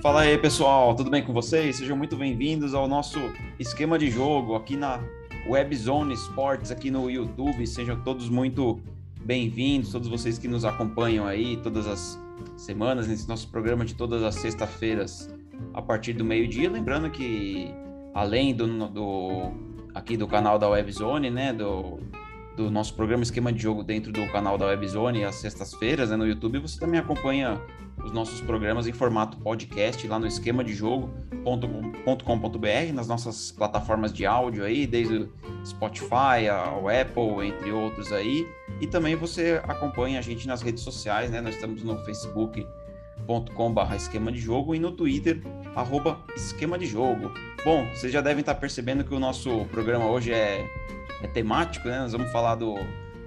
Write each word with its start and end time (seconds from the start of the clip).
Fala 0.00 0.20
aí, 0.20 0.38
pessoal, 0.38 0.94
tudo 0.94 1.10
bem 1.10 1.24
com 1.24 1.32
vocês? 1.32 1.74
Sejam 1.74 1.96
muito 1.96 2.16
bem-vindos 2.16 2.72
ao 2.72 2.86
nosso 2.86 3.18
esquema 3.58 3.98
de 3.98 4.08
jogo 4.08 4.54
aqui 4.54 4.76
na 4.76 5.00
Webzone 5.44 6.14
Sports, 6.14 6.70
aqui 6.70 6.88
no 6.88 7.10
YouTube. 7.10 7.66
Sejam 7.66 8.00
todos 8.04 8.28
muito 8.28 8.80
bem-vindos, 9.24 9.90
todos 9.90 10.06
vocês 10.06 10.38
que 10.38 10.46
nos 10.46 10.64
acompanham 10.64 11.26
aí 11.26 11.56
todas 11.56 11.88
as 11.88 12.16
semanas, 12.56 13.08
nesse 13.08 13.28
nosso 13.28 13.48
programa 13.48 13.84
de 13.84 13.96
todas 13.96 14.22
as 14.22 14.36
sextas-feiras, 14.36 15.28
a 15.74 15.82
partir 15.82 16.12
do 16.12 16.24
meio-dia. 16.24 16.70
Lembrando 16.70 17.10
que, 17.10 17.74
além 18.14 18.54
do, 18.54 18.86
do 18.86 19.50
aqui 19.92 20.16
do 20.16 20.28
canal 20.28 20.60
da 20.60 20.68
Webzone, 20.68 21.28
né, 21.28 21.52
do, 21.52 21.98
do 22.58 22.70
nosso 22.72 22.92
programa 22.94 23.22
Esquema 23.22 23.52
de 23.52 23.62
Jogo 23.62 23.84
dentro 23.84 24.10
do 24.10 24.26
canal 24.32 24.58
da 24.58 24.66
Webzone, 24.66 25.24
às 25.24 25.36
sextas-feiras, 25.36 26.10
né, 26.10 26.16
no 26.16 26.26
YouTube, 26.26 26.58
você 26.58 26.78
também 26.78 26.98
acompanha 26.98 27.60
os 28.04 28.10
nossos 28.10 28.40
programas 28.40 28.88
em 28.88 28.92
formato 28.92 29.36
podcast 29.38 30.04
lá 30.08 30.18
no 30.18 30.26
esquema 30.26 30.64
de 30.64 30.74
jogo.com.br, 30.74 31.08
nas 32.92 33.06
nossas 33.06 33.52
plataformas 33.52 34.12
de 34.12 34.26
áudio 34.26 34.64
aí, 34.64 34.88
desde 34.88 35.18
o 35.18 35.30
Spotify, 35.64 36.48
o 36.82 36.88
Apple, 36.88 37.46
entre 37.46 37.70
outros 37.70 38.12
aí. 38.12 38.44
E 38.80 38.88
também 38.88 39.14
você 39.14 39.60
acompanha 39.62 40.18
a 40.18 40.22
gente 40.22 40.48
nas 40.48 40.60
redes 40.60 40.82
sociais, 40.82 41.30
né? 41.30 41.40
Nós 41.40 41.54
estamos 41.54 41.84
no 41.84 41.96
facebook.com.br 42.04 43.94
esquema 43.94 44.32
de 44.32 44.40
jogo 44.40 44.74
e 44.74 44.80
no 44.80 44.90
Twitter, 44.90 45.40
arroba 45.76 46.18
esquema 46.34 46.76
de 46.76 46.86
jogo. 46.86 47.32
Bom, 47.64 47.86
vocês 47.94 48.12
já 48.12 48.20
devem 48.20 48.40
estar 48.40 48.56
percebendo 48.56 49.04
que 49.04 49.14
o 49.14 49.20
nosso 49.20 49.64
programa 49.66 50.06
hoje 50.06 50.32
é, 50.32 50.64
é 51.22 51.26
temático, 51.26 51.88
né? 51.88 52.00
Nós 52.00 52.12
vamos 52.12 52.30
falar 52.30 52.54
do 52.54 52.76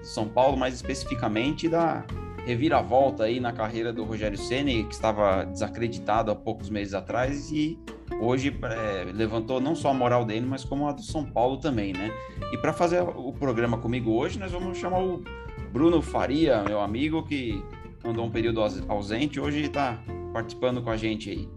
São 0.02 0.27
Paulo, 0.27 0.58
mais 0.58 0.73
especificamente 0.73 1.68
da 1.68 2.05
reviravolta 2.45 3.26
aí 3.26 3.40
na 3.40 3.52
carreira 3.52 3.94
do 3.94 4.04
Rogério 4.04 4.38
Ceni, 4.38 4.84
que 4.85 4.93
estava 4.93 5.46
desacreditado 5.46 6.32
há 6.32 6.35
poucos 6.35 6.70
meses 6.70 6.93
atrás 6.93 7.51
e 7.51 7.77
hoje 8.20 8.57
é, 8.63 9.12
levantou 9.12 9.62
não 9.62 9.76
só 9.76 9.90
a 9.90 9.93
moral 9.93 10.26
dele, 10.26 10.46
mas 10.46 10.63
como 10.63 10.88
a 10.88 10.91
do 10.91 11.04
São 11.04 11.26
Paulo 11.26 11.57
também, 11.57 11.93
né? 11.93 12.12
E 12.51 12.57
para 12.57 12.74
fazer 12.74 13.01
o 13.01 13.32
programa 13.34 13.77
comigo 13.77 14.12
hoje, 14.12 14.40
nós 14.40 14.51
vamos 14.51 14.77
chamar 14.77 14.99
o 14.99 15.23
Bruno 15.71 16.01
Faria, 16.01 16.63
meu 16.63 16.82
amigo, 16.82 17.23
que 17.23 17.63
andou 18.04 18.26
um 18.26 18.32
período 18.32 18.62
ausente, 18.88 19.40
hoje 19.40 19.62
está 19.62 20.01
participando 20.34 20.82
com 20.82 20.90
a 20.90 20.98
gente 20.98 21.29
aí. 21.29 21.49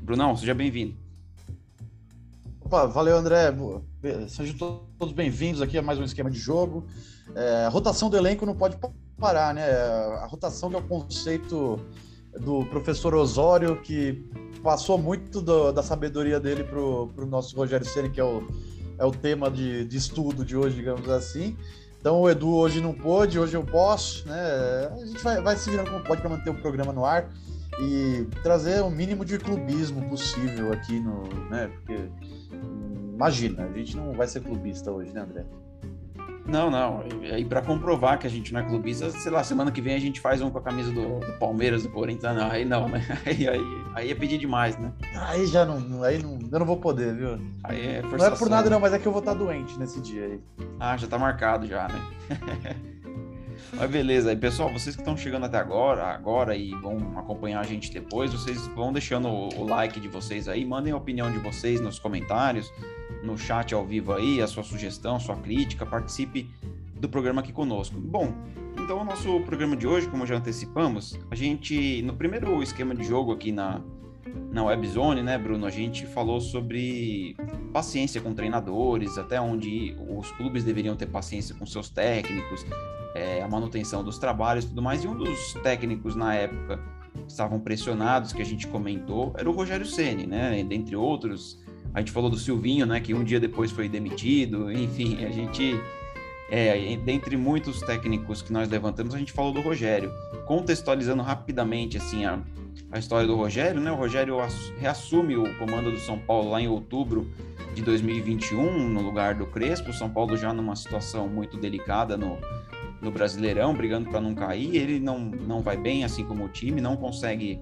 Brunão, 0.00 0.36
seja 0.36 0.54
bem-vindo. 0.54 1.09
Opa, 2.70 2.86
valeu, 2.86 3.16
André. 3.16 3.52
Sejam 4.28 4.56
todos 4.96 5.12
bem-vindos 5.12 5.60
aqui 5.60 5.76
a 5.76 5.82
mais 5.82 5.98
um 5.98 6.04
esquema 6.04 6.30
de 6.30 6.38
jogo. 6.38 6.86
É, 7.34 7.64
a 7.64 7.68
rotação 7.68 8.08
do 8.08 8.16
elenco 8.16 8.46
não 8.46 8.54
pode 8.54 8.78
parar, 9.18 9.52
né? 9.52 9.68
A 10.22 10.26
rotação 10.30 10.70
que 10.70 10.76
é 10.76 10.78
o 10.78 10.82
conceito 10.84 11.80
do 12.38 12.64
professor 12.66 13.12
Osório, 13.12 13.82
que 13.82 14.24
passou 14.62 14.96
muito 14.96 15.40
do, 15.40 15.72
da 15.72 15.82
sabedoria 15.82 16.38
dele 16.38 16.62
para 16.62 16.78
o 16.78 17.26
nosso 17.26 17.56
Rogério 17.56 17.84
Ceni, 17.84 18.08
que 18.08 18.20
é 18.20 18.24
o, 18.24 18.46
é 18.98 19.04
o 19.04 19.10
tema 19.10 19.50
de, 19.50 19.84
de 19.84 19.96
estudo 19.96 20.44
de 20.44 20.56
hoje, 20.56 20.76
digamos 20.76 21.08
assim. 21.08 21.56
Então 21.98 22.20
o 22.20 22.30
Edu 22.30 22.54
hoje 22.54 22.80
não 22.80 22.94
pôde, 22.94 23.36
hoje 23.36 23.56
eu 23.56 23.64
posso, 23.64 24.28
né? 24.28 24.92
A 24.92 25.06
gente 25.06 25.24
vai, 25.24 25.42
vai 25.42 25.56
se 25.56 25.68
virando 25.68 25.90
como 25.90 26.04
pode 26.04 26.20
para 26.20 26.30
manter 26.30 26.50
o 26.50 26.54
programa 26.54 26.92
no 26.92 27.04
ar 27.04 27.28
e 27.80 28.28
trazer 28.44 28.80
o 28.80 28.90
mínimo 28.90 29.24
de 29.24 29.38
clubismo 29.38 30.08
possível 30.08 30.72
aqui 30.72 31.00
no, 31.00 31.24
né? 31.50 31.68
Porque 31.74 32.08
imagina, 33.14 33.64
a 33.64 33.72
gente 33.72 33.96
não 33.96 34.12
vai 34.12 34.26
ser 34.26 34.40
clubista 34.40 34.90
hoje, 34.90 35.12
né, 35.12 35.20
André? 35.20 35.44
Não, 36.46 36.70
não. 36.70 37.04
E 37.38 37.44
para 37.44 37.62
comprovar 37.62 38.18
que 38.18 38.26
a 38.26 38.30
gente 38.30 38.52
não 38.52 38.60
é 38.60 38.64
clubista, 38.64 39.10
sei 39.10 39.30
lá, 39.30 39.44
semana 39.44 39.70
que 39.70 39.80
vem 39.80 39.94
a 39.94 40.00
gente 40.00 40.20
faz 40.20 40.42
um 40.42 40.50
com 40.50 40.58
a 40.58 40.62
camisa 40.62 40.90
do, 40.90 41.20
do 41.20 41.32
Palmeiras, 41.38 41.84
do 41.84 41.90
Corinthians. 41.90 42.34
Não, 42.34 42.50
aí 42.50 42.64
não, 42.64 42.88
né? 42.88 43.06
Aí, 43.24 43.48
aí, 43.48 43.60
aí 43.94 44.10
é 44.10 44.14
pedir 44.14 44.38
demais, 44.38 44.76
né? 44.76 44.92
Aí 45.14 45.46
já 45.46 45.64
não. 45.64 46.02
Aí 46.02 46.20
não, 46.20 46.38
eu 46.50 46.58
não 46.58 46.66
vou 46.66 46.78
poder, 46.78 47.14
viu? 47.14 47.38
Aí 47.62 47.80
é 47.80 48.02
Não 48.02 48.26
é 48.26 48.30
por 48.30 48.48
nada, 48.48 48.68
não, 48.68 48.80
mas 48.80 48.92
é 48.92 48.98
que 48.98 49.06
eu 49.06 49.12
vou 49.12 49.20
estar 49.20 49.34
doente 49.34 49.78
nesse 49.78 50.00
dia 50.00 50.24
aí. 50.24 50.40
Ah, 50.80 50.96
já 50.96 51.06
tá 51.06 51.18
marcado 51.18 51.66
já, 51.66 51.86
né? 51.88 52.00
Mas 53.72 53.90
beleza, 53.90 54.30
aí 54.30 54.36
pessoal, 54.36 54.70
vocês 54.72 54.96
que 54.96 55.02
estão 55.02 55.16
chegando 55.16 55.46
até 55.46 55.56
agora, 55.56 56.04
agora 56.06 56.56
e 56.56 56.70
vão 56.74 57.18
acompanhar 57.18 57.60
a 57.60 57.64
gente 57.64 57.92
depois, 57.92 58.32
vocês 58.32 58.66
vão 58.68 58.92
deixando 58.92 59.28
o, 59.28 59.64
like 59.64 60.00
de 60.00 60.08
vocês 60.08 60.48
aí, 60.48 60.64
mandem 60.64 60.92
a 60.92 60.96
opinião 60.96 61.30
de 61.30 61.38
vocês 61.38 61.80
nos 61.80 61.98
comentários, 61.98 62.72
no 63.22 63.38
chat 63.38 63.72
ao 63.74 63.86
vivo 63.86 64.12
aí, 64.12 64.42
a 64.42 64.46
sua 64.46 64.64
sugestão, 64.64 65.20
sua 65.20 65.36
crítica, 65.36 65.86
participe 65.86 66.50
do 66.94 67.08
programa 67.08 67.40
aqui 67.40 67.52
conosco. 67.52 67.98
Bom, 67.98 68.34
então 68.74 69.00
o 69.00 69.04
nosso 69.04 69.40
programa 69.40 69.76
de 69.76 69.86
hoje, 69.86 70.08
como 70.08 70.26
já 70.26 70.36
antecipamos, 70.36 71.18
a 71.30 71.34
gente, 71.34 72.02
no 72.02 72.14
primeiro 72.14 72.62
esquema 72.62 72.94
de 72.94 73.04
jogo 73.04 73.32
aqui 73.32 73.52
na, 73.52 73.80
na 74.52 74.64
Webzone, 74.64 75.22
né, 75.22 75.38
Bruno, 75.38 75.64
a 75.64 75.70
gente 75.70 76.06
falou 76.06 76.40
sobre 76.40 77.36
paciência 77.72 78.20
com 78.20 78.34
treinadores, 78.34 79.16
até 79.16 79.40
onde 79.40 79.96
os 80.08 80.30
clubes 80.32 80.64
deveriam 80.64 80.96
ter 80.96 81.06
paciência 81.06 81.54
com 81.54 81.64
seus 81.64 81.88
técnicos, 81.88 82.66
é, 83.20 83.42
a 83.42 83.48
manutenção 83.48 84.02
dos 84.02 84.18
trabalhos 84.18 84.64
e 84.64 84.68
tudo 84.68 84.82
mais, 84.82 85.04
e 85.04 85.08
um 85.08 85.16
dos 85.16 85.54
técnicos 85.62 86.16
na 86.16 86.34
época 86.34 86.80
que 87.12 87.30
estavam 87.30 87.60
pressionados, 87.60 88.32
que 88.32 88.40
a 88.40 88.44
gente 88.44 88.66
comentou, 88.66 89.34
era 89.36 89.48
o 89.48 89.52
Rogério 89.52 89.86
Ceni, 89.86 90.26
né, 90.26 90.64
dentre 90.64 90.96
outros, 90.96 91.58
a 91.92 91.98
gente 91.98 92.12
falou 92.12 92.30
do 92.30 92.38
Silvinho, 92.38 92.86
né, 92.86 93.00
que 93.00 93.12
um 93.12 93.24
dia 93.24 93.40
depois 93.40 93.70
foi 93.70 93.88
demitido. 93.88 94.70
Enfim, 94.70 95.24
a 95.24 95.30
gente, 95.30 95.74
é, 96.48 96.96
dentre 96.98 97.36
muitos 97.36 97.80
técnicos 97.80 98.42
que 98.42 98.52
nós 98.52 98.68
levantamos, 98.68 99.14
a 99.14 99.18
gente 99.18 99.32
falou 99.32 99.52
do 99.52 99.60
Rogério. 99.60 100.12
Contextualizando 100.46 101.22
rapidamente 101.22 101.96
assim 101.96 102.24
a, 102.24 102.38
a 102.92 102.98
história 102.98 103.26
do 103.26 103.34
Rogério, 103.34 103.80
né? 103.80 103.90
O 103.90 103.96
Rogério 103.96 104.36
reassume 104.78 105.36
o 105.36 105.58
comando 105.58 105.90
do 105.90 105.98
São 105.98 106.18
Paulo 106.18 106.50
lá 106.50 106.60
em 106.60 106.68
outubro 106.68 107.28
de 107.74 107.82
2021, 107.82 108.88
no 108.88 109.02
lugar 109.02 109.34
do 109.34 109.46
Crespo. 109.46 109.90
O 109.90 109.92
São 109.92 110.08
Paulo 110.08 110.36
já 110.36 110.52
numa 110.52 110.76
situação 110.76 111.28
muito 111.28 111.56
delicada 111.56 112.16
no, 112.16 112.38
no 113.00 113.10
Brasileirão, 113.10 113.74
brigando 113.74 114.10
para 114.10 114.20
não 114.20 114.34
cair. 114.34 114.76
Ele 114.76 115.00
não, 115.00 115.18
não 115.18 115.60
vai 115.60 115.76
bem, 115.76 116.04
assim 116.04 116.24
como 116.24 116.44
o 116.44 116.48
time, 116.48 116.80
não 116.80 116.96
consegue 116.96 117.60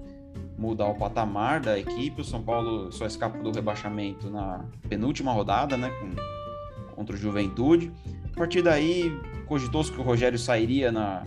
mudar 0.57 0.87
o 0.87 0.95
patamar 0.95 1.59
da 1.61 1.79
equipe. 1.79 2.21
O 2.21 2.23
São 2.23 2.43
Paulo 2.43 2.91
só 2.91 3.05
escapa 3.05 3.37
do 3.39 3.51
rebaixamento 3.51 4.29
na 4.29 4.65
penúltima 4.87 5.31
rodada, 5.31 5.77
né, 5.77 5.89
com, 5.89 6.95
contra 6.95 7.15
o 7.15 7.19
Juventude. 7.19 7.91
A 8.33 8.37
partir 8.37 8.61
daí, 8.61 9.11
cogitou-se 9.47 9.91
que 9.91 9.99
o 9.99 10.03
Rogério 10.03 10.37
sairia 10.37 10.91
na, 10.91 11.23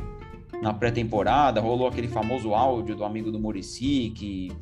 na 0.62 0.72
pré-temporada, 0.72 1.60
rolou 1.60 1.88
aquele 1.88 2.08
famoso 2.08 2.54
áudio 2.54 2.94
do 2.94 3.04
amigo 3.04 3.32
do 3.32 3.38
Murici 3.38 4.12
que, 4.14 4.52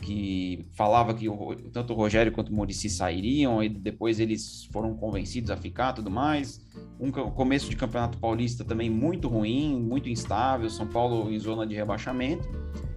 que 0.00 0.66
falava 0.72 1.12
que 1.14 1.28
o, 1.28 1.54
tanto 1.72 1.92
o 1.92 1.96
Rogério 1.96 2.32
quanto 2.32 2.50
o 2.50 2.54
Murici 2.54 2.88
sairiam, 2.88 3.62
e 3.62 3.68
depois 3.68 4.18
eles 4.18 4.64
foram 4.72 4.94
convencidos 4.94 5.50
a 5.50 5.56
ficar 5.56 5.92
tudo 5.92 6.10
mais. 6.10 6.60
Um 6.98 7.10
começo 7.10 7.68
de 7.68 7.76
campeonato 7.76 8.18
paulista 8.18 8.64
também 8.64 8.90
muito 8.90 9.28
ruim, 9.28 9.78
muito 9.78 10.08
instável, 10.08 10.68
São 10.68 10.86
Paulo 10.86 11.30
em 11.30 11.38
zona 11.38 11.66
de 11.66 11.74
rebaixamento. 11.74 12.48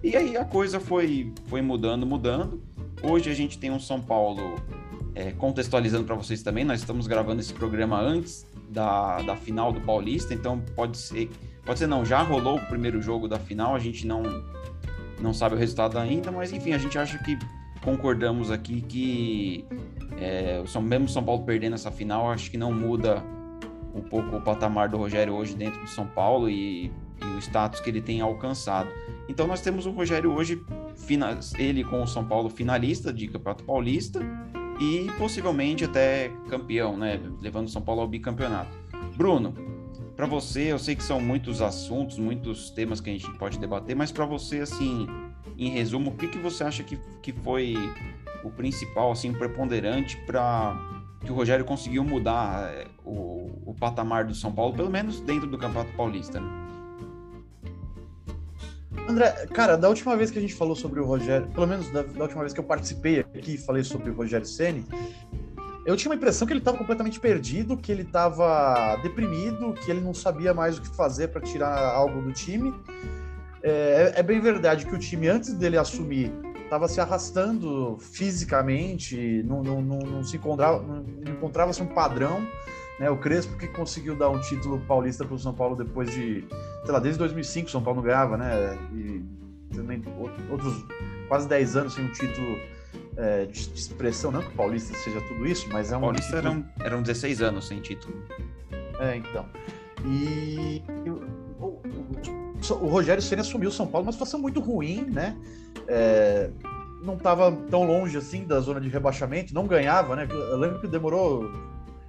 E 0.02 0.16
aí 0.16 0.36
a 0.36 0.44
coisa 0.44 0.80
foi, 0.80 1.32
foi 1.46 1.62
mudando, 1.62 2.06
mudando. 2.06 2.62
Hoje 3.02 3.30
a 3.30 3.34
gente 3.34 3.58
tem 3.58 3.70
um 3.70 3.80
São 3.80 4.00
Paulo 4.00 4.56
é, 5.14 5.32
contextualizando 5.32 6.04
para 6.04 6.14
vocês 6.14 6.42
também. 6.42 6.64
Nós 6.64 6.80
estamos 6.80 7.06
gravando 7.06 7.40
esse 7.40 7.52
programa 7.52 8.00
antes 8.00 8.46
da, 8.68 9.22
da 9.22 9.36
final 9.36 9.72
do 9.72 9.80
Paulista, 9.80 10.34
então 10.34 10.60
pode 10.74 10.96
ser, 10.96 11.30
pode 11.64 11.78
ser 11.78 11.86
não, 11.86 12.04
já 12.04 12.22
rolou 12.22 12.56
o 12.56 12.66
primeiro 12.66 13.00
jogo 13.00 13.28
da 13.28 13.38
final, 13.38 13.74
a 13.74 13.78
gente 13.78 14.06
não, 14.06 14.22
não 15.20 15.32
sabe 15.32 15.54
o 15.54 15.58
resultado 15.58 15.98
ainda, 15.98 16.30
mas 16.30 16.52
enfim, 16.52 16.72
a 16.72 16.78
gente 16.78 16.98
acha 16.98 17.18
que 17.18 17.38
concordamos 17.82 18.50
aqui 18.50 18.80
que 18.80 19.64
é, 20.18 20.62
mesmo 20.82 21.08
São 21.08 21.22
Paulo 21.22 21.44
perdendo 21.44 21.74
essa 21.74 21.90
final, 21.90 22.30
acho 22.30 22.50
que 22.50 22.56
não 22.56 22.72
muda 22.72 23.22
um 23.94 24.00
pouco 24.00 24.36
o 24.36 24.40
patamar 24.40 24.88
do 24.88 24.96
Rogério 24.96 25.34
hoje 25.34 25.54
dentro 25.54 25.80
do 25.80 25.88
São 25.88 26.06
Paulo 26.06 26.48
e, 26.48 26.86
e 26.86 27.24
o 27.36 27.38
status 27.38 27.80
que 27.80 27.88
ele 27.88 28.00
tem 28.00 28.20
alcançado. 28.20 28.88
Então 29.28 29.46
nós 29.46 29.60
temos 29.60 29.86
o 29.86 29.90
Rogério 29.90 30.32
hoje, 30.32 30.60
ele 31.58 31.84
com 31.84 32.02
o 32.02 32.06
São 32.06 32.24
Paulo 32.24 32.48
finalista 32.48 33.12
de 33.12 33.28
Campeonato 33.28 33.64
Paulista 33.64 34.20
e 34.80 35.10
possivelmente 35.18 35.84
até 35.84 36.32
campeão, 36.48 36.96
né? 36.96 37.20
Levando 37.40 37.66
o 37.66 37.70
São 37.70 37.82
Paulo 37.82 38.00
ao 38.00 38.08
bicampeonato. 38.08 38.76
Bruno, 39.16 39.54
para 40.16 40.26
você, 40.26 40.72
eu 40.72 40.78
sei 40.78 40.94
que 40.94 41.02
são 41.02 41.20
muitos 41.20 41.60
assuntos, 41.60 42.18
muitos 42.18 42.70
temas 42.70 43.00
que 43.00 43.10
a 43.10 43.12
gente 43.12 43.30
pode 43.32 43.58
debater, 43.58 43.96
mas 43.96 44.12
para 44.12 44.24
você, 44.24 44.60
assim, 44.60 45.06
em 45.58 45.70
resumo, 45.70 46.10
o 46.10 46.14
que, 46.14 46.28
que 46.28 46.38
você 46.38 46.62
acha 46.64 46.82
que, 46.82 46.98
que 47.20 47.32
foi 47.32 47.74
o 48.44 48.50
principal, 48.50 49.10
assim, 49.10 49.32
preponderante 49.32 50.16
para 50.26 50.76
que 51.24 51.32
o 51.32 51.34
Rogério 51.34 51.64
conseguiu 51.64 52.04
mudar 52.04 52.70
é, 52.72 52.86
o, 53.04 53.50
o 53.66 53.74
patamar 53.74 54.24
do 54.24 54.34
São 54.34 54.52
Paulo, 54.52 54.74
pelo 54.74 54.90
menos 54.90 55.20
dentro 55.20 55.48
do 55.48 55.58
Campeonato 55.58 55.92
Paulista, 55.96 56.38
né? 56.38 56.64
André, 59.08 59.30
cara, 59.52 59.76
da 59.76 59.88
última 59.88 60.16
vez 60.16 60.30
que 60.30 60.38
a 60.38 60.40
gente 60.40 60.54
falou 60.54 60.74
sobre 60.74 61.00
o 61.00 61.04
Rogério, 61.04 61.46
pelo 61.48 61.66
menos 61.66 61.90
da, 61.90 62.02
da 62.02 62.22
última 62.22 62.40
vez 62.42 62.54
que 62.54 62.60
eu 62.60 62.64
participei 62.64 63.20
aqui 63.20 63.54
e 63.54 63.58
falei 63.58 63.82
sobre 63.84 64.10
o 64.10 64.14
Rogério 64.14 64.46
Ceni, 64.46 64.84
eu 65.84 65.96
tinha 65.96 66.10
uma 66.10 66.16
impressão 66.16 66.46
que 66.46 66.52
ele 66.52 66.60
estava 66.60 66.78
completamente 66.78 67.20
perdido, 67.20 67.76
que 67.76 67.92
ele 67.92 68.02
estava 68.02 68.96
deprimido, 69.02 69.74
que 69.74 69.90
ele 69.90 70.00
não 70.00 70.14
sabia 70.14 70.54
mais 70.54 70.78
o 70.78 70.82
que 70.82 70.88
fazer 70.88 71.28
para 71.28 71.40
tirar 71.40 71.76
algo 71.76 72.22
do 72.22 72.32
time. 72.32 72.72
É, 73.62 74.14
é, 74.16 74.22
bem 74.22 74.40
verdade 74.40 74.86
que 74.86 74.94
o 74.94 74.98
time, 74.98 75.28
antes 75.28 75.52
dele 75.54 75.76
assumir, 75.76 76.32
estava 76.62 76.88
se 76.88 77.00
arrastando 77.00 77.98
fisicamente, 77.98 79.42
não, 79.44 79.62
não, 79.62 79.82
não, 79.82 79.98
não 79.98 80.24
se 80.24 80.36
encontrava, 80.36 80.82
encontrava-se 81.28 81.82
um 81.82 81.86
padrão. 81.86 82.46
Né? 82.98 83.10
O 83.10 83.18
Crespo 83.18 83.56
que 83.56 83.68
conseguiu 83.68 84.16
dar 84.16 84.30
um 84.30 84.40
título 84.40 84.80
paulista 84.80 85.24
para 85.24 85.34
o 85.34 85.38
São 85.38 85.52
Paulo 85.52 85.76
depois 85.76 86.10
de, 86.10 86.46
sei 86.84 86.92
lá, 86.92 86.98
desde 86.98 87.18
2005 87.18 87.68
o 87.68 87.70
São 87.70 87.82
Paulo 87.82 88.00
não 88.00 88.06
ganhava, 88.06 88.36
né? 88.36 88.78
E 88.92 89.22
outros 90.50 90.84
quase 91.28 91.48
10 91.48 91.76
anos 91.76 91.94
sem 91.94 92.04
um 92.04 92.12
título 92.12 92.58
é, 93.16 93.46
de, 93.46 93.68
de, 93.68 93.78
expressão, 93.78 94.30
não 94.30 94.42
que 94.42 94.48
o 94.48 94.52
Paulista 94.52 94.96
seja 94.98 95.20
tudo 95.22 95.46
isso, 95.46 95.68
mas 95.72 95.92
é 95.92 95.96
um. 95.96 96.00
Paulista 96.00 96.36
título... 96.36 96.64
eram, 96.78 96.86
eram 96.86 97.02
16 97.02 97.42
anos 97.42 97.68
sem 97.68 97.80
título. 97.80 98.14
É, 99.00 99.16
então. 99.16 99.46
E 100.04 100.82
o, 101.58 101.64
o, 101.64 101.82
o 102.80 102.86
Rogério 102.88 103.22
Senna 103.22 103.42
assumiu 103.42 103.68
o 103.68 103.72
São 103.72 103.86
Paulo, 103.86 104.06
uma 104.06 104.12
situação 104.12 104.40
muito 104.40 104.60
ruim, 104.60 105.06
né? 105.10 105.36
É, 105.88 106.50
não 107.02 107.14
estava 107.14 107.52
tão 107.70 107.84
longe 107.84 108.16
assim 108.16 108.44
da 108.44 108.60
zona 108.60 108.80
de 108.80 108.88
rebaixamento, 108.88 109.54
não 109.54 109.66
ganhava, 109.66 110.16
né? 110.16 110.26
Eu 110.30 110.56
lembro 110.56 110.80
que 110.80 110.86
demorou 110.86 111.50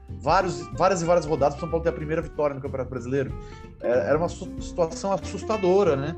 vários, 0.09 0.61
várias 0.73 1.01
e 1.01 1.05
várias 1.05 1.25
rodadas 1.25 1.55
para 1.55 1.59
o 1.59 1.61
São 1.61 1.69
Paulo 1.69 1.83
ter 1.83 1.89
a 1.89 1.93
primeira 1.93 2.21
vitória 2.21 2.55
no 2.55 2.61
Campeonato 2.61 2.89
Brasileiro. 2.89 3.33
É, 3.81 3.89
era 4.09 4.17
uma 4.17 4.29
situação 4.29 5.11
assustadora, 5.11 5.95
né? 5.95 6.15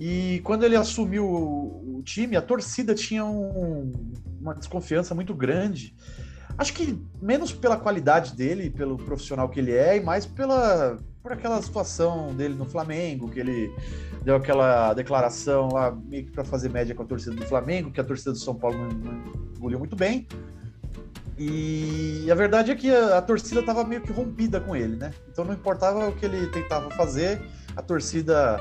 E 0.00 0.40
quando 0.44 0.64
ele 0.64 0.74
assumiu 0.74 1.26
o, 1.26 2.02
time, 2.02 2.34
a 2.34 2.40
torcida 2.40 2.94
tinha 2.94 3.22
um, 3.22 3.92
uma 4.40 4.54
desconfiança 4.54 5.14
muito 5.14 5.34
grande. 5.34 5.94
Acho 6.56 6.72
que 6.72 6.98
menos 7.20 7.52
pela 7.52 7.76
qualidade 7.76 8.34
dele, 8.34 8.70
pelo 8.70 8.96
profissional 8.96 9.50
que 9.50 9.60
ele 9.60 9.72
é, 9.72 9.98
e 9.98 10.00
mais 10.00 10.24
pela 10.24 10.96
por 11.22 11.32
aquela 11.32 11.60
situação 11.60 12.34
dele 12.34 12.54
no 12.54 12.64
Flamengo, 12.64 13.28
que 13.28 13.40
ele 13.40 13.70
deu 14.22 14.36
aquela 14.36 14.94
declaração 14.94 15.68
lá 15.70 15.92
meio 15.92 16.24
que 16.24 16.30
para 16.30 16.44
fazer 16.44 16.70
média 16.70 16.94
com 16.94 17.02
a 17.02 17.06
torcida 17.06 17.36
do 17.36 17.44
Flamengo, 17.44 17.90
que 17.90 18.00
a 18.00 18.04
torcida 18.04 18.32
do 18.32 18.38
São 18.38 18.54
Paulo 18.54 18.78
não, 18.78 18.88
não 18.88 19.22
engoliu 19.54 19.78
muito 19.78 19.94
bem. 19.94 20.26
E 21.36 22.26
a 22.30 22.34
verdade 22.34 22.70
é 22.70 22.74
que 22.74 22.90
a, 22.90 23.18
a 23.18 23.22
torcida 23.22 23.60
estava 23.60 23.84
meio 23.84 24.00
que 24.00 24.12
rompida 24.12 24.60
com 24.60 24.74
ele, 24.74 24.96
né? 24.96 25.12
Então 25.30 25.44
não 25.44 25.52
importava 25.52 26.08
o 26.08 26.16
que 26.16 26.24
ele 26.24 26.46
tentava 26.46 26.90
fazer, 26.90 27.42
a 27.76 27.82
torcida 27.82 28.58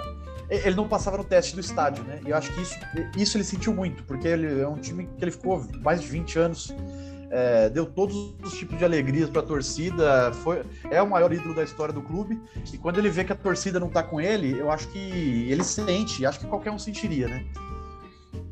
ele 0.49 0.75
não 0.75 0.87
passava 0.87 1.17
no 1.17 1.23
teste 1.23 1.53
do 1.53 1.61
estádio, 1.61 2.03
né? 2.03 2.19
E 2.25 2.29
eu 2.29 2.35
acho 2.35 2.51
que 2.53 2.61
isso, 2.61 2.75
isso 3.17 3.37
ele 3.37 3.43
sentiu 3.43 3.73
muito, 3.73 4.03
porque 4.03 4.27
ele 4.27 4.61
é 4.61 4.67
um 4.67 4.77
time 4.77 5.07
que 5.17 5.23
ele 5.23 5.31
ficou 5.31 5.65
mais 5.81 6.01
de 6.01 6.07
20 6.07 6.39
anos, 6.39 6.75
é, 7.29 7.69
deu 7.69 7.85
todos 7.85 8.35
os 8.43 8.53
tipos 8.53 8.77
de 8.77 8.83
alegrias 8.83 9.29
para 9.29 9.41
a 9.41 9.45
torcida, 9.45 10.31
foi, 10.43 10.63
é 10.89 11.01
o 11.01 11.09
maior 11.09 11.31
ídolo 11.31 11.53
da 11.53 11.63
história 11.63 11.93
do 11.93 12.01
clube. 12.01 12.41
E 12.73 12.77
quando 12.77 12.97
ele 12.97 13.09
vê 13.09 13.23
que 13.23 13.31
a 13.31 13.35
torcida 13.35 13.79
não 13.79 13.89
tá 13.89 14.01
com 14.01 14.19
ele, 14.19 14.59
eu 14.59 14.71
acho 14.71 14.87
que 14.87 15.47
ele 15.49 15.63
sente, 15.63 16.25
acho 16.25 16.39
que 16.39 16.47
qualquer 16.47 16.71
um 16.71 16.79
sentiria, 16.79 17.27
né? 17.27 17.45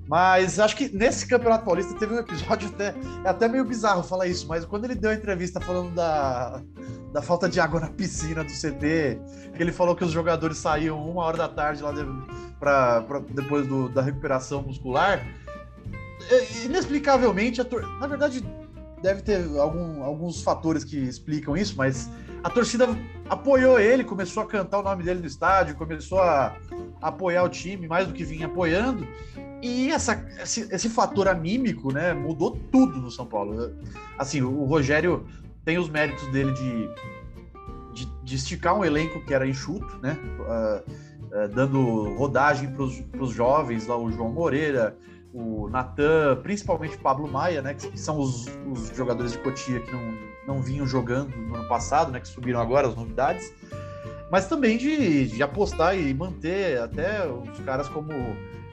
Mas 0.08 0.58
acho 0.58 0.76
que 0.76 0.88
nesse 0.96 1.28
Campeonato 1.28 1.66
Paulista 1.66 1.94
teve 1.96 2.14
um 2.14 2.20
episódio 2.20 2.70
até. 2.70 2.96
É 3.26 3.30
até 3.30 3.48
meio 3.48 3.66
bizarro 3.66 4.02
falar 4.04 4.28
isso, 4.28 4.48
mas 4.48 4.64
quando 4.64 4.86
ele 4.86 4.96
deu 4.96 5.10
a 5.10 5.14
entrevista 5.14 5.60
falando 5.60 5.94
da, 5.94 6.62
da 7.18 7.22
falta 7.24 7.50
de 7.50 7.60
água 7.60 7.80
na 7.80 7.88
piscina 7.88 8.44
do 8.44 8.52
CT, 8.52 9.19
ele 9.58 9.72
falou 9.72 9.96
que 9.96 10.04
os 10.04 10.12
jogadores 10.12 10.60
saíam 10.60 11.04
uma 11.04 11.24
hora 11.24 11.36
da 11.36 11.48
tarde 11.48 11.81
lá 11.81 11.92
de, 11.92 12.06
pra, 12.60 13.02
pra 13.02 13.19
depois 13.31 13.66
do, 13.66 13.90
da 13.90 14.04
recuperação 14.04 14.62
muscular. 14.62 15.25
Inexplicavelmente, 16.64 17.64
tor... 17.64 17.81
na 18.00 18.06
verdade, 18.06 18.46
deve 19.02 19.24
ter 19.24 19.44
algum, 19.58 20.04
alguns 20.04 20.44
fatores 20.44 20.84
que 20.84 20.96
explicam 20.96 21.58
isso, 21.58 21.74
mas 21.75 22.08
a 22.44 22.52
torcida 22.52 22.88
apoiou 23.28 23.80
ele, 23.80 24.04
começou 24.04 24.44
a 24.44 24.46
cantar 24.46 24.78
o 24.78 24.84
nome 24.84 25.02
dele 25.02 25.19
no 25.19 25.25
estádio, 25.25 25.75
começou 25.75 26.19
a, 26.22 26.56
a 27.02 27.08
apoiar 27.08 27.42
o 27.42 27.50
time 27.50 27.88
mais 27.88 28.06
do 28.06 28.14
que 28.14 28.24
vinha 28.24 28.46
apoiando. 28.46 29.08
E 29.60 29.92
essa, 29.92 30.24
esse, 30.40 30.72
esse, 30.72 30.88
fator 30.88 31.28
anímico, 31.28 31.92
né, 31.92 32.14
mudou 32.14 32.56
tudo 32.72 33.00
no 33.00 33.10
São 33.10 33.25
Paulo. 33.25 33.75
Assim, 34.19 34.44
o 34.44 34.66
Rogério 34.66 35.25
tem 35.68 35.78
os 35.78 35.90
méritos 35.90 36.25
dele 36.30 36.54
de, 36.54 36.90
de, 37.94 38.06
de 38.24 38.36
esticar 38.38 38.74
um 38.74 38.86
elenco 38.86 39.19
que 39.25 39.34
era 39.34 39.46
enxuto, 39.46 39.98
né, 39.98 40.18
uh, 40.40 40.90
uh, 40.90 41.48
dando 41.50 42.16
rodagem 42.16 42.72
para 42.72 42.84
os 43.22 43.31
jovens, 43.31 43.86
lá 43.86 43.98
o 43.98 44.10
João 44.10 44.31
Moreira, 44.31 44.98
o 45.34 45.68
Natan, 45.68 46.40
principalmente 46.42 46.96
o 46.96 47.00
Pablo 47.00 47.28
Maia, 47.28 47.62
né, 47.62 47.74
que, 47.74 47.92
que 47.92 48.00
são 48.00 48.18
os, 48.18 48.46
os, 48.72 48.96
jogadores 48.96 49.34
de 49.34 49.40
Cotia 49.40 49.81
que 49.81 49.92
não, 49.92 50.14
não 50.48 50.62
vinham 50.62 50.88
jogando 50.88 51.36
no 51.36 51.58
ano 51.58 51.68
passado, 51.68 52.14
né, 52.14 52.22
que 52.22 52.30
subiram 52.30 52.62
agora 52.62 52.88
as 52.88 52.96
novidades, 52.96 53.52
mas 54.31 54.48
também 54.48 54.78
de, 54.78 55.28
de 55.28 55.44
apostar 55.44 56.00
e 56.00 56.14
manter 56.14 56.80
até 56.80 57.28
os 57.28 57.60
caras 57.60 57.90
como 57.90 58.14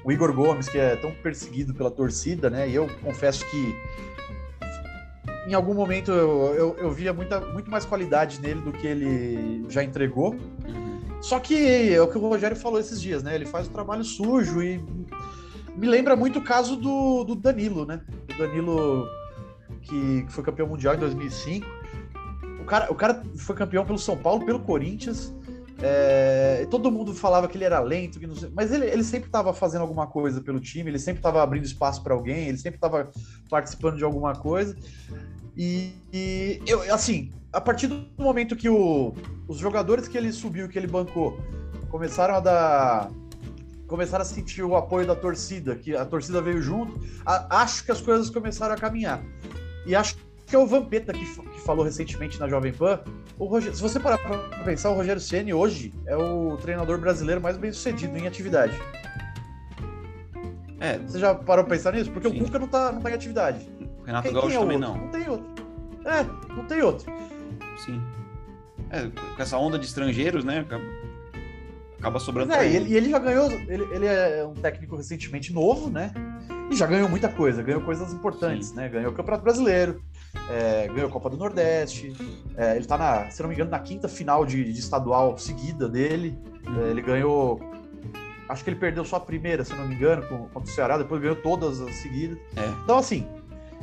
o 0.05 0.13
Igor 0.13 0.33
Gomes, 0.33 0.69
que 0.69 0.79
é 0.79 0.95
tão 0.95 1.11
perseguido 1.11 1.75
pela 1.75 1.91
torcida, 1.91 2.51
né? 2.51 2.69
E 2.69 2.75
eu 2.75 2.89
confesso 3.03 3.45
que 3.51 3.75
em 5.47 5.55
algum 5.55 5.75
momento 5.75 6.11
eu, 6.11 6.55
eu, 6.55 6.77
eu 6.79 6.91
via 6.91 7.13
muita, 7.13 7.41
muito 7.41 7.71
mais 7.71 7.85
qualidade 7.85 8.41
nele 8.41 8.61
do 8.61 8.73
que 8.73 8.87
ele 8.87 9.65
já 9.69 9.83
entregou. 9.83 10.33
Uhum. 10.33 11.01
Só 11.21 11.39
que 11.41 11.93
é 11.95 12.01
o 12.01 12.09
que 12.09 12.19
o 12.19 12.21
Rogério 12.21 12.57
falou 12.57 12.79
esses 12.79 13.01
dias, 13.01 13.23
né? 13.23 13.35
Ele 13.35 13.47
faz 13.47 13.67
o 13.67 13.71
trabalho 13.71 14.05
sujo 14.05 14.63
e 14.63 14.79
me 15.77 15.87
lembra 15.87 16.15
muito 16.15 16.39
o 16.39 16.45
caso 16.45 16.77
do, 16.77 17.25
do 17.25 17.35
Danilo, 17.35 17.87
né? 17.87 18.01
O 18.35 18.39
Danilo 18.39 19.09
que, 19.83 20.23
que 20.25 20.33
foi 20.33 20.45
campeão 20.45 20.69
mundial 20.69 20.95
em 20.95 20.99
2005. 20.99 21.67
O 22.61 22.65
cara, 22.65 22.93
o 22.93 22.95
cara 22.95 23.23
foi 23.37 23.55
campeão 23.55 23.85
pelo 23.85 23.99
São 23.99 24.17
Paulo, 24.17 24.45
pelo 24.45 24.61
Corinthians. 24.61 25.35
É, 25.83 26.67
todo 26.71 26.91
mundo 26.91 27.13
falava 27.13 27.49
que 27.49 27.57
ele 27.57 27.65
era 27.65 27.81
lento, 27.81 28.19
que 28.19 28.35
sei, 28.39 28.51
mas 28.55 28.73
ele, 28.73 28.87
ele 28.87 29.03
sempre 29.03 29.29
estava 29.29 29.53
fazendo 29.53 29.83
alguma 29.83 30.07
coisa 30.07 30.41
pelo 30.41 30.61
time, 30.61 30.89
ele 30.89 30.99
sempre 30.99 31.19
estava 31.19 31.43
abrindo 31.43 31.65
espaço 31.65 32.03
para 32.03 32.15
alguém, 32.15 32.49
ele 32.49 32.57
sempre 32.57 32.77
estava 32.77 33.11
participando 33.51 33.97
de 33.97 34.05
alguma 34.05 34.35
coisa. 34.35 34.77
E, 35.57 35.93
e, 36.13 36.61
eu, 36.67 36.93
assim, 36.93 37.31
a 37.53 37.61
partir 37.61 37.87
do 37.87 38.05
momento 38.19 38.57
que 38.57 38.69
o, 38.69 39.15
os 39.47 39.59
jogadores 39.59 40.09
que 40.09 40.19
ele 40.19 40.33
subiu, 40.33 40.69
que 40.69 40.79
ele 40.79 40.87
bancou, 40.87 41.39
começaram 41.89 42.35
a 42.35 42.41
dar. 42.41 43.11
Começaram 43.87 44.23
a 44.23 44.25
sentir 44.25 44.63
o 44.63 44.75
apoio 44.75 45.07
da 45.07 45.15
torcida, 45.15 45.77
que 45.77 45.95
a 45.95 46.05
torcida 46.05 46.41
veio 46.41 46.61
junto, 46.61 46.99
a, 47.25 47.61
acho 47.63 47.85
que 47.85 47.93
as 47.93 48.01
coisas 48.01 48.31
começaram 48.31 48.75
a 48.75 48.77
caminhar. 48.77 49.23
E 49.87 49.95
acho 49.95 50.17
que 50.47 50.57
é 50.57 50.59
o 50.59 50.67
Vampeta 50.67 51.13
que, 51.13 51.25
que 51.25 51.61
falou 51.61 51.85
recentemente 51.85 52.41
na 52.41 52.49
Jovem 52.49 52.73
Pan. 52.73 53.01
O 53.39 53.45
Rogério, 53.45 53.77
se 53.77 53.83
você 53.83 54.01
parar 54.01 54.19
para 54.19 54.65
pensar, 54.65 54.91
o 54.91 54.95
Rogério 54.95 55.21
Ceni 55.21 55.53
hoje 55.53 55.93
é 56.07 56.17
o 56.17 56.57
treinador 56.57 56.99
brasileiro 56.99 57.41
mais 57.41 57.57
bem 57.57 57.73
sucedido 57.73 58.17
em 58.17 58.27
atividade. 58.27 58.77
É. 60.81 60.99
Você 60.99 61.19
já 61.19 61.35
parou 61.35 61.65
para 61.65 61.77
pensar 61.77 61.93
nisso? 61.93 62.11
Porque 62.11 62.29
Sim. 62.29 62.41
o 62.41 62.45
Cuca 62.45 62.59
não 62.59 62.69
tá, 62.69 62.93
não 62.93 63.01
tá 63.01 63.11
em 63.11 63.15
atividade. 63.15 63.69
Renato 64.05 64.29
quem, 64.29 64.33
Gaúcho 64.33 64.49
quem 64.49 64.57
é 64.57 64.61
também 64.61 64.79
não. 64.79 64.97
Não 64.97 65.09
tem 65.09 65.29
outro. 65.29 65.65
É, 66.05 66.53
não 66.53 66.65
tem 66.65 66.83
outro. 66.83 67.13
Sim. 67.79 68.01
É, 68.91 69.09
com 69.09 69.43
essa 69.43 69.57
onda 69.57 69.79
de 69.79 69.87
estrangeiros, 69.87 70.45
né? 70.45 70.65
Acaba 71.99 72.19
sobrando. 72.19 72.53
É, 72.53 72.69
e 72.69 72.77
ele, 72.77 72.95
ele 72.95 73.11
já 73.11 73.19
ganhou. 73.19 73.51
Ele, 73.51 73.85
ele 73.93 74.07
é 74.07 74.45
um 74.47 74.55
técnico 74.55 74.97
recentemente 74.97 75.53
novo, 75.53 75.91
né? 75.91 76.13
E 76.71 76.77
já 76.77 76.87
ganhou 76.87 77.09
muita 77.09 77.29
coisa, 77.29 77.63
ganhou 77.63 77.81
coisas 77.81 78.13
importantes, 78.13 78.69
Sim. 78.69 78.77
né? 78.77 78.89
Ganhou 78.89 79.13
o 79.13 79.15
Campeonato 79.15 79.45
Brasileiro, 79.45 80.03
é, 80.51 80.89
ganhou 80.89 81.09
a 81.09 81.11
Copa 81.11 81.29
do 81.29 81.37
Nordeste. 81.37 82.15
É, 82.57 82.77
ele 82.77 82.87
tá, 82.87 82.97
na, 82.97 83.31
se 83.31 83.43
não 83.43 83.49
me 83.49 83.55
engano, 83.55 83.71
na 83.71 83.79
quinta 83.79 84.09
final 84.09 84.47
de, 84.47 84.73
de 84.73 84.79
estadual 84.79 85.37
seguida 85.37 85.89
dele. 85.89 86.39
Uhum. 86.67 86.85
É, 86.85 86.91
ele 86.91 87.03
ganhou. 87.03 87.61
Acho 88.49 88.63
que 88.63 88.71
ele 88.71 88.79
perdeu 88.79 89.05
só 89.05 89.17
a 89.17 89.21
primeira, 89.21 89.65
se 89.65 89.75
não 89.75 89.89
me 89.89 89.95
engano, 89.95 90.27
contra 90.27 90.61
o 90.61 90.67
Ceará, 90.67 90.99
depois 90.99 91.21
ganhou 91.21 91.37
todas 91.37 91.81
as 91.81 91.95
seguidas. 91.97 92.39
É. 92.57 92.69
Então, 92.83 92.99
assim, 92.99 93.27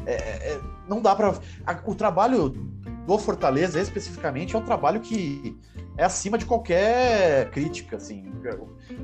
é, 0.06 0.14
é, 0.54 0.62
não 0.88 1.02
dá 1.02 1.16
para. 1.16 1.40
O 1.86 1.96
trabalho 1.96 2.50
do 3.06 3.18
Fortaleza, 3.18 3.80
especificamente, 3.80 4.56
é 4.56 4.60
um 4.60 4.64
trabalho 4.64 5.00
que 5.00 5.58
é 5.98 6.04
acima 6.04 6.38
de 6.38 6.46
qualquer 6.46 7.50
crítica, 7.52 7.98
assim. 7.98 8.32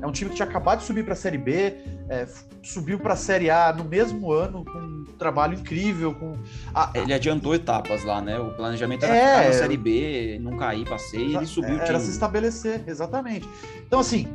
É 0.00 0.06
um 0.06 0.12
time 0.12 0.30
que 0.30 0.36
tinha 0.36 0.48
acabado 0.48 0.80
de 0.80 0.84
subir 0.84 1.04
para 1.04 1.12
a 1.12 1.16
Série 1.16 1.38
B, 1.38 1.74
é, 2.08 2.26
subiu 2.62 2.98
para 2.98 3.12
a 3.12 3.16
Série 3.16 3.50
A 3.50 3.72
no 3.72 3.84
mesmo 3.84 4.32
ano, 4.32 4.64
com 4.64 4.78
um 4.78 5.04
trabalho 5.18 5.58
incrível, 5.58 6.14
com... 6.14 6.36
A... 6.74 6.90
Ele 6.94 7.14
adiantou 7.14 7.54
etapas 7.54 8.04
lá, 8.04 8.20
né? 8.20 8.38
O 8.38 8.52
planejamento 8.54 9.04
era 9.04 9.14
é... 9.14 9.36
ficar 9.36 9.48
na 9.48 9.52
Série 9.52 9.76
B, 9.76 10.38
não 10.40 10.56
cair 10.56 10.84
e 11.14 11.36
ele 11.36 11.46
subiu 11.46 11.76
Era 11.76 11.86
time. 11.86 12.00
se 12.00 12.10
estabelecer, 12.10 12.82
exatamente. 12.86 13.48
Então, 13.86 14.00
assim, 14.00 14.26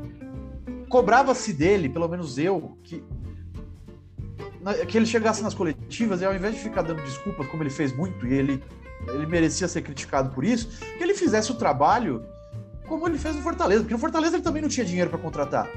cobrava-se 0.90 1.52
dele, 1.54 1.90
pelo 1.90 2.08
menos 2.08 2.38
eu, 2.38 2.78
que 2.84 3.04
que 4.88 4.98
ele 4.98 5.06
chegasse 5.06 5.44
nas 5.44 5.54
coletivas 5.54 6.22
e 6.22 6.26
ao 6.26 6.34
invés 6.34 6.56
de 6.56 6.62
ficar 6.62 6.82
dando 6.82 7.02
desculpas, 7.02 7.48
como 7.48 7.64
ele 7.64 7.70
fez 7.70 7.96
muito, 7.96 8.26
e 8.26 8.34
ele, 8.34 8.64
ele 9.08 9.26
merecia 9.26 9.68
ser 9.68 9.82
criticado 9.82 10.34
por 10.34 10.44
isso, 10.44 10.80
que 10.98 11.04
ele 11.04 11.14
fizesse 11.14 11.52
o 11.52 11.56
trabalho 11.56 12.26
como 12.88 13.08
ele 13.08 13.18
fez 13.18 13.36
no 13.36 13.42
Fortaleza, 13.42 13.82
porque 13.82 13.94
no 13.94 14.00
Fortaleza 14.00 14.36
ele 14.36 14.44
também 14.44 14.62
não 14.62 14.70
tinha 14.70 14.86
dinheiro 14.86 15.10
para 15.10 15.20
contratar. 15.20 15.70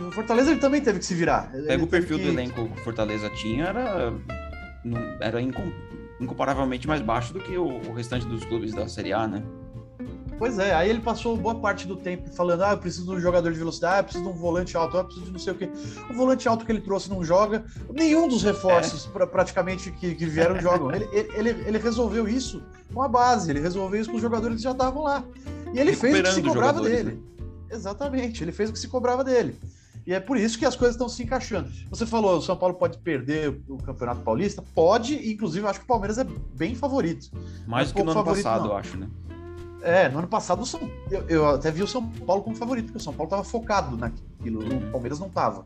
No 0.00 0.10
Fortaleza 0.10 0.50
ele 0.50 0.60
também 0.60 0.80
teve 0.80 0.98
que 0.98 1.04
se 1.04 1.14
virar. 1.14 1.52
Pega 1.66 1.84
o 1.84 1.86
perfil 1.86 2.18
que... 2.18 2.24
do 2.24 2.30
elenco 2.30 2.66
que 2.66 2.80
o 2.80 2.84
Fortaleza 2.84 3.28
tinha, 3.30 3.66
era, 3.66 4.14
era 5.20 5.40
incomparavelmente 6.20 6.88
mais 6.88 7.02
baixo 7.02 7.32
do 7.32 7.40
que 7.40 7.56
o, 7.56 7.66
o 7.66 7.92
restante 7.92 8.26
dos 8.26 8.44
clubes 8.44 8.72
da 8.72 8.88
Série 8.88 9.12
A, 9.12 9.26
né? 9.28 9.42
Pois 10.38 10.58
é, 10.58 10.74
aí 10.74 10.90
ele 10.90 11.00
passou 11.00 11.36
boa 11.36 11.54
parte 11.54 11.86
do 11.86 11.96
tempo 11.96 12.28
falando: 12.30 12.62
ah, 12.62 12.72
eu 12.72 12.78
preciso 12.78 13.06
de 13.06 13.12
um 13.12 13.20
jogador 13.20 13.52
de 13.52 13.58
velocidade, 13.58 13.98
eu 13.98 14.04
preciso 14.04 14.24
de 14.24 14.30
um 14.30 14.32
volante 14.32 14.76
alto, 14.76 14.96
eu 14.96 15.04
preciso 15.04 15.26
de 15.26 15.32
não 15.32 15.38
sei 15.38 15.52
o 15.52 15.56
quê. 15.56 15.70
O 16.10 16.14
volante 16.14 16.48
alto 16.48 16.64
que 16.64 16.72
ele 16.72 16.80
trouxe 16.80 17.08
não 17.08 17.24
joga, 17.24 17.64
nenhum 17.92 18.28
dos 18.28 18.42
reforços 18.42 19.06
é. 19.06 19.10
pra, 19.10 19.26
praticamente 19.26 19.90
que, 19.92 20.14
que 20.14 20.26
vieram 20.26 20.60
jogam. 20.60 20.92
Ele, 20.92 21.08
ele, 21.12 21.50
ele, 21.50 21.78
resolveu 21.78 22.28
isso 22.28 22.62
com 22.92 23.02
a 23.02 23.08
base, 23.08 23.50
ele 23.50 23.60
resolveu 23.60 24.00
isso 24.00 24.10
com 24.10 24.16
os 24.16 24.22
jogadores 24.22 24.56
que 24.56 24.62
já 24.62 24.72
estavam 24.72 25.02
lá. 25.02 25.24
E 25.72 25.78
ele 25.78 25.94
fez 25.94 26.18
o 26.18 26.22
que 26.22 26.32
se 26.32 26.42
cobrava 26.42 26.80
dele. 26.80 27.12
Né? 27.12 27.18
Exatamente, 27.70 28.42
ele 28.42 28.52
fez 28.52 28.70
o 28.70 28.72
que 28.72 28.78
se 28.78 28.88
cobrava 28.88 29.24
dele. 29.24 29.56
E 30.06 30.12
é 30.12 30.20
por 30.20 30.36
isso 30.36 30.58
que 30.58 30.66
as 30.66 30.76
coisas 30.76 30.94
estão 30.94 31.08
se 31.08 31.22
encaixando. 31.22 31.70
Você 31.88 32.04
falou, 32.04 32.36
o 32.36 32.42
São 32.42 32.56
Paulo 32.56 32.74
pode 32.74 32.98
perder 32.98 33.58
o 33.66 33.78
Campeonato 33.78 34.20
Paulista? 34.20 34.62
Pode, 34.74 35.30
inclusive, 35.30 35.64
eu 35.64 35.70
acho 35.70 35.78
que 35.78 35.86
o 35.86 35.88
Palmeiras 35.88 36.18
é 36.18 36.24
bem 36.24 36.74
favorito. 36.74 37.30
Mais 37.66 37.88
do 37.90 37.94
que 37.94 38.02
no 38.02 38.10
ano 38.10 38.24
passado, 38.24 38.64
não. 38.64 38.70
eu 38.72 38.76
acho, 38.76 38.98
né? 38.98 39.08
É, 39.84 40.08
no 40.08 40.18
ano 40.20 40.28
passado 40.28 40.64
São, 40.64 40.80
eu, 41.10 41.28
eu, 41.28 41.48
até 41.48 41.70
vi 41.70 41.82
o 41.82 41.86
São 41.86 42.08
Paulo 42.08 42.42
como 42.42 42.56
favorito, 42.56 42.86
porque 42.86 42.98
o 42.98 43.00
São 43.00 43.12
Paulo 43.12 43.26
estava 43.26 43.44
focado 43.44 43.96
naquilo, 43.96 44.62
uhum. 44.62 44.88
o 44.88 44.90
Palmeiras 44.90 45.20
não 45.20 45.26
estava. 45.26 45.64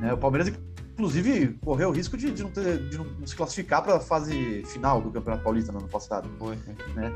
Né? 0.00 0.12
O 0.12 0.16
Palmeiras, 0.16 0.52
inclusive, 0.92 1.58
correu 1.64 1.88
o 1.88 1.92
risco 1.92 2.16
de, 2.16 2.30
de, 2.30 2.42
não, 2.42 2.50
ter, 2.50 2.88
de 2.88 2.96
não 2.96 3.06
se 3.26 3.34
classificar 3.34 3.82
para 3.82 3.96
a 3.96 4.00
fase 4.00 4.62
final 4.66 5.00
do 5.00 5.10
Campeonato 5.10 5.42
Paulista 5.42 5.72
no 5.72 5.80
ano 5.80 5.88
passado. 5.88 6.28
Foi. 6.38 6.56
Né? 6.94 7.12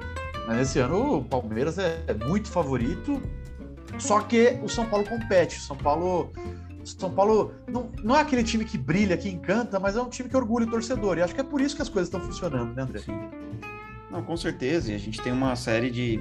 Mas 0.46 0.60
esse 0.60 0.78
ano 0.80 1.18
o 1.18 1.24
Palmeiras 1.24 1.78
é, 1.78 2.02
é 2.06 2.14
muito 2.14 2.50
favorito, 2.50 3.22
só 3.98 4.20
que 4.20 4.58
o 4.62 4.68
São 4.68 4.86
Paulo 4.86 5.06
compete. 5.06 5.58
O 5.58 5.60
São 5.60 5.76
Paulo. 5.76 6.32
São 6.84 7.10
Paulo 7.10 7.52
não, 7.66 7.90
não 8.02 8.16
é 8.16 8.20
aquele 8.20 8.42
time 8.42 8.64
que 8.64 8.78
brilha, 8.78 9.16
que 9.16 9.28
encanta, 9.28 9.78
mas 9.78 9.94
é 9.94 10.00
um 10.00 10.08
time 10.08 10.26
que 10.26 10.36
orgulha 10.36 10.66
o 10.66 10.70
torcedor. 10.70 11.18
E 11.18 11.22
acho 11.22 11.34
que 11.34 11.40
é 11.40 11.44
por 11.44 11.60
isso 11.60 11.76
que 11.76 11.82
as 11.82 11.88
coisas 11.88 12.08
estão 12.08 12.20
funcionando, 12.20 12.74
né, 12.74 12.82
André? 12.82 13.00
Sim. 13.00 13.12
Não, 14.10 14.22
com 14.22 14.36
certeza. 14.36 14.92
E 14.92 14.94
a 14.94 14.98
gente 14.98 15.20
tem 15.20 15.32
uma 15.32 15.54
série 15.56 15.90
de, 15.90 16.20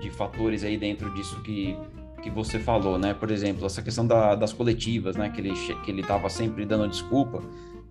de 0.00 0.10
fatores 0.10 0.64
aí 0.64 0.76
dentro 0.76 1.12
disso 1.14 1.40
que, 1.42 1.76
que 2.22 2.30
você 2.30 2.58
falou, 2.58 2.98
né? 2.98 3.14
Por 3.14 3.30
exemplo, 3.30 3.64
essa 3.66 3.82
questão 3.82 4.06
da, 4.06 4.34
das 4.34 4.52
coletivas, 4.52 5.16
né? 5.16 5.28
Que 5.30 5.40
ele 5.40 5.52
que 5.84 5.90
ele 5.90 6.00
estava 6.00 6.28
sempre 6.28 6.64
dando 6.64 6.88
desculpa. 6.88 7.42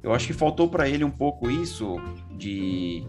Eu 0.04 0.14
acho 0.14 0.28
que 0.28 0.34
faltou 0.34 0.70
para 0.70 0.88
ele 0.88 1.04
um 1.04 1.12
pouco 1.12 1.50
isso 1.50 1.96
de 2.32 3.04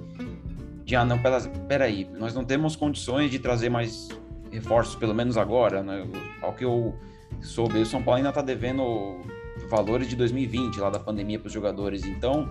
de 0.85 0.95
ah 0.95 1.05
não, 1.05 1.19
pera, 1.19 1.41
peraí, 1.67 2.09
nós 2.17 2.33
não 2.33 2.45
temos 2.45 2.77
condições 2.77 3.29
de 3.29 3.41
trazer 3.41 3.69
mais 3.69 4.09
reforços, 4.53 4.95
pelo 4.95 5.13
menos 5.13 5.37
agora, 5.37 5.83
né? 5.83 6.07
Ao 6.41 6.53
que 6.53 6.65
eu 6.65 6.95
soube, 7.41 7.81
o 7.81 7.85
São 7.87 8.01
Paulo 8.03 8.19
ainda 8.19 8.29
está 8.29 8.41
devendo 8.41 9.21
valores 9.69 10.09
de 10.09 10.15
2020, 10.15 10.79
lá 10.79 10.89
da 10.89 11.01
pandemia 11.01 11.41
para 11.41 11.49
os 11.49 11.53
jogadores. 11.53 12.05
Então, 12.05 12.49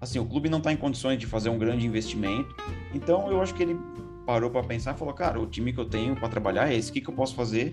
assim, 0.00 0.18
o 0.18 0.24
clube 0.24 0.48
não 0.48 0.58
está 0.58 0.72
em 0.72 0.76
condições 0.76 1.18
de 1.18 1.26
fazer 1.26 1.48
um 1.48 1.58
grande 1.58 1.86
investimento. 1.86 2.54
Então, 2.94 3.30
eu 3.30 3.40
acho 3.42 3.54
que 3.54 3.62
ele 3.62 3.78
parou 4.26 4.50
para 4.50 4.62
pensar 4.62 4.94
e 4.94 4.98
falou: 4.98 5.14
cara, 5.14 5.40
o 5.40 5.46
time 5.46 5.72
que 5.72 5.78
eu 5.78 5.86
tenho 5.86 6.14
para 6.14 6.28
trabalhar 6.28 6.70
é 6.70 6.76
esse, 6.76 6.90
o 6.90 6.92
que, 6.92 7.00
que 7.00 7.08
eu 7.08 7.14
posso 7.14 7.34
fazer 7.34 7.72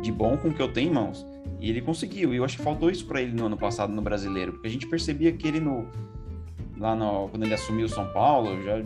de 0.00 0.10
bom 0.10 0.36
com 0.36 0.48
o 0.48 0.54
que 0.54 0.62
eu 0.62 0.72
tenho 0.72 0.90
em 0.90 0.94
mãos? 0.94 1.26
E 1.60 1.68
ele 1.68 1.82
conseguiu. 1.82 2.32
E 2.32 2.38
eu 2.38 2.44
acho 2.44 2.56
que 2.56 2.62
faltou 2.62 2.90
isso 2.90 3.06
para 3.06 3.20
ele 3.20 3.32
no 3.32 3.46
ano 3.46 3.56
passado 3.56 3.92
no 3.92 4.00
Brasileiro, 4.00 4.52
porque 4.52 4.66
a 4.66 4.70
gente 4.70 4.86
percebia 4.86 5.30
que 5.32 5.46
ele 5.46 5.60
no 5.60 5.86
lá 6.78 6.96
no, 6.96 7.28
quando 7.28 7.44
ele 7.44 7.52
assumiu 7.52 7.84
o 7.84 7.88
São 7.88 8.10
Paulo, 8.10 8.62
já 8.62 8.82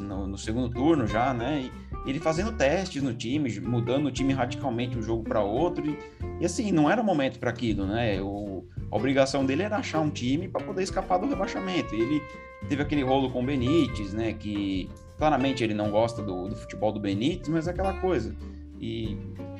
no, 0.00 0.26
no 0.26 0.38
segundo 0.38 0.70
turno 0.70 1.06
já, 1.06 1.34
né? 1.34 1.68
E, 1.70 1.84
ele 2.08 2.18
fazendo 2.18 2.52
testes 2.52 3.02
no 3.02 3.14
time, 3.14 3.50
mudando 3.60 4.06
o 4.06 4.10
time 4.10 4.32
radicalmente 4.32 4.98
um 4.98 5.02
jogo 5.02 5.22
para 5.22 5.42
outro. 5.42 5.86
E, 5.86 5.98
e, 6.40 6.44
assim, 6.44 6.72
não 6.72 6.90
era 6.90 7.02
momento 7.02 7.38
para 7.38 7.50
aquilo, 7.50 7.86
né? 7.86 8.20
O, 8.20 8.66
a 8.90 8.96
obrigação 8.96 9.44
dele 9.44 9.62
era 9.62 9.76
achar 9.76 10.00
um 10.00 10.10
time 10.10 10.48
para 10.48 10.64
poder 10.64 10.82
escapar 10.82 11.18
do 11.18 11.26
rebaixamento. 11.26 11.94
Ele 11.94 12.22
teve 12.68 12.82
aquele 12.82 13.02
rolo 13.02 13.30
com 13.30 13.42
o 13.42 13.46
Benítez, 13.46 14.12
né? 14.12 14.32
Que 14.32 14.90
claramente 15.18 15.62
ele 15.62 15.74
não 15.74 15.90
gosta 15.90 16.22
do, 16.22 16.48
do 16.48 16.56
futebol 16.56 16.92
do 16.92 17.00
Benítez, 17.00 17.48
mas 17.48 17.66
é 17.66 17.70
aquela 17.70 17.94
coisa. 17.94 18.34
E, 18.80 19.16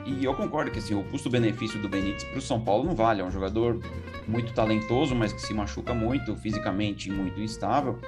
e 0.07 0.25
eu 0.25 0.35
concordo 0.35 0.71
que 0.71 0.78
assim, 0.78 0.95
o 0.95 1.02
custo-benefício 1.04 1.81
do 1.81 1.88
Benítez 1.88 2.25
para 2.25 2.38
o 2.38 2.43
São 2.43 2.61
Paulo 2.61 2.85
não 2.85 2.95
vale. 2.95 3.21
É 3.21 3.25
um 3.25 3.31
jogador 3.31 3.81
muito 4.26 4.52
talentoso, 4.52 5.14
mas 5.14 5.33
que 5.33 5.40
se 5.40 5.54
machuca 5.54 5.95
muito, 5.95 6.37
fisicamente 6.37 7.11
muito 7.11 7.40
instável. 7.40 7.99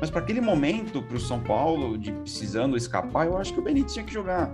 Mas 0.00 0.10
para 0.10 0.20
aquele 0.20 0.40
momento, 0.40 1.02
para 1.02 1.16
o 1.16 1.20
São 1.20 1.40
Paulo, 1.40 1.98
de 1.98 2.12
precisando 2.12 2.76
escapar, 2.76 3.26
eu 3.26 3.36
acho 3.36 3.52
que 3.52 3.60
o 3.60 3.62
Benítez 3.62 3.92
tinha 3.92 4.04
que 4.04 4.12
jogar. 4.12 4.50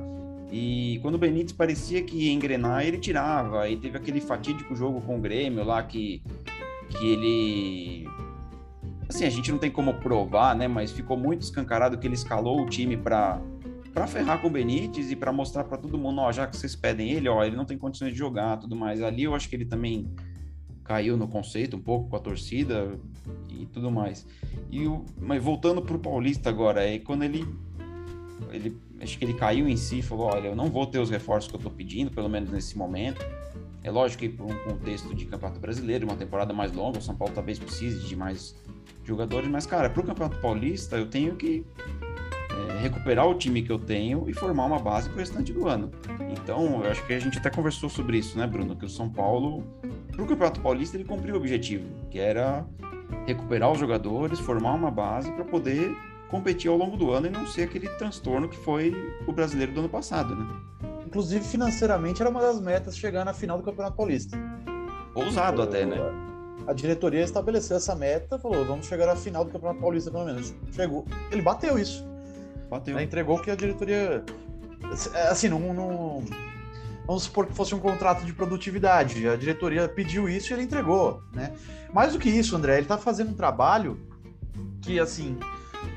E 0.51 0.99
quando 1.03 1.17
o 1.17 1.19
Benítez 1.19 1.53
parecia 1.53 2.03
que 2.03 2.17
ia 2.17 2.33
engrenar, 2.33 2.85
ele 2.85 2.99
tirava. 2.99 3.69
E 3.69 3.77
teve 3.77 3.97
aquele 3.97 4.21
fatídico 4.21 4.75
jogo 4.77 5.01
com 5.01 5.17
o 5.17 5.21
Grêmio 5.21 5.65
lá 5.65 5.83
que, 5.83 6.23
que 6.89 7.07
ele. 7.07 8.09
Assim, 9.09 9.25
a 9.25 9.31
gente 9.31 9.51
não 9.51 9.59
tem 9.59 9.71
como 9.71 9.95
provar, 9.95 10.55
né? 10.55 10.69
Mas 10.69 10.93
ficou 10.93 11.17
muito 11.17 11.43
escancarado 11.43 11.99
que 11.99 12.07
ele 12.07 12.15
escalou 12.15 12.63
o 12.63 12.67
time 12.67 12.97
para 12.97 13.41
para 13.97 14.07
ferrar 14.07 14.43
com 14.43 14.49
o 14.49 14.51
Benítez 14.51 15.11
e 15.11 15.17
para 15.17 15.33
mostrar 15.33 15.65
para 15.65 15.79
todo 15.79 15.97
mundo, 15.97 16.21
ó, 16.21 16.31
já 16.31 16.47
que 16.47 16.55
vocês 16.55 16.77
pedem 16.77 17.13
ele, 17.13 17.31
ó, 17.31 17.43
ele 17.43 17.57
não 17.57 17.65
tem 17.65 17.79
condições 17.79 18.13
de 18.13 18.19
jogar, 18.19 18.59
tudo 18.59 18.77
mais. 18.77 19.03
Ali 19.03 19.23
eu 19.23 19.35
acho 19.35 19.49
que 19.49 19.57
ele 19.57 19.65
também 19.65 20.13
caiu 20.85 21.17
no 21.17 21.27
conceito 21.27 21.79
um 21.79 21.81
pouco 21.81 22.11
com 22.11 22.17
a 22.17 22.19
torcida 22.19 23.01
e 23.49 23.65
tudo 23.65 23.91
mais. 23.91 24.27
E 24.71 24.87
o, 24.87 25.03
mas 25.19 25.43
voltando 25.43 25.81
para 25.81 25.97
o 25.97 25.99
Paulista 25.99 26.51
agora, 26.51 26.87
é 26.87 26.99
quando 26.99 27.23
ele, 27.23 27.47
ele 28.53 28.77
acho 29.01 29.19
que 29.19 29.25
ele 29.25 29.35
caiu 29.35 29.69
em 29.69 29.77
si 29.77 29.99
e 29.99 30.03
falou, 30.03 30.27
olha, 30.27 30.49
eu 30.49 30.57
não 30.57 30.71
vou 30.71 30.87
ter 30.87 30.99
os 30.99 31.11
reforços 31.11 31.51
que 31.51 31.57
eu 31.57 31.59
estou 31.59 31.73
pedindo, 31.73 32.11
pelo 32.11 32.29
menos 32.29 32.51
nesse 32.51 32.77
momento. 32.77 33.25
É 33.83 33.91
lógico 33.91 34.21
que 34.21 34.29
por 34.29 34.47
um 34.47 34.59
contexto 34.65 35.15
de 35.15 35.27
campeonato 35.27 35.61
brasileiro, 35.61 36.07
uma 36.07 36.17
temporada 36.17 36.53
mais 36.53 36.73
longa, 36.73 36.99
o 36.99 37.03
São 37.03 37.15
Paulo 37.15 37.33
talvez 37.35 37.59
precise 37.59 38.01
de 38.07 38.17
mais 38.17 38.57
jogadores, 39.05 39.49
mas 39.49 39.65
cara, 39.65 39.89
para 39.89 40.01
o 40.01 40.05
campeonato 40.05 40.41
paulista 40.41 40.97
eu 40.97 41.07
tenho 41.07 41.37
que 41.37 41.65
é, 42.51 42.81
recuperar 42.81 43.29
o 43.29 43.35
time 43.35 43.63
que 43.63 43.71
eu 43.71 43.79
tenho 43.79 44.29
e 44.29 44.33
formar 44.33 44.65
uma 44.65 44.81
base 44.81 45.09
para 45.09 45.17
o 45.17 45.19
restante 45.21 45.53
do 45.53 45.69
ano. 45.69 45.91
Então, 46.33 46.83
eu 46.83 46.91
acho 46.91 47.07
que 47.07 47.13
a 47.13 47.19
gente 47.21 47.39
até 47.39 47.49
conversou 47.49 47.89
sobre 47.89 48.19
isso, 48.19 48.37
né, 48.37 48.47
Bruno? 48.47 48.75
Que 48.75 48.85
o 48.85 48.89
São 48.89 49.09
Paulo, 49.09 49.63
para 50.11 50.23
o 50.23 50.27
Campeonato 50.27 50.61
Paulista, 50.61 50.97
ele 50.97 51.05
cumpriu 51.05 51.35
o 51.35 51.39
objetivo, 51.39 51.87
que 52.11 52.19
era 52.19 52.67
recuperar 53.27 53.71
os 53.71 53.79
jogadores, 53.79 54.41
formar 54.41 54.75
uma 54.75 54.91
base 54.91 55.31
para 55.33 55.45
poder 55.45 55.95
competir 56.29 56.71
ao 56.71 56.77
longo 56.77 56.97
do 56.97 57.11
ano 57.11 57.27
e 57.27 57.31
não 57.31 57.47
ser 57.47 57.63
aquele 57.63 57.89
transtorno 57.91 58.49
que 58.49 58.57
foi 58.57 58.95
o 59.27 59.33
brasileiro 59.33 59.73
do 59.73 59.81
ano 59.81 59.89
passado, 59.89 60.35
né? 60.35 60.47
Inclusive, 61.07 61.45
financeiramente, 61.45 62.21
era 62.21 62.31
uma 62.31 62.41
das 62.41 62.61
metas 62.61 62.97
chegar 62.97 63.25
na 63.25 63.33
final 63.33 63.59
do 63.59 63.65
Campeonato 63.65 63.97
Paulista. 63.97 64.37
Ousado 65.15 65.63
até, 65.63 65.87
né? 65.87 65.97
A 66.67 66.73
diretoria 66.73 67.23
estabeleceu 67.23 67.77
essa 67.77 67.95
meta, 67.95 68.39
falou, 68.39 68.65
vamos 68.65 68.87
chegar 68.87 69.09
à 69.09 69.15
final 69.15 69.45
do 69.45 69.51
Campeonato 69.51 69.81
Paulista, 69.81 70.11
pelo 70.11 70.25
menos. 70.25 70.53
Chegou. 70.73 71.07
Ele 71.31 71.43
bateu 71.43 71.79
isso. 71.79 72.05
Bateu. 72.69 72.97
Né, 72.97 73.05
entregou 73.05 73.39
que 73.39 73.51
a 73.51 73.55
diretoria. 73.55 74.25
Assim, 75.31 75.49
não, 75.49 75.61
não, 75.73 76.25
Vamos 77.07 77.23
supor 77.23 77.47
que 77.47 77.55
fosse 77.55 77.73
um 77.73 77.79
contrato 77.79 78.25
de 78.25 78.33
produtividade. 78.33 79.29
A 79.29 79.37
diretoria 79.37 79.89
pediu 79.89 80.29
isso 80.29 80.53
e 80.53 80.55
ele 80.55 80.63
entregou, 80.63 81.23
né? 81.33 81.53
Mais 81.95 82.13
do 82.13 82.19
que 82.19 82.29
isso, 82.29 82.57
André, 82.57 82.75
ele 82.75 82.83
está 82.83 82.99
fazendo 82.99 83.31
um 83.31 83.35
trabalho 83.35 84.01
que, 84.83 84.99
assim, 84.99 85.39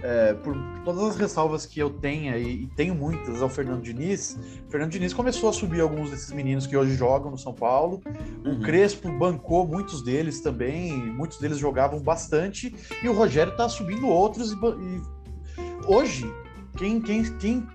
é, 0.01 0.33
por 0.33 0.55
todas 0.85 1.03
as 1.03 1.15
ressalvas 1.17 1.65
que 1.65 1.79
eu 1.79 1.89
tenha, 1.89 2.37
e, 2.37 2.63
e, 2.63 2.67
tenho 2.67 2.95
muitas 2.95 3.41
ao 3.41 3.49
Fernando 3.49 3.81
Diniz, 3.81 4.37
o 4.67 4.71
Fernando 4.71 4.91
Diniz 4.91 5.13
começou 5.13 5.49
a 5.49 5.53
subir 5.53 5.81
alguns 5.81 6.09
desses 6.09 6.31
meninos 6.31 6.65
que 6.65 6.77
hoje 6.77 6.95
jogam 6.95 7.31
no 7.31 7.37
São 7.37 7.53
Paulo. 7.53 8.01
Uhum. 8.45 8.53
O 8.53 8.61
Crespo 8.61 9.11
bancou 9.11 9.67
muitos 9.67 10.01
deles 10.01 10.39
também, 10.39 10.93
muitos 10.93 11.39
deles 11.39 11.57
jogavam 11.57 11.99
bastante, 11.99 12.73
e 13.03 13.09
o 13.09 13.13
Rogério 13.13 13.51
está 13.51 13.67
subindo 13.67 14.07
outros. 14.07 14.51
E, 14.51 14.55
e 14.55 15.01
hoje, 15.85 16.31
quem, 16.77 17.01
quem, 17.01 17.23
quem 17.37 17.67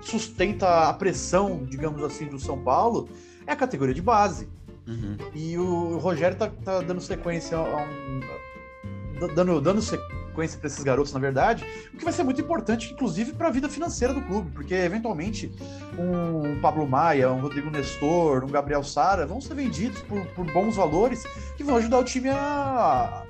sustenta 0.00 0.88
a 0.88 0.94
pressão, 0.94 1.64
digamos 1.64 2.02
assim, 2.02 2.26
do 2.26 2.38
São 2.38 2.58
Paulo 2.58 3.08
é 3.46 3.52
a 3.52 3.56
categoria 3.56 3.94
de 3.94 4.02
base. 4.02 4.48
Uhum. 4.86 5.16
E 5.34 5.56
o 5.58 5.98
Rogério 5.98 6.36
tá, 6.36 6.50
tá 6.64 6.80
dando 6.80 7.00
sequência 7.00 7.58
a 7.58 7.62
um. 7.62 9.28
dando, 9.34 9.60
dando 9.60 9.82
sequência 9.82 10.17
para 10.56 10.66
esses 10.66 10.82
garotos, 10.82 11.12
na 11.12 11.20
verdade, 11.20 11.64
o 11.92 11.96
que 11.96 12.04
vai 12.04 12.12
ser 12.12 12.22
muito 12.22 12.40
importante, 12.40 12.92
inclusive, 12.92 13.32
para 13.32 13.48
a 13.48 13.50
vida 13.50 13.68
financeira 13.68 14.14
do 14.14 14.20
clube, 14.22 14.50
porque 14.52 14.74
eventualmente 14.74 15.50
um 15.98 16.60
Pablo 16.60 16.86
Maia, 16.86 17.30
um 17.30 17.40
Rodrigo 17.40 17.70
Nestor, 17.70 18.44
um 18.44 18.48
Gabriel 18.48 18.84
Sara 18.84 19.26
vão 19.26 19.40
ser 19.40 19.54
vendidos 19.54 20.00
por, 20.02 20.24
por 20.28 20.46
bons 20.52 20.76
valores 20.76 21.24
que 21.56 21.64
vão 21.64 21.76
ajudar 21.76 21.98
o 21.98 22.04
time 22.04 22.28
a, 22.30 23.24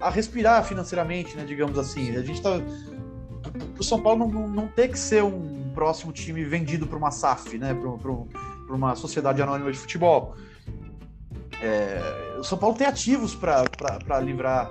a 0.00 0.10
respirar 0.10 0.64
financeiramente, 0.64 1.36
né, 1.36 1.44
digamos 1.44 1.78
assim. 1.78 2.16
A 2.16 2.22
gente 2.22 2.36
está 2.36 2.60
o 3.78 3.82
São 3.82 4.00
Paulo 4.00 4.26
não, 4.26 4.48
não 4.48 4.68
ter 4.68 4.88
que 4.88 4.98
ser 4.98 5.22
um 5.22 5.70
próximo 5.74 6.12
time 6.12 6.44
vendido 6.44 6.86
para 6.86 6.96
uma 6.96 7.10
SAF, 7.10 7.58
né? 7.58 7.74
Para 7.74 8.74
uma 8.74 8.94
sociedade 8.94 9.42
anônima 9.42 9.70
de 9.70 9.78
futebol. 9.78 10.34
É, 11.60 12.36
o 12.38 12.44
São 12.44 12.58
Paulo 12.58 12.76
tem 12.76 12.86
ativos 12.86 13.34
para 13.34 14.20
livrar 14.20 14.70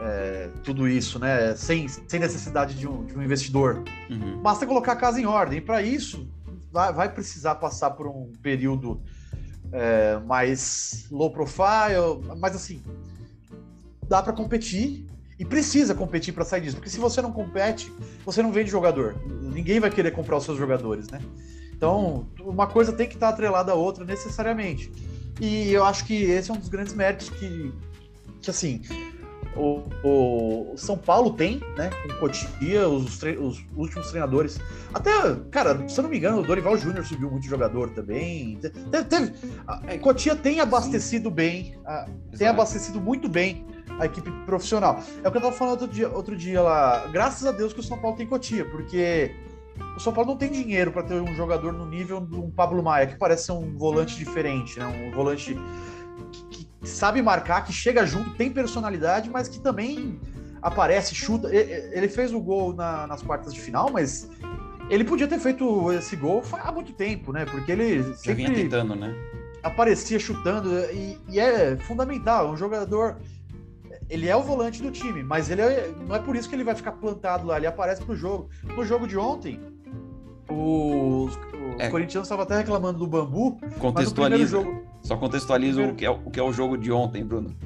é, 0.00 0.50
tudo 0.62 0.88
isso, 0.88 1.18
né? 1.18 1.54
Sem, 1.56 1.88
sem 1.88 2.20
necessidade 2.20 2.74
de 2.74 2.86
um, 2.86 3.04
de 3.04 3.16
um 3.16 3.22
investidor. 3.22 3.82
Uhum. 4.10 4.40
Basta 4.40 4.66
colocar 4.66 4.92
a 4.92 4.96
casa 4.96 5.20
em 5.20 5.26
ordem. 5.26 5.60
Para 5.60 5.82
isso, 5.82 6.28
vai, 6.70 6.92
vai, 6.92 7.12
precisar 7.12 7.56
passar 7.56 7.90
por 7.90 8.06
um 8.06 8.32
período 8.42 9.00
é, 9.72 10.18
mais 10.26 11.06
low 11.10 11.30
profile, 11.30 12.22
mas 12.38 12.54
assim, 12.54 12.82
dá 14.08 14.22
para 14.22 14.32
competir 14.32 15.06
E 15.38 15.44
precisa 15.44 15.94
competir 15.94 16.32
para 16.32 16.44
sair 16.44 16.62
disso, 16.62 16.76
porque 16.76 16.90
se 16.90 16.98
você 16.98 17.22
não 17.22 17.30
compete, 17.30 17.92
você 18.24 18.42
não 18.42 18.50
vende 18.50 18.70
jogador. 18.70 19.16
Ninguém 19.42 19.78
vai 19.78 19.90
querer 19.90 20.10
comprar 20.10 20.36
os 20.36 20.44
seus 20.44 20.58
jogadores, 20.58 21.08
né? 21.08 21.20
Então, 21.72 22.26
uma 22.40 22.66
coisa 22.66 22.92
tem 22.92 23.06
que 23.08 23.14
estar 23.14 23.28
atrelada 23.28 23.70
à 23.70 23.74
outra 23.74 24.04
necessariamente. 24.04 24.90
E 25.40 25.70
eu 25.70 25.84
acho 25.84 26.04
que 26.04 26.24
esse 26.24 26.50
é 26.50 26.54
um 26.54 26.56
dos 26.56 26.68
grandes 26.68 26.92
méritos 26.92 27.30
que, 27.30 27.72
que 28.42 28.50
assim, 28.50 28.82
o, 29.58 29.82
o, 30.04 30.76
São 30.76 30.96
Paulo 30.96 31.32
tem, 31.32 31.60
né? 31.76 31.90
Com 32.02 32.14
Cotia, 32.20 32.88
os, 32.88 33.20
os, 33.22 33.64
últimos 33.76 34.08
treinadores. 34.08 34.58
Até, 34.94 35.10
cara, 35.50 35.88
se 35.88 35.98
eu 35.98 36.02
não 36.02 36.10
me 36.10 36.18
engano, 36.18 36.40
o 36.40 36.42
Dorival 36.42 36.76
Júnior 36.78 37.04
subiu 37.04 37.30
muito 37.30 37.46
jogador 37.46 37.90
também. 37.90 38.56
Teve, 38.56 39.04
teve, 39.04 39.34
a, 39.66 39.82
é, 39.86 39.98
Cotia 39.98 40.36
tem 40.36 40.60
abastecido 40.60 41.28
Sim. 41.28 41.34
bem, 41.34 41.78
a, 41.84 42.06
tem 42.36 42.46
abastecido 42.46 43.00
muito 43.00 43.28
bem 43.28 43.66
a 43.98 44.06
equipe 44.06 44.30
profissional. 44.46 45.02
É 45.24 45.28
o 45.28 45.30
que 45.32 45.38
eu 45.38 45.42
tava 45.42 45.52
falando 45.52 45.80
outro 45.80 45.88
dia, 45.88 46.08
outro 46.08 46.36
dia 46.36 46.62
lá. 46.62 47.06
Graças 47.08 47.44
a 47.44 47.52
Deus 47.52 47.72
que 47.72 47.80
o 47.80 47.82
São 47.82 47.98
Paulo 47.98 48.16
tem 48.16 48.26
Cotia, 48.26 48.64
porque 48.64 49.34
o 49.96 50.00
São 50.00 50.12
Paulo 50.12 50.30
não 50.30 50.36
tem 50.36 50.50
dinheiro 50.50 50.92
para 50.92 51.02
ter 51.02 51.14
um 51.14 51.34
jogador 51.34 51.72
no 51.72 51.86
nível 51.86 52.20
de 52.20 52.36
um 52.36 52.50
Pablo 52.50 52.82
Maia, 52.82 53.08
que 53.08 53.16
parece 53.16 53.46
ser 53.46 53.52
um 53.52 53.76
volante 53.76 54.16
diferente, 54.16 54.78
né? 54.78 54.86
Um 54.86 55.10
volante 55.14 55.56
sabe 56.82 57.20
marcar, 57.22 57.64
que 57.64 57.72
chega 57.72 58.06
junto, 58.06 58.30
tem 58.34 58.50
personalidade, 58.50 59.28
mas 59.30 59.48
que 59.48 59.60
também 59.60 60.20
aparece, 60.62 61.14
chuta. 61.14 61.48
Ele 61.54 62.08
fez 62.08 62.32
o 62.32 62.40
gol 62.40 62.74
na, 62.74 63.06
nas 63.06 63.22
quartas 63.22 63.52
de 63.52 63.60
final, 63.60 63.90
mas 63.90 64.28
ele 64.90 65.04
podia 65.04 65.26
ter 65.26 65.38
feito 65.38 65.92
esse 65.92 66.16
gol 66.16 66.42
há 66.52 66.72
muito 66.72 66.92
tempo, 66.92 67.32
né? 67.32 67.44
Porque 67.44 67.72
ele 67.72 68.02
Já 68.02 68.14
sempre 68.14 68.34
vinha 68.34 68.54
tentando, 68.54 68.94
né? 68.94 69.14
aparecia 69.62 70.18
chutando 70.18 70.78
e, 70.92 71.18
e, 71.28 71.38
é 71.38 71.76
fundamental. 71.76 72.50
Um 72.50 72.56
jogador, 72.56 73.16
ele 74.08 74.28
é 74.28 74.36
o 74.36 74.42
volante 74.42 74.82
do 74.82 74.90
time, 74.90 75.22
mas 75.22 75.50
ele 75.50 75.62
é, 75.62 75.92
não 76.06 76.14
é 76.16 76.18
por 76.18 76.36
isso 76.36 76.48
que 76.48 76.54
ele 76.54 76.64
vai 76.64 76.74
ficar 76.74 76.92
plantado 76.92 77.46
lá. 77.46 77.56
Ele 77.56 77.66
aparece 77.66 78.02
pro 78.02 78.16
jogo. 78.16 78.48
No 78.64 78.84
jogo 78.84 79.06
de 79.06 79.16
ontem, 79.18 79.60
os, 80.48 81.32
os 81.34 81.80
é. 81.80 81.88
corintianos 81.90 82.26
estavam 82.26 82.44
até 82.44 82.58
reclamando 82.58 82.98
do 82.98 83.06
bambu. 83.06 83.58
Contextualiza. 83.78 84.62
Jogo, 84.62 84.82
Só 85.02 85.16
contextualiza 85.16 85.82
o, 85.82 85.94
que 85.94 86.04
é, 86.04 86.10
o 86.10 86.30
que 86.30 86.38
é 86.38 86.42
o 86.42 86.52
jogo 86.52 86.76
de 86.76 86.92
ontem, 86.92 87.24
Bruno. 87.24 87.56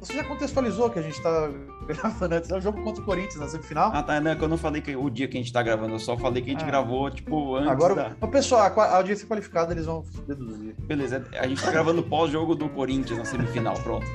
Você 0.00 0.14
já 0.14 0.24
contextualizou 0.24 0.88
que 0.88 0.98
a 0.98 1.02
gente 1.02 1.20
tá 1.20 1.50
gravando 1.86 2.34
antes? 2.34 2.50
É 2.50 2.56
o 2.56 2.60
jogo 2.60 2.82
contra 2.82 3.02
o 3.02 3.04
Corinthians 3.04 3.36
na 3.36 3.48
semifinal. 3.48 3.90
Ah, 3.92 4.02
tá. 4.02 4.20
Não, 4.20 4.30
é 4.30 4.36
que 4.36 4.42
eu 4.42 4.48
não 4.48 4.56
falei 4.56 4.80
que 4.80 4.96
o 4.96 5.10
dia 5.10 5.28
que 5.28 5.36
a 5.36 5.40
gente 5.40 5.52
tá 5.52 5.62
gravando, 5.62 5.94
eu 5.94 5.98
só 5.98 6.16
falei 6.16 6.42
que 6.42 6.50
a 6.50 6.52
gente 6.52 6.64
ah. 6.64 6.66
gravou, 6.66 7.10
tipo, 7.10 7.56
antes. 7.56 7.70
Agora, 7.70 7.94
da... 7.94 8.16
o 8.20 8.28
pessoal, 8.28 8.62
a 8.62 8.96
audiência 8.96 9.26
qualificada, 9.26 9.72
eles 9.72 9.84
vão 9.84 10.02
deduzir. 10.26 10.74
Beleza, 10.78 11.26
a 11.38 11.46
gente 11.46 11.62
tá 11.62 11.70
gravando 11.70 12.02
pós-jogo 12.02 12.54
do 12.54 12.68
Corinthians 12.68 13.18
na 13.18 13.24
semifinal, 13.24 13.74
pronto. 13.74 14.06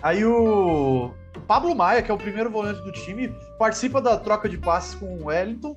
Aí 0.00 0.24
o 0.24 1.10
Pablo 1.48 1.74
Maia, 1.74 2.02
que 2.02 2.10
é 2.10 2.14
o 2.14 2.18
primeiro 2.18 2.50
volante 2.50 2.80
do 2.82 2.92
time, 2.92 3.34
participa 3.58 4.00
da 4.00 4.16
troca 4.16 4.48
de 4.48 4.56
passes 4.58 4.94
com 4.94 5.06
o 5.06 5.24
Wellington 5.24 5.76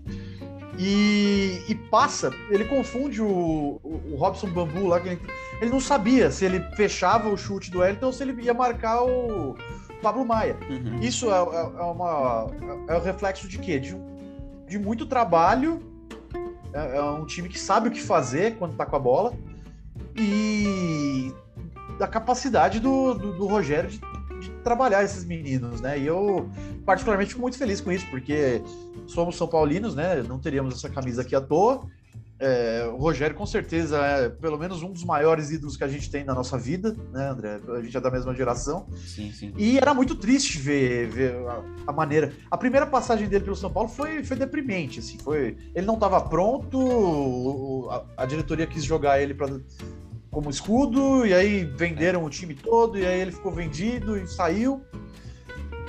e, 0.77 1.63
e, 1.67 1.75
passa, 1.75 2.31
ele 2.49 2.65
confunde 2.65 3.21
o, 3.21 3.79
o, 3.83 4.15
Robson 4.17 4.47
Bambu 4.47 4.87
lá, 4.87 4.99
ele, 4.99 5.21
ele, 5.59 5.69
não 5.69 5.81
sabia 5.81 6.31
se 6.31 6.45
ele 6.45 6.61
fechava 6.75 7.29
o 7.29 7.37
chute 7.37 7.69
do 7.69 7.79
Wellington 7.79 8.05
ou 8.05 8.13
se 8.13 8.23
ele 8.23 8.41
ia 8.41 8.53
marcar 8.53 9.03
o 9.03 9.55
Pablo 10.01 10.25
Maia. 10.25 10.57
Uhum. 10.69 10.99
Isso 11.01 11.31
é, 11.31 11.37
é, 11.37 11.79
é, 11.79 11.83
uma, 11.83 12.47
é, 12.87 12.95
o 12.95 13.01
reflexo 13.01 13.47
de 13.47 13.59
quê? 13.59 13.79
De, 13.79 13.95
de 14.67 14.79
muito 14.79 15.05
trabalho, 15.05 15.81
é, 16.73 16.97
é, 16.97 17.03
um 17.03 17.25
time 17.25 17.49
que 17.49 17.59
sabe 17.59 17.89
o 17.89 17.91
que 17.91 18.01
fazer 18.01 18.55
quando 18.55 18.75
tá 18.75 18.85
com 18.85 18.95
a 18.95 18.99
bola 18.99 19.33
e 20.15 21.33
da 21.99 22.07
capacidade 22.07 22.79
do, 22.79 23.13
do, 23.13 23.33
do 23.33 23.45
Rogério 23.45 23.89
de, 23.89 23.99
de 24.41 24.49
trabalhar 24.63 25.03
esses 25.03 25.23
meninos, 25.23 25.79
né? 25.79 25.97
E 25.97 26.07
eu, 26.07 26.49
particularmente, 26.85 27.29
fico 27.29 27.41
muito 27.41 27.57
feliz 27.57 27.79
com 27.79 27.91
isso, 27.91 28.05
porque 28.09 28.61
somos 29.07 29.37
São 29.37 29.47
Paulinos, 29.47 29.95
né? 29.95 30.23
Não 30.23 30.39
teríamos 30.39 30.75
essa 30.75 30.89
camisa 30.89 31.21
aqui 31.21 31.35
à 31.35 31.41
toa. 31.41 31.87
É, 32.43 32.89
o 32.91 32.97
Rogério, 32.97 33.35
com 33.35 33.45
certeza, 33.45 33.99
é 33.99 34.27
pelo 34.27 34.57
menos 34.57 34.81
um 34.81 34.91
dos 34.91 35.03
maiores 35.03 35.51
ídolos 35.51 35.77
que 35.77 35.83
a 35.83 35.87
gente 35.87 36.09
tem 36.09 36.23
na 36.23 36.33
nossa 36.33 36.57
vida, 36.57 36.97
né, 37.13 37.29
André? 37.29 37.59
A 37.69 37.81
gente 37.83 37.95
é 37.95 38.01
da 38.01 38.09
mesma 38.09 38.33
geração. 38.33 38.87
Sim, 38.95 39.31
sim. 39.31 39.53
E 39.55 39.77
era 39.77 39.93
muito 39.93 40.15
triste 40.15 40.57
ver, 40.57 41.07
ver 41.07 41.35
a, 41.35 41.63
a, 41.85 41.93
maneira. 41.93 42.33
A 42.49 42.57
primeira 42.57 42.87
passagem 42.87 43.27
dele 43.27 43.43
pelo 43.43 43.55
São 43.55 43.71
Paulo 43.71 43.89
foi, 43.89 44.23
foi 44.23 44.35
deprimente, 44.35 44.97
assim. 44.97 45.19
Foi, 45.19 45.55
ele 45.75 45.85
não 45.85 45.93
estava 45.93 46.19
pronto, 46.19 47.87
a, 47.91 48.23
a, 48.23 48.25
diretoria 48.25 48.65
quis 48.65 48.83
jogar 48.83 49.21
ele 49.21 49.35
para 49.35 49.59
como 50.31 50.49
escudo, 50.49 51.25
e 51.25 51.33
aí 51.33 51.65
venderam 51.65 52.23
o 52.23 52.29
time 52.29 52.55
todo, 52.55 52.97
e 52.97 53.05
aí 53.05 53.19
ele 53.19 53.31
ficou 53.31 53.51
vendido 53.51 54.17
e 54.17 54.25
saiu. 54.25 54.81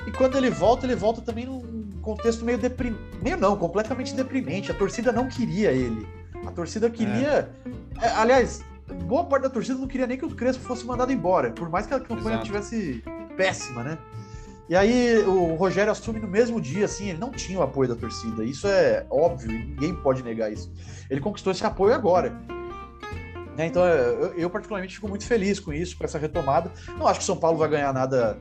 E 0.05 0.11
quando 0.11 0.37
ele 0.37 0.49
volta, 0.49 0.85
ele 0.85 0.95
volta 0.95 1.21
também 1.21 1.45
num 1.45 1.89
contexto 2.01 2.43
meio 2.43 2.57
deprimente. 2.57 3.01
Meio 3.21 3.37
não, 3.37 3.55
completamente 3.55 4.13
deprimente. 4.13 4.69
A 4.69 4.73
torcida 4.73 5.13
não 5.13 5.29
queria 5.29 5.71
ele. 5.71 6.05
A 6.45 6.51
torcida 6.51 6.89
queria. 6.89 7.49
É. 8.01 8.05
É, 8.05 8.09
aliás, 8.09 8.65
boa 9.05 9.23
parte 9.23 9.43
da 9.43 9.49
torcida 9.49 9.79
não 9.79 9.87
queria 9.87 10.05
nem 10.05 10.17
que 10.17 10.25
o 10.25 10.29
Crespo 10.29 10.63
fosse 10.63 10.85
mandado 10.85 11.13
embora, 11.13 11.51
por 11.51 11.69
mais 11.69 11.87
que 11.87 11.93
a 11.93 11.99
campanha 12.01 12.35
Exato. 12.35 12.45
tivesse 12.45 13.03
péssima, 13.37 13.81
né? 13.81 13.97
E 14.67 14.75
aí 14.75 15.19
o 15.19 15.55
Rogério 15.55 15.91
assume 15.91 16.19
no 16.19 16.27
mesmo 16.27 16.59
dia, 16.59 16.85
assim, 16.85 17.09
ele 17.09 17.17
não 17.17 17.31
tinha 17.31 17.59
o 17.59 17.63
apoio 17.63 17.89
da 17.89 17.95
torcida. 17.95 18.43
Isso 18.43 18.67
é 18.67 19.05
óbvio, 19.09 19.51
ninguém 19.51 19.93
pode 19.93 20.21
negar 20.23 20.51
isso. 20.51 20.71
Ele 21.09 21.21
conquistou 21.21 21.51
esse 21.51 21.65
apoio 21.65 21.93
agora. 21.93 22.33
Né? 23.57 23.67
Então 23.67 23.85
eu, 23.85 24.33
eu, 24.33 24.49
particularmente 24.49 24.95
fico 24.95 25.07
muito 25.07 25.25
feliz 25.25 25.59
com 25.59 25.71
isso, 25.71 25.97
com 25.97 26.03
essa 26.03 26.17
retomada. 26.17 26.71
Não 26.97 27.07
acho 27.07 27.19
que 27.19 27.23
o 27.23 27.27
São 27.27 27.37
Paulo 27.37 27.57
vai 27.57 27.69
ganhar 27.69 27.93
nada 27.93 28.39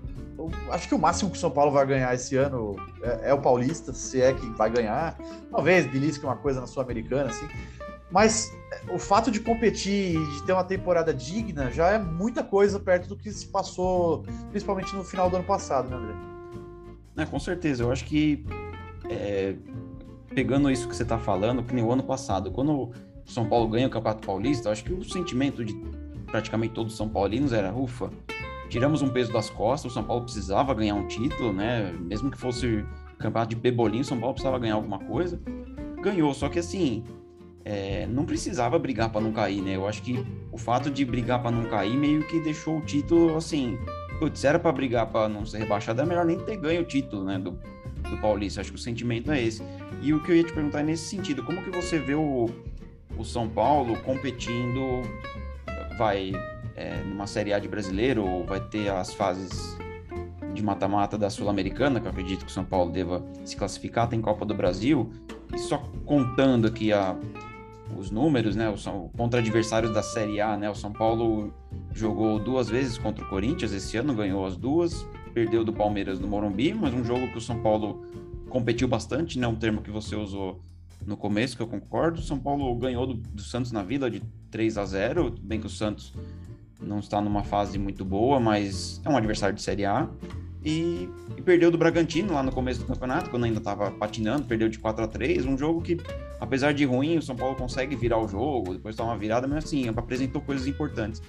acho 0.71 0.89
que 0.89 0.95
o 0.95 0.99
máximo 0.99 1.31
que 1.31 1.37
o 1.37 1.41
São 1.41 1.51
Paulo 1.51 1.71
vai 1.71 1.87
ganhar 1.87 2.15
esse 2.15 2.37
ano 2.37 2.77
é, 3.03 3.31
é 3.31 3.35
o 3.35 3.41
Paulista, 3.41 3.93
se 3.93 4.21
é 4.21 4.33
que 4.33 4.47
vai 4.51 4.71
ganhar. 4.71 5.17
Talvez 5.51 5.87
belisque 5.87 6.25
uma 6.25 6.37
coisa 6.37 6.61
na 6.61 6.67
Sul-Americana, 6.67 7.31
assim. 7.31 7.47
Mas 8.11 8.53
o 8.93 8.99
fato 8.99 9.31
de 9.31 9.41
competir 9.41 10.17
e 10.17 10.27
de 10.33 10.43
ter 10.45 10.53
uma 10.53 10.65
temporada 10.65 11.15
digna 11.15 11.71
já 11.71 11.91
é 11.91 11.99
muita 11.99 12.43
coisa 12.43 12.79
perto 12.79 13.09
do 13.09 13.17
que 13.17 13.31
se 13.31 13.47
passou, 13.47 14.25
principalmente 14.51 14.95
no 14.95 15.05
final 15.05 15.31
do 15.31 15.37
ano 15.37 15.45
passado, 15.45 15.89
né, 15.89 15.97
André? 15.97 16.15
É, 17.17 17.27
com 17.27 17.39
certeza. 17.39 17.83
Eu 17.83 17.93
acho 17.93 18.05
que 18.05 18.45
é, 19.09 19.55
pegando 20.35 20.71
isso 20.71 20.89
que 20.89 20.95
você 20.95 21.05
está 21.05 21.19
falando, 21.19 21.63
que 21.63 21.75
nem 21.75 21.85
o 21.85 21.91
ano 21.91 22.03
passado, 22.03 22.51
quando 22.51 22.93
São 23.33 23.49
Paulo 23.49 23.69
ganha 23.69 23.87
o 23.87 23.91
Campeonato 23.91 24.27
Paulista, 24.27 24.71
acho 24.71 24.85
que 24.85 24.93
o 24.93 25.05
sentimento 25.05 25.65
de 25.65 25.75
praticamente 26.27 26.75
todos 26.75 26.93
os 26.93 26.99
São 26.99 27.09
Paulinos 27.09 27.53
era, 27.53 27.75
ufa, 27.75 28.11
tiramos 28.69 29.03
um 29.03 29.09
peso 29.09 29.33
das 29.33 29.51
costas, 29.51 29.93
o 29.93 29.95
São 29.95 30.03
Paulo 30.03 30.25
precisava 30.25 30.73
ganhar 30.75 30.95
um 30.95 31.07
título, 31.07 31.53
né? 31.53 31.93
Mesmo 32.01 32.31
que 32.31 32.39
fosse 32.39 32.85
campeonato 33.19 33.55
de 33.55 33.57
pebolim, 33.57 34.01
o 34.01 34.05
São 34.05 34.19
Paulo 34.19 34.35
precisava 34.35 34.59
ganhar 34.59 34.75
alguma 34.75 34.99
coisa. 34.99 35.41
Ganhou, 36.03 36.33
só 36.35 36.49
que 36.49 36.59
assim, 36.59 37.05
é, 37.65 38.07
não 38.07 38.25
precisava 38.25 38.79
brigar 38.79 39.11
para 39.11 39.21
não 39.21 39.33
cair, 39.33 39.61
né? 39.63 39.77
Eu 39.77 39.87
acho 39.87 40.03
que 40.03 40.25
o 40.51 40.59
fato 40.59 40.91
de 40.91 41.05
brigar 41.05 41.43
para 41.43 41.51
não 41.51 41.65
cair 41.65 41.97
meio 41.97 42.27
que 42.27 42.41
deixou 42.41 42.79
o 42.79 42.81
título 42.81 43.37
assim. 43.37 43.79
Putz, 44.19 44.45
era 44.45 44.59
para 44.59 44.73
brigar 44.73 45.07
para 45.07 45.29
não 45.29 45.45
ser 45.45 45.59
rebaixado, 45.59 46.01
é 46.01 46.07
melhor 46.07 46.25
nem 46.25 46.39
ter 46.39 46.57
ganho 46.57 46.83
o 46.83 46.85
título, 46.85 47.25
né? 47.25 47.39
Do, 47.39 47.53
do 48.09 48.17
Paulista. 48.21 48.61
Acho 48.61 48.73
que 48.73 48.79
o 48.79 48.81
sentimento 48.81 49.31
é 49.31 49.43
esse. 49.43 49.63
E 50.01 50.13
o 50.13 50.23
que 50.23 50.33
eu 50.33 50.37
ia 50.37 50.45
te 50.45 50.53
perguntar 50.53 50.81
é 50.81 50.85
nesse 50.85 51.05
sentido: 51.05 51.43
como 51.45 51.63
que 51.63 51.71
você 51.71 51.99
vê 51.99 52.15
o, 52.15 52.49
o 53.17 53.25
São 53.25 53.49
Paulo 53.49 53.97
competindo? 54.03 55.03
Vai 55.99 56.33
é, 56.75 57.03
numa 57.03 57.27
Série 57.27 57.53
A 57.53 57.59
de 57.59 57.69
brasileiro, 57.69 58.25
ou 58.25 58.45
vai 58.45 58.61
ter 58.61 58.91
as 58.91 59.13
fases 59.13 59.77
de 60.55 60.63
mata-mata 60.63 61.17
da 61.17 61.31
Sul-Americana, 61.31 62.01
que 62.01 62.07
eu 62.07 62.11
acredito 62.11 62.45
que 62.45 62.51
o 62.51 62.55
São 62.55 62.65
Paulo 62.65 62.91
deva 62.91 63.25
se 63.45 63.57
classificar, 63.57 64.09
tem 64.09 64.21
Copa 64.21 64.45
do 64.45 64.55
Brasil, 64.55 65.11
e 65.55 65.59
só 65.59 65.79
contando 66.05 66.67
aqui 66.67 66.93
a, 66.93 67.17
os 67.97 68.11
números, 68.11 68.55
né, 68.55 68.69
o, 68.69 69.09
contra 69.17 69.41
adversários 69.41 69.93
da 69.93 70.03
Série 70.03 70.41
A, 70.41 70.57
né, 70.57 70.71
o 70.71 70.75
São 70.75 70.93
Paulo 70.93 71.53
jogou 71.95 72.39
duas 72.39 72.69
vezes 72.69 72.99
contra 72.99 73.25
o 73.25 73.29
Corinthians 73.29 73.73
esse 73.73 73.97
ano, 73.97 74.15
ganhou 74.15 74.45
as 74.45 74.57
duas, 74.57 75.07
perdeu 75.33 75.65
do 75.65 75.73
Palmeiras 75.73 76.19
no 76.19 76.29
Morumbi, 76.29 76.75
mas 76.75 76.93
um 76.93 77.05
jogo 77.05 77.29
que 77.29 77.39
o 77.39 77.41
São 77.41 77.61
Paulo 77.61 78.05
competiu 78.49 78.87
bastante, 78.87 79.39
né, 79.39 79.47
um 79.47 79.57
termo 79.57 79.81
que 79.81 79.91
você 79.91 80.15
usou 80.15 80.61
no 81.07 81.17
começo, 81.17 81.57
que 81.57 81.63
eu 81.63 81.67
concordo, 81.67 82.21
São 82.21 82.39
Paulo 82.39 82.75
ganhou 82.77 83.07
do, 83.07 83.15
do 83.15 83.43
Santos 83.43 83.73
na 83.73 83.83
Vila 83.83 84.11
de 84.11 84.23
3 84.51 84.79
a 84.79 84.85
0 84.85 85.35
bem 85.43 85.61
que 85.61 85.67
o 85.67 85.71
Santos 85.71 86.13
não 86.81 86.99
está 86.99 87.21
numa 87.21 87.45
fase 87.45 87.79
muito 87.79 88.05
boa, 88.05 88.41
mas 88.41 89.01
é 89.05 89.09
um 89.09 89.17
adversário 89.17 89.55
de 89.55 89.63
Série 89.63 89.85
A. 89.85 90.09
E, 90.65 91.09
e, 91.37 91.43
perdeu 91.43 91.73
do 91.73 91.79
Bragantino 91.79 92.35
lá 92.35 92.43
no 92.43 92.53
começo 92.53 92.81
do 92.81 92.87
campeonato, 92.87 93.31
quando 93.31 93.45
ainda 93.45 93.59
estava 93.59 93.91
patinando, 93.91 94.45
perdeu 94.45 94.69
de 94.69 94.79
4 94.79 95.05
a 95.05 95.09
3 95.09 95.45
um 95.45 95.59
jogo 95.59 95.83
que, 95.83 95.99
apesar 96.41 96.73
de 96.73 96.85
ruim, 96.85 97.19
o 97.19 97.23
São 97.23 97.35
Paulo 97.35 97.57
consegue 97.57 97.97
virar 97.97 98.19
o 98.19 98.29
jogo, 98.29 98.75
depois 98.75 98.95
dar 98.95 99.05
uma 99.05 99.17
virada, 99.19 99.49
mas 99.49 99.65
assim, 99.65 99.89
apresentou 99.89 100.41
coisas 100.41 100.67
importantes. 100.69 101.21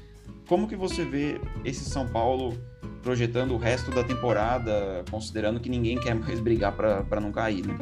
Como 0.47 0.67
que 0.67 0.75
você 0.75 1.03
vê 1.03 1.39
esse 1.65 1.83
São 1.85 2.07
Paulo 2.07 2.55
projetando 3.01 3.53
o 3.53 3.57
resto 3.57 3.89
da 3.91 4.03
temporada, 4.03 5.03
considerando 5.09 5.59
que 5.59 5.69
ninguém 5.69 5.99
quer 5.99 6.13
mais 6.13 6.39
brigar 6.39 6.73
para 6.73 7.19
não 7.19 7.31
cair, 7.31 7.65
né? 7.65 7.75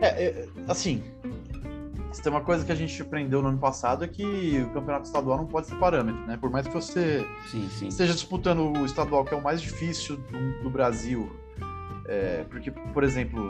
É, 0.00 0.06
é, 0.06 0.48
assim, 0.68 1.02
se 2.12 2.22
tem 2.22 2.30
uma 2.30 2.40
coisa 2.40 2.64
que 2.64 2.70
a 2.70 2.74
gente 2.74 3.00
aprendeu 3.02 3.42
no 3.42 3.48
ano 3.48 3.58
passado 3.58 4.04
é 4.04 4.08
que 4.08 4.60
o 4.62 4.70
campeonato 4.72 5.06
estadual 5.06 5.36
não 5.36 5.46
pode 5.46 5.66
ser 5.66 5.76
parâmetro, 5.76 6.20
né? 6.26 6.36
Por 6.36 6.50
mais 6.50 6.66
que 6.66 6.72
você 6.72 7.26
sim, 7.50 7.68
sim. 7.68 7.88
esteja 7.88 8.12
disputando 8.12 8.72
o 8.78 8.84
estadual, 8.84 9.24
que 9.24 9.34
é 9.34 9.36
o 9.36 9.42
mais 9.42 9.60
difícil 9.60 10.16
do, 10.16 10.62
do 10.62 10.70
Brasil, 10.70 11.30
é, 12.06 12.44
porque, 12.48 12.70
por 12.70 13.02
exemplo, 13.02 13.40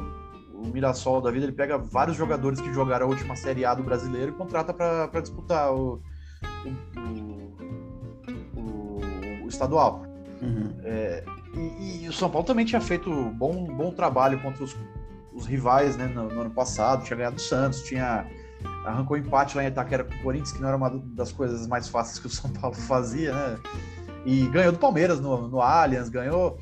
o 0.54 0.66
Mirassol 0.68 1.20
da 1.20 1.30
vida 1.30 1.44
ele 1.44 1.52
pega 1.52 1.76
vários 1.76 2.16
jogadores 2.16 2.60
que 2.60 2.72
jogaram 2.72 3.06
a 3.06 3.08
última 3.08 3.36
Série 3.36 3.64
A 3.64 3.74
do 3.74 3.82
brasileiro 3.82 4.32
e 4.32 4.34
contrata 4.34 4.72
para 4.72 5.20
disputar 5.20 5.72
o, 5.72 6.00
o, 6.96 7.58
o, 8.58 9.00
o 9.44 9.48
estadual. 9.48 10.06
Uhum. 10.40 10.74
É, 10.84 11.24
e, 11.54 12.04
e, 12.04 12.08
o 12.08 12.12
São 12.12 12.30
Paulo 12.30 12.46
também 12.46 12.64
tinha 12.64 12.80
feito 12.80 13.10
bom, 13.32 13.64
bom 13.66 13.90
trabalho 13.90 14.40
contra 14.40 14.64
os, 14.64 14.76
os 15.34 15.46
rivais 15.46 15.96
né, 15.96 16.06
no, 16.06 16.28
no, 16.28 16.40
ano 16.42 16.50
passado, 16.50 17.04
tinha 17.04 17.16
ganhado 17.16 17.36
o 17.36 17.40
Santos, 17.40 17.82
tinha 17.82 18.26
arrancou 18.84 19.16
empate 19.16 19.56
lá 19.56 19.64
em 19.64 19.66
Itaquera 19.66 20.04
com 20.04 20.14
o 20.14 20.22
Corinthians, 20.22 20.52
que 20.52 20.60
não 20.60 20.68
era 20.68 20.76
uma 20.76 20.90
das 20.90 21.32
coisas 21.32 21.66
mais 21.66 21.88
fáceis 21.88 22.18
que 22.18 22.26
o 22.26 22.30
São 22.30 22.50
Paulo 22.50 22.76
fazia, 22.76 23.32
né? 23.32 23.58
E 24.24 24.46
ganhou 24.48 24.72
do 24.72 24.78
Palmeiras 24.78 25.20
no, 25.20 25.48
no 25.48 25.60
Allianz, 25.60 26.08
ganhou. 26.08 26.58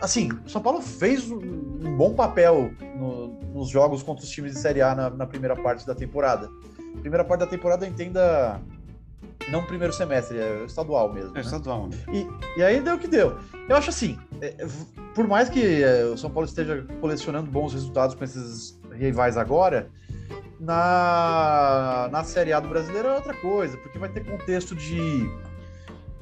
Assim, 0.00 0.30
o 0.44 0.48
São 0.48 0.60
Paulo 0.60 0.80
fez 0.80 1.30
um 1.30 1.96
bom 1.96 2.14
papel 2.14 2.70
no, 2.96 3.40
nos 3.52 3.68
jogos 3.68 4.02
contra 4.02 4.24
os 4.24 4.30
times 4.30 4.52
de 4.52 4.60
Série 4.60 4.82
A 4.82 4.94
na, 4.94 5.10
na, 5.10 5.26
primeira 5.26 5.56
parte 5.56 5.86
da 5.86 5.94
temporada. 5.94 6.50
Primeira 7.00 7.24
parte 7.24 7.40
da 7.40 7.46
temporada, 7.46 7.86
entenda. 7.86 8.60
Não 9.48 9.64
primeiro 9.64 9.92
semestre, 9.92 10.38
é 10.38 10.64
estadual 10.64 11.12
mesmo. 11.12 11.30
É 11.30 11.34
né? 11.34 11.40
estadual. 11.40 11.88
Né? 11.88 11.96
E, 12.12 12.58
e 12.58 12.62
aí 12.62 12.80
deu 12.80 12.96
o 12.96 12.98
que 12.98 13.08
deu. 13.08 13.38
Eu 13.68 13.76
acho 13.76 13.90
assim, 13.90 14.18
é, 14.40 14.66
por 15.14 15.26
mais 15.26 15.48
que 15.48 15.82
é, 15.82 16.04
o 16.04 16.16
São 16.16 16.30
Paulo 16.30 16.48
esteja 16.48 16.86
colecionando 17.00 17.50
bons 17.50 17.72
resultados 17.72 18.14
com 18.14 18.24
esses 18.24 18.78
rivais 18.92 19.36
agora, 19.36 19.88
na, 20.58 22.08
na 22.10 22.24
Série 22.24 22.52
A 22.52 22.60
do 22.60 22.68
Brasileiro 22.68 23.08
é 23.08 23.14
outra 23.14 23.34
coisa, 23.34 23.76
porque 23.78 23.98
vai 23.98 24.08
ter 24.08 24.24
contexto 24.24 24.74
de 24.74 25.30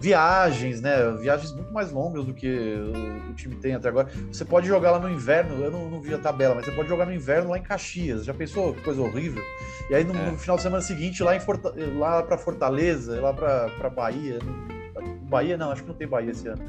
viagens, 0.04 0.82
né? 0.82 1.10
Viagens 1.18 1.50
muito 1.52 1.72
mais 1.72 1.90
longas 1.90 2.26
do 2.26 2.34
que 2.34 2.46
o, 2.46 3.30
o, 3.30 3.34
time 3.34 3.54
tem 3.54 3.74
até 3.74 3.88
agora. 3.88 4.08
Você 4.30 4.44
pode 4.44 4.66
jogar 4.66 4.90
lá 4.90 4.98
no 4.98 5.10
inverno, 5.10 5.64
eu 5.64 5.70
não, 5.70 5.88
não, 5.88 5.98
vi 5.98 6.12
a 6.12 6.18
tabela, 6.18 6.54
mas 6.54 6.66
você 6.66 6.72
pode 6.72 6.90
jogar 6.90 7.06
no 7.06 7.14
inverno 7.14 7.50
lá 7.50 7.58
em 7.58 7.62
Caxias. 7.62 8.26
Já 8.26 8.34
pensou 8.34 8.74
que 8.74 8.82
coisa 8.82 9.00
horrível? 9.00 9.42
E 9.88 9.94
aí 9.94 10.04
no, 10.04 10.14
é. 10.14 10.30
no 10.30 10.36
final 10.36 10.56
de 10.56 10.62
semana 10.62 10.82
seguinte, 10.82 11.22
lá, 11.22 11.34
em 11.34 11.40
Forta, 11.40 11.72
lá 11.96 12.22
para 12.22 12.36
Fortaleza, 12.36 13.18
lá 13.18 13.32
para 13.32 13.88
Bahia. 13.88 14.38
No, 14.44 15.14
Bahia 15.26 15.56
não, 15.56 15.70
acho 15.70 15.82
que 15.82 15.88
não 15.88 15.96
tem 15.96 16.06
Bahia 16.06 16.32
esse 16.32 16.46
ano. 16.48 16.62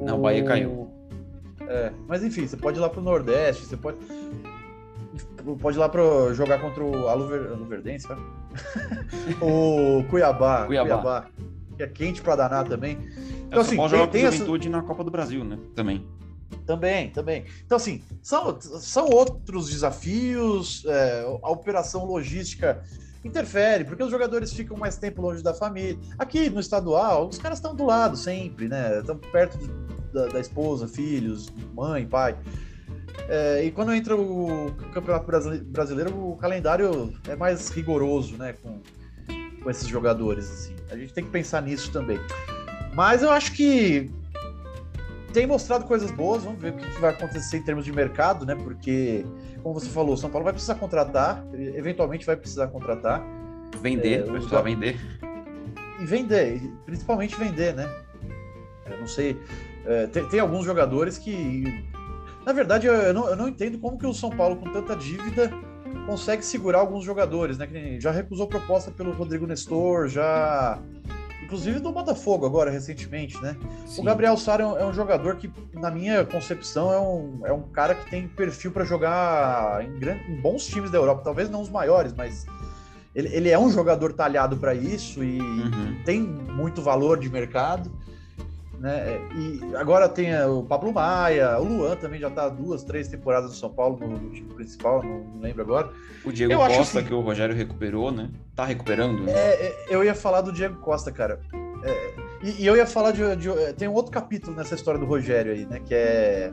Não, 0.00 0.18
o, 0.18 0.22
Bahia 0.22 0.44
caiu. 0.44 0.90
É, 1.68 1.92
mas 2.08 2.24
enfim, 2.24 2.46
você 2.46 2.56
pode 2.56 2.78
ir 2.78 2.80
lá 2.80 2.88
para 2.88 3.00
o 3.00 3.04
Nordeste, 3.04 3.66
você 3.66 3.76
pode 3.76 3.98
pode 5.60 5.76
ir 5.76 5.80
lá 5.80 5.90
para 5.90 6.32
jogar 6.32 6.58
contra 6.58 6.82
o 6.82 7.06
Aluver, 7.06 7.52
Aluverdense, 7.52 8.08
o 9.42 10.02
Cuiabá, 10.08 10.64
Cuiabá, 10.64 10.66
Cuiabá, 10.66 11.26
é 11.78 11.86
quente 11.86 12.22
para 12.22 12.36
danar 12.36 12.66
também. 12.66 12.98
Então, 13.46 13.60
assim, 13.60 13.76
pode 13.76 13.90
jogar 13.92 14.06
tem, 14.08 14.24
com 14.24 14.30
Juventude 14.30 14.68
essa... 14.68 14.76
na 14.76 14.82
Copa 14.82 15.04
do 15.04 15.10
Brasil, 15.10 15.44
né? 15.44 15.58
Também. 15.74 16.06
Também, 16.66 17.10
também. 17.10 17.44
Então, 17.64 17.76
assim, 17.76 18.02
são, 18.22 18.58
são 18.60 19.08
outros 19.08 19.68
desafios, 19.70 20.84
é, 20.86 21.24
a 21.42 21.50
operação 21.50 22.04
logística 22.04 22.82
interfere, 23.24 23.84
porque 23.84 24.02
os 24.02 24.10
jogadores 24.10 24.52
ficam 24.52 24.76
mais 24.76 24.96
tempo 24.96 25.22
longe 25.22 25.42
da 25.42 25.54
família. 25.54 25.98
Aqui 26.18 26.50
no 26.50 26.60
estadual, 26.60 27.28
os 27.28 27.38
caras 27.38 27.58
estão 27.58 27.74
do 27.74 27.84
lado 27.84 28.16
sempre, 28.16 28.68
né? 28.68 28.98
Estão 28.98 29.16
perto 29.16 29.58
da, 30.12 30.26
da 30.26 30.40
esposa, 30.40 30.86
filhos, 30.86 31.52
mãe, 31.74 32.06
pai. 32.06 32.36
É, 33.28 33.64
e 33.64 33.70
quando 33.70 33.92
entra 33.92 34.16
o 34.16 34.72
Campeonato 34.92 35.26
Brasileiro, 35.66 36.30
o 36.30 36.36
calendário 36.36 37.14
é 37.28 37.34
mais 37.34 37.68
rigoroso, 37.70 38.36
né, 38.36 38.54
com, 38.54 38.80
com 39.64 39.70
esses 39.70 39.88
jogadores, 39.88 40.48
assim. 40.48 40.76
A 40.90 40.96
gente 40.96 41.12
tem 41.12 41.24
que 41.24 41.30
pensar 41.30 41.62
nisso 41.62 41.90
também. 41.90 42.20
Mas 42.94 43.22
eu 43.22 43.30
acho 43.30 43.52
que 43.52 44.10
tem 45.32 45.46
mostrado 45.46 45.84
coisas 45.86 46.12
boas, 46.12 46.44
vamos 46.44 46.60
ver 46.60 46.74
o 46.74 46.76
que 46.76 47.00
vai 47.00 47.10
acontecer 47.10 47.56
em 47.56 47.62
termos 47.62 47.84
de 47.84 47.92
mercado, 47.92 48.46
né, 48.46 48.54
porque, 48.54 49.26
como 49.62 49.74
você 49.74 49.88
falou, 49.88 50.14
o 50.14 50.16
São 50.16 50.30
Paulo 50.30 50.44
vai 50.44 50.52
precisar 50.52 50.76
contratar, 50.76 51.44
eventualmente 51.52 52.24
vai 52.24 52.36
precisar 52.36 52.68
contratar. 52.68 53.20
Vender, 53.80 54.20
é, 54.20 54.22
precisar 54.22 54.62
vender. 54.62 54.96
E 56.00 56.04
vender, 56.04 56.62
principalmente 56.86 57.36
vender, 57.36 57.74
né. 57.74 57.92
Eu 58.86 59.00
não 59.00 59.08
sei, 59.08 59.40
é, 59.86 60.06
tem, 60.06 60.28
tem 60.28 60.38
alguns 60.38 60.64
jogadores 60.64 61.18
que 61.18 61.64
na 62.44 62.52
verdade, 62.52 62.86
eu 62.86 63.14
não, 63.14 63.28
eu 63.28 63.36
não 63.36 63.48
entendo 63.48 63.78
como 63.78 63.98
que 63.98 64.06
o 64.06 64.12
São 64.12 64.28
Paulo, 64.28 64.56
com 64.56 64.70
tanta 64.70 64.94
dívida, 64.94 65.50
consegue 66.06 66.44
segurar 66.44 66.78
alguns 66.78 67.04
jogadores, 67.04 67.58
né? 67.58 67.66
Que 67.66 68.00
já 68.00 68.10
recusou 68.10 68.46
proposta 68.46 68.90
pelo 68.90 69.12
Rodrigo 69.12 69.46
Nestor, 69.46 70.08
já. 70.08 70.78
Inclusive 71.42 71.78
do 71.78 71.92
Botafogo 71.92 72.46
agora, 72.46 72.70
recentemente, 72.70 73.40
né? 73.40 73.56
Sim. 73.86 74.00
O 74.00 74.04
Gabriel 74.04 74.36
Sara 74.36 74.62
é, 74.62 74.82
é 74.82 74.86
um 74.86 74.94
jogador 74.94 75.36
que, 75.36 75.52
na 75.74 75.90
minha 75.90 76.24
concepção, 76.24 76.92
é 76.92 76.98
um, 76.98 77.40
é 77.46 77.52
um 77.52 77.62
cara 77.62 77.94
que 77.94 78.10
tem 78.10 78.26
perfil 78.26 78.72
para 78.72 78.84
jogar 78.84 79.84
em, 79.84 79.98
grande, 79.98 80.32
em 80.32 80.40
bons 80.40 80.66
times 80.66 80.90
da 80.90 80.98
Europa. 80.98 81.22
Talvez 81.22 81.50
não 81.50 81.60
os 81.60 81.68
maiores, 81.68 82.14
mas 82.14 82.46
ele, 83.14 83.28
ele 83.28 83.50
é 83.50 83.58
um 83.58 83.70
jogador 83.70 84.12
talhado 84.12 84.56
para 84.56 84.74
isso 84.74 85.22
e 85.22 85.38
uhum. 85.38 85.96
tem 86.04 86.20
muito 86.20 86.82
valor 86.82 87.18
de 87.18 87.28
mercado. 87.28 87.92
Né? 88.78 89.18
E 89.34 89.76
agora 89.76 90.08
tem 90.08 90.30
eh, 90.30 90.46
o 90.46 90.62
Pablo 90.62 90.92
Maia, 90.92 91.58
o 91.58 91.64
Luan 91.64 91.96
também 91.96 92.20
já 92.20 92.28
está 92.28 92.48
duas, 92.48 92.84
três 92.84 93.08
temporadas 93.08 93.50
no 93.50 93.56
São 93.56 93.70
Paulo, 93.70 93.98
no, 93.98 94.18
no 94.18 94.30
time 94.30 94.52
principal, 94.54 95.02
não, 95.02 95.20
não, 95.20 95.40
lembro 95.40 95.62
agora. 95.62 95.90
O 96.24 96.32
Diego 96.32 96.52
eu 96.52 96.58
Costa, 96.58 96.98
assim, 96.98 97.04
que 97.04 97.14
o 97.14 97.20
Rogério 97.20 97.54
recuperou, 97.54 98.10
né? 98.10 98.30
Tá 98.54 98.64
recuperando? 98.64 99.22
Né? 99.22 99.32
É, 99.32 99.66
é, 99.66 99.86
eu 99.88 100.04
ia 100.04 100.14
falar 100.14 100.40
do 100.40 100.52
Diego 100.52 100.76
Costa, 100.76 101.10
cara. 101.10 101.40
É, 101.82 102.14
e, 102.42 102.62
e, 102.62 102.66
eu 102.66 102.76
ia 102.76 102.86
falar 102.86 103.12
de, 103.12 103.36
de, 103.36 103.48
eh, 103.48 103.72
Tem 103.72 103.88
um 103.88 103.94
outro 103.94 104.12
capítulo 104.12 104.56
nessa 104.56 104.74
história 104.74 104.98
do 104.98 105.06
Rogério 105.06 105.52
aí, 105.52 105.64
né? 105.64 105.80
Que 105.84 105.94
é. 105.94 106.52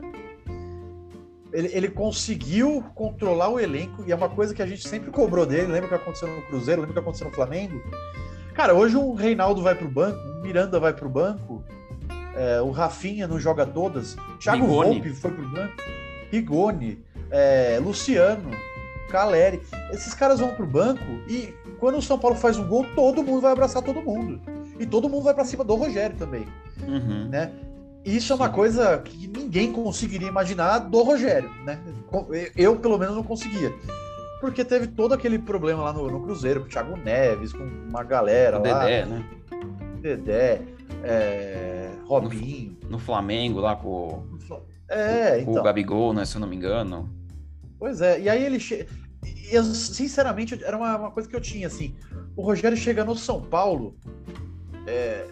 Ele, 1.52 1.68
ele, 1.74 1.88
conseguiu 1.88 2.82
controlar 2.94 3.50
o 3.50 3.60
elenco, 3.60 4.02
e 4.06 4.12
é 4.12 4.14
uma 4.14 4.28
coisa 4.30 4.54
que 4.54 4.62
a 4.62 4.66
gente 4.66 4.88
sempre 4.88 5.10
cobrou 5.10 5.44
dele. 5.44 5.70
Lembra 5.70 5.84
o 5.84 5.88
que 5.88 5.94
aconteceu 5.94 6.28
no 6.28 6.40
Cruzeiro? 6.42 6.80
Lembra 6.80 6.92
o 6.92 6.94
que 6.94 7.00
aconteceu 7.00 7.28
no 7.28 7.34
Flamengo? 7.34 7.78
Cara, 8.54 8.74
hoje 8.74 8.96
um 8.96 9.14
Reinaldo 9.14 9.62
vai 9.62 9.74
pro 9.74 9.88
banco, 9.88 10.18
um 10.18 10.42
Miranda 10.42 10.78
vai 10.78 10.92
pro 10.92 11.08
banco, 11.08 11.62
é, 12.34 12.60
o 12.60 12.70
Rafinha 12.70 13.26
não 13.26 13.38
joga 13.38 13.66
todas. 13.66 14.16
Thiago 14.38 14.66
Rigoni. 14.66 14.94
Volpe 14.94 15.10
foi 15.10 15.30
pro 15.30 15.48
banco. 15.48 15.82
Rigoni, 16.30 17.04
é, 17.30 17.78
Luciano, 17.82 18.50
Caleri. 19.10 19.60
Esses 19.90 20.14
caras 20.14 20.40
vão 20.40 20.54
pro 20.54 20.66
banco 20.66 21.04
e 21.28 21.54
quando 21.78 21.98
o 21.98 22.02
São 22.02 22.18
Paulo 22.18 22.36
faz 22.36 22.58
um 22.58 22.66
gol, 22.66 22.86
todo 22.94 23.22
mundo 23.22 23.40
vai 23.40 23.52
abraçar 23.52 23.82
todo 23.82 24.00
mundo. 24.00 24.40
E 24.78 24.86
todo 24.86 25.08
mundo 25.08 25.24
vai 25.24 25.34
para 25.34 25.44
cima 25.44 25.62
do 25.62 25.74
Rogério 25.74 26.16
também. 26.16 26.46
Uhum. 26.86 27.28
Né? 27.28 27.52
Isso 28.04 28.32
é 28.32 28.36
uma 28.36 28.48
coisa 28.48 28.98
que 28.98 29.28
ninguém 29.28 29.72
conseguiria 29.72 30.28
imaginar 30.28 30.78
do 30.80 31.02
Rogério, 31.02 31.50
né? 31.64 31.78
Eu, 32.56 32.76
pelo 32.76 32.98
menos, 32.98 33.14
não 33.14 33.22
conseguia. 33.22 33.72
Porque 34.40 34.64
teve 34.64 34.88
todo 34.88 35.14
aquele 35.14 35.38
problema 35.38 35.84
lá 35.84 35.92
no, 35.92 36.10
no 36.10 36.20
Cruzeiro, 36.20 36.60
com 36.60 36.66
o 36.66 36.68
Thiago 36.68 36.96
Neves, 36.96 37.52
com 37.52 37.62
uma 37.62 38.02
galera 38.02 38.58
o 38.58 38.66
lá. 38.66 38.84
Dedé, 38.84 39.06
né? 39.06 39.24
Dedé 40.00 40.62
é, 41.04 41.81
Robinho. 42.06 42.76
No, 42.82 42.90
no, 42.90 42.98
Flamengo, 42.98 43.60
lá 43.60 43.76
com, 43.76 44.24
é, 44.88 45.36
com, 45.36 45.50
então. 45.50 45.62
o 45.62 45.64
Gabigol, 45.64 46.12
né, 46.12 46.24
se 46.24 46.36
eu 46.36 46.40
não 46.40 46.48
me 46.48 46.56
engano. 46.56 47.08
Pois 47.78 48.00
é, 48.00 48.20
e 48.20 48.28
aí 48.28 48.44
ele 48.44 48.60
chega. 48.60 48.86
Eu, 49.50 49.64
sinceramente, 49.64 50.62
era 50.64 50.76
uma, 50.76 50.96
uma, 50.96 51.10
coisa 51.10 51.28
que 51.28 51.36
eu 51.36 51.40
tinha, 51.40 51.66
assim. 51.66 51.94
O 52.36 52.42
Rogério 52.42 52.76
chega 52.76 53.04
no 53.04 53.16
São 53.16 53.40
Paulo. 53.40 53.96
É, 54.86 55.28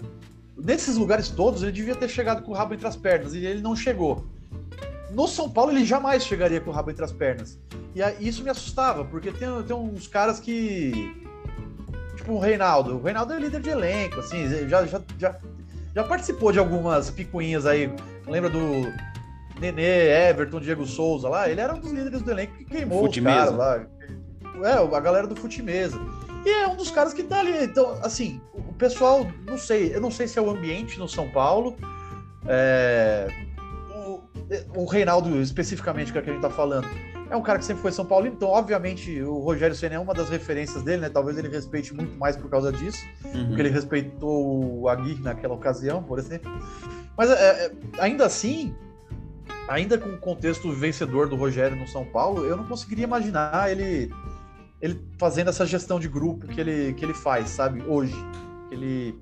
nesses 0.56 0.96
lugares 0.96 1.28
todos, 1.28 1.62
ele 1.62 1.72
devia 1.72 1.94
ter 1.94 2.09
chegado 2.09 2.42
com 2.42 2.52
o 2.52 2.54
rabo 2.54 2.74
entre 2.74 2.87
as 2.87 2.96
pernas, 2.96 3.35
e 3.35 3.44
ele 3.44 3.61
não 3.61 3.74
chegou. 3.74 4.26
No 5.11 5.26
São 5.26 5.50
Paulo, 5.50 5.72
ele 5.72 5.85
jamais 5.85 6.24
chegaria 6.24 6.61
com 6.61 6.70
o 6.70 6.72
rabo 6.72 6.90
entre 6.90 7.04
as 7.04 7.12
pernas. 7.12 7.59
E 7.94 8.02
aí, 8.02 8.16
isso 8.20 8.44
me 8.44 8.50
assustava, 8.50 9.04
porque 9.04 9.33
tem, 9.33 9.48
tem 9.62 9.76
uns 9.76 10.06
caras 10.06 10.38
que. 10.38 10.92
Tipo 12.16 12.35
o 12.35 12.38
Reinaldo. 12.38 12.96
O 12.96 13.02
Reinaldo 13.02 13.33
é 13.33 13.38
líder 13.38 13.61
de 13.61 13.70
elenco, 13.70 14.20
assim, 14.20 14.46
já, 14.68 14.87
já, 14.87 15.02
já 15.18 15.40
já 15.94 16.05
participou 16.05 16.53
de 16.53 16.59
algumas 16.59 17.11
picuinhas 17.11 17.66
aí. 17.66 17.92
Lembra 18.26 18.50
do 18.50 18.61
Nenê, 19.61 20.29
Everton, 20.29 20.61
Diego 20.61 20.87
Souza 20.87 21.29
lá? 21.29 21.48
Ele 21.48 21.61
era 21.61 21.74
um 21.74 21.81
dos 21.81 21.90
líderes 21.90 22.22
do 22.22 22.31
elenco 22.31 22.57
que 22.59 22.64
queimou 22.64 23.09
os 23.09 23.18
caras 23.18 23.55
lá. 23.55 23.87
É, 24.62 24.96
a 24.96 25.00
galera 25.00 25.26
do 25.26 25.37
Fute 25.37 25.62
Mesa. 25.62 25.98
E 26.44 26.48
é 26.48 26.68
um 26.68 26.76
dos 26.76 26.90
caras 26.90 27.12
que 27.12 27.22
tá 27.22 27.40
ali. 27.40 27.64
Então, 27.64 27.98
assim, 28.03 28.40
o 28.55 28.72
pessoal, 28.74 29.26
não 29.46 29.59
sei, 29.59 29.94
eu 29.94 30.00
não 30.00 30.11
sei 30.11 30.26
se 30.26 30.38
é 30.38 30.42
o 30.42 30.50
ambiente 30.50 30.98
no 30.98 31.09
São 31.09 31.29
Paulo. 31.29 31.76
É, 32.46 33.29
o, 33.94 34.20
o 34.74 34.85
Reinaldo, 34.87 35.40
especificamente, 35.40 36.12
que 36.12 36.18
é 36.18 36.22
que 36.22 36.31
a 36.31 36.33
gente 36.33 36.42
tá 36.42 36.50
falando 36.50 36.88
é 37.31 37.37
um 37.37 37.43
cara 37.43 37.59
que 37.59 37.64
sempre 37.64 37.81
foi 37.81 37.93
São 37.93 38.05
Paulo, 38.05 38.27
então, 38.27 38.49
obviamente, 38.49 39.23
o 39.23 39.38
Rogério 39.38 39.75
Senna 39.75 39.95
é 39.95 39.99
uma 39.99 40.12
das 40.12 40.29
referências 40.29 40.83
dele, 40.83 41.03
né? 41.03 41.09
Talvez 41.09 41.38
ele 41.38 41.49
respeite 41.49 41.95
muito 41.95 42.19
mais 42.19 42.37
por 42.37 42.51
causa 42.51 42.73
disso, 42.73 42.99
uhum. 43.25 43.47
porque 43.47 43.62
ele 43.62 43.69
respeitou 43.69 44.81
o 44.81 44.88
Aguirre 44.88 45.23
naquela 45.23 45.55
ocasião, 45.55 46.03
por 46.03 46.19
exemplo. 46.19 46.51
Mas 47.16 47.31
é, 47.31 47.66
é, 47.66 47.73
ainda 47.99 48.27
assim, 48.27 48.75
ainda 49.69 49.97
com 49.97 50.09
o 50.09 50.19
contexto 50.19 50.73
vencedor 50.73 51.29
do 51.29 51.37
Rogério 51.37 51.77
no 51.77 51.87
São 51.87 52.05
Paulo, 52.05 52.45
eu 52.45 52.57
não 52.57 52.64
conseguiria 52.64 53.05
imaginar 53.05 53.71
ele 53.71 54.11
ele 54.81 54.99
fazendo 55.19 55.51
essa 55.51 55.66
gestão 55.66 56.01
de 56.01 56.09
grupo 56.09 56.47
que 56.47 56.59
ele, 56.61 56.95
que 56.95 57.05
ele 57.05 57.12
faz, 57.12 57.51
sabe, 57.51 57.83
hoje. 57.83 58.14
Ele 58.71 59.14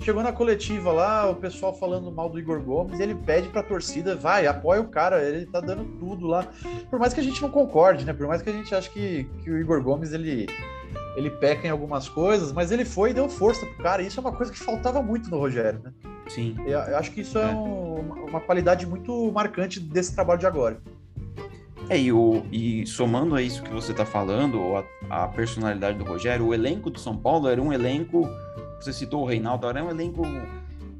chegou 0.00 0.22
na 0.22 0.32
coletiva 0.32 0.92
lá, 0.92 1.28
o 1.30 1.36
pessoal 1.36 1.74
falando 1.74 2.10
mal 2.10 2.28
do 2.28 2.38
Igor 2.38 2.60
Gomes, 2.60 3.00
ele 3.00 3.14
pede 3.14 3.48
pra 3.48 3.62
torcida, 3.62 4.14
vai, 4.16 4.46
apoia 4.46 4.80
o 4.80 4.88
cara, 4.88 5.22
ele 5.22 5.46
tá 5.46 5.60
dando 5.60 5.84
tudo 5.98 6.26
lá. 6.26 6.46
Por 6.88 6.98
mais 6.98 7.12
que 7.12 7.20
a 7.20 7.22
gente 7.22 7.40
não 7.42 7.50
concorde, 7.50 8.04
né? 8.04 8.12
Por 8.12 8.26
mais 8.26 8.42
que 8.42 8.50
a 8.50 8.52
gente 8.52 8.74
ache 8.74 8.90
que, 8.90 9.24
que 9.42 9.50
o 9.50 9.58
Igor 9.58 9.82
Gomes, 9.82 10.12
ele, 10.12 10.46
ele 11.16 11.30
peca 11.30 11.66
em 11.66 11.70
algumas 11.70 12.08
coisas, 12.08 12.52
mas 12.52 12.70
ele 12.70 12.84
foi 12.84 13.10
e 13.10 13.14
deu 13.14 13.28
força 13.28 13.66
pro 13.66 13.82
cara, 13.82 14.02
isso 14.02 14.18
é 14.18 14.22
uma 14.22 14.32
coisa 14.32 14.52
que 14.52 14.58
faltava 14.58 15.02
muito 15.02 15.28
no 15.30 15.38
Rogério, 15.38 15.80
né? 15.82 15.92
Sim. 16.28 16.54
Eu, 16.60 16.78
eu 16.78 16.96
acho 16.98 17.10
que 17.10 17.22
isso 17.22 17.38
é, 17.38 17.42
é 17.42 17.46
um, 17.48 18.26
uma 18.28 18.40
qualidade 18.40 18.86
muito 18.86 19.32
marcante 19.32 19.80
desse 19.80 20.14
trabalho 20.14 20.38
de 20.38 20.46
agora. 20.46 20.80
É, 21.90 21.98
e, 21.98 22.12
o, 22.12 22.44
e 22.52 22.86
somando 22.86 23.34
a 23.34 23.40
isso 23.40 23.62
que 23.62 23.70
você 23.70 23.92
está 23.92 24.04
falando, 24.04 24.76
a, 24.76 25.24
a, 25.24 25.28
personalidade 25.28 25.96
do 25.96 26.04
Rogério, 26.04 26.46
o 26.46 26.54
elenco 26.54 26.90
do 26.90 27.00
São 27.00 27.16
Paulo 27.16 27.48
era 27.48 27.60
um 27.60 27.72
elenco, 27.72 28.28
você 28.80 28.92
citou 28.92 29.22
o 29.22 29.26
Reinaldo, 29.26 29.66
era 29.68 29.84
um 29.84 29.90
elenco 29.90 30.22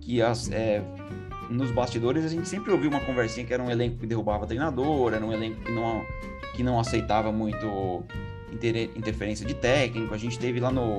que 0.01 0.23
as, 0.23 0.51
é, 0.51 0.83
nos 1.51 1.71
bastidores 1.71 2.25
a 2.25 2.29
gente 2.29 2.49
sempre 2.49 2.73
ouvia 2.73 2.88
uma 2.88 3.01
conversinha 3.01 3.47
que 3.47 3.53
era 3.53 3.62
um 3.62 3.71
elenco 3.71 3.99
que 3.99 4.07
derrubava 4.07 4.47
treinador, 4.47 5.12
era 5.14 5.25
um 5.25 5.33
elenco 5.33 5.61
que 5.61 5.73
não, 5.73 6.05
que 6.55 6.62
não 6.62 6.81
aceitava 6.81 7.31
muito 7.33 8.05
inter, 8.53 8.91
interferência 8.97 9.47
de 9.47 9.55
técnico. 9.55 10.14
A 10.14 10.19
gente 10.19 10.38
teve 10.38 10.61
lá 10.61 10.71
no, 10.71 10.97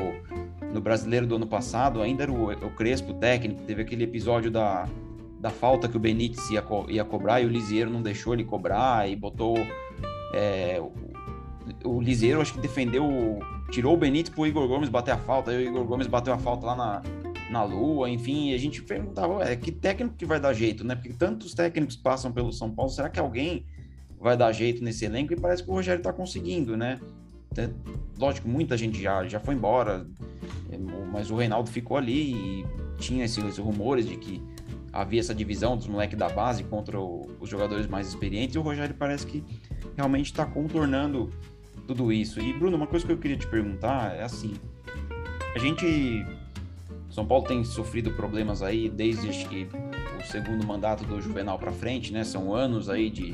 no 0.74 0.82
Brasileiro 0.82 1.26
do 1.28 1.36
ano 1.36 1.48
passado, 1.48 2.02
ainda 2.02 2.24
era 2.24 2.32
o, 2.32 2.52
o 2.52 2.70
Crespo 2.72 3.14
técnico, 3.16 3.64
teve 3.64 3.82
aquele 3.82 4.04
episódio 4.04 4.50
da 4.50 4.88
da 5.40 5.50
falta 5.50 5.88
que 5.88 5.96
o 5.96 6.00
Benítez 6.00 6.50
ia, 6.52 6.62
co 6.62 6.86
ia 6.90 7.06
cobrar 7.06 7.42
e 7.42 7.46
o 7.46 7.50
Lisieiro 7.50 7.90
não 7.90 8.02
deixou 8.02 8.34
ele 8.34 8.44
cobrar 8.44 9.10
e 9.10 9.16
botou. 9.16 9.56
É, 10.34 10.80
o, 10.82 10.92
o 11.90 12.02
Lisieiro 12.02 12.42
acho 12.42 12.54
que 12.54 12.60
defendeu, 12.60 13.40
tirou 13.70 13.94
o 13.94 13.98
Benítez 13.98 14.34
pro 14.34 14.46
Igor 14.46 14.68
Gomes 14.68 14.90
bater 14.90 15.12
a 15.12 15.18
falta, 15.18 15.52
aí 15.52 15.58
o 15.58 15.70
Igor 15.70 15.86
Gomes 15.86 16.08
bateu 16.08 16.34
a 16.34 16.38
falta 16.38 16.66
lá 16.66 16.76
na, 16.76 17.02
na 17.50 17.64
Lua, 17.64 18.10
enfim, 18.10 18.54
a 18.54 18.58
gente 18.58 18.82
perguntava, 18.82 19.44
é, 19.44 19.56
que 19.56 19.72
técnico 19.72 20.16
que 20.16 20.26
vai 20.26 20.40
dar 20.40 20.54
jeito, 20.54 20.84
né? 20.84 20.96
Porque 20.96 21.14
tantos 21.14 21.54
técnicos 21.54 21.96
passam 21.96 22.32
pelo 22.32 22.52
São 22.52 22.70
Paulo, 22.70 22.92
será 22.92 23.10
que 23.10 23.20
alguém 23.20 23.66
vai 24.20 24.36
dar 24.36 24.52
jeito 24.52 24.84
nesse 24.84 25.06
elenco? 25.06 25.34
E 25.34 25.36
parece 25.36 25.64
que 25.64 25.70
o 25.70 25.74
Rogério 25.74 26.02
tá 26.02 26.14
conseguindo, 26.14 26.76
né? 26.76 27.00
Lógico, 28.18 28.48
muita 28.48 28.78
gente 28.78 29.02
já, 29.02 29.28
já 29.28 29.40
foi 29.40 29.56
embora, 29.56 30.06
é, 30.72 30.78
mas 31.12 31.32
o 31.32 31.36
Reinaldo 31.36 31.70
ficou 31.70 31.98
ali 31.98 32.34
e 32.34 32.66
tinha 32.98 33.26
esses 33.26 33.58
rumores 33.58 34.08
de 34.08 34.16
que 34.18 34.42
havia 34.92 35.20
essa 35.20 35.34
divisão 35.34 35.78
dos 35.78 35.88
moleques 35.88 36.18
da 36.18 36.30
base 36.30 36.64
contra 36.64 37.00
o, 37.00 37.30
os 37.40 37.50
jogadores 37.50 37.88
mais 37.88 38.08
experientes, 38.08 38.56
e 38.56 38.60
o 38.60 38.62
Rogério 38.62 38.96
parece 38.98 39.26
que 39.26 39.44
realmente 39.96 40.28
está 40.28 40.46
contornando 40.46 41.30
tudo 41.90 42.14
isso. 42.14 42.40
E, 42.40 42.54
Bruno, 42.54 42.78
uma 42.78 42.86
coisa 42.86 43.04
que 43.04 43.12
eu 43.12 43.18
queria 43.18 43.36
te 43.36 43.48
perguntar 43.48 44.16
é 44.16 44.24
assim: 44.24 44.54
a 45.56 45.60
gente. 45.60 46.26
São 47.10 47.26
Paulo 47.26 47.44
tem 47.44 47.64
sofrido 47.64 48.12
problemas 48.12 48.62
aí 48.62 48.88
desde 48.88 49.30
que 49.46 49.68
o 50.20 50.24
segundo 50.28 50.66
mandato 50.66 51.04
do 51.04 51.20
Juvenal 51.20 51.58
para 51.58 51.72
frente, 51.72 52.14
né? 52.14 52.24
São 52.24 52.54
anos 52.54 52.88
aí 52.88 53.10
de 53.10 53.34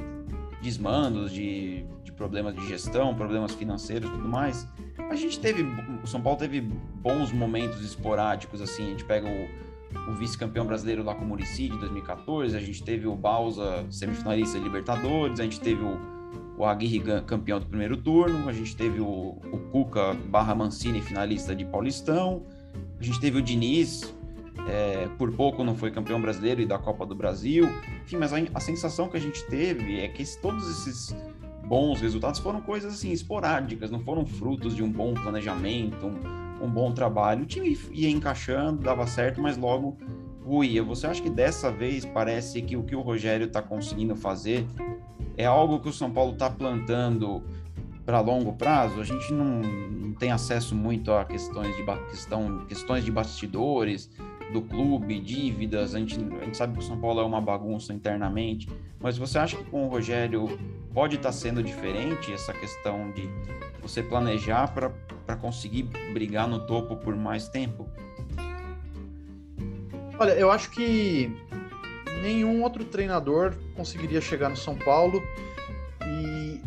desmandos, 0.62 1.32
de, 1.34 1.86
de 2.02 2.12
problemas 2.14 2.56
de 2.56 2.66
gestão, 2.66 3.14
problemas 3.14 3.54
financeiros 3.54 4.10
tudo 4.10 4.28
mais. 4.28 4.66
A 5.10 5.16
gente 5.16 5.38
teve. 5.38 5.64
O 6.02 6.08
São 6.08 6.22
Paulo 6.22 6.40
teve 6.40 6.62
bons 6.62 7.34
momentos 7.34 7.84
esporádicos, 7.84 8.62
assim. 8.62 8.86
A 8.86 8.90
gente 8.92 9.04
pega 9.04 9.28
o 9.28 9.66
o 10.10 10.14
vice-campeão 10.14 10.66
brasileiro 10.66 11.04
lá 11.04 11.16
com 11.16 11.24
o 11.24 11.28
Murici 11.28 11.70
de 11.70 11.78
2014, 11.80 12.56
a 12.56 12.60
gente 12.60 12.84
teve 12.84 13.08
o 13.08 13.16
Balsa 13.16 13.86
semifinalista 13.90 14.58
Libertadores, 14.58 15.40
a 15.40 15.44
gente 15.44 15.60
teve 15.60 15.82
o, 15.82 15.98
o 16.58 16.66
Aguirre 16.66 17.02
campeão 17.26 17.60
do 17.60 17.66
primeiro 17.66 17.98
turno, 17.98 18.48
a 18.48 18.54
gente 18.54 18.76
teve 18.76 19.00
o, 19.00 19.38
o 19.52 19.58
Cuca 19.72 20.14
barra 20.14 20.56
Mancini 20.56 21.02
finalista 21.02 21.56
de 21.56 21.66
Paulistão, 21.66 22.44
a 23.00 23.04
gente 23.04 23.20
teve 23.20 23.40
o 23.40 23.42
Diniz, 23.42 24.14
é, 24.68 25.08
por 25.18 25.32
pouco 25.34 25.64
não 25.64 25.76
foi 25.76 25.92
campeão 25.92 26.22
brasileiro 26.22 26.62
e 26.62 26.66
da 26.66 26.78
Copa 26.78 27.06
do 27.06 27.14
Brasil, 27.14 27.70
enfim, 28.04 28.18
mas 28.18 28.34
a, 28.34 28.38
a 28.54 28.60
sensação 28.60 29.08
que 29.08 29.18
a 29.18 29.20
gente 29.20 29.46
teve 29.48 30.00
é 30.00 30.08
que 30.08 30.22
esse, 30.22 30.40
todos 30.42 30.70
esses 30.70 31.16
bons 31.66 32.00
resultados 32.00 32.40
foram 32.40 32.62
coisas 32.62 32.94
assim 32.94 33.12
esporádicas, 33.12 33.92
não 33.92 34.00
foram 34.00 34.26
frutos 34.26 34.76
de 34.76 34.84
um 34.84 34.92
bom 34.92 35.14
planejamento, 35.14 36.06
um, 36.06 36.66
um 36.66 36.70
bom 36.70 36.92
trabalho. 36.94 37.44
O 37.44 37.46
time 37.46 37.78
ia 37.92 38.10
encaixando, 38.10 38.84
dava 38.84 39.06
certo, 39.08 39.42
mas 39.42 39.58
logo 39.58 39.98
ruía. 40.46 40.84
Você 40.84 41.08
acha 41.08 41.22
que 41.22 41.30
dessa 41.30 41.72
vez 41.72 42.06
parece 42.06 42.62
que 42.62 42.78
o 42.78 42.84
que 42.84 42.96
o 42.96 43.02
Rogério 43.02 43.48
está 43.48 43.62
conseguindo 43.62 44.16
fazer 44.16 44.66
é 45.38 45.46
algo 45.46 45.80
que 45.80 45.90
o 45.90 45.94
São 45.94 46.12
Paulo 46.12 46.34
está 46.34 46.50
plantando 46.50 47.44
para 48.06 48.20
longo 48.20 48.54
prazo? 48.54 49.00
A 49.02 49.04
gente 49.04 49.34
não, 49.34 49.62
não, 49.62 50.14
tem 50.14 50.32
acesso 50.32 50.76
muito 50.76 51.12
a 51.12 51.26
questões 51.26 51.76
de, 51.76 51.84
questão, 52.10 52.66
questões 52.68 53.04
de 53.04 53.12
bastidores 53.12 54.10
do 54.54 54.62
clube, 54.62 55.20
dívidas. 55.20 55.96
A 55.96 56.00
gente, 56.00 56.16
a 56.16 56.46
gente 56.46 56.58
sabe 56.58 56.74
que 56.74 56.80
o 56.80 56.84
São 56.84 57.00
Paulo 57.00 57.20
é 57.20 57.24
uma 57.24 57.42
bagunça 57.42 57.94
internamente, 57.94 58.70
mas 59.00 59.18
você 59.18 59.38
acha 59.38 59.58
que 59.58 59.64
com 59.66 59.86
o 59.86 59.90
Rogério 59.90 60.58
pode 60.94 61.18
estar 61.18 61.30
tá 61.30 61.34
sendo 61.34 61.62
diferente 61.62 62.32
essa 62.32 62.54
questão 62.54 63.12
de 63.12 63.30
você 63.82 64.02
planejar 64.02 64.74
para 64.74 65.36
conseguir 65.36 65.84
brigar 66.14 66.48
no 66.48 66.66
topo 66.66 66.96
por 66.96 67.16
mais 67.16 67.50
tempo? 67.50 67.88
Olha, 70.18 70.32
eu 70.32 70.50
acho 70.50 70.72
que 70.72 71.30
nenhum 72.26 72.64
outro 72.64 72.84
treinador 72.84 73.54
conseguiria 73.76 74.20
chegar 74.20 74.50
no 74.50 74.58
São 74.58 74.76
Paulo 74.76 75.22
e, 76.04 76.62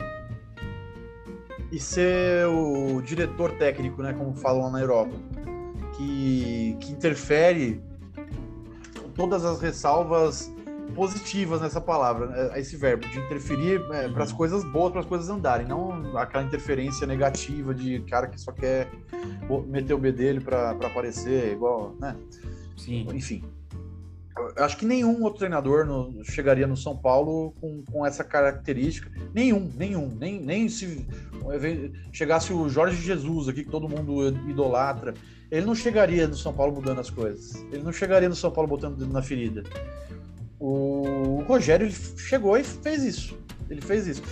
e 1.72 1.80
ser 1.80 2.46
o 2.46 3.02
diretor 3.02 3.50
técnico, 3.52 4.00
né, 4.02 4.12
como 4.12 4.34
falam 4.36 4.70
na 4.70 4.80
Europa, 4.80 5.14
que, 5.96 6.76
que 6.80 6.92
interfere 6.92 7.82
todas 9.16 9.44
as 9.44 9.60
ressalvas 9.60 10.52
positivas 10.94 11.60
nessa 11.60 11.80
palavra, 11.80 12.26
né, 12.26 12.60
esse 12.60 12.76
verbo, 12.76 13.06
de 13.08 13.18
interferir 13.18 13.80
é, 13.92 14.06
uhum. 14.06 14.12
para 14.12 14.22
as 14.22 14.32
coisas 14.32 14.62
boas, 14.62 14.92
para 14.92 15.00
as 15.00 15.06
coisas 15.06 15.28
andarem, 15.28 15.66
não 15.66 16.16
aquela 16.16 16.44
interferência 16.44 17.04
negativa 17.04 17.74
de 17.74 18.00
cara 18.02 18.28
que 18.28 18.40
só 18.40 18.52
quer 18.52 18.88
meter 19.66 19.92
o 19.92 19.98
B 19.98 20.12
dele 20.12 20.40
para 20.40 20.70
aparecer, 20.70 21.52
igual, 21.52 21.96
né? 21.98 22.16
Sim. 22.76 23.08
Enfim. 23.12 23.42
Acho 24.56 24.76
que 24.76 24.86
nenhum 24.86 25.22
outro 25.22 25.38
treinador 25.38 25.84
no, 25.84 26.24
chegaria 26.24 26.66
no 26.66 26.76
São 26.76 26.96
Paulo 26.96 27.54
com, 27.60 27.82
com 27.90 28.06
essa 28.06 28.24
característica. 28.24 29.10
Nenhum, 29.34 29.70
nenhum. 29.76 30.08
Nem, 30.08 30.40
nem 30.40 30.68
se 30.68 31.06
chegasse 32.12 32.52
o 32.52 32.68
Jorge 32.68 33.00
Jesus 33.00 33.48
aqui, 33.48 33.64
que 33.64 33.70
todo 33.70 33.88
mundo 33.88 34.28
idolatra. 34.48 35.14
Ele 35.50 35.64
não 35.64 35.74
chegaria 35.74 36.26
no 36.26 36.36
São 36.36 36.52
Paulo 36.52 36.74
mudando 36.74 37.00
as 37.00 37.10
coisas. 37.10 37.54
Ele 37.72 37.82
não 37.82 37.92
chegaria 37.92 38.28
no 38.28 38.34
São 38.34 38.50
Paulo 38.50 38.68
botando 38.68 38.94
o 38.94 38.96
dedo 38.96 39.12
na 39.12 39.22
ferida. 39.22 39.62
O 40.60 41.42
Rogério 41.46 41.90
chegou 42.16 42.56
e 42.56 42.64
fez 42.64 43.02
isso. 43.02 43.38
Ele 43.70 43.80
fez 43.80 44.06
isso. 44.06 44.22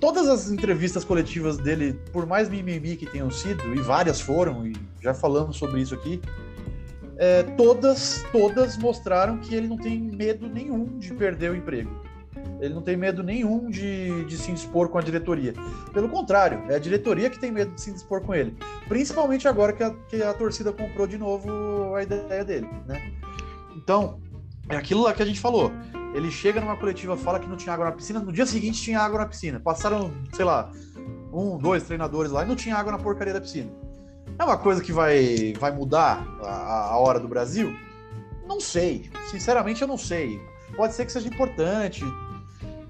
Todas 0.00 0.28
as 0.28 0.50
entrevistas 0.50 1.04
coletivas 1.04 1.58
dele, 1.58 1.92
por 2.10 2.24
mais 2.24 2.48
mimimi 2.48 2.96
que 2.96 3.04
tenham 3.04 3.30
sido, 3.30 3.74
e 3.74 3.80
várias 3.80 4.18
foram, 4.18 4.66
e 4.66 4.72
já 5.02 5.12
falamos 5.12 5.58
sobre 5.58 5.82
isso 5.82 5.94
aqui, 5.94 6.20
é, 7.20 7.42
todas, 7.42 8.24
todas 8.32 8.78
mostraram 8.78 9.36
que 9.36 9.54
ele 9.54 9.68
não 9.68 9.76
tem 9.76 10.00
medo 10.00 10.48
nenhum 10.48 10.98
de 10.98 11.12
perder 11.12 11.50
o 11.50 11.54
emprego. 11.54 11.90
Ele 12.58 12.72
não 12.72 12.80
tem 12.80 12.96
medo 12.96 13.22
nenhum 13.22 13.68
de, 13.68 14.24
de 14.24 14.38
se 14.38 14.50
expor 14.50 14.88
com 14.88 14.96
a 14.96 15.02
diretoria. 15.02 15.52
Pelo 15.92 16.08
contrário, 16.08 16.62
é 16.70 16.76
a 16.76 16.78
diretoria 16.78 17.28
que 17.28 17.38
tem 17.38 17.52
medo 17.52 17.74
de 17.74 17.80
se 17.82 17.90
expor 17.90 18.22
com 18.22 18.34
ele. 18.34 18.56
Principalmente 18.88 19.46
agora 19.46 19.74
que 19.74 19.82
a, 19.82 19.90
que 20.08 20.22
a 20.22 20.32
torcida 20.32 20.72
comprou 20.72 21.06
de 21.06 21.18
novo 21.18 21.94
a 21.94 22.02
ideia 22.02 22.42
dele. 22.42 22.68
Né? 22.86 23.12
Então, 23.76 24.18
é 24.70 24.76
aquilo 24.76 25.02
lá 25.02 25.12
que 25.12 25.22
a 25.22 25.26
gente 25.26 25.40
falou. 25.40 25.70
Ele 26.14 26.30
chega 26.30 26.58
numa 26.58 26.76
coletiva, 26.76 27.18
fala 27.18 27.38
que 27.38 27.46
não 27.46 27.56
tinha 27.56 27.74
água 27.74 27.84
na 27.84 27.92
piscina, 27.92 28.20
no 28.20 28.32
dia 28.32 28.46
seguinte 28.46 28.80
tinha 28.80 28.98
água 28.98 29.18
na 29.18 29.26
piscina. 29.26 29.60
Passaram, 29.60 30.10
sei 30.32 30.46
lá, 30.46 30.72
um, 31.30 31.58
dois 31.58 31.82
treinadores 31.82 32.32
lá 32.32 32.44
e 32.44 32.48
não 32.48 32.56
tinha 32.56 32.76
água 32.76 32.92
na 32.92 32.98
porcaria 32.98 33.34
da 33.34 33.42
piscina. 33.42 33.70
É 34.40 34.44
uma 34.44 34.56
coisa 34.56 34.82
que 34.82 34.90
vai, 34.90 35.52
vai 35.60 35.70
mudar 35.70 36.26
a, 36.42 36.92
a 36.92 36.96
hora 36.96 37.20
do 37.20 37.28
Brasil? 37.28 37.76
Não 38.48 38.58
sei. 38.58 39.10
Sinceramente, 39.30 39.82
eu 39.82 39.86
não 39.86 39.98
sei. 39.98 40.40
Pode 40.74 40.94
ser 40.94 41.04
que 41.04 41.12
seja 41.12 41.28
importante. 41.28 42.02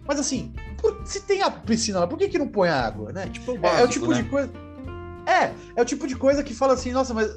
Mas 0.06 0.20
assim, 0.20 0.54
por, 0.80 1.02
se 1.04 1.22
tem 1.22 1.42
a 1.42 1.50
piscina 1.50 1.98
lá, 1.98 2.06
por 2.06 2.16
que, 2.16 2.28
que 2.28 2.38
não 2.38 2.46
põe 2.46 2.68
água, 2.68 3.10
né? 3.10 3.28
Tipo, 3.32 3.58
básico, 3.58 3.78
é, 3.78 3.82
é, 3.82 3.84
o 3.84 3.88
tipo 3.88 4.06
né? 4.12 4.22
de 4.22 4.28
coisa. 4.28 4.52
É, 5.26 5.52
é 5.74 5.82
o 5.82 5.84
tipo 5.84 6.06
de 6.06 6.14
coisa 6.14 6.44
que 6.44 6.54
fala 6.54 6.74
assim, 6.74 6.92
nossa, 6.92 7.12
mas 7.12 7.28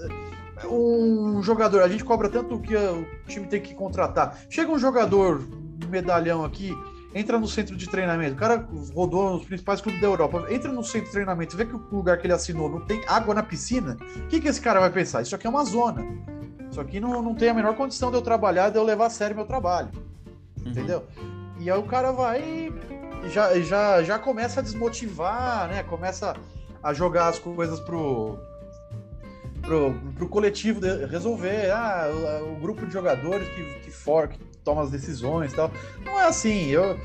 um 0.70 1.42
jogador, 1.42 1.82
a 1.82 1.88
gente 1.88 2.06
cobra 2.06 2.30
tanto 2.30 2.60
que 2.60 2.76
o 2.76 3.08
time 3.28 3.48
tem 3.48 3.62
que 3.62 3.74
contratar. 3.74 4.38
Chega 4.48 4.72
um 4.72 4.78
jogador 4.78 5.42
medalhão 5.90 6.46
aqui, 6.46 6.72
entra 7.14 7.40
no 7.40 7.48
centro 7.48 7.76
de 7.76 7.88
treinamento, 7.88 8.36
o 8.36 8.38
cara 8.38 8.68
rodou 8.94 9.34
nos 9.34 9.46
principais 9.46 9.82
clubes 9.82 10.02
da 10.02 10.08
Europa, 10.08 10.46
entra 10.50 10.72
no 10.72 10.84
centro 10.84 11.08
de 11.08 11.12
treinamento, 11.12 11.56
vê 11.56 11.66
que 11.66 11.76
o 11.76 11.84
lugar 11.92 12.18
que 12.18 12.26
ele 12.26 12.34
assinou 12.34 12.70
não 12.70 12.82
tem 12.82 13.02
água 13.08 13.34
na 13.34 13.44
piscina, 13.44 13.98
o 14.18 14.28
que, 14.28 14.42
que 14.42 14.48
esse 14.48 14.62
cara 14.62 14.80
vai 14.80 14.90
pensar? 14.90 15.22
Isso 15.22 15.36
aqui 15.36 15.48
é 15.48 15.50
uma 15.50 15.66
zona. 15.66 16.06
Isso 16.70 16.82
aqui 16.82 17.00
não, 17.00 17.22
não 17.22 17.36
tem 17.36 17.50
a 17.50 17.54
menor 17.54 17.76
condição 17.76 18.10
de 18.10 18.18
eu 18.18 18.22
trabalhar, 18.22 18.70
de 18.70 18.78
eu 18.78 18.84
levar 18.84 19.06
a 19.06 19.10
sério 19.10 19.36
meu 19.36 19.46
trabalho. 19.46 19.90
Uhum. 20.66 20.72
Entendeu? 20.72 21.06
E 21.60 21.70
aí 21.70 21.78
o 21.78 21.84
cara 21.84 22.12
vai 22.12 22.42
e 22.42 23.30
já, 23.30 23.60
já, 23.60 24.04
já 24.04 24.20
começa 24.20 24.60
a 24.60 24.64
desmotivar, 24.64 25.68
né? 25.68 25.84
Começa 25.84 26.36
a 26.82 26.94
jogar 26.94 27.28
as 27.28 27.40
coisas 27.40 27.80
pro, 27.80 28.38
pro, 29.62 29.94
pro 30.16 30.28
coletivo 30.28 30.82
resolver. 31.08 31.72
Ah, 31.72 32.10
o, 32.12 32.54
o, 32.54 32.56
grupo 32.60 32.86
de 32.86 32.92
jogadores 32.92 33.48
que, 33.50 33.64
que, 33.82 33.92
for, 33.92 34.28
que 34.28 34.40
toma 34.64 34.84
as 34.84 34.92
decisões 34.92 35.54
e 35.54 35.56
tal. 35.56 35.72
Não 36.04 36.20
é 36.20 36.26
assim. 36.26 36.68
Eu, 36.70 36.98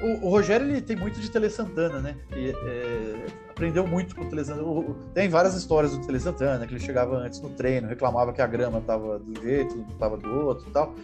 o, 0.00 0.26
o, 0.26 0.30
Rogério 0.30 0.66
ele 0.66 0.80
tem 0.80 0.96
muito 0.96 1.20
de 1.20 1.30
Tele 1.30 1.50
Santana, 1.50 2.00
né? 2.00 2.16
E, 2.34 2.50
é, 2.50 3.26
aprendeu 3.50 3.86
muito 3.86 4.14
com 4.16 4.22
o 4.22 4.28
Tele 4.28 4.44
Santana. 4.44 4.66
O, 4.66 4.94
tem 5.14 5.28
várias 5.28 5.54
histórias 5.54 5.96
do 5.96 6.04
Tele 6.04 6.20
Santana, 6.20 6.66
que 6.66 6.72
ele 6.72 6.80
chegava 6.80 7.16
antes 7.16 7.40
no 7.40 7.50
treino, 7.50 7.88
reclamava 7.88 8.32
que 8.32 8.40
a 8.40 8.46
grama 8.46 8.80
tava 8.80 9.18
do 9.18 9.40
jeito, 9.40 9.84
tava 9.98 10.16
do 10.16 10.30
outro 10.46 10.66
e 10.68 10.72
tal. 10.72 10.94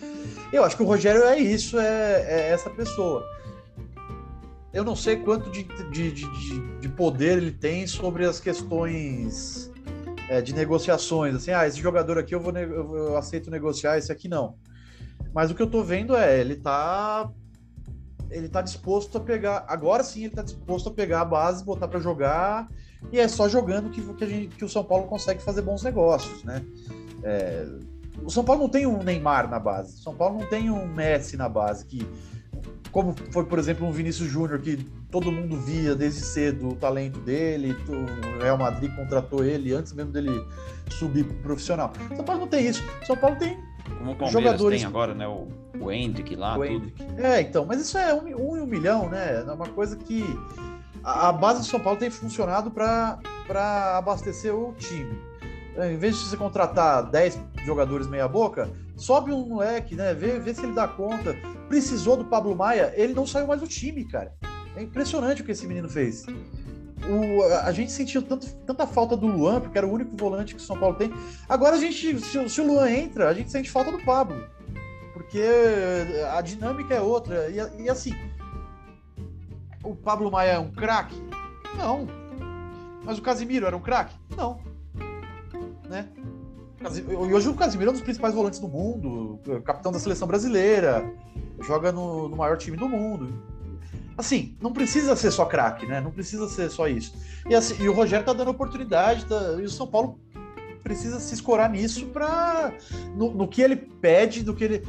Eu 0.52 0.64
acho 0.64 0.76
que 0.76 0.82
o 0.82 0.86
Rogério 0.86 1.22
é 1.24 1.38
isso, 1.38 1.78
é, 1.78 2.24
é 2.26 2.50
essa 2.50 2.70
pessoa. 2.70 3.24
Eu 4.72 4.84
não 4.84 4.94
sei 4.94 5.16
quanto 5.16 5.50
de, 5.50 5.62
de, 5.90 6.12
de, 6.12 6.78
de 6.80 6.88
poder 6.90 7.38
ele 7.38 7.50
tem 7.50 7.86
sobre 7.86 8.26
as 8.26 8.38
questões 8.38 9.70
é, 10.28 10.40
de 10.40 10.54
negociações. 10.54 11.34
Assim, 11.34 11.50
ah, 11.50 11.66
esse 11.66 11.80
jogador 11.80 12.18
aqui 12.18 12.34
eu, 12.34 12.40
vou 12.40 12.56
eu, 12.56 13.16
aceito 13.16 13.50
negociar, 13.50 13.98
esse 13.98 14.12
aqui 14.12 14.28
não. 14.28 14.54
Mas 15.34 15.50
o 15.50 15.54
que 15.54 15.62
eu 15.62 15.70
tô 15.70 15.82
vendo 15.82 16.16
é, 16.16 16.40
ele 16.40 16.56
tá 16.56 17.30
ele 18.30 18.48
tá 18.48 18.60
disposto 18.60 19.18
a 19.18 19.20
pegar. 19.20 19.64
Agora 19.68 20.02
sim, 20.02 20.24
ele 20.24 20.34
tá 20.34 20.42
disposto 20.42 20.88
a 20.88 20.92
pegar 20.92 21.20
a 21.20 21.24
base, 21.24 21.64
botar 21.64 21.88
para 21.88 22.00
jogar, 22.00 22.68
e 23.12 23.18
é 23.18 23.28
só 23.28 23.48
jogando 23.48 23.90
que, 23.90 24.02
que, 24.14 24.26
gente, 24.26 24.56
que, 24.56 24.64
o 24.64 24.68
São 24.68 24.84
Paulo 24.84 25.06
consegue 25.06 25.42
fazer 25.42 25.62
bons 25.62 25.82
negócios, 25.82 26.42
né? 26.44 26.64
É, 27.22 27.66
o 28.22 28.30
São 28.30 28.44
Paulo 28.44 28.62
não 28.62 28.68
tem 28.68 28.86
um 28.86 29.02
Neymar 29.02 29.48
na 29.48 29.58
base, 29.58 29.94
o 29.94 30.02
São 30.02 30.14
Paulo 30.14 30.40
não 30.40 30.46
tem 30.46 30.70
um 30.70 30.86
Messi 30.86 31.36
na 31.36 31.48
base, 31.48 31.84
que, 31.84 32.06
como 32.90 33.14
foi, 33.30 33.44
por 33.44 33.58
exemplo, 33.58 33.86
um 33.86 33.92
Vinícius 33.92 34.28
Júnior, 34.28 34.60
que 34.60 34.76
todo 35.10 35.30
mundo 35.30 35.60
via 35.60 35.94
desde 35.94 36.20
cedo 36.20 36.70
o 36.70 36.74
talento 36.74 37.20
dele, 37.20 37.76
o 37.88 38.42
Real 38.42 38.58
Madrid 38.58 38.94
contratou 38.94 39.44
ele 39.44 39.72
antes 39.72 39.92
mesmo 39.92 40.12
dele 40.12 40.44
subir 40.90 41.24
pro 41.24 41.36
profissional. 41.36 41.92
São 42.14 42.24
Paulo 42.24 42.42
não 42.42 42.48
tem 42.48 42.66
isso. 42.66 42.82
São 43.06 43.16
Paulo 43.16 43.36
tem 43.36 43.58
como 43.98 44.12
o 44.12 44.16
Palmeiras 44.16 44.32
jogadores... 44.32 44.80
tem 44.80 44.88
agora, 44.88 45.14
né? 45.14 45.26
O, 45.26 45.48
o 45.80 45.90
Hendrick 45.90 46.34
lá, 46.34 46.58
o 46.58 46.66
tudo. 46.66 46.92
É, 47.18 47.40
então, 47.40 47.64
mas 47.64 47.80
isso 47.80 47.96
é 47.98 48.14
um, 48.14 48.24
um 48.24 48.56
em 48.56 48.60
um 48.60 48.66
milhão, 48.66 49.08
né? 49.08 49.44
É 49.46 49.52
uma 49.52 49.68
coisa 49.68 49.96
que 49.96 50.24
a, 51.02 51.28
a 51.28 51.32
base 51.32 51.60
do 51.60 51.66
São 51.66 51.80
Paulo 51.80 51.98
tem 51.98 52.10
funcionado 52.10 52.70
para 52.70 53.18
abastecer 53.96 54.54
o 54.54 54.72
time. 54.74 55.18
É, 55.76 55.92
em 55.92 55.96
vez 55.96 56.16
de 56.16 56.24
você 56.24 56.36
contratar 56.36 57.10
10 57.10 57.38
jogadores 57.64 58.06
meia-boca, 58.06 58.70
sobe 58.96 59.32
um 59.32 59.46
moleque, 59.46 59.94
né? 59.94 60.14
Vê, 60.14 60.38
vê 60.38 60.54
se 60.54 60.64
ele 60.64 60.72
dá 60.72 60.88
conta. 60.88 61.36
Precisou 61.68 62.16
do 62.16 62.24
Pablo 62.24 62.54
Maia, 62.54 62.92
ele 62.96 63.12
não 63.12 63.26
saiu 63.26 63.46
mais 63.46 63.60
do 63.60 63.66
time, 63.66 64.04
cara. 64.04 64.32
É 64.76 64.82
impressionante 64.82 65.42
o 65.42 65.44
que 65.44 65.52
esse 65.52 65.66
menino 65.66 65.88
fez 65.88 66.24
o, 67.08 67.42
a 67.42 67.72
gente 67.72 67.92
sentiu 67.92 68.22
tanto, 68.22 68.52
tanta 68.66 68.86
falta 68.86 69.16
do 69.16 69.26
Luan, 69.26 69.60
porque 69.60 69.78
era 69.78 69.86
o 69.86 69.92
único 69.92 70.16
volante 70.16 70.54
que 70.54 70.60
o 70.60 70.64
São 70.64 70.78
Paulo 70.78 70.96
tem. 70.96 71.12
Agora 71.48 71.76
a 71.76 71.78
gente, 71.78 72.18
se, 72.20 72.48
se 72.48 72.60
o 72.60 72.66
Luan 72.66 72.90
entra, 72.90 73.28
a 73.28 73.34
gente 73.34 73.50
sente 73.50 73.70
falta 73.70 73.92
do 73.92 74.02
Pablo. 74.04 74.48
Porque 75.12 75.42
a 76.32 76.40
dinâmica 76.40 76.94
é 76.94 77.00
outra. 77.00 77.48
E, 77.48 77.84
e 77.84 77.88
assim, 77.88 78.14
o 79.82 79.94
Pablo 79.94 80.30
Maia 80.30 80.52
é 80.52 80.58
um 80.58 80.70
craque? 80.70 81.16
Não. 81.76 82.06
Mas 83.04 83.18
o 83.18 83.22
Casimiro 83.22 83.66
era 83.66 83.76
um 83.76 83.80
craque? 83.80 84.14
Não. 84.36 84.60
Né? 85.88 86.08
E 86.80 87.32
hoje 87.32 87.48
o 87.48 87.54
Casimiro 87.54 87.90
é 87.90 87.92
um 87.92 87.94
dos 87.94 88.02
principais 88.02 88.34
volantes 88.34 88.60
do 88.60 88.68
mundo, 88.68 89.40
capitão 89.64 89.90
da 89.90 89.98
seleção 89.98 90.28
brasileira, 90.28 91.08
joga 91.60 91.90
no, 91.90 92.28
no 92.28 92.36
maior 92.36 92.58
time 92.58 92.76
do 92.76 92.88
mundo 92.88 93.55
assim, 94.16 94.56
não 94.60 94.72
precisa 94.72 95.14
ser 95.14 95.30
só 95.30 95.44
craque, 95.44 95.86
né? 95.86 96.00
Não 96.00 96.10
precisa 96.10 96.48
ser 96.48 96.70
só 96.70 96.88
isso. 96.88 97.14
E, 97.48 97.54
assim, 97.54 97.76
e 97.82 97.88
o 97.88 97.92
Rogério 97.92 98.24
tá 98.24 98.32
dando 98.32 98.50
oportunidade, 98.50 99.26
tá, 99.26 99.56
e 99.58 99.64
o 99.64 99.70
São 99.70 99.86
Paulo 99.86 100.18
precisa 100.82 101.18
se 101.18 101.34
escorar 101.34 101.68
nisso 101.68 102.06
para 102.06 102.72
no, 103.16 103.34
no, 103.34 103.48
que 103.48 103.60
ele 103.60 103.74
pede, 103.74 104.42
do 104.42 104.54
que 104.54 104.64
ele 104.64 104.88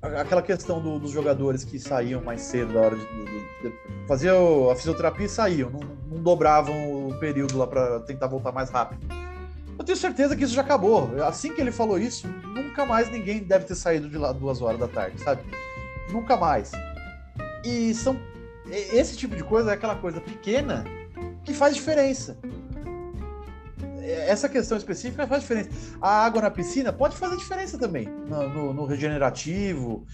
aquela 0.00 0.42
questão 0.42 0.80
do, 0.80 0.98
dos 0.98 1.10
jogadores 1.10 1.64
que 1.64 1.78
saíam 1.78 2.20
mais 2.22 2.40
cedo 2.42 2.74
da 2.74 2.80
hora 2.80 2.96
de, 2.96 3.04
de, 3.04 3.68
de 3.68 3.74
fazer 4.06 4.30
a 4.30 4.74
fisioterapia 4.74 5.26
e 5.26 5.28
saíam, 5.28 5.70
não, 5.70 5.80
não 6.10 6.22
dobravam 6.22 7.08
o 7.08 7.18
período 7.18 7.56
lá 7.56 7.66
para 7.66 8.00
tentar 8.00 8.26
voltar 8.26 8.52
mais 8.52 8.70
rápido. 8.70 9.06
Eu 9.78 9.84
tenho 9.84 9.98
certeza 9.98 10.36
que 10.36 10.44
isso 10.44 10.54
já 10.54 10.62
acabou. 10.62 11.10
Assim 11.24 11.52
que 11.52 11.60
ele 11.60 11.72
falou 11.72 11.98
isso, 11.98 12.28
nunca 12.28 12.84
mais 12.84 13.10
ninguém 13.10 13.42
deve 13.42 13.64
ter 13.64 13.74
saído 13.74 14.08
de 14.08 14.18
lá 14.18 14.32
duas 14.32 14.60
horas 14.60 14.78
da 14.78 14.88
tarde, 14.88 15.20
sabe? 15.20 15.42
Nunca 16.12 16.36
mais. 16.36 16.70
E 17.64 17.94
são 17.94 18.16
esse 18.72 19.16
tipo 19.16 19.36
de 19.36 19.44
coisa 19.44 19.70
é 19.70 19.74
aquela 19.74 19.96
coisa 19.96 20.20
pequena 20.20 20.84
que 21.44 21.52
faz 21.52 21.74
diferença. 21.74 22.38
Essa 24.02 24.48
questão 24.48 24.76
específica 24.76 25.26
faz 25.26 25.42
diferença. 25.42 25.70
A 26.00 26.24
água 26.24 26.42
na 26.42 26.50
piscina 26.50 26.92
pode 26.92 27.16
fazer 27.16 27.36
diferença 27.36 27.78
também, 27.78 28.08
no, 28.28 28.72
no, 28.72 28.84
regenerativo. 28.84 30.04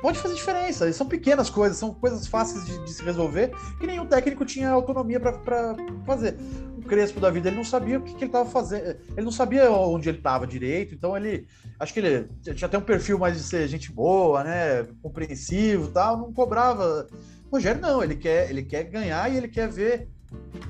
Pode 0.00 0.18
fazer 0.18 0.34
diferença. 0.34 0.90
São 0.92 1.06
pequenas 1.06 1.50
coisas, 1.50 1.76
são 1.76 1.92
coisas 1.92 2.26
fáceis 2.26 2.64
de, 2.64 2.84
de 2.84 2.90
se 2.90 3.02
resolver 3.02 3.52
que 3.78 3.86
nenhum 3.86 4.06
técnico 4.06 4.44
tinha 4.46 4.70
autonomia 4.70 5.20
para 5.20 5.76
fazer. 6.06 6.36
O 6.78 6.82
Crespo 6.82 7.20
da 7.20 7.30
vida, 7.30 7.48
ele 7.48 7.56
não 7.56 7.64
sabia 7.64 7.98
o 7.98 8.02
que, 8.02 8.14
que 8.14 8.24
ele 8.24 8.26
estava 8.26 8.48
fazendo. 8.48 8.96
Ele 9.14 9.24
não 9.24 9.32
sabia 9.32 9.70
onde 9.70 10.08
ele 10.08 10.18
estava 10.18 10.46
direito, 10.46 10.94
então 10.94 11.14
ele. 11.14 11.46
Acho 11.78 11.92
que 11.92 12.00
ele 12.00 12.28
tinha 12.40 12.66
até 12.66 12.78
um 12.78 12.82
perfil 12.82 13.18
mais 13.18 13.36
de 13.36 13.42
ser 13.42 13.68
gente 13.68 13.92
boa, 13.92 14.42
né? 14.42 14.86
Compreensivo 15.02 15.88
tal, 15.88 16.16
não 16.16 16.32
cobrava 16.32 17.06
Rogério 17.50 17.80
não, 17.80 18.02
ele 18.02 18.16
quer, 18.16 18.50
ele 18.50 18.62
quer 18.62 18.84
ganhar 18.84 19.32
e 19.32 19.36
ele 19.36 19.48
quer 19.48 19.68
ver 19.68 20.08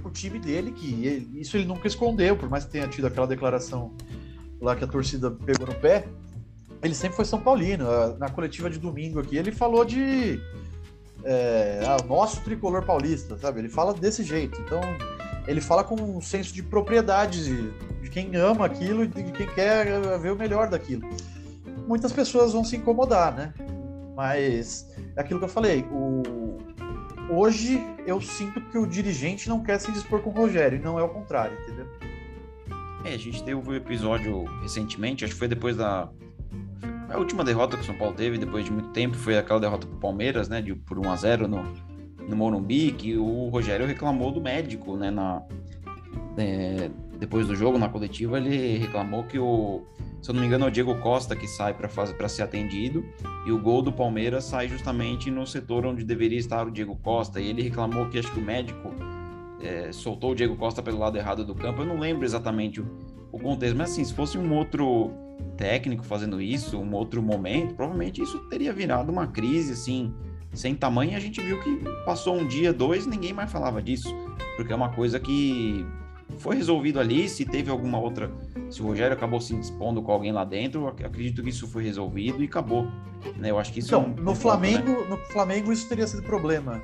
o 0.04 0.10
time 0.10 0.38
dele, 0.38 0.70
que 0.70 1.04
ele, 1.04 1.40
isso 1.40 1.56
ele 1.56 1.66
nunca 1.66 1.88
escondeu, 1.88 2.36
por 2.36 2.48
mais 2.48 2.64
que 2.64 2.70
tenha 2.70 2.86
tido 2.86 3.06
aquela 3.06 3.26
declaração 3.26 3.92
lá 4.60 4.76
que 4.76 4.84
a 4.84 4.86
torcida 4.86 5.30
pegou 5.30 5.66
no 5.66 5.74
pé, 5.74 6.06
ele 6.82 6.94
sempre 6.94 7.16
foi 7.16 7.24
São 7.24 7.40
Paulino. 7.40 7.84
Na 8.18 8.28
coletiva 8.28 8.70
de 8.70 8.78
domingo 8.78 9.20
aqui, 9.20 9.36
ele 9.36 9.50
falou 9.50 9.84
de 9.84 10.40
é, 11.24 11.80
ah, 11.84 12.04
nosso 12.06 12.40
tricolor 12.42 12.84
paulista, 12.84 13.36
sabe? 13.36 13.60
Ele 13.60 13.68
fala 13.68 13.92
desse 13.92 14.22
jeito. 14.22 14.60
Então, 14.60 14.80
ele 15.46 15.60
fala 15.60 15.82
com 15.82 15.94
um 15.94 16.20
senso 16.20 16.52
de 16.52 16.62
propriedade 16.62 17.44
de, 17.44 17.70
de 18.02 18.10
quem 18.10 18.36
ama 18.36 18.66
aquilo 18.66 19.04
e 19.04 19.08
de 19.08 19.32
quem 19.32 19.46
quer 19.46 20.00
ver 20.18 20.32
o 20.32 20.36
melhor 20.36 20.68
daquilo. 20.68 21.08
Muitas 21.86 22.12
pessoas 22.12 22.52
vão 22.52 22.64
se 22.64 22.76
incomodar, 22.76 23.34
né? 23.34 23.54
Mas 24.14 24.88
é 25.16 25.20
aquilo 25.20 25.38
que 25.38 25.44
eu 25.44 25.50
falei, 25.50 25.84
o, 25.90 26.22
hoje 27.30 27.80
eu 28.06 28.20
sinto 28.20 28.60
que 28.60 28.78
o 28.78 28.86
dirigente 28.86 29.48
não 29.48 29.62
quer 29.62 29.78
se 29.78 29.90
dispor 29.92 30.20
com 30.20 30.30
o 30.30 30.32
Rogério, 30.32 30.78
e 30.78 30.82
não 30.82 30.98
é 30.98 31.02
o 31.02 31.08
contrário, 31.08 31.56
entendeu? 31.62 31.86
É, 33.04 33.14
a 33.14 33.18
gente 33.18 33.42
teve 33.42 33.54
um 33.54 33.74
episódio 33.74 34.44
recentemente, 34.62 35.24
acho 35.24 35.34
que 35.34 35.38
foi 35.38 35.48
depois 35.48 35.76
da. 35.76 36.08
A 37.08 37.16
última 37.16 37.42
derrota 37.42 37.76
que 37.76 37.82
o 37.82 37.86
São 37.86 37.96
Paulo 37.96 38.14
teve, 38.14 38.36
depois 38.36 38.64
de 38.64 38.72
muito 38.72 38.90
tempo, 38.90 39.16
foi 39.16 39.38
aquela 39.38 39.60
derrota 39.60 39.86
pro 39.86 39.96
Palmeiras, 39.96 40.48
né? 40.48 40.60
De, 40.60 40.74
por 40.74 40.98
1 40.98 41.10
a 41.10 41.16
0 41.16 41.48
no, 41.48 41.62
no 42.28 42.36
Morumbi, 42.36 42.92
que 42.92 43.16
o 43.16 43.48
Rogério 43.48 43.86
reclamou 43.86 44.30
do 44.30 44.40
médico, 44.40 44.96
né? 44.96 45.10
Na, 45.10 45.42
é, 46.36 46.90
depois 47.18 47.46
do 47.46 47.54
jogo, 47.54 47.78
na 47.78 47.88
coletiva, 47.88 48.38
ele 48.38 48.78
reclamou 48.78 49.24
que 49.24 49.38
o 49.38 49.82
se 50.20 50.30
eu 50.30 50.34
não 50.34 50.40
me 50.40 50.46
engano, 50.46 50.64
é 50.64 50.68
o 50.68 50.70
Diego 50.70 50.96
Costa 50.96 51.36
que 51.36 51.46
sai 51.46 51.74
para 51.74 52.28
ser 52.28 52.42
atendido 52.42 53.04
e 53.46 53.52
o 53.52 53.60
gol 53.60 53.80
do 53.80 53.92
Palmeiras 53.92 54.44
sai 54.44 54.68
justamente 54.68 55.30
no 55.30 55.46
setor 55.46 55.86
onde 55.86 56.04
deveria 56.04 56.38
estar 56.38 56.66
o 56.66 56.70
Diego 56.70 56.96
Costa. 56.96 57.40
E 57.40 57.48
ele 57.48 57.62
reclamou 57.62 58.08
que 58.08 58.18
acho 58.18 58.30
que 58.32 58.40
o 58.40 58.42
médico 58.42 58.92
é, 59.60 59.92
soltou 59.92 60.32
o 60.32 60.34
Diego 60.34 60.56
Costa 60.56 60.82
pelo 60.82 60.98
lado 60.98 61.16
errado 61.16 61.44
do 61.44 61.54
campo. 61.54 61.82
Eu 61.82 61.86
não 61.86 61.98
lembro 62.00 62.24
exatamente 62.24 62.80
o, 62.80 62.86
o 63.30 63.38
contexto, 63.38 63.76
mas 63.76 63.92
assim, 63.92 64.04
se 64.04 64.12
fosse 64.12 64.36
um 64.36 64.52
outro 64.54 65.12
técnico 65.56 66.04
fazendo 66.04 66.40
isso, 66.40 66.76
um 66.78 66.92
outro 66.94 67.22
momento, 67.22 67.74
provavelmente 67.74 68.20
isso 68.20 68.38
teria 68.48 68.72
virado 68.72 69.10
uma 69.12 69.28
crise 69.28 69.72
assim 69.72 70.12
sem 70.52 70.74
tamanho. 70.74 71.16
A 71.16 71.20
gente 71.20 71.40
viu 71.40 71.60
que 71.60 71.76
passou 72.04 72.36
um 72.36 72.46
dia, 72.46 72.72
dois, 72.72 73.06
ninguém 73.06 73.32
mais 73.32 73.52
falava 73.52 73.80
disso, 73.80 74.12
porque 74.56 74.72
é 74.72 74.76
uma 74.76 74.88
coisa 74.88 75.20
que 75.20 75.86
foi 76.36 76.56
resolvido 76.56 77.00
ali. 77.00 77.28
Se 77.28 77.44
teve 77.44 77.70
alguma 77.70 77.98
outra, 77.98 78.30
se 78.70 78.82
o 78.82 78.86
Rogério 78.86 79.16
acabou 79.16 79.40
se 79.40 79.54
dispondo 79.54 80.02
com 80.02 80.12
alguém 80.12 80.32
lá 80.32 80.44
dentro, 80.44 80.86
acredito 80.86 81.42
que 81.42 81.48
isso 81.48 81.66
foi 81.66 81.84
resolvido 81.84 82.42
e 82.42 82.46
acabou. 82.46 82.86
Né? 83.36 83.50
Eu 83.50 83.58
acho 83.58 83.72
que 83.72 83.80
isso 83.80 83.88
então, 83.88 84.14
é 84.16 84.20
um, 84.20 84.24
no 84.24 84.34
Flamengo, 84.34 84.90
né? 84.90 85.06
no 85.08 85.16
Flamengo 85.16 85.72
isso 85.72 85.88
teria 85.88 86.06
sido 86.06 86.22
problema, 86.22 86.80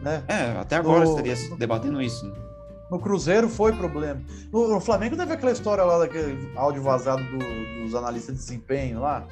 né? 0.00 0.22
É, 0.28 0.58
até 0.58 0.76
agora 0.76 1.04
no, 1.04 1.10
estaria 1.10 1.34
no, 1.50 1.56
debatendo 1.56 2.00
isso. 2.00 2.32
No 2.90 2.98
Cruzeiro 2.98 3.48
foi 3.48 3.72
problema. 3.72 4.22
No, 4.52 4.68
no, 4.68 4.80
Flamengo 4.80 5.16
teve 5.16 5.32
aquela 5.32 5.52
história 5.52 5.84
lá 5.84 5.98
daquele 5.98 6.50
áudio 6.56 6.82
vazado 6.82 7.22
do, 7.24 7.82
dos 7.82 7.94
analistas 7.94 8.36
de 8.36 8.40
desempenho 8.40 9.00
lá. 9.00 9.26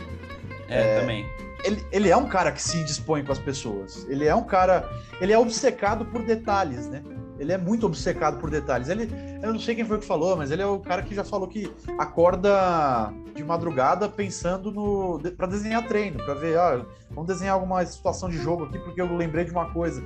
É, 0.69 0.81
é 0.81 1.01
também. 1.01 1.27
Ele, 1.65 1.87
ele 1.91 2.11
é 2.11 2.17
um 2.17 2.29
cara 2.29 2.53
que 2.53 2.61
se 2.61 2.83
dispõe 2.85 3.25
com 3.25 3.33
as 3.33 3.39
pessoas. 3.39 4.07
Ele 4.09 4.27
é 4.27 4.35
um 4.35 4.45
cara. 4.45 4.89
Ele 5.21 5.33
é 5.33 5.39
obcecado 5.39 6.05
por 6.05 6.23
detalhes, 6.23 6.89
né? 6.89 7.03
Ele 7.39 7.53
é 7.53 7.59
muito 7.59 7.87
obcecado 7.87 8.39
por 8.39 8.51
detalhes. 8.51 8.89
Ele, 8.89 9.09
eu 9.43 9.53
não 9.53 9.59
sei 9.59 9.75
quem 9.75 9.85
foi 9.85 9.99
que 9.99 10.05
falou, 10.05 10.37
mas 10.37 10.51
ele 10.51 10.63
é 10.63 10.67
o 10.67 10.79
cara 10.79 11.03
que 11.03 11.15
já 11.15 11.25
falou 11.25 11.49
que 11.49 11.71
acorda 11.99 13.13
de 13.35 13.43
madrugada 13.43 14.09
pensando 14.09 14.71
no 14.71 15.21
para 15.37 15.47
desenhar 15.47 15.87
treino, 15.87 16.19
para 16.25 16.35
ver, 16.35 16.59
ah, 16.59 16.85
vamos 17.11 17.27
desenhar 17.27 17.55
alguma 17.55 17.85
situação 17.85 18.29
de 18.29 18.39
jogo 18.39 18.65
aqui 18.65 18.79
porque 18.79 19.01
eu 19.01 19.17
lembrei 19.17 19.45
de 19.45 19.51
uma 19.51 19.71
coisa. 19.71 20.03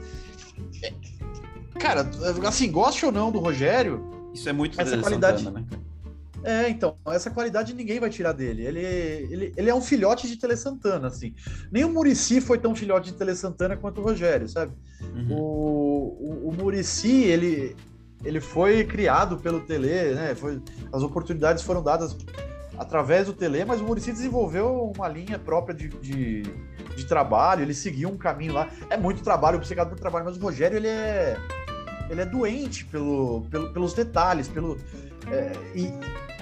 Cara, 1.79 2.09
assim, 2.47 2.71
goste 2.73 3.05
ou 3.07 3.13
não 3.13 3.31
do 3.31 3.39
Rogério, 3.39 4.05
Isso 4.35 4.49
é 4.49 4.53
muito 4.53 4.81
essa 4.81 4.99
qualidade, 4.99 5.45
Santana, 5.45 5.61
né? 5.61 5.79
É, 6.45 6.69
então, 6.69 6.97
essa 7.07 7.31
qualidade 7.31 7.75
ninguém 7.75 7.99
vai 7.99 8.11
tirar 8.11 8.33
dele. 8.33 8.65
Ele, 8.65 8.81
ele, 8.81 9.53
ele 9.57 9.71
é 9.71 9.75
um 9.75 9.81
filhote 9.81 10.29
de 10.29 10.37
Tele 10.37 10.57
Santana, 10.57 11.09
assim. 11.09 11.35
Nem 11.71 11.85
o 11.85 11.89
Murici 11.89 12.41
foi 12.41 12.59
tão 12.59 12.75
filhote 12.75 13.13
de 13.13 13.19
Tele 13.19 13.35
Santana 13.35 13.77
quanto 13.77 14.01
o 14.01 14.05
Rogério, 14.05 14.49
sabe? 14.49 14.73
Uhum. 15.01 15.37
O, 15.37 16.47
o, 16.47 16.49
o 16.49 16.53
Murici, 16.53 17.25
ele, 17.25 17.77
ele 18.25 18.41
foi 18.41 18.85
criado 18.85 19.39
pelo 19.39 19.61
Tele, 19.61 20.15
né? 20.15 20.35
Foi, 20.35 20.61
as 20.93 21.03
oportunidades 21.03 21.63
foram 21.63 21.83
dadas 21.83 22.17
através 22.79 23.27
do 23.27 23.33
Tele, 23.33 23.65
mas 23.65 23.81
o 23.81 23.85
Murici 23.85 24.13
desenvolveu 24.13 24.93
uma 24.97 25.09
linha 25.09 25.39
própria 25.39 25.75
de, 25.75 25.89
de, 25.89 26.43
de, 26.97 27.07
trabalho, 27.07 27.63
ele 27.63 27.75
seguiu 27.75 28.09
um 28.09 28.17
caminho 28.17 28.53
lá. 28.53 28.69
É 28.89 28.97
muito 28.97 29.23
trabalho, 29.23 29.57
obcecado 29.57 29.89
por 29.89 29.99
trabalho, 29.99 30.25
mas 30.25 30.37
o 30.37 30.41
Rogério, 30.41 30.77
ele 30.77 30.87
é, 30.87 31.37
ele 32.09 32.21
é 32.21 32.25
doente 32.25 32.85
pelo, 32.85 33.43
pelo 33.51 33.73
pelos 33.73 33.93
detalhes, 33.93 34.47
pelo... 34.47 34.79
É, 35.31 35.53
e, 35.75 35.93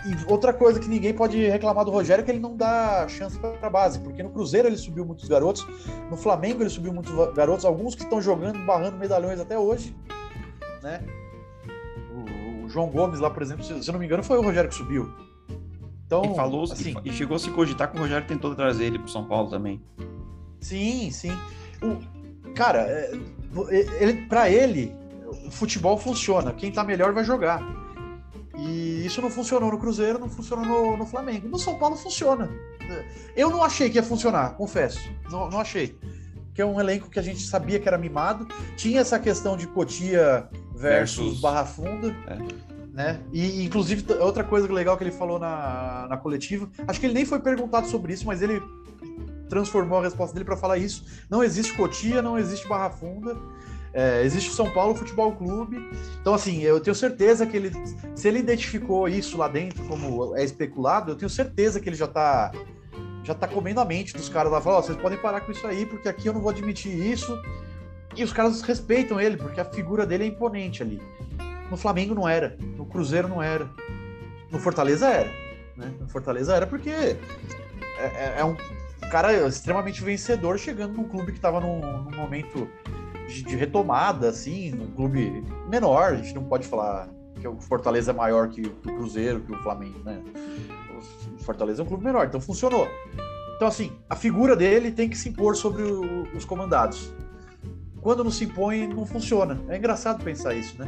e 0.07 0.31
outra 0.31 0.53
coisa 0.53 0.79
que 0.79 0.89
ninguém 0.89 1.13
pode 1.13 1.37
reclamar 1.49 1.85
do 1.85 1.91
Rogério 1.91 2.23
é 2.23 2.25
que 2.25 2.31
ele 2.31 2.39
não 2.39 2.57
dá 2.57 3.09
chance 3.09 3.39
para 3.39 3.67
a 3.67 3.71
base, 3.71 3.99
porque 3.99 4.23
no 4.23 4.31
Cruzeiro 4.31 4.69
ele 4.69 4.77
subiu 4.77 5.05
muitos 5.05 5.29
garotos, 5.29 5.67
no 6.09 6.17
Flamengo 6.17 6.63
ele 6.63 6.71
subiu 6.71 6.93
muitos 6.93 7.13
garotos, 7.35 7.65
alguns 7.65 7.95
que 7.95 8.05
estão 8.05 8.23
jogando, 8.23 8.65
barrando 8.65 8.97
medalhões 8.97 9.41
até 9.41 9.59
hoje, 9.59 9.95
né? 10.83 11.03
O, 12.13 12.67
o, 12.67 12.69
João 12.69 12.89
Gomes 12.89 13.19
lá, 13.19 13.31
por 13.31 13.43
exemplo, 13.43 13.65
se, 13.65 13.83
se 13.83 13.89
eu 13.89 13.93
não 13.93 13.99
me 13.99 14.07
engano, 14.07 14.23
foi 14.23 14.39
o 14.39 14.43
Rogério 14.43 14.71
que 14.71 14.77
subiu. 14.77 15.13
Então, 16.07 16.23
e 16.25 16.37
falou 16.37 16.65
assim, 16.65 16.95
e, 17.05 17.13
chegou 17.13 17.35
a 17.35 17.39
se 17.39 17.51
cogitar 17.51 17.91
que 17.91 17.97
o 17.97 18.01
Rogério 18.01 18.29
tentou 18.29 18.55
trazer 18.55 18.85
ele 18.85 18.99
para 19.01 19.09
São 19.09 19.25
Paulo 19.25 19.51
também. 19.51 19.83
Sim, 20.61 21.11
sim. 21.11 21.33
O, 21.83 22.53
cara, 22.55 22.83
é, 22.83 23.13
ele, 24.01 24.23
para 24.27 24.49
ele, 24.49 24.95
o 25.47 25.51
futebol 25.51 25.99
funciona. 25.99 26.53
Quem 26.53 26.71
tá 26.71 26.85
melhor 26.85 27.13
vai 27.13 27.25
jogar. 27.25 27.61
E 28.57 29.05
isso 29.05 29.21
não 29.21 29.31
funcionou 29.31 29.71
no 29.71 29.79
Cruzeiro, 29.79 30.19
não 30.19 30.29
funcionou 30.29 30.65
no, 30.65 30.97
no, 30.97 31.07
Flamengo. 31.07 31.49
No 31.49 31.59
São 31.59 31.79
Paulo 31.79 31.97
funciona. 31.97 32.51
Eu 33.37 33.51
não 33.51 33.63
achei 33.63 33.91
que 33.91 33.97
ia 33.97 34.03
funcionar, 34.03 34.55
confesso. 34.55 35.11
Não, 35.31 35.51
não 35.51 35.61
achei. 35.61 35.99
Que 36.55 36.63
é 36.63 36.67
um 36.67 36.81
elenco 36.81 37.11
que 37.11 37.19
a 37.19 37.23
gente 37.23 37.41
sabia 37.41 37.79
que 37.79 37.87
era 37.87 37.99
mimado. 37.99 38.47
Tinha 38.77 39.01
essa 39.01 39.19
questão 39.19 39.57
de 39.57 39.67
Cotia 39.67 40.49
versus, 40.75 41.17
versus... 41.17 41.41
Barra 41.41 41.65
Funda. 41.67 42.17
É. 42.27 42.67
Né? 42.95 43.21
E, 43.31 43.63
inclusive, 43.63 44.11
outra 44.15 44.43
coisa 44.43 44.73
legal 44.73 44.97
que 44.97 45.05
ele 45.05 45.13
falou 45.13 45.39
na, 45.39 46.07
na 46.09 46.17
coletiva, 46.17 46.67
acho 46.89 46.99
que 46.99 47.05
ele 47.05 47.13
nem 47.13 47.27
foi 47.27 47.39
perguntado 47.39 47.87
sobre 47.89 48.15
isso, 48.15 48.27
mas 48.27 48.41
ele 48.41 48.63
transformou 49.51 49.99
a 49.99 50.03
resposta 50.03 50.33
dele 50.33 50.47
para 50.47 50.57
falar 50.57 50.79
isso. 50.79 51.05
Não 51.29 51.45
existe 51.45 51.75
Cotia, 51.75 52.23
não 52.23 52.39
existe 52.39 52.67
Barra 52.67 52.89
Funda. 52.91 53.37
É, 53.99 54.23
existe 54.23 54.51
o 54.51 54.53
São 54.53 54.71
Paulo 54.71 54.95
Futebol 54.95 55.33
Clube. 55.33 55.79
Então, 56.21 56.35
assim, 56.35 56.61
eu 56.63 56.79
tenho 56.79 56.95
certeza 56.95 57.47
que 57.47 57.57
ele, 57.57 57.73
se 58.15 58.29
ele 58.29 58.41
identificou 58.41 59.09
isso 59.09 59.39
lá 59.39 59.49
dentro 59.49 59.83
como 59.85 60.37
é 60.37 60.45
especulado, 60.45 61.13
eu 61.13 61.17
tenho 61.17 61.31
certeza 61.31 61.81
que 61.81 61.89
ele 61.89 61.97
já 61.97 62.05
está 62.05 62.53
já 63.25 63.35
tá 63.35 63.49
comendo 63.49 63.81
a 63.81 63.87
mente 63.87 64.13
dos 64.13 64.29
caras 64.29 64.53
lá. 64.53 64.61
Falando, 64.61 64.81
oh, 64.81 64.83
vocês 64.83 64.99
podem 64.99 65.19
parar 65.19 65.41
com 65.41 65.51
isso 65.51 65.67
aí, 65.67 65.87
porque 65.87 66.11
aqui 66.11 66.29
eu 66.29 66.35
não 66.35 66.43
vou 66.43 66.51
admitir 66.51 66.93
isso. 66.93 67.37
E 68.15 68.23
os 68.23 68.35
caras 68.35 68.61
respeitam 68.61 69.19
ele, 69.19 69.39
porque 69.39 69.61
a 69.61 69.65
figura 69.65 70.05
dele 70.05 70.25
é 70.25 70.27
imponente 70.27 70.83
ali. 70.83 71.01
No 71.71 71.77
Flamengo 71.79 72.15
não 72.15 72.29
era, 72.29 72.55
no 72.77 72.85
Cruzeiro 72.85 73.27
não 73.27 73.43
era, 73.43 73.69
no 74.53 74.59
Fortaleza 74.59 75.09
era. 75.09 75.31
Né? 75.75 75.91
No 75.99 76.07
Fortaleza 76.07 76.55
era 76.55 76.67
porque 76.67 76.91
é, 76.91 77.19
é, 77.99 78.35
é 78.39 78.45
um 78.45 78.55
cara 79.11 79.33
extremamente 79.49 80.05
vencedor 80.05 80.59
chegando 80.59 80.93
num 80.93 81.09
clube 81.09 81.33
que 81.33 81.39
estava 81.39 81.61
num, 81.61 81.81
num 81.81 82.17
momento 82.17 82.69
de, 83.29 83.43
de, 83.43 83.57
retomada, 83.57 84.29
assim, 84.29 84.75
um 84.75 84.91
clube 84.93 85.45
menor. 85.69 86.13
A 86.13 86.17
gente 86.17 86.35
não 86.35 86.45
pode 86.45 86.67
falar 86.67 87.09
que 87.41 87.47
o 87.47 87.61
Fortaleza 87.61 88.11
é 88.11 88.15
maior 88.15 88.49
que, 88.49 88.63
que 88.63 88.91
o 88.91 88.97
Cruzeiro, 88.97 89.41
que 89.41 89.53
o 89.53 89.63
Flamengo, 89.63 89.99
né? 90.05 90.23
O 91.35 91.43
Fortaleza 91.43 91.83
é 91.83 91.85
um 91.85 91.89
clube 91.89 92.05
menor, 92.05 92.27
então 92.27 92.41
funcionou. 92.41 92.89
Então, 93.57 93.69
assim, 93.69 93.93
a 94.09 94.15
figura 94.15 94.55
dele 94.55 94.91
tem 94.91 95.09
que 95.09 95.17
se 95.17 95.29
impor 95.29 95.57
sobre 95.57 95.83
o, 95.83 96.25
os 96.35 96.45
comandados. 96.45 97.13
Quando 98.01 98.23
não 98.23 98.31
se 98.31 98.45
impõe, 98.45 98.87
não 98.87 99.05
funciona. 99.07 99.61
É 99.69 99.77
engraçado 99.77 100.23
pensar 100.23 100.55
isso, 100.55 100.79
né? 100.79 100.87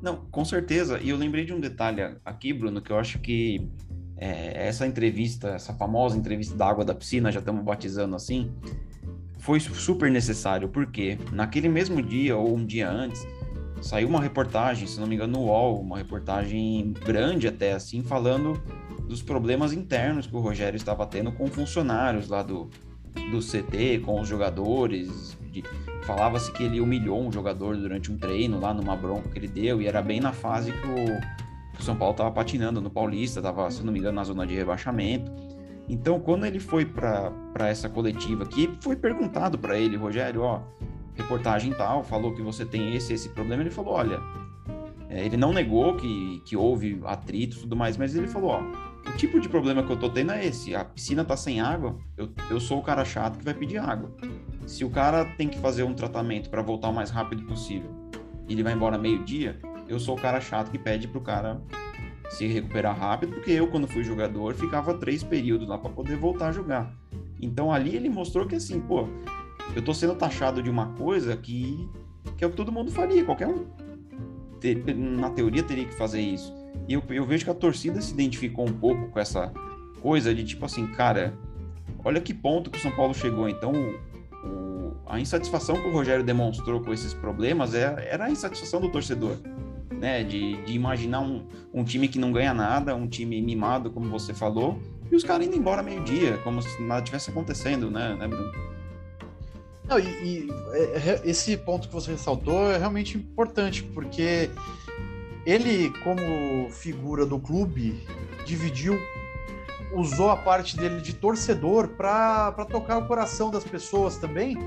Não, 0.00 0.16
com 0.30 0.44
certeza. 0.44 1.00
E 1.00 1.10
eu 1.10 1.16
lembrei 1.16 1.44
de 1.44 1.52
um 1.52 1.60
detalhe 1.60 2.00
aqui, 2.24 2.52
Bruno, 2.52 2.80
que 2.80 2.92
eu 2.92 2.98
acho 2.98 3.18
que 3.18 3.68
é, 4.16 4.68
essa 4.68 4.86
entrevista, 4.86 5.50
essa 5.50 5.72
famosa 5.74 6.16
entrevista 6.16 6.54
da 6.54 6.68
água 6.68 6.84
da 6.84 6.94
piscina, 6.94 7.30
já 7.30 7.40
estamos 7.40 7.64
batizando 7.64 8.16
assim, 8.16 8.52
foi 9.38 9.60
super 9.60 10.10
necessário, 10.10 10.68
porque 10.68 11.18
naquele 11.32 11.68
mesmo 11.68 12.02
dia 12.02 12.36
ou 12.36 12.54
um 12.54 12.64
dia 12.64 12.90
antes, 12.90 13.26
saiu 13.80 14.08
uma 14.08 14.20
reportagem, 14.20 14.86
se 14.86 14.98
não 15.00 15.06
me 15.06 15.14
engano, 15.14 15.38
no 15.38 15.46
UOL, 15.46 15.80
uma 15.80 15.98
reportagem 15.98 16.92
grande 17.04 17.46
até 17.46 17.72
assim, 17.72 18.02
falando 18.02 18.60
dos 19.08 19.22
problemas 19.22 19.72
internos 19.72 20.26
que 20.26 20.36
o 20.36 20.40
Rogério 20.40 20.76
estava 20.76 21.06
tendo 21.06 21.32
com 21.32 21.46
funcionários 21.46 22.28
lá 22.28 22.42
do, 22.42 22.68
do 23.30 23.40
CT, 23.40 24.00
com 24.04 24.20
os 24.20 24.28
jogadores. 24.28 25.36
Falava-se 26.02 26.52
que 26.52 26.62
ele 26.62 26.80
humilhou 26.80 27.20
um 27.20 27.32
jogador 27.32 27.76
durante 27.76 28.12
um 28.12 28.18
treino 28.18 28.60
lá 28.60 28.74
numa 28.74 28.94
bronca 28.94 29.28
que 29.28 29.38
ele 29.38 29.48
deu, 29.48 29.80
e 29.80 29.86
era 29.86 30.02
bem 30.02 30.20
na 30.20 30.32
fase 30.32 30.72
que 30.72 30.86
o, 30.86 31.74
que 31.74 31.80
o 31.80 31.82
São 31.82 31.96
Paulo 31.96 32.12
estava 32.12 32.30
patinando 32.30 32.80
no 32.80 32.90
Paulista, 32.90 33.40
estava, 33.40 33.70
se 33.70 33.82
não 33.82 33.92
me 33.92 33.98
engano, 33.98 34.16
na 34.16 34.24
zona 34.24 34.46
de 34.46 34.54
rebaixamento. 34.54 35.30
Então, 35.88 36.20
quando 36.20 36.44
ele 36.44 36.60
foi 36.60 36.84
para 36.84 37.32
essa 37.68 37.88
coletiva 37.88 38.44
aqui, 38.44 38.70
foi 38.80 38.94
perguntado 38.94 39.58
para 39.58 39.78
ele, 39.78 39.96
Rogério, 39.96 40.42
ó, 40.42 40.60
reportagem 41.14 41.72
tal, 41.72 42.04
falou 42.04 42.34
que 42.34 42.42
você 42.42 42.64
tem 42.64 42.94
esse 42.94 43.12
esse 43.12 43.30
problema. 43.30 43.62
Ele 43.62 43.70
falou, 43.70 43.94
olha, 43.94 44.20
é, 45.08 45.24
ele 45.24 45.36
não 45.36 45.52
negou 45.52 45.96
que, 45.96 46.42
que 46.44 46.56
houve 46.56 47.00
atrito 47.04 47.56
e 47.56 47.60
tudo 47.60 47.74
mais, 47.74 47.96
mas 47.96 48.14
ele 48.14 48.28
falou, 48.28 48.50
ó, 48.50 48.62
o 49.08 49.16
tipo 49.16 49.40
de 49.40 49.48
problema 49.48 49.82
que 49.82 49.90
eu 49.90 49.96
tô 49.96 50.10
tendo 50.10 50.32
é 50.32 50.44
esse, 50.44 50.74
a 50.74 50.84
piscina 50.84 51.24
tá 51.24 51.36
sem 51.36 51.60
água, 51.60 51.96
eu, 52.16 52.28
eu 52.50 52.60
sou 52.60 52.78
o 52.78 52.82
cara 52.82 53.04
chato 53.04 53.38
que 53.38 53.44
vai 53.44 53.54
pedir 53.54 53.78
água. 53.78 54.10
Se 54.66 54.84
o 54.84 54.90
cara 54.90 55.24
tem 55.36 55.48
que 55.48 55.58
fazer 55.58 55.82
um 55.82 55.94
tratamento 55.94 56.50
para 56.50 56.60
voltar 56.60 56.90
o 56.90 56.92
mais 56.92 57.08
rápido 57.08 57.42
possível 57.44 58.08
ele 58.48 58.62
vai 58.62 58.72
embora 58.72 58.98
meio-dia, 58.98 59.58
eu 59.86 60.00
sou 60.00 60.16
o 60.16 60.20
cara 60.20 60.40
chato 60.40 60.70
que 60.70 60.78
pede 60.78 61.06
pro 61.06 61.20
cara 61.20 61.60
se 62.28 62.46
recuperar 62.46 62.98
rápido, 62.98 63.32
porque 63.32 63.50
eu, 63.50 63.68
quando 63.68 63.88
fui 63.88 64.04
jogador, 64.04 64.54
ficava 64.54 64.94
três 64.94 65.22
períodos 65.22 65.66
lá 65.66 65.78
para 65.78 65.90
poder 65.90 66.16
voltar 66.16 66.48
a 66.48 66.52
jogar. 66.52 66.92
Então 67.40 67.72
ali 67.72 67.96
ele 67.96 68.08
mostrou 68.08 68.46
que 68.46 68.54
assim, 68.54 68.80
pô, 68.80 69.08
eu 69.74 69.82
tô 69.82 69.94
sendo 69.94 70.14
taxado 70.14 70.62
de 70.62 70.68
uma 70.68 70.92
coisa 70.94 71.36
que, 71.36 71.88
que 72.36 72.44
é 72.44 72.46
o 72.46 72.50
que 72.50 72.56
todo 72.56 72.70
mundo 72.70 72.90
faria, 72.90 73.24
qualquer 73.24 73.48
um 73.48 73.66
ter, 74.60 74.84
na 74.94 75.30
teoria 75.30 75.62
teria 75.62 75.84
que 75.84 75.94
fazer 75.94 76.20
isso. 76.20 76.54
E 76.86 76.94
eu, 76.94 77.02
eu 77.10 77.24
vejo 77.24 77.44
que 77.44 77.50
a 77.50 77.54
torcida 77.54 78.00
se 78.00 78.12
identificou 78.12 78.68
um 78.68 78.72
pouco 78.72 79.08
com 79.08 79.18
essa 79.18 79.52
coisa 80.00 80.34
de 80.34 80.44
tipo 80.44 80.64
assim, 80.64 80.86
cara, 80.88 81.34
olha 82.04 82.20
que 82.20 82.34
ponto 82.34 82.70
que 82.70 82.78
o 82.78 82.80
São 82.80 82.90
Paulo 82.92 83.14
chegou. 83.14 83.48
Então, 83.48 83.72
o, 84.44 84.92
a 85.06 85.18
insatisfação 85.18 85.76
que 85.76 85.88
o 85.88 85.92
Rogério 85.92 86.24
demonstrou 86.24 86.80
com 86.80 86.92
esses 86.92 87.14
problemas 87.14 87.74
é, 87.74 88.08
era 88.10 88.26
a 88.26 88.30
insatisfação 88.30 88.80
do 88.80 88.90
torcedor 88.90 89.36
né? 89.90 90.22
De, 90.22 90.56
de 90.64 90.72
imaginar 90.72 91.20
um, 91.20 91.46
um 91.72 91.84
time 91.84 92.08
que 92.08 92.18
não 92.18 92.32
ganha 92.32 92.54
nada, 92.54 92.94
um 92.94 93.06
time 93.08 93.40
mimado, 93.40 93.90
como 93.90 94.08
você 94.08 94.34
falou, 94.34 94.80
e 95.10 95.16
os 95.16 95.24
caras 95.24 95.46
indo 95.46 95.56
embora 95.56 95.82
meio-dia, 95.82 96.38
como 96.38 96.60
se 96.60 96.82
nada 96.82 97.02
tivesse 97.02 97.30
acontecendo, 97.30 97.90
né, 97.90 98.14
né 98.14 98.28
Bruno? 98.28 98.52
Não, 99.88 99.98
e, 99.98 100.04
e 100.04 100.48
é, 100.72 100.82
é, 100.82 101.20
esse 101.24 101.56
ponto 101.56 101.88
que 101.88 101.94
você 101.94 102.10
ressaltou 102.12 102.70
é 102.70 102.76
realmente 102.76 103.16
importante, 103.16 103.82
porque 103.82 104.50
ele, 105.46 105.90
como 106.04 106.70
figura 106.70 107.24
do 107.24 107.38
clube, 107.38 108.06
dividiu, 108.44 108.98
usou 109.94 110.30
a 110.30 110.36
parte 110.36 110.76
dele 110.76 111.00
de 111.00 111.14
torcedor 111.14 111.88
para 111.88 112.52
tocar 112.70 112.98
o 112.98 113.06
coração 113.06 113.50
das 113.50 113.64
pessoas 113.64 114.18
também. 114.18 114.58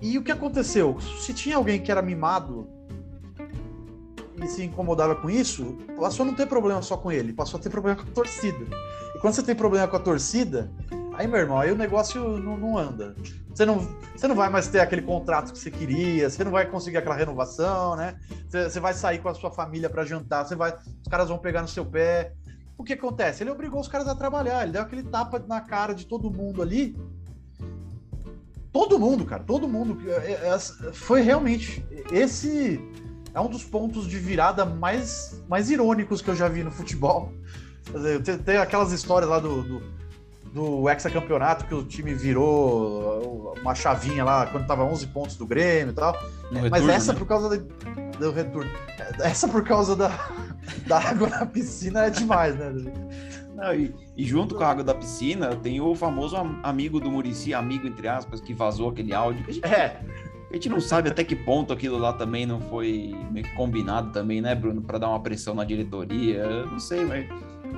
E 0.00 0.16
o 0.16 0.22
que 0.22 0.32
aconteceu? 0.32 0.98
Se 1.20 1.34
tinha 1.34 1.56
alguém 1.56 1.78
que 1.78 1.90
era 1.90 2.00
mimado 2.00 2.66
se 4.48 4.64
incomodava 4.64 5.14
com 5.14 5.28
isso, 5.28 5.76
passou 5.98 6.24
a 6.24 6.26
não 6.26 6.34
ter 6.34 6.46
problema 6.46 6.82
só 6.82 6.96
com 6.96 7.10
ele, 7.10 7.32
passou 7.32 7.58
a 7.58 7.62
ter 7.62 7.70
problema 7.70 8.02
com 8.02 8.08
a 8.08 8.12
torcida. 8.12 8.64
E 9.14 9.18
quando 9.18 9.34
você 9.34 9.42
tem 9.42 9.54
problema 9.54 9.86
com 9.88 9.96
a 9.96 10.00
torcida, 10.00 10.70
aí, 11.14 11.26
meu 11.26 11.40
irmão, 11.40 11.58
aí 11.58 11.70
o 11.70 11.76
negócio 11.76 12.38
não, 12.38 12.56
não 12.56 12.78
anda. 12.78 13.14
Você 13.54 13.66
não, 13.66 13.86
você 14.16 14.26
não 14.26 14.34
vai 14.34 14.48
mais 14.48 14.68
ter 14.68 14.80
aquele 14.80 15.02
contrato 15.02 15.52
que 15.52 15.58
você 15.58 15.70
queria, 15.70 16.28
você 16.30 16.42
não 16.42 16.50
vai 16.50 16.66
conseguir 16.66 16.96
aquela 16.96 17.14
renovação, 17.14 17.96
né? 17.96 18.16
Você, 18.48 18.70
você 18.70 18.80
vai 18.80 18.94
sair 18.94 19.18
com 19.18 19.28
a 19.28 19.34
sua 19.34 19.50
família 19.50 19.90
para 19.90 20.04
jantar, 20.04 20.46
você 20.46 20.56
vai, 20.56 20.74
os 20.74 21.08
caras 21.10 21.28
vão 21.28 21.38
pegar 21.38 21.60
no 21.60 21.68
seu 21.68 21.84
pé. 21.84 22.32
O 22.78 22.84
que 22.84 22.94
acontece? 22.94 23.42
Ele 23.42 23.50
obrigou 23.50 23.80
os 23.80 23.88
caras 23.88 24.08
a 24.08 24.14
trabalhar, 24.14 24.62
ele 24.62 24.72
deu 24.72 24.82
aquele 24.82 25.02
tapa 25.02 25.38
na 25.46 25.60
cara 25.60 25.94
de 25.94 26.06
todo 26.06 26.30
mundo 26.30 26.62
ali. 26.62 26.96
Todo 28.72 28.98
mundo, 28.98 29.26
cara, 29.26 29.44
todo 29.44 29.68
mundo. 29.68 29.98
É, 30.10 30.48
é, 30.48 30.58
foi 30.92 31.20
realmente 31.20 31.84
esse 32.10 32.80
é 33.34 33.40
um 33.40 33.48
dos 33.48 33.64
pontos 33.64 34.06
de 34.06 34.18
virada 34.18 34.64
mais, 34.64 35.42
mais 35.48 35.70
irônicos 35.70 36.20
que 36.20 36.28
eu 36.28 36.36
já 36.36 36.48
vi 36.48 36.62
no 36.62 36.70
futebol. 36.70 37.32
Tem, 38.24 38.38
tem 38.38 38.56
aquelas 38.58 38.92
histórias 38.92 39.28
lá 39.28 39.38
do, 39.38 39.62
do, 39.62 39.82
do 40.52 40.88
hexacampeonato 40.88 41.64
que 41.66 41.74
o 41.74 41.82
time 41.82 42.14
virou 42.14 43.54
uma 43.60 43.74
chavinha 43.74 44.24
lá 44.24 44.46
quando 44.46 44.66
tava 44.66 44.84
11 44.84 45.06
pontos 45.08 45.36
do 45.36 45.46
Grêmio 45.46 45.92
e 45.92 45.94
tal. 45.94 46.12
No 46.50 46.60
Mas 46.60 46.64
retorno, 46.64 46.90
essa, 46.90 47.12
né? 47.12 47.18
por 47.18 47.26
causa 47.26 47.48
da. 47.48 47.64
deu 48.18 48.32
retorno. 48.32 48.70
Essa 49.20 49.48
por 49.48 49.64
causa 49.64 49.96
da, 49.96 50.08
da 50.86 50.98
água 50.98 51.28
na 51.28 51.46
piscina 51.46 52.06
é 52.06 52.10
demais, 52.10 52.54
né? 52.56 52.72
Não, 53.54 53.74
e, 53.74 53.94
e, 54.16 54.24
junto 54.24 54.54
com 54.54 54.64
a 54.64 54.68
água 54.68 54.82
da 54.82 54.94
piscina, 54.94 55.54
tem 55.54 55.80
o 55.80 55.94
famoso 55.94 56.36
amigo 56.62 56.98
do 56.98 57.10
Murici, 57.10 57.52
amigo 57.52 57.86
entre 57.86 58.08
aspas, 58.08 58.40
que 58.40 58.52
vazou 58.54 58.88
aquele 58.88 59.14
áudio. 59.14 59.44
A 59.46 59.52
gente, 59.52 59.66
é. 59.66 60.00
A 60.52 60.54
gente 60.54 60.68
não 60.68 60.82
sabe 60.82 61.08
até 61.08 61.24
que 61.24 61.34
ponto 61.34 61.72
aquilo 61.72 61.96
lá 61.96 62.12
também 62.12 62.44
não 62.44 62.60
foi 62.60 63.16
meio 63.30 63.46
que 63.46 63.54
combinado 63.54 64.12
também, 64.12 64.42
né, 64.42 64.54
Bruno? 64.54 64.82
para 64.82 64.98
dar 64.98 65.08
uma 65.08 65.20
pressão 65.20 65.54
na 65.54 65.64
diretoria. 65.64 66.40
Eu 66.40 66.66
não 66.66 66.78
sei, 66.78 67.06
mas 67.06 67.26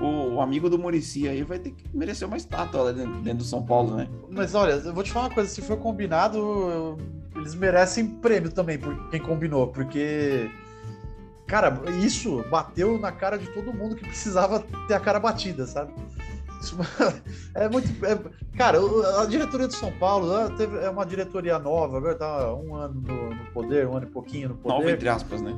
o, 0.01 0.35
o, 0.35 0.41
amigo 0.41 0.69
do 0.69 0.77
Murici 0.77 1.29
aí 1.29 1.45
vai 1.45 1.61
ter 1.61 1.71
que 1.71 1.85
merecer 1.97 2.27
uma 2.27 2.37
estátua 2.37 2.83
lá 2.83 2.93
dentro, 2.93 3.15
dentro, 3.21 3.39
do 3.39 3.45
São 3.45 3.65
Paulo, 3.65 3.95
né? 3.95 4.09
Mas 4.29 4.57
olha, 4.57 4.73
eu 4.73 4.93
vou 4.93 5.05
te 5.05 5.13
falar 5.13 5.27
uma 5.29 5.35
coisa, 5.35 5.49
se 5.49 5.63
for 5.63 5.77
combinado, 5.77 6.99
eles 7.37 7.55
merecem 7.55 8.09
prêmio 8.09 8.51
também 8.51 8.77
por 8.77 9.09
quem 9.09 9.21
combinou, 9.21 9.69
porque 9.69 10.51
cara, 11.47 11.81
isso 12.03 12.45
bateu 12.51 12.99
na 12.99 13.13
cara 13.13 13.39
de 13.39 13.47
todo 13.55 13.73
mundo 13.73 13.95
que 13.95 14.05
precisava 14.05 14.65
ter 14.89 14.95
a 14.95 15.01
cara 15.01 15.21
batida, 15.21 15.65
sabe? 15.65 15.93
Isso 16.65 16.77
é 17.55 17.69
muito. 17.69 17.89
É, 18.05 18.19
cara, 18.57 18.79
a 19.21 19.27
diretoria 19.27 19.69
de 19.69 19.75
São 19.75 19.93
Paulo 19.93 20.51
teve, 20.57 20.79
é 20.79 20.89
uma 20.89 21.05
diretoria 21.05 21.59
nova, 21.59 21.99
agora 21.99 22.15
tá 22.15 22.55
um 22.55 22.75
ano 22.75 23.01
no, 23.01 23.31
no, 23.31 23.47
poder, 23.53 23.87
um 23.87 23.97
ano 23.97 24.07
e 24.07 24.11
pouquinho 24.11 24.49
no 24.49 24.57
poder. 24.57 24.75
Nova, 24.75 24.91
entre 24.91 25.09
aspas, 25.09 25.43
né? 25.43 25.55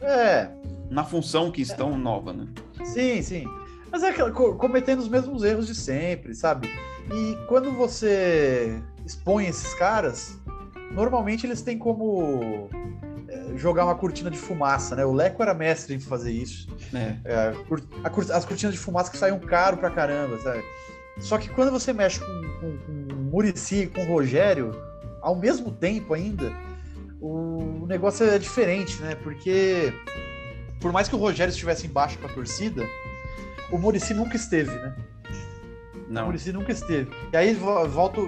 É. 0.00 0.50
Na 0.88 1.04
função 1.04 1.52
que 1.52 1.60
estão 1.60 1.92
é. 1.92 1.96
nova, 1.96 2.32
né? 2.32 2.48
Sim, 2.84 3.20
sim. 3.20 3.44
Mas 3.92 4.02
é 4.02 4.12
cometendo 4.32 5.00
os 5.00 5.08
mesmos 5.08 5.44
erros 5.44 5.66
de 5.66 5.74
sempre, 5.74 6.34
sabe? 6.34 6.68
E 7.12 7.36
quando 7.46 7.72
você 7.72 8.80
expõe 9.04 9.46
esses 9.46 9.74
caras, 9.74 10.38
normalmente 10.92 11.46
eles 11.46 11.60
têm 11.60 11.76
como 11.76 12.70
jogar 13.56 13.84
uma 13.84 13.94
cortina 13.94 14.30
de 14.30 14.38
fumaça, 14.38 14.96
né? 14.96 15.04
O 15.04 15.12
Leco 15.12 15.42
era 15.42 15.54
mestre 15.54 15.94
em 15.94 16.00
fazer 16.00 16.32
isso. 16.32 16.68
É. 16.94 17.16
É, 17.24 17.54
as 18.32 18.44
cortinas 18.44 18.74
de 18.74 18.78
fumaça 18.78 19.10
que 19.10 19.18
saíam 19.18 19.38
caro 19.38 19.76
pra 19.76 19.90
caramba, 19.90 20.38
sabe? 20.40 20.62
Só 21.18 21.38
que 21.38 21.48
quando 21.48 21.70
você 21.70 21.92
mexe 21.92 22.20
com, 22.20 22.26
com, 22.60 22.78
com 22.78 23.14
o 23.14 23.16
Murici, 23.16 23.86
com 23.94 24.02
o 24.02 24.06
Rogério, 24.06 24.72
ao 25.20 25.36
mesmo 25.36 25.70
tempo 25.70 26.14
ainda, 26.14 26.52
o 27.20 27.86
negócio 27.86 28.26
é 28.26 28.38
diferente, 28.38 29.00
né? 29.02 29.14
Porque 29.14 29.92
por 30.80 30.92
mais 30.92 31.08
que 31.08 31.14
o 31.14 31.18
Rogério 31.18 31.52
estivesse 31.52 31.86
embaixo 31.86 32.18
com 32.18 32.26
a 32.26 32.30
torcida, 32.30 32.84
o 33.70 33.78
Murici 33.78 34.14
nunca 34.14 34.36
esteve, 34.36 34.70
né? 34.70 34.94
Não. 36.08 36.22
O 36.22 36.26
Murici 36.26 36.52
nunca 36.52 36.72
esteve. 36.72 37.10
E 37.32 37.36
aí 37.36 37.54
volta, 37.54 38.20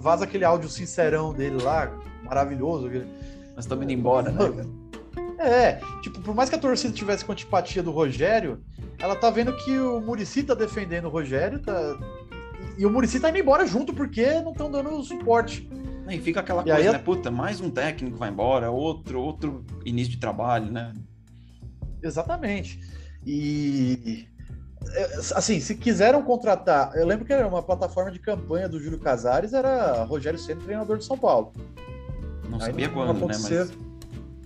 vaza 0.00 0.24
aquele 0.24 0.44
áudio 0.44 0.68
sincerão 0.68 1.32
dele 1.32 1.62
lá, 1.62 1.90
maravilhoso. 2.22 2.90
Nós 3.54 3.64
estamos 3.64 3.84
indo 3.84 3.92
embora, 3.92 4.30
né? 4.30 4.40
É, 5.42 5.80
tipo, 6.02 6.20
por 6.20 6.34
mais 6.34 6.50
que 6.50 6.56
a 6.56 6.58
torcida 6.58 6.92
tivesse 6.92 7.24
com 7.24 7.32
antipatia 7.32 7.82
do 7.82 7.90
Rogério, 7.90 8.62
ela 8.98 9.16
tá 9.16 9.30
vendo 9.30 9.56
que 9.56 9.78
o 9.78 9.98
Murici 9.98 10.42
tá 10.42 10.52
defendendo 10.52 11.06
o 11.06 11.08
Rogério, 11.08 11.58
tá... 11.58 11.98
e 12.76 12.84
o 12.84 12.90
Murici 12.90 13.18
tá 13.18 13.30
indo 13.30 13.38
embora 13.38 13.66
junto 13.66 13.94
porque 13.94 14.38
não 14.42 14.52
estão 14.52 14.70
dando 14.70 15.02
suporte. 15.02 15.66
E 16.10 16.18
fica 16.18 16.40
aquela 16.40 16.60
e 16.60 16.70
coisa, 16.70 16.92
né? 16.92 16.98
Puta, 16.98 17.30
mais 17.30 17.58
um 17.58 17.70
técnico 17.70 18.18
vai 18.18 18.28
embora, 18.28 18.70
outro, 18.70 19.18
outro 19.22 19.64
início 19.82 20.12
de 20.12 20.20
trabalho, 20.20 20.70
né? 20.70 20.92
Exatamente. 22.02 22.78
E 23.24 24.28
é, 24.92 25.04
assim, 25.34 25.60
se 25.60 25.74
quiseram 25.74 26.22
contratar, 26.22 26.96
eu 26.96 27.06
lembro 27.06 27.24
que 27.24 27.32
era 27.32 27.46
uma 27.46 27.62
plataforma 27.62 28.10
de 28.10 28.18
campanha 28.18 28.68
do 28.68 28.80
Júlio 28.80 28.98
Casares, 28.98 29.52
era 29.52 30.02
Rogério 30.04 30.38
Ceni, 30.38 30.60
treinador 30.60 30.98
de 30.98 31.04
São 31.04 31.16
Paulo. 31.16 31.52
Não 32.50 32.58
Aí 32.58 32.66
sabia 32.66 32.88
não, 32.88 32.94
quando, 32.94 33.18
não 33.18 33.28
né? 33.28 33.36
Mas... 33.38 33.72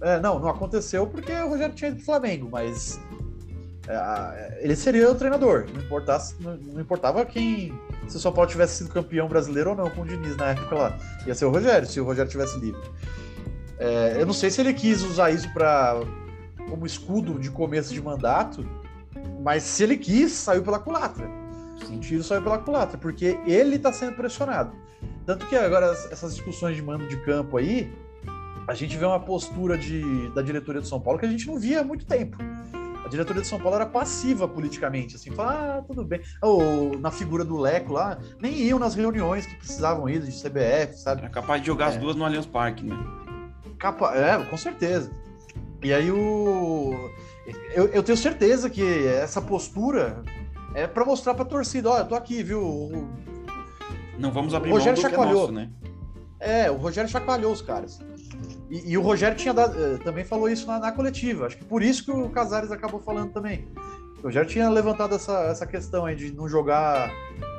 É, 0.01 0.21
não, 0.21 0.39
não 0.39 0.49
aconteceu 0.49 1.07
porque 1.07 1.33
o 1.33 1.49
Rogério 1.49 1.75
tinha 1.75 1.89
ido 1.89 1.97
pro 1.97 2.05
Flamengo, 2.05 2.49
mas 2.53 3.01
é, 3.89 4.59
ele 4.61 4.77
seria 4.77 5.11
o 5.11 5.15
treinador. 5.15 5.67
Não, 5.73 5.83
importasse, 5.83 6.35
não, 6.41 6.57
não, 6.57 6.81
importava 6.81 7.25
quem. 7.25 7.73
Se 8.09 8.17
o 8.17 8.21
São 8.21 8.33
Paulo 8.33 8.51
tivesse 8.51 8.79
sido 8.79 8.91
campeão 8.91 9.29
brasileiro 9.29 9.71
ou 9.71 9.77
não 9.77 9.91
com 9.91 10.03
o 10.03 10.07
Diniz 10.07 10.37
na 10.37 10.47
época 10.47 10.75
lá. 10.75 10.99
Ia 11.27 11.35
ser 11.35 11.47
o 11.47 11.51
Rogério, 11.51 11.89
se 11.89 12.01
o 12.01 12.05
Rogério 12.05 12.31
tivesse 12.31 12.59
livre. 12.59 12.81
É, 13.79 14.17
eu 14.21 14.27
não 14.27 14.33
sei 14.33 14.51
se 14.51 14.61
ele 14.61 14.73
quis 14.73 15.03
usar 15.03 15.31
isso 15.31 15.53
para 15.53 16.01
como 16.69 16.87
escudo 16.87 17.39
de 17.39 17.51
começo 17.51 17.93
de 17.93 18.01
mandato, 18.01 18.67
mas 19.43 19.63
se 19.63 19.83
ele 19.83 19.97
quis, 19.97 20.33
saiu 20.33 20.63
pela 20.63 20.79
culatra. 20.79 21.27
Sim. 21.87 21.97
O 21.97 22.01
tiro 22.01 22.23
saiu 22.23 22.43
pela 22.43 22.59
culatra, 22.59 22.97
porque 22.97 23.39
ele 23.47 23.77
está 23.77 23.93
sendo 23.93 24.15
pressionado. 24.15 24.73
Tanto 25.27 25.47
que 25.47 25.57
agora 25.57 25.87
essas 26.11 26.35
discussões 26.35 26.77
de 26.77 26.83
mando 26.83 27.07
de 27.07 27.17
campo 27.19 27.57
aí, 27.57 27.91
a 28.67 28.75
gente 28.75 28.97
vê 28.97 29.05
uma 29.05 29.21
postura 29.21 29.77
de, 29.77 30.29
da 30.31 30.43
diretoria 30.43 30.81
de 30.81 30.89
São 30.89 31.01
Paulo 31.01 31.19
que 31.19 31.27
a 31.27 31.31
gente 31.31 31.47
não 31.47 31.59
via 31.59 31.81
há 31.81 31.85
muito 31.85 32.07
tempo. 32.07 32.37
A 33.05 33.09
diretoria 33.09 33.43
de 33.43 33.49
São 33.49 33.61
Paulo 33.61 33.77
era 33.77 33.87
passiva 33.87 34.49
politicamente, 34.49 35.17
assim, 35.17 35.31
falar, 35.31 35.79
ah, 35.79 35.83
tudo 35.83 36.05
bem. 36.05 36.21
Ou 36.43 36.99
na 36.99 37.11
figura 37.11 37.45
do 37.45 37.59
Leco 37.59 37.93
lá, 37.93 38.19
nem 38.41 38.55
iam 38.55 38.79
nas 38.79 38.95
reuniões 38.95 39.47
que 39.47 39.55
precisavam 39.57 40.09
ir 40.09 40.23
de 40.23 40.33
CBF, 40.33 40.99
sabe? 40.99 41.25
É 41.25 41.29
capaz 41.29 41.61
de 41.61 41.67
jogar 41.67 41.87
é. 41.87 41.89
as 41.91 41.97
duas 41.99 42.17
no 42.17 42.25
Allianz 42.25 42.47
Parque, 42.47 42.85
né? 42.85 42.97
Capa... 43.79 44.15
É, 44.15 44.43
com 44.45 44.57
certeza. 44.57 45.11
E 45.83 45.93
aí 45.93 46.11
o. 46.11 47.11
Eu, 47.75 47.89
eu 47.89 48.03
tenho 48.03 48.17
certeza 48.17 48.71
que 48.71 49.07
essa 49.07 49.43
postura 49.43 50.23
é 50.75 50.87
para 50.87 51.05
mostrar 51.05 51.35
para 51.35 51.45
a 51.45 51.47
torcida, 51.47 51.91
olha, 51.91 52.01
eu 52.01 52.09
tô 52.09 52.15
aqui, 52.15 52.43
viu? 52.43 53.07
Não 54.19 54.31
vamos 54.31 54.55
abrir 54.55 54.71
o 54.71 54.75
Rogério 54.75 55.01
mão 55.01 55.11
do 55.11 55.11
chacoalhou. 55.11 55.35
É, 55.35 55.41
nosso, 55.43 55.53
né? 55.53 55.71
é, 56.41 56.71
o 56.71 56.77
Rogério 56.77 57.11
chacoalhou 57.11 57.53
os 57.53 57.63
caras. 57.63 58.01
E, 58.71 58.93
e 58.93 58.99
o 58.99 59.03
Rogério 59.03 59.37
tinha 59.37 59.53
dado, 59.53 59.79
eh, 59.79 59.99
também 59.99 60.25
falou 60.25 60.49
isso 60.49 60.67
na, 60.67 60.79
na, 60.79 60.93
coletiva. 60.93 61.47
Acho 61.47 61.59
que 61.59 61.65
por 61.65 61.83
isso 61.83 62.05
que 62.05 62.11
o 62.11 62.29
Casares 62.31 62.71
acabou 62.71 63.01
falando 63.01 63.33
também. 63.33 63.69
O 64.19 64.23
Rogério 64.23 64.49
tinha 64.49 64.69
levantado 64.71 65.15
essa, 65.15 65.39
essa 65.45 65.67
questão 65.67 66.07
aí 66.07 66.17
de 66.17 66.33
não 66.33 66.49
jogar 66.49 67.11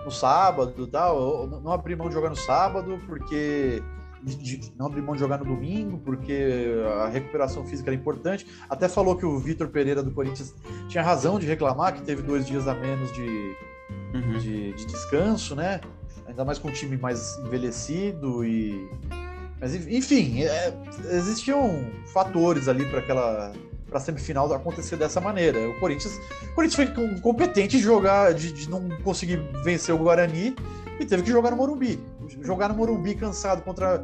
no 0.03 0.11
sábado 0.11 0.87
tal, 0.87 1.47
não 1.47 1.71
abrir 1.71 1.95
mão 1.95 2.07
de 2.07 2.13
jogar 2.13 2.29
no 2.29 2.35
sábado, 2.35 2.99
porque 3.05 3.81
de 4.23 4.73
não 4.75 4.87
abrir 4.87 5.01
mão 5.01 5.13
de 5.13 5.19
jogar 5.19 5.37
no 5.37 5.45
domingo, 5.45 5.99
porque 5.99 6.73
a 7.03 7.07
recuperação 7.07 7.63
física 7.65 7.89
era 7.89 7.95
importante. 7.95 8.47
Até 8.67 8.89
falou 8.89 9.15
que 9.15 9.25
o 9.25 9.37
Vitor 9.37 9.67
Pereira 9.67 10.01
do 10.01 10.11
Corinthians 10.11 10.55
tinha 10.87 11.03
razão 11.03 11.37
de 11.37 11.45
reclamar 11.45 11.93
que 11.93 12.01
teve 12.01 12.23
dois 12.23 12.45
dias 12.47 12.67
a 12.67 12.73
menos 12.73 13.13
de, 13.13 13.55
uhum. 14.13 14.37
de, 14.39 14.73
de, 14.73 14.85
descanso, 14.85 15.55
né? 15.55 15.79
Ainda 16.27 16.43
mais 16.43 16.57
com 16.57 16.69
um 16.69 16.71
time 16.71 16.97
mais 16.97 17.37
envelhecido 17.39 18.43
e. 18.43 18.89
Mas 19.59 19.73
enfim, 19.73 20.43
é, 20.43 20.73
existiam 21.11 21.85
fatores 22.13 22.67
ali 22.67 22.85
para 22.85 22.99
aquela 22.99 23.53
para 23.87 23.99
a 23.99 24.01
semifinal 24.01 24.51
acontecer 24.53 24.97
dessa 24.97 25.21
maneira. 25.21 25.69
O 25.69 25.79
Corinthians, 25.79 26.19
o 26.51 26.55
Corinthians 26.55 26.89
foi 26.89 27.19
competente 27.21 27.77
de 27.77 27.83
jogar, 27.83 28.33
de, 28.33 28.51
de 28.51 28.69
não 28.69 28.89
conseguir 29.03 29.37
vencer 29.63 29.93
o 29.93 29.97
Guarani 29.97 30.55
e 30.99 31.05
teve 31.05 31.23
que 31.23 31.29
jogar 31.29 31.51
no 31.51 31.57
Morumbi. 31.57 31.99
Jogar 32.41 32.69
no 32.69 32.75
Morumbi 32.75 33.15
cansado 33.15 33.61
contra 33.61 34.03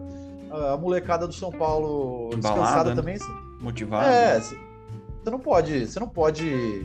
a 0.51 0.77
molecada 0.77 1.27
do 1.27 1.33
São 1.33 1.51
Paulo 1.51 2.29
descansada 2.35 2.95
também. 2.95 3.17
Motivado. 3.59 4.07
É, 4.07 4.39
você 4.39 5.29
não 5.29 5.39
pode, 5.39 5.87
você 5.87 5.99
não 5.99 6.07
pode 6.07 6.83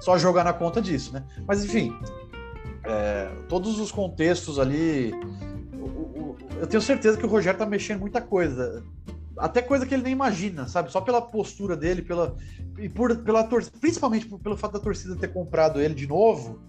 só 0.00 0.18
jogar 0.18 0.44
na 0.44 0.52
conta 0.52 0.80
disso, 0.80 1.12
né? 1.12 1.24
Mas 1.46 1.64
enfim, 1.64 1.96
é, 2.84 3.30
todos 3.48 3.78
os 3.78 3.90
contextos 3.90 4.58
ali, 4.58 5.12
eu 6.58 6.66
tenho 6.66 6.82
certeza 6.82 7.18
que 7.18 7.26
o 7.26 7.28
Rogério 7.28 7.58
tá 7.58 7.66
mexendo 7.66 8.00
muita 8.00 8.20
coisa. 8.20 8.84
Até 9.36 9.60
coisa 9.60 9.84
que 9.84 9.94
ele 9.94 10.04
nem 10.04 10.12
imagina, 10.12 10.68
sabe? 10.68 10.92
Só 10.92 11.00
pela 11.00 11.20
postura 11.20 11.76
dele, 11.76 12.02
pela 12.02 12.36
e 12.78 12.88
por, 12.88 13.16
pela 13.18 13.44
principalmente 13.80 14.26
pelo 14.26 14.56
fato 14.56 14.72
da 14.72 14.80
torcida 14.80 15.16
ter 15.16 15.28
comprado 15.28 15.80
ele 15.80 15.94
de 15.94 16.06
novo, 16.06 16.60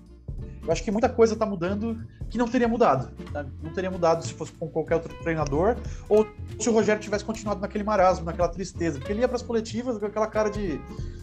eu 0.65 0.71
acho 0.71 0.83
que 0.83 0.91
muita 0.91 1.07
coisa 1.07 1.33
está 1.33 1.45
mudando 1.45 2.03
que 2.29 2.37
não 2.37 2.47
teria 2.47 2.67
mudado. 2.67 3.11
Né? 3.31 3.45
Não 3.61 3.71
teria 3.71 3.91
mudado 3.91 4.25
se 4.25 4.33
fosse 4.33 4.51
com 4.53 4.67
qualquer 4.67 4.95
outro 4.95 5.13
treinador, 5.21 5.77
ou 6.09 6.27
se 6.59 6.67
o 6.67 6.73
Rogério 6.73 7.01
tivesse 7.01 7.23
continuado 7.23 7.61
naquele 7.61 7.83
marasmo, 7.83 8.25
naquela 8.25 8.49
tristeza. 8.49 8.97
Porque 8.97 9.11
ele 9.11 9.21
ia 9.21 9.27
para 9.27 9.37
as 9.37 9.43
coletivas 9.43 9.97
com 9.99 10.05
aquela 10.07 10.27
cara 10.27 10.49
de 10.49 10.79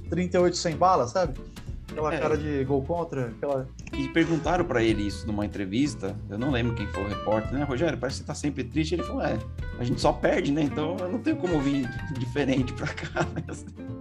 38 0.08 0.56
sem 0.56 0.76
bala, 0.76 1.08
sabe? 1.08 1.38
Aquela 1.92 2.14
é. 2.14 2.18
cara 2.18 2.36
de 2.36 2.64
gol 2.64 2.82
contra. 2.82 3.26
Aquela... 3.26 3.68
E 3.92 4.08
perguntaram 4.08 4.64
para 4.64 4.82
ele 4.82 5.06
isso 5.06 5.26
numa 5.26 5.44
entrevista, 5.44 6.16
eu 6.28 6.38
não 6.38 6.50
lembro 6.50 6.74
quem 6.74 6.86
foi 6.88 7.04
o 7.04 7.08
repórter, 7.08 7.52
né? 7.52 7.64
Rogério, 7.64 7.98
parece 7.98 8.18
que 8.18 8.24
você 8.24 8.26
tá 8.26 8.34
sempre 8.34 8.64
triste. 8.64 8.94
Ele 8.94 9.04
falou: 9.04 9.22
é, 9.22 9.38
a 9.78 9.84
gente 9.84 10.00
só 10.00 10.12
perde, 10.12 10.50
né? 10.52 10.62
Então 10.62 10.96
eu 10.98 11.08
não 11.08 11.18
tenho 11.18 11.36
como 11.36 11.60
vir 11.60 11.88
diferente 12.18 12.72
para 12.72 12.88
cá. 12.88 13.26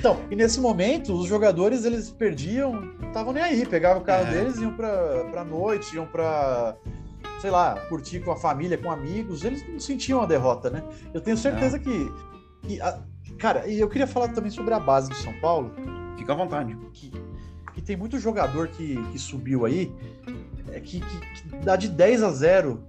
Então, 0.00 0.18
e 0.30 0.36
nesse 0.36 0.58
momento, 0.60 1.12
os 1.12 1.26
jogadores 1.26 1.84
eles 1.84 2.10
perdiam, 2.10 2.90
estavam 3.02 3.34
nem 3.34 3.42
aí, 3.42 3.66
pegavam 3.66 4.00
o 4.00 4.04
carro 4.04 4.28
é. 4.28 4.30
deles, 4.30 4.56
iam 4.58 4.72
pra, 4.72 5.24
pra 5.24 5.44
noite, 5.44 5.94
iam 5.94 6.06
pra, 6.06 6.74
sei 7.38 7.50
lá, 7.50 7.74
curtir 7.88 8.20
com 8.20 8.30
a 8.30 8.36
família, 8.36 8.78
com 8.78 8.90
amigos, 8.90 9.44
eles 9.44 9.62
não 9.68 9.78
sentiam 9.78 10.22
a 10.22 10.26
derrota, 10.26 10.70
né? 10.70 10.82
Eu 11.12 11.20
tenho 11.20 11.36
certeza 11.36 11.76
não. 11.76 11.84
que. 11.84 12.12
que 12.66 12.80
a, 12.80 12.98
cara, 13.38 13.66
e 13.66 13.78
eu 13.78 13.90
queria 13.90 14.06
falar 14.06 14.28
também 14.28 14.50
sobre 14.50 14.72
a 14.72 14.80
base 14.80 15.10
do 15.10 15.16
São 15.16 15.34
Paulo. 15.40 15.70
Fica 16.20 16.34
à 16.34 16.36
vontade. 16.36 16.76
Que, 16.92 17.10
que 17.72 17.80
tem 17.80 17.96
muito 17.96 18.18
jogador 18.18 18.68
que, 18.68 19.02
que 19.10 19.18
subiu 19.18 19.64
aí, 19.64 19.90
é, 20.70 20.78
que, 20.78 21.00
que, 21.00 21.42
que 21.42 21.56
dá 21.64 21.76
de 21.76 21.88
10 21.88 22.22
a 22.22 22.30
0 22.30 22.84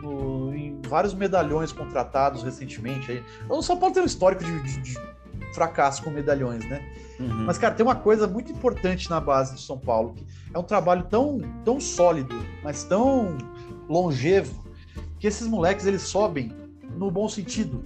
no, 0.00 0.54
em 0.54 0.80
vários 0.86 1.12
medalhões 1.12 1.72
contratados 1.72 2.44
recentemente. 2.44 3.10
Aí. 3.10 3.24
O 3.48 3.60
São 3.60 3.76
Paulo 3.76 3.92
tem 3.92 4.04
um 4.04 4.06
histórico 4.06 4.44
de, 4.44 4.62
de, 4.62 4.80
de 4.82 4.98
fracasso 5.52 6.00
com 6.04 6.10
medalhões, 6.10 6.64
né? 6.68 6.80
Uhum. 7.18 7.44
Mas, 7.44 7.58
cara, 7.58 7.74
tem 7.74 7.84
uma 7.84 7.96
coisa 7.96 8.28
muito 8.28 8.52
importante 8.52 9.10
na 9.10 9.20
base 9.20 9.54
do 9.54 9.60
São 9.60 9.78
Paulo, 9.78 10.14
que 10.14 10.24
é 10.54 10.58
um 10.58 10.62
trabalho 10.62 11.02
tão, 11.10 11.40
tão 11.64 11.80
sólido, 11.80 12.36
mas 12.62 12.84
tão 12.84 13.36
longevo, 13.88 14.64
que 15.18 15.26
esses 15.26 15.48
moleques 15.48 15.86
eles 15.86 16.02
sobem 16.02 16.52
no 16.96 17.10
bom 17.10 17.28
sentido, 17.28 17.82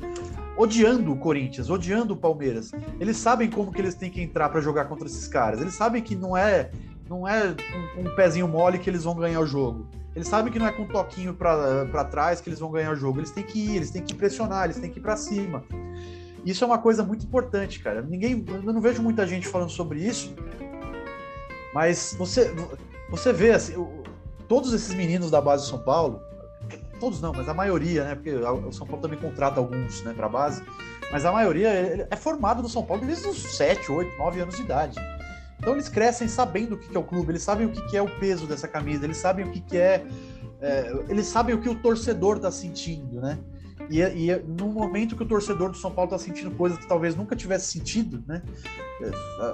odiando 0.60 1.10
o 1.10 1.16
Corinthians, 1.16 1.70
odiando 1.70 2.12
o 2.12 2.16
Palmeiras. 2.16 2.70
Eles 3.00 3.16
sabem 3.16 3.48
como 3.48 3.72
que 3.72 3.80
eles 3.80 3.94
têm 3.94 4.10
que 4.10 4.20
entrar 4.20 4.50
para 4.50 4.60
jogar 4.60 4.84
contra 4.84 5.06
esses 5.06 5.26
caras. 5.26 5.60
Eles 5.60 5.74
sabem 5.74 6.02
que 6.02 6.14
não 6.14 6.36
é 6.36 6.70
não 7.08 7.26
é 7.26 7.56
um, 7.96 8.02
um 8.02 8.14
pezinho 8.14 8.46
mole 8.46 8.78
que 8.78 8.88
eles 8.88 9.02
vão 9.02 9.16
ganhar 9.16 9.40
o 9.40 9.46
jogo. 9.46 9.88
Eles 10.14 10.28
sabem 10.28 10.52
que 10.52 10.58
não 10.58 10.66
é 10.66 10.72
com 10.72 10.82
um 10.82 10.86
toquinho 10.86 11.34
para 11.34 12.04
trás 12.04 12.40
que 12.40 12.48
eles 12.48 12.60
vão 12.60 12.70
ganhar 12.70 12.92
o 12.92 12.96
jogo. 12.96 13.20
Eles 13.20 13.30
têm 13.30 13.42
que 13.42 13.58
ir, 13.58 13.76
eles 13.76 13.90
têm 13.90 14.02
que 14.02 14.14
pressionar, 14.14 14.64
eles 14.64 14.78
têm 14.78 14.90
que 14.90 14.98
ir 14.98 15.02
para 15.02 15.16
cima. 15.16 15.64
Isso 16.44 16.62
é 16.62 16.66
uma 16.66 16.78
coisa 16.78 17.02
muito 17.02 17.24
importante, 17.24 17.80
cara. 17.80 18.02
Ninguém, 18.02 18.44
eu 18.46 18.72
não 18.72 18.80
vejo 18.80 19.02
muita 19.02 19.26
gente 19.26 19.48
falando 19.48 19.70
sobre 19.70 20.00
isso, 20.00 20.34
mas 21.74 22.14
você, 22.18 22.54
você 23.10 23.32
vê 23.32 23.52
assim, 23.52 23.74
todos 24.46 24.72
esses 24.72 24.94
meninos 24.94 25.30
da 25.30 25.40
base 25.40 25.64
de 25.64 25.70
São 25.70 25.80
Paulo, 25.80 26.20
todos 27.00 27.20
não, 27.20 27.32
mas 27.32 27.48
a 27.48 27.54
maioria, 27.54 28.04
né? 28.04 28.14
Porque 28.14 28.32
o 28.32 28.72
São 28.72 28.86
Paulo 28.86 29.02
também 29.02 29.18
contrata 29.18 29.58
alguns, 29.58 30.02
né, 30.02 30.12
para 30.12 30.28
base, 30.28 30.62
mas 31.10 31.24
a 31.24 31.32
maioria 31.32 32.06
é 32.08 32.16
formado 32.16 32.62
no 32.62 32.68
São 32.68 32.84
Paulo 32.84 33.04
desde 33.04 33.26
os 33.26 33.38
7, 33.38 33.90
8, 33.90 34.18
9 34.18 34.40
anos 34.40 34.56
de 34.56 34.62
idade. 34.62 34.98
Então 35.58 35.74
eles 35.74 35.88
crescem 35.88 36.28
sabendo 36.28 36.74
o 36.74 36.78
que 36.78 36.96
é 36.96 37.00
o 37.00 37.02
clube, 37.02 37.32
eles 37.32 37.42
sabem 37.42 37.66
o 37.66 37.70
que 37.70 37.96
é 37.96 38.02
o 38.02 38.08
peso 38.18 38.46
dessa 38.46 38.68
camisa, 38.68 39.04
eles 39.04 39.16
sabem 39.16 39.44
o 39.44 39.50
que 39.50 39.76
é, 39.76 40.06
é 40.60 40.92
eles 41.08 41.26
sabem 41.26 41.54
o 41.54 41.60
que 41.60 41.68
o 41.68 41.74
torcedor 41.74 42.36
está 42.36 42.50
sentindo, 42.50 43.20
né? 43.20 43.38
E, 43.90 44.00
e 44.00 44.36
no 44.46 44.68
momento 44.68 45.16
que 45.16 45.22
o 45.22 45.26
torcedor 45.26 45.70
do 45.70 45.76
São 45.76 45.90
Paulo 45.90 46.14
está 46.14 46.24
sentindo 46.24 46.50
coisas 46.52 46.78
que 46.78 46.86
talvez 46.86 47.16
nunca 47.16 47.34
tivesse 47.34 47.72
sentido, 47.72 48.22
né? 48.26 48.40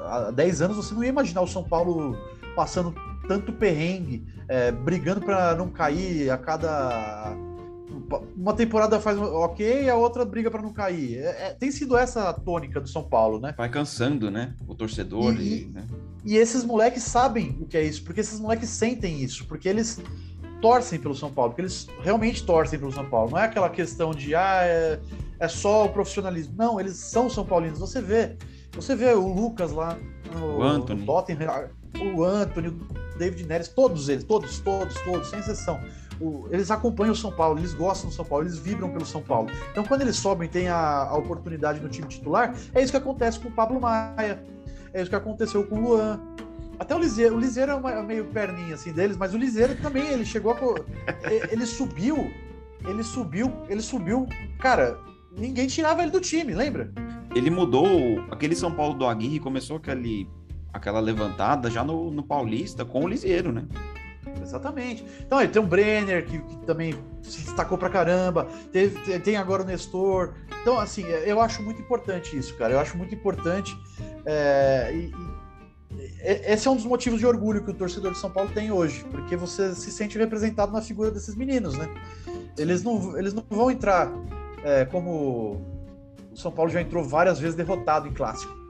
Há 0.04 0.30
10 0.30 0.62
anos 0.62 0.76
você 0.76 0.94
não 0.94 1.02
ia 1.02 1.08
imaginar 1.08 1.40
o 1.40 1.46
São 1.46 1.64
Paulo 1.64 2.16
passando 2.54 2.94
tanto 3.26 3.52
perrengue, 3.52 4.24
é, 4.48 4.70
brigando 4.72 5.20
para 5.20 5.54
não 5.54 5.68
cair 5.68 6.30
a 6.30 6.38
cada 6.38 7.36
uma 8.36 8.54
temporada 8.54 9.00
faz 9.00 9.18
ok, 9.18 9.88
a 9.88 9.96
outra 9.96 10.24
briga 10.24 10.50
para 10.50 10.62
não 10.62 10.72
cair. 10.72 11.18
É, 11.18 11.48
é, 11.48 11.50
tem 11.58 11.70
sido 11.70 11.96
essa 11.96 12.28
a 12.28 12.32
tônica 12.32 12.80
do 12.80 12.88
São 12.88 13.02
Paulo, 13.02 13.40
né? 13.40 13.54
Vai 13.56 13.68
cansando, 13.68 14.30
né? 14.30 14.54
O 14.66 14.74
torcedor. 14.74 15.34
E, 15.34 15.62
e, 15.62 15.66
né? 15.66 15.84
e 16.24 16.36
esses 16.36 16.64
moleques 16.64 17.02
sabem 17.02 17.56
o 17.60 17.66
que 17.66 17.76
é 17.76 17.82
isso, 17.82 18.04
porque 18.04 18.20
esses 18.20 18.38
moleques 18.38 18.68
sentem 18.68 19.22
isso, 19.22 19.46
porque 19.46 19.68
eles 19.68 20.00
torcem 20.60 20.98
pelo 20.98 21.14
São 21.14 21.32
Paulo, 21.32 21.50
porque 21.50 21.62
eles 21.62 21.86
realmente 22.02 22.44
torcem 22.44 22.78
pelo 22.78 22.92
São 22.92 23.08
Paulo. 23.08 23.30
Não 23.30 23.38
é 23.38 23.44
aquela 23.44 23.68
questão 23.68 24.12
de 24.12 24.34
ah, 24.34 24.60
é, 24.62 25.00
é 25.38 25.48
só 25.48 25.86
o 25.86 25.88
profissionalismo. 25.88 26.54
Não, 26.56 26.78
eles 26.78 26.96
são 26.96 27.28
São 27.28 27.44
Paulinos. 27.44 27.78
Você 27.78 28.00
vê, 28.00 28.36
você 28.72 28.94
vê 28.94 29.12
o 29.12 29.26
Lucas 29.26 29.72
lá, 29.72 29.98
o, 30.40 30.58
o 30.58 30.62
Anthony, 30.62 31.02
o, 31.02 31.06
Tottenham, 31.06 31.68
o 32.02 32.24
Anthony, 32.24 32.68
o 32.68 33.18
David 33.18 33.46
Neres, 33.46 33.68
todos 33.68 34.08
eles, 34.08 34.24
todos, 34.24 34.58
todos, 34.60 34.94
todos, 35.02 35.28
sem 35.28 35.38
exceção. 35.38 35.80
O, 36.20 36.46
eles 36.50 36.70
acompanham 36.70 37.12
o 37.12 37.16
São 37.16 37.30
Paulo, 37.30 37.58
eles 37.58 37.74
gostam 37.74 38.08
do 38.08 38.14
São 38.14 38.24
Paulo, 38.24 38.44
eles 38.44 38.58
vibram 38.58 38.90
pelo 38.90 39.04
São 39.04 39.22
Paulo. 39.22 39.50
Então, 39.70 39.84
quando 39.84 40.02
eles 40.02 40.16
sobem, 40.16 40.48
tem 40.48 40.68
a, 40.68 41.04
a 41.04 41.16
oportunidade 41.16 41.80
no 41.80 41.88
time 41.88 42.08
titular, 42.08 42.54
é 42.74 42.82
isso 42.82 42.90
que 42.90 42.96
acontece 42.96 43.38
com 43.38 43.48
o 43.48 43.52
Pablo 43.52 43.80
Maia, 43.80 44.42
é 44.94 45.00
isso 45.00 45.10
que 45.10 45.16
aconteceu 45.16 45.66
com 45.66 45.76
o 45.76 45.80
Luan, 45.80 46.20
até 46.78 46.94
o 46.94 46.98
Liseiro, 46.98 47.36
o 47.36 47.40
Liseiro 47.40 47.72
é 47.72 47.74
uma, 47.74 48.02
meio 48.02 48.26
perninha 48.26 48.74
assim 48.74 48.92
deles, 48.92 49.16
mas 49.16 49.34
o 49.34 49.38
Liseiro 49.38 49.74
também, 49.76 50.08
ele 50.08 50.24
chegou 50.24 50.52
a, 50.52 50.56
ele 51.50 51.64
subiu, 51.64 52.30
ele 52.86 53.02
subiu, 53.02 53.50
ele 53.68 53.80
subiu, 53.80 54.26
cara, 54.58 54.98
ninguém 55.36 55.66
tirava 55.66 56.02
ele 56.02 56.10
do 56.10 56.20
time, 56.20 56.54
lembra? 56.54 56.92
Ele 57.34 57.50
mudou, 57.50 57.86
aquele 58.30 58.54
São 58.54 58.70
Paulo 58.70 58.94
do 58.94 59.06
Aguirre 59.06 59.40
começou 59.40 59.78
aquele, 59.78 60.28
aquela 60.76 61.00
levantada 61.00 61.70
já 61.70 61.82
no, 61.82 62.10
no 62.10 62.22
Paulista 62.22 62.84
com 62.84 63.04
o 63.04 63.08
Liseiro, 63.08 63.52
né? 63.52 63.64
Exatamente. 64.42 65.04
Então, 65.20 65.40
ele 65.40 65.50
tem 65.50 65.60
um 65.60 65.66
Brenner, 65.66 66.24
que, 66.24 66.38
que, 66.38 66.56
também 66.58 66.94
se 67.22 67.42
destacou 67.42 67.76
pra 67.76 67.90
caramba. 67.90 68.46
Teve, 68.72 69.18
tem 69.20 69.36
agora 69.36 69.62
o 69.62 69.66
Nestor. 69.66 70.34
Então, 70.62 70.78
assim, 70.78 71.02
eu 71.02 71.40
acho 71.40 71.62
muito 71.62 71.80
importante 71.80 72.36
isso, 72.36 72.54
cara. 72.56 72.74
Eu 72.74 72.80
acho 72.80 72.96
muito 72.96 73.14
importante. 73.14 73.76
É, 74.24 74.92
e, 74.94 75.12
esse 76.22 76.68
é 76.68 76.70
um 76.70 76.76
dos 76.76 76.84
motivos 76.84 77.20
de 77.20 77.26
orgulho 77.26 77.64
que 77.64 77.70
o 77.70 77.74
torcedor 77.74 78.12
de 78.12 78.18
São 78.18 78.30
Paulo 78.30 78.50
tem 78.52 78.70
hoje, 78.70 79.04
porque 79.10 79.36
você 79.36 79.74
se 79.74 79.90
sente 79.90 80.18
representado 80.18 80.72
na 80.72 80.82
figura 80.82 81.10
desses 81.10 81.34
meninos, 81.34 81.76
né? 81.76 81.88
Eles 82.58 82.82
não, 82.82 83.16
eles 83.18 83.32
não 83.32 83.44
vão 83.48 83.70
entrar 83.70 84.10
é, 84.64 84.84
como 84.84 85.60
o 86.32 86.36
São 86.36 86.50
Paulo 86.52 86.70
já 86.70 86.80
entrou 86.80 87.02
várias 87.04 87.38
vezes 87.38 87.54
derrotado 87.54 88.08
em 88.08 88.12
clássico. 88.12 88.65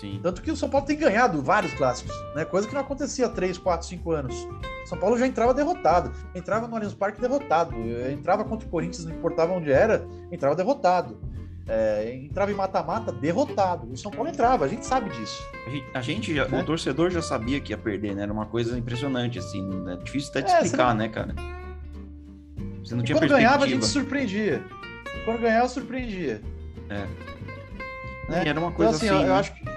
Sim. 0.00 0.20
Tanto 0.22 0.42
que 0.42 0.50
o 0.50 0.56
São 0.56 0.68
Paulo 0.68 0.86
tem 0.86 0.96
ganhado 0.96 1.42
vários 1.42 1.72
clássicos, 1.72 2.14
né? 2.34 2.44
Coisa 2.44 2.68
que 2.68 2.74
não 2.74 2.82
acontecia 2.82 3.26
há 3.26 3.28
3, 3.28 3.56
4, 3.56 3.86
5 3.86 4.10
anos. 4.12 4.48
São 4.84 4.98
Paulo 4.98 5.18
já 5.18 5.26
entrava 5.26 5.54
derrotado, 5.54 6.12
entrava 6.34 6.68
no 6.68 6.76
Allianz 6.76 6.94
Parque 6.94 7.20
derrotado, 7.20 7.74
entrava 8.10 8.44
contra 8.44 8.66
o 8.66 8.70
Corinthians, 8.70 9.04
não 9.04 9.14
importava 9.14 9.52
onde 9.52 9.72
era, 9.72 10.06
entrava 10.30 10.54
derrotado. 10.54 11.18
É, 11.68 12.14
entrava 12.14 12.52
em 12.52 12.54
mata-mata 12.54 13.10
derrotado. 13.10 13.90
O 13.90 13.96
São 13.96 14.12
Paulo 14.12 14.28
entrava, 14.28 14.64
a 14.64 14.68
gente 14.68 14.86
sabe 14.86 15.10
disso. 15.10 15.42
A 15.94 16.00
gente, 16.00 16.32
já, 16.32 16.46
né? 16.46 16.60
o 16.60 16.64
torcedor 16.64 17.10
já 17.10 17.20
sabia 17.20 17.60
que 17.60 17.72
ia 17.72 17.78
perder, 17.78 18.14
né? 18.14 18.22
Era 18.22 18.32
uma 18.32 18.46
coisa 18.46 18.78
impressionante, 18.78 19.40
assim. 19.40 19.68
É 19.88 19.96
difícil 19.96 20.30
até 20.30 20.42
de 20.42 20.52
é, 20.52 20.62
explicar, 20.62 20.90
não... 20.90 20.94
né, 20.94 21.08
cara? 21.08 21.34
Você 22.84 22.94
não 22.94 23.02
tinha 23.02 23.18
quando 23.18 23.30
ganhava, 23.30 23.64
a 23.64 23.68
gente 23.68 23.84
surpreendia. 23.84 24.62
Quando 25.24 25.40
ganhava, 25.40 25.68
surpreendia. 25.68 26.40
É. 26.88 27.06
Né? 28.28 28.44
E 28.44 28.48
era 28.48 28.60
uma 28.60 28.70
coisa 28.70 28.94
então, 29.04 29.16
assim. 29.16 29.24
assim 29.24 29.26
eu, 29.26 29.34
acho 29.34 29.54
que. 29.54 29.75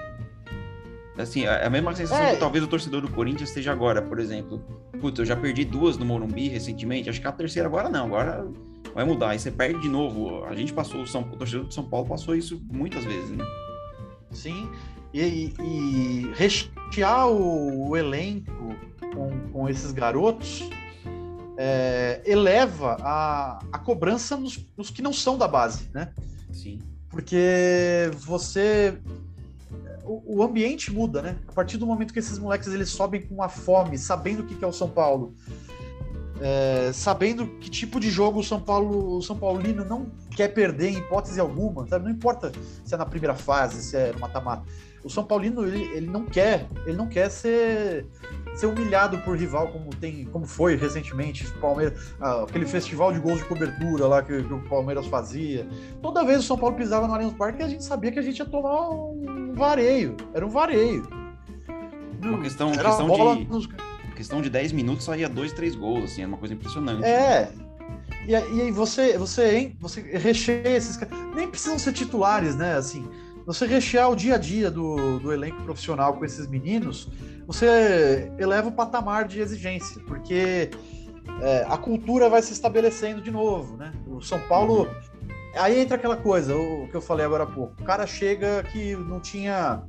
Assim, 1.20 1.44
é 1.44 1.66
a 1.66 1.70
mesma 1.70 1.94
sensação 1.94 2.26
é. 2.26 2.34
que 2.34 2.40
talvez 2.40 2.64
o 2.64 2.68
torcedor 2.68 3.02
do 3.02 3.10
Corinthians 3.10 3.50
esteja 3.50 3.72
agora, 3.72 4.02
por 4.02 4.20
exemplo. 4.20 4.60
Putz, 5.02 5.20
eu 5.20 5.26
já 5.26 5.36
perdi 5.36 5.66
duas 5.66 5.98
no 5.98 6.06
Morumbi 6.06 6.48
recentemente, 6.48 7.10
acho 7.10 7.20
que 7.20 7.28
a 7.28 7.32
terceira 7.32 7.68
agora 7.68 7.90
não, 7.90 8.06
agora 8.06 8.48
vai 8.94 9.04
mudar. 9.04 9.32
Aí 9.32 9.40
você 9.40 9.52
perde 9.52 9.82
de 9.82 9.90
novo. 9.90 10.46
A 10.46 10.56
gente 10.56 10.72
passou, 10.72 11.02
o, 11.02 11.08
São, 11.08 11.22
o 11.22 11.36
torcedor 11.36 11.68
de 11.68 11.74
São 11.74 11.84
Paulo 11.84 12.08
passou 12.08 12.36
isso 12.36 12.62
muitas 12.72 13.04
vezes, 13.04 13.32
né? 13.32 13.46
Sim, 14.32 14.70
e, 15.14 15.54
e 15.60 16.32
rechear 16.36 17.28
o, 17.28 17.90
o 17.90 17.98
elenco 17.98 18.76
com, 19.14 19.50
com, 19.52 19.68
esses 19.68 19.92
garotos 19.92 20.70
é, 21.58 22.22
eleva 22.26 22.96
a, 23.02 23.60
a 23.72 23.80
cobrança 23.80 24.38
nos, 24.38 24.66
nos 24.78 24.90
que 24.92 25.02
não 25.02 25.12
são 25.12 25.38
da 25.38 25.48
base, 25.48 25.90
né? 25.94 26.14
Sim. 26.54 26.80
Porque 27.10 28.12
você 28.20 29.00
o, 30.04 30.42
ambiente 30.44 30.92
muda, 30.92 31.22
né? 31.22 31.38
A 31.48 31.52
partir 31.52 31.78
do 31.78 31.86
momento 31.86 32.14
que 32.14 32.20
esses 32.20 32.40
moleques 32.40 32.68
eles 32.68 32.90
sobem 32.90 33.22
com 33.22 33.44
a 33.44 33.50
fome, 33.50 33.98
sabendo 33.98 34.42
o 34.42 34.46
que 34.46 34.64
é 34.64 34.68
o 34.68 34.74
São 34.74 34.90
Paulo, 34.90 35.36
é, 36.42 36.92
sabendo 36.94 37.46
que 37.60 37.70
tipo 37.70 38.00
de 38.00 38.10
jogo 38.10 38.40
o 38.40 38.44
São 38.44 38.60
Paulo, 38.60 39.18
o 39.18 39.22
São 39.22 39.38
Paulino 39.38 39.86
não 39.86 40.12
quer 40.36 40.48
perder 40.50 40.90
em 40.90 40.98
hipótese 40.98 41.40
alguma, 41.40 41.88
sabe? 41.88 42.06
Não 42.06 42.12
importa 42.12 42.52
se 42.84 42.94
é 42.94 42.98
na 42.98 43.06
primeira 43.06 43.36
fase, 43.36 43.84
se 43.84 43.96
é 43.96 44.12
no 44.14 44.20
mata-mata. 44.20 44.64
O 45.04 45.10
São 45.10 45.24
Paulino 45.24 45.66
ele, 45.66 45.84
ele 45.96 46.08
não 46.08 46.26
quer, 46.26 46.68
ele 46.86 46.98
não 46.98 47.08
quer 47.08 47.30
ser 47.30 48.06
ser 48.56 48.66
humilhado 48.66 49.18
por 49.20 49.38
rival 49.38 49.70
como 49.70 49.90
tem, 49.90 50.26
como 50.26 50.46
foi 50.46 50.76
recentemente, 50.76 51.50
Palmeiras, 51.62 52.14
ah, 52.20 52.44
aquele 52.44 52.66
festival 52.66 53.14
de 53.14 53.20
gols 53.20 53.40
de 53.40 53.46
cobertura 53.46 54.06
lá 54.06 54.22
que, 54.22 54.44
que, 54.44 54.54
o 54.54 54.62
Palmeiras 54.64 55.06
fazia. 55.08 55.66
Toda 56.02 56.26
vez 56.26 56.40
o 56.40 56.44
São 56.44 56.58
Paulo 56.58 56.76
pisava 56.76 57.08
no 57.08 57.14
Allianz 57.14 57.34
Parque, 57.34 57.64
a 57.64 57.70
gente 57.70 57.84
sabia 57.84 58.12
que 58.12 58.20
a 58.20 58.22
gente 58.22 58.40
ia 58.40 58.46
tomar 58.46 58.90
um 58.90 59.54
vareio, 59.54 60.18
era 60.34 60.46
um 60.46 60.50
vareio. 60.50 61.08
Uma 62.22 62.42
questão, 62.42 62.72
questão 62.72 63.36
de 63.36 63.46
nos 63.46 63.70
questão 64.20 64.42
de 64.42 64.50
10 64.50 64.74
minutos 64.74 65.06
saía 65.06 65.30
dois, 65.30 65.54
três 65.54 65.76
gols, 65.76 66.12
assim, 66.12 66.24
é 66.24 66.28
uma 66.28 66.36
coisa 66.36 66.54
impressionante. 66.54 67.06
É. 67.06 67.50
E, 68.28 68.36
aí 68.36 68.70
você, 68.70 69.18
você, 69.18 69.56
hein, 69.56 69.78
você 69.80 70.02
recheia 70.02 70.76
esses 70.76 70.98
caras. 70.98 71.18
Nem 71.34 71.48
precisam 71.48 71.80
ser 71.80 71.94
titulares, 71.94 72.56
né? 72.56 72.76
Assim, 72.76 73.08
você 73.50 73.66
rechear 73.66 74.12
o 74.12 74.16
dia 74.16 74.36
a 74.36 74.38
dia 74.38 74.70
do, 74.70 75.18
do 75.18 75.34
elenco 75.34 75.64
profissional 75.64 76.14
com 76.14 76.24
esses 76.24 76.46
meninos, 76.46 77.08
você 77.48 78.32
eleva 78.38 78.70
o 78.70 78.72
patamar 78.72 79.28
de 79.28 79.40
exigência, 79.40 80.00
porque 80.06 80.70
é, 81.42 81.66
a 81.68 81.76
cultura 81.76 82.30
vai 82.30 82.44
se 82.44 82.54
estabelecendo 82.54 83.20
de 83.24 83.32
novo, 83.32 83.76
né? 83.76 83.92
O 84.06 84.22
São 84.22 84.40
Paulo. 84.42 84.88
Aí 85.56 85.80
entra 85.80 85.96
aquela 85.96 86.16
coisa, 86.16 86.56
o 86.56 86.88
que 86.90 86.96
eu 86.96 87.02
falei 87.02 87.26
agora 87.26 87.44
há 87.44 87.48
pouco. 87.48 87.74
O 87.82 87.84
cara 87.84 88.06
chega 88.06 88.62
que 88.72 88.96
não 88.96 89.20
tinha, 89.20 89.82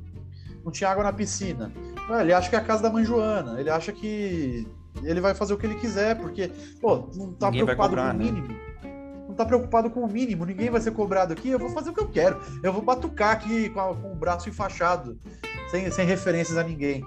não 0.64 0.72
tinha 0.72 0.88
água 0.88 1.04
na 1.04 1.12
piscina. 1.12 1.70
Ah, 2.08 2.22
ele 2.22 2.32
acha 2.32 2.48
que 2.48 2.56
é 2.56 2.58
a 2.58 2.64
casa 2.64 2.82
da 2.82 2.90
mãe 2.90 3.04
Joana. 3.04 3.60
Ele 3.60 3.68
acha 3.68 3.92
que 3.92 4.66
ele 5.02 5.20
vai 5.20 5.34
fazer 5.34 5.52
o 5.52 5.58
que 5.58 5.66
ele 5.66 5.74
quiser, 5.74 6.16
porque, 6.16 6.50
pô, 6.80 7.10
não 7.14 7.34
tá 7.34 7.50
ninguém 7.50 7.66
preocupado 7.66 7.90
cobrar, 7.90 8.10
com 8.12 8.16
o 8.16 8.18
né? 8.20 8.24
mínimo. 8.24 8.48
Né? 8.48 8.69
Tá 9.40 9.46
preocupado 9.46 9.88
com 9.88 10.00
o 10.00 10.06
mínimo, 10.06 10.44
ninguém 10.44 10.68
vai 10.68 10.82
ser 10.82 10.90
cobrado 10.90 11.32
aqui, 11.32 11.48
eu 11.48 11.58
vou 11.58 11.70
fazer 11.70 11.88
o 11.88 11.94
que 11.94 12.00
eu 12.00 12.08
quero. 12.08 12.38
Eu 12.62 12.74
vou 12.74 12.82
batucar 12.82 13.30
aqui 13.30 13.70
com, 13.70 13.80
a, 13.80 13.94
com 13.94 14.12
o 14.12 14.14
braço 14.14 14.50
enfaixado, 14.50 15.18
sem, 15.70 15.90
sem 15.90 16.04
referências 16.04 16.58
a 16.58 16.62
ninguém. 16.62 17.02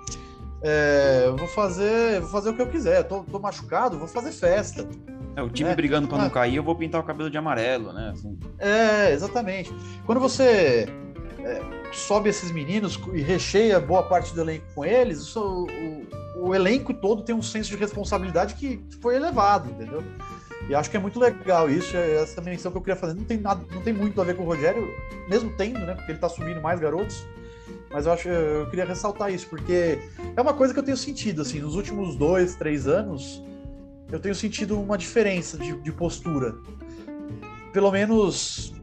É, 0.64 1.26
eu 1.28 1.38
vou 1.38 1.48
fazer, 1.48 2.22
vou 2.22 2.30
fazer 2.32 2.50
o 2.50 2.56
que 2.56 2.62
eu 2.64 2.68
quiser. 2.68 3.04
tô, 3.04 3.22
tô 3.22 3.38
machucado, 3.38 4.00
vou 4.00 4.08
fazer 4.08 4.32
festa. 4.32 4.90
É, 5.36 5.44
o 5.44 5.50
time 5.50 5.70
é. 5.70 5.76
brigando 5.76 6.08
para 6.08 6.18
não 6.18 6.26
ah. 6.26 6.32
cair, 6.32 6.56
eu 6.56 6.64
vou 6.64 6.76
pintar 6.76 7.00
o 7.00 7.04
cabelo 7.04 7.30
de 7.30 7.38
amarelo, 7.38 7.94
né? 7.94 8.10
Assim. 8.16 8.36
É, 8.58 9.12
exatamente. 9.12 9.72
Quando 10.04 10.20
você 10.20 10.88
é, 11.38 11.62
sobe 11.92 12.30
esses 12.30 12.50
meninos 12.52 13.00
e 13.14 13.22
recheia 13.22 13.80
boa 13.80 14.02
parte 14.02 14.34
do 14.34 14.42
elenco 14.42 14.66
com 14.74 14.84
eles, 14.84 15.36
o, 15.36 15.68
o, 16.36 16.48
o, 16.48 16.56
elenco 16.56 16.96
todo 16.96 17.22
tem 17.22 17.36
um 17.36 17.44
senso 17.44 17.70
de 17.70 17.76
responsabilidade 17.76 18.56
que 18.56 18.84
foi 19.00 19.18
elevado, 19.18 19.70
entendeu? 19.70 20.04
E 20.70 20.76
acho 20.76 20.90
que 20.90 20.98
é 20.98 21.00
muito 21.00 21.20
legal 21.20 21.70
isso, 21.70 21.96
é 21.96 22.22
essa 22.22 22.42
menção 22.42 22.72
que 22.72 22.78
eu 22.78 22.82
queria 22.82 22.96
fazer. 22.96 23.14
Não 23.14 23.24
tem, 23.24 23.38
nada, 23.38 23.64
não 23.72 23.82
tem 23.82 23.94
muito 23.94 24.20
a 24.22 24.24
ver 24.24 24.36
com 24.36 24.44
o 24.44 24.46
Rogério, 24.46 24.88
mesmo 25.30 25.52
tendo, 25.58 25.80
né? 25.80 25.94
Porque 25.96 26.12
ele 26.12 26.20
tá 26.20 26.30
subindo 26.30 26.62
mais 26.62 26.80
garotos. 26.80 27.26
Mas 27.92 28.06
eu 28.06 28.14
acho 28.14 28.28
eu 28.28 28.68
queria 28.70 28.86
ressaltar 28.86 29.32
isso, 29.32 29.48
porque 29.48 30.00
é 30.36 30.42
uma 30.42 30.54
coisa 30.54 30.74
que 30.74 30.80
eu 30.80 30.84
tenho 30.84 30.98
sentido, 30.98 31.42
assim, 31.42 31.60
nos 31.60 31.76
últimos 31.76 32.16
dois, 32.16 32.56
três 32.56 32.88
anos, 32.88 33.44
eu 34.12 34.20
tenho 34.20 34.34
sentido 34.34 34.80
uma 34.80 34.98
diferença 34.98 35.58
de, 35.58 35.74
de 35.80 35.92
postura. 35.92 36.56
Pelo 37.72 37.92
menos 37.92 38.74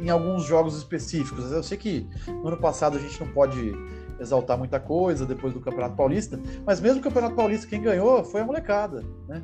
em 0.00 0.10
alguns 0.10 0.44
jogos 0.44 0.76
específicos. 0.76 1.50
Eu 1.52 1.62
sei 1.62 1.76
que 1.76 2.06
no 2.26 2.48
ano 2.48 2.56
passado 2.56 2.96
a 2.96 3.00
gente 3.00 3.18
não 3.20 3.28
pode 3.28 3.72
exaltar 4.18 4.58
muita 4.58 4.78
coisa 4.78 5.24
depois 5.24 5.54
do 5.54 5.60
Campeonato 5.60 5.96
Paulista, 5.96 6.38
mas 6.64 6.80
mesmo 6.80 7.00
o 7.00 7.02
Campeonato 7.02 7.34
Paulista, 7.34 7.66
quem 7.66 7.80
ganhou 7.80 8.22
foi 8.24 8.40
a 8.42 8.44
molecada, 8.44 9.04
né? 9.26 9.42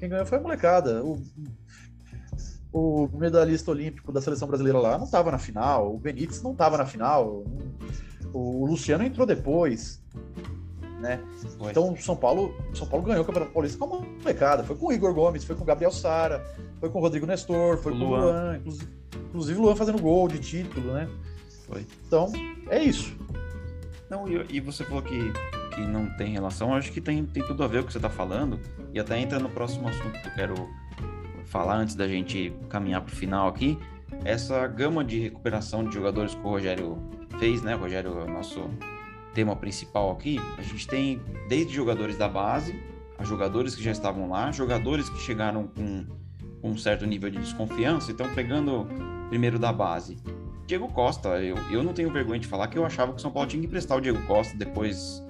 Quem 0.00 0.08
ganhou 0.08 0.24
foi 0.24 0.38
a 0.38 0.40
molecada. 0.40 1.04
O, 1.04 1.20
o 2.72 3.08
medalhista 3.12 3.70
olímpico 3.70 4.10
da 4.10 4.20
seleção 4.20 4.48
brasileira 4.48 4.78
lá 4.78 4.96
não 4.96 5.04
estava 5.04 5.30
na 5.30 5.38
final, 5.38 5.94
o 5.94 5.98
Benítez 5.98 6.42
não 6.42 6.52
estava 6.52 6.78
na 6.78 6.86
final, 6.86 7.44
o 8.32 8.64
Luciano 8.64 9.04
entrou 9.04 9.26
depois, 9.26 10.02
né? 11.00 11.20
Então 11.68 11.94
São 11.96 12.16
Paulo, 12.16 12.54
São 12.72 12.86
Paulo 12.86 13.04
ganhou 13.04 13.22
o 13.22 13.26
Campeonato 13.26 13.52
Paulista 13.52 13.76
com 13.76 13.84
uma 13.86 14.00
molecada, 14.00 14.64
foi 14.64 14.76
com 14.76 14.86
o 14.86 14.92
Igor 14.92 15.12
Gomes, 15.12 15.44
foi 15.44 15.54
com 15.54 15.62
o 15.62 15.66
Gabriel 15.66 15.90
Sara, 15.90 16.42
foi 16.78 16.88
com 16.88 16.98
o 16.98 17.02
Rodrigo 17.02 17.26
Nestor, 17.26 17.76
foi 17.78 17.92
com 17.92 17.98
o 17.98 18.08
Luan, 18.08 18.56
inclusive, 18.56 18.88
inclusive 19.28 19.58
o 19.58 19.62
Luan 19.62 19.76
fazendo 19.76 20.00
gol 20.00 20.28
de 20.28 20.38
título, 20.38 20.92
né? 20.94 21.08
Foi. 21.66 21.86
Então, 22.06 22.32
é 22.70 22.82
isso. 22.82 23.14
Não, 24.10 24.28
e, 24.28 24.56
e 24.56 24.60
você 24.60 24.84
falou 24.84 25.02
que 25.02 25.32
que 25.70 25.80
não 25.80 26.06
tem 26.06 26.32
relação, 26.32 26.74
acho 26.74 26.92
que 26.92 27.00
tem, 27.00 27.24
tem 27.24 27.44
tudo 27.44 27.62
a 27.62 27.66
ver 27.66 27.78
com 27.78 27.84
o 27.84 27.86
que 27.86 27.92
você 27.92 27.98
está 27.98 28.10
falando, 28.10 28.60
e 28.92 29.00
até 29.00 29.18
entra 29.18 29.38
no 29.38 29.48
próximo 29.48 29.88
assunto 29.88 30.20
que 30.20 30.28
eu 30.28 30.34
quero 30.34 30.68
falar 31.46 31.76
antes 31.76 31.94
da 31.94 32.06
gente 32.06 32.52
caminhar 32.68 33.00
para 33.02 33.12
o 33.12 33.16
final 33.16 33.48
aqui, 33.48 33.78
essa 34.24 34.66
gama 34.66 35.04
de 35.04 35.20
recuperação 35.20 35.84
de 35.84 35.94
jogadores 35.94 36.34
que 36.34 36.40
o 36.40 36.48
Rogério 36.48 36.98
fez, 37.38 37.62
né? 37.62 37.74
O 37.74 37.78
Rogério 37.78 38.18
é 38.18 38.24
o 38.24 38.30
nosso 38.30 38.68
tema 39.32 39.54
principal 39.56 40.10
aqui. 40.10 40.38
A 40.58 40.62
gente 40.62 40.86
tem 40.86 41.20
desde 41.48 41.72
jogadores 41.72 42.18
da 42.18 42.28
base, 42.28 42.78
a 43.18 43.24
jogadores 43.24 43.74
que 43.74 43.82
já 43.82 43.92
estavam 43.92 44.28
lá, 44.28 44.50
jogadores 44.50 45.08
que 45.08 45.18
chegaram 45.20 45.68
com, 45.68 46.06
com 46.60 46.70
um 46.70 46.76
certo 46.76 47.06
nível 47.06 47.30
de 47.30 47.38
desconfiança. 47.38 48.10
Então, 48.10 48.28
pegando 48.34 48.86
primeiro 49.28 49.58
da 49.58 49.72
base, 49.72 50.18
Diego 50.70 50.86
Costa, 50.86 51.30
eu, 51.40 51.56
eu 51.68 51.82
não 51.82 51.92
tenho 51.92 52.12
vergonha 52.12 52.38
de 52.38 52.46
falar 52.46 52.68
que 52.68 52.78
eu 52.78 52.86
achava 52.86 53.10
que 53.10 53.18
o 53.18 53.20
São 53.20 53.32
Paulo 53.32 53.48
tinha 53.48 53.60
que 53.60 53.66
emprestar 53.66 53.98
o 53.98 54.00
Diego 54.00 54.24
Costa 54.24 54.56
depois 54.56 55.20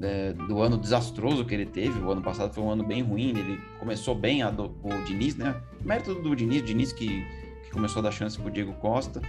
é, 0.00 0.32
do 0.32 0.62
ano 0.62 0.78
desastroso 0.78 1.44
que 1.44 1.52
ele 1.52 1.66
teve. 1.66 1.98
O 1.98 2.08
ano 2.08 2.22
passado 2.22 2.54
foi 2.54 2.62
um 2.62 2.70
ano 2.70 2.84
bem 2.84 3.02
ruim. 3.02 3.30
Ele 3.30 3.60
começou 3.80 4.14
bem 4.14 4.44
a 4.44 4.50
do, 4.50 4.66
o 4.84 5.04
Diniz, 5.04 5.34
né? 5.34 5.60
Mérito 5.84 6.14
do 6.14 6.36
Diniz, 6.36 6.62
Diniz 6.62 6.92
que, 6.92 7.26
que 7.64 7.70
começou 7.72 7.98
a 7.98 8.04
dar 8.04 8.12
chance 8.12 8.38
pro 8.38 8.48
Diego 8.48 8.72
Costa. 8.74 9.20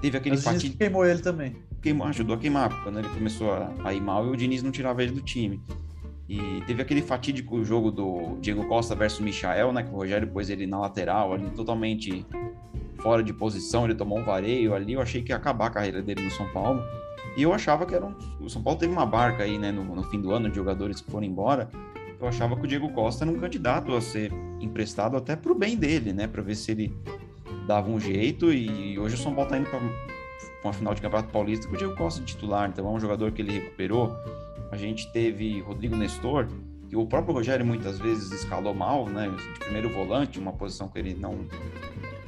Teve 0.00 0.16
aquele 0.16 0.38
fatídico. 0.38 0.78
queimou 0.78 1.04
ele 1.04 1.20
também. 1.20 1.54
Queimou, 1.82 2.06
ajudou 2.06 2.34
a 2.34 2.38
queimar, 2.38 2.82
quando 2.82 2.98
ele 2.98 3.08
começou 3.10 3.52
a, 3.52 3.70
a 3.84 3.92
ir 3.92 4.00
mal 4.00 4.26
e 4.26 4.30
o 4.30 4.36
Diniz 4.36 4.62
não 4.62 4.70
tirava 4.70 5.02
ele 5.02 5.12
do 5.12 5.20
time. 5.20 5.60
E 6.26 6.62
teve 6.66 6.80
aquele 6.80 7.02
fatídico 7.02 7.62
jogo 7.62 7.90
do 7.90 8.38
Diego 8.40 8.66
Costa 8.66 8.94
versus 8.94 9.20
Michael, 9.20 9.74
né? 9.74 9.82
Que 9.82 9.90
o 9.90 9.94
Rogério 9.94 10.26
pôs 10.26 10.48
ele 10.48 10.66
na 10.66 10.78
lateral, 10.80 11.34
ali 11.34 11.50
totalmente 11.50 12.24
fora 13.06 13.22
de 13.22 13.32
posição, 13.32 13.84
ele 13.84 13.94
tomou 13.94 14.18
um 14.18 14.24
vareio 14.24 14.74
ali. 14.74 14.94
Eu 14.94 15.00
achei 15.00 15.22
que 15.22 15.30
ia 15.30 15.36
acabar 15.36 15.66
a 15.66 15.70
carreira 15.70 16.02
dele 16.02 16.24
no 16.24 16.30
São 16.32 16.48
Paulo. 16.48 16.82
E 17.36 17.42
eu 17.44 17.52
achava 17.52 17.86
que 17.86 17.94
era 17.94 18.04
um... 18.04 18.12
o 18.40 18.50
São 18.50 18.60
Paulo 18.60 18.80
teve 18.80 18.92
uma 18.92 19.06
barca 19.06 19.44
aí, 19.44 19.56
né, 19.58 19.70
no, 19.70 19.84
no, 19.84 20.02
fim 20.02 20.20
do 20.20 20.32
ano 20.32 20.50
de 20.50 20.56
jogadores 20.56 21.00
que 21.00 21.08
foram 21.08 21.24
embora. 21.24 21.68
Eu 22.20 22.26
achava 22.26 22.56
que 22.56 22.64
o 22.64 22.66
Diego 22.66 22.92
Costa 22.92 23.24
era 23.24 23.30
um 23.30 23.38
candidato 23.38 23.94
a 23.94 24.00
ser 24.00 24.32
emprestado 24.60 25.16
até 25.16 25.36
pro 25.36 25.54
bem 25.54 25.76
dele, 25.76 26.12
né, 26.12 26.26
para 26.26 26.42
ver 26.42 26.56
se 26.56 26.72
ele 26.72 26.92
dava 27.64 27.88
um 27.88 28.00
jeito. 28.00 28.52
E 28.52 28.98
hoje 28.98 29.14
o 29.14 29.18
São 29.18 29.32
Paulo 29.32 29.50
tá 29.50 29.56
indo 29.56 29.70
para 29.70 29.78
uma 30.64 30.72
final 30.72 30.92
de 30.92 31.00
Campeonato 31.00 31.30
Paulista 31.32 31.68
com 31.68 31.74
o 31.74 31.78
Diego 31.78 31.94
Costa 31.94 32.18
de 32.18 32.26
titular, 32.26 32.68
então 32.68 32.88
é 32.88 32.90
um 32.90 32.98
jogador 32.98 33.30
que 33.30 33.40
ele 33.40 33.52
recuperou. 33.52 34.16
A 34.72 34.76
gente 34.76 35.12
teve 35.12 35.60
Rodrigo 35.60 35.94
Nestor, 35.94 36.48
que 36.88 36.96
o 36.96 37.06
próprio 37.06 37.34
Rogério 37.34 37.64
muitas 37.64 38.00
vezes 38.00 38.32
escalou 38.32 38.74
mal, 38.74 39.08
né, 39.08 39.28
de 39.28 39.60
primeiro 39.60 39.90
volante, 39.90 40.40
uma 40.40 40.52
posição 40.52 40.88
que 40.88 40.98
ele 40.98 41.14
não 41.14 41.46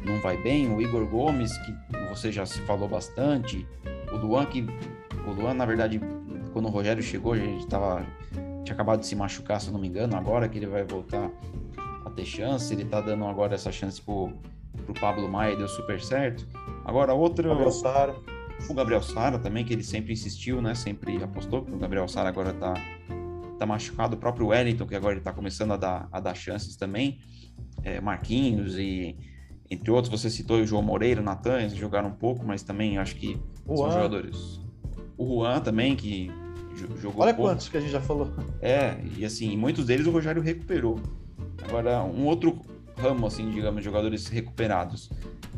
não 0.05 0.20
vai 0.20 0.36
bem. 0.36 0.72
O 0.74 0.80
Igor 0.80 1.07
Gomes, 1.07 1.57
que 1.59 1.74
você 2.09 2.30
já 2.32 2.46
se 2.46 2.61
falou 2.62 2.88
bastante. 2.88 3.66
O 4.12 4.16
Luan, 4.16 4.46
que 4.46 4.64
o 5.26 5.30
Luan, 5.32 5.55
na 5.55 5.66
verdade, 5.66 6.01
quando 6.53 6.66
o 6.66 6.70
Rogério 6.70 7.03
chegou, 7.03 7.32
a 7.32 7.38
gente 7.38 7.66
tava, 7.66 8.07
tinha 8.64 8.74
acabado 8.74 9.01
de 9.01 9.07
se 9.07 9.14
machucar, 9.14 9.61
se 9.61 9.68
eu 9.68 9.72
não 9.72 9.80
me 9.80 9.88
engano, 9.88 10.16
agora 10.16 10.49
que 10.49 10.59
ele 10.59 10.66
vai 10.66 10.84
voltar 10.84 11.30
a 12.05 12.11
ter 12.11 12.24
chance, 12.24 12.72
ele 12.72 12.84
tá 12.84 13.01
dando 13.01 13.24
agora 13.26 13.55
essa 13.55 13.70
chance 13.70 14.01
pro, 14.01 14.32
pro 14.84 14.94
Pablo 14.94 15.28
Maia, 15.28 15.57
deu 15.57 15.68
super 15.68 16.01
certo. 16.01 16.46
Agora 16.84 17.12
outro... 17.12 17.49
Gabriel 17.49 17.72
Sara. 17.72 18.16
O 18.68 18.74
Gabriel 18.74 19.03
Sara 19.03 19.38
também, 19.38 19.64
que 19.64 19.72
ele 19.72 19.84
sempre 19.84 20.12
insistiu, 20.12 20.61
né, 20.61 20.74
sempre 20.74 21.22
apostou, 21.22 21.64
que 21.64 21.72
o 21.72 21.78
Gabriel 21.78 22.09
Sara 22.09 22.28
agora 22.28 22.53
tá, 22.53 22.74
tá 23.57 23.64
machucado, 23.64 24.16
o 24.16 24.18
próprio 24.18 24.49
Wellington, 24.49 24.84
que 24.84 24.96
agora 24.96 25.14
ele 25.14 25.20
tá 25.20 25.32
começando 25.32 25.72
a 25.72 25.76
dar, 25.76 26.09
a 26.11 26.18
dar 26.18 26.34
chances 26.34 26.74
também, 26.74 27.20
é, 27.84 28.01
Marquinhos 28.01 28.76
e 28.76 29.16
entre 29.70 29.90
outros, 29.90 30.10
você 30.10 30.30
citou 30.30 30.58
o 30.58 30.66
João 30.66 30.82
Moreira, 30.82 31.20
o 31.20 31.24
Natan, 31.24 31.60
eles 31.60 31.76
jogaram 31.76 32.08
um 32.08 32.14
pouco, 32.14 32.44
mas 32.46 32.62
também 32.62 32.98
acho 32.98 33.16
que 33.16 33.38
Juan. 33.66 33.76
são 33.76 33.92
jogadores 33.92 34.68
o 35.18 35.26
Juan 35.26 35.60
também, 35.60 35.96
que 35.96 36.30
jogou. 37.00 37.22
Olha 37.22 37.34
pouco. 37.34 37.50
quantos 37.50 37.68
que 37.68 37.76
a 37.76 37.80
gente 37.80 37.90
já 37.90 38.00
falou. 38.00 38.30
É, 38.62 38.96
e 39.16 39.24
assim, 39.24 39.56
muitos 39.56 39.84
deles 39.84 40.06
o 40.06 40.10
Rogério 40.10 40.40
recuperou. 40.40 41.00
Agora, 41.64 42.02
um 42.04 42.24
outro 42.24 42.60
ramo, 42.96 43.26
assim, 43.26 43.50
digamos, 43.50 43.80
de 43.80 43.84
jogadores 43.84 44.28
recuperados. 44.28 45.10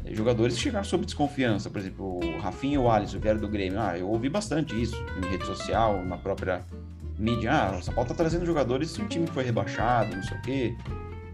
É, 0.05 0.15
jogadores 0.15 0.55
que 0.57 0.63
chegaram 0.63 0.85
sob 0.85 1.05
desconfiança, 1.05 1.69
por 1.69 1.79
exemplo, 1.79 2.21
o 2.25 2.39
Rafinha 2.39 2.77
e 2.77 2.79
o 2.79 2.91
Alisson, 2.91 3.19
era 3.23 3.39
do 3.39 3.49
Grêmio. 3.49 3.79
Ah, 3.79 3.99
eu 3.99 4.09
ouvi 4.09 4.31
bastante 4.31 4.81
isso 4.81 4.97
em 5.23 5.29
rede 5.29 5.45
social, 5.45 6.03
na 6.07 6.17
própria 6.17 6.65
mídia. 7.19 7.53
Ah, 7.53 7.77
o 7.79 7.83
São 7.83 7.93
Paulo 7.93 8.09
tá 8.09 8.15
trazendo 8.15 8.47
jogadores 8.47 8.91
se 8.91 9.03
um 9.03 9.07
time 9.07 9.27
foi 9.27 9.45
rebaixado, 9.45 10.17
não 10.17 10.23
sei 10.23 10.39
o 10.39 10.43
quê. 10.43 10.77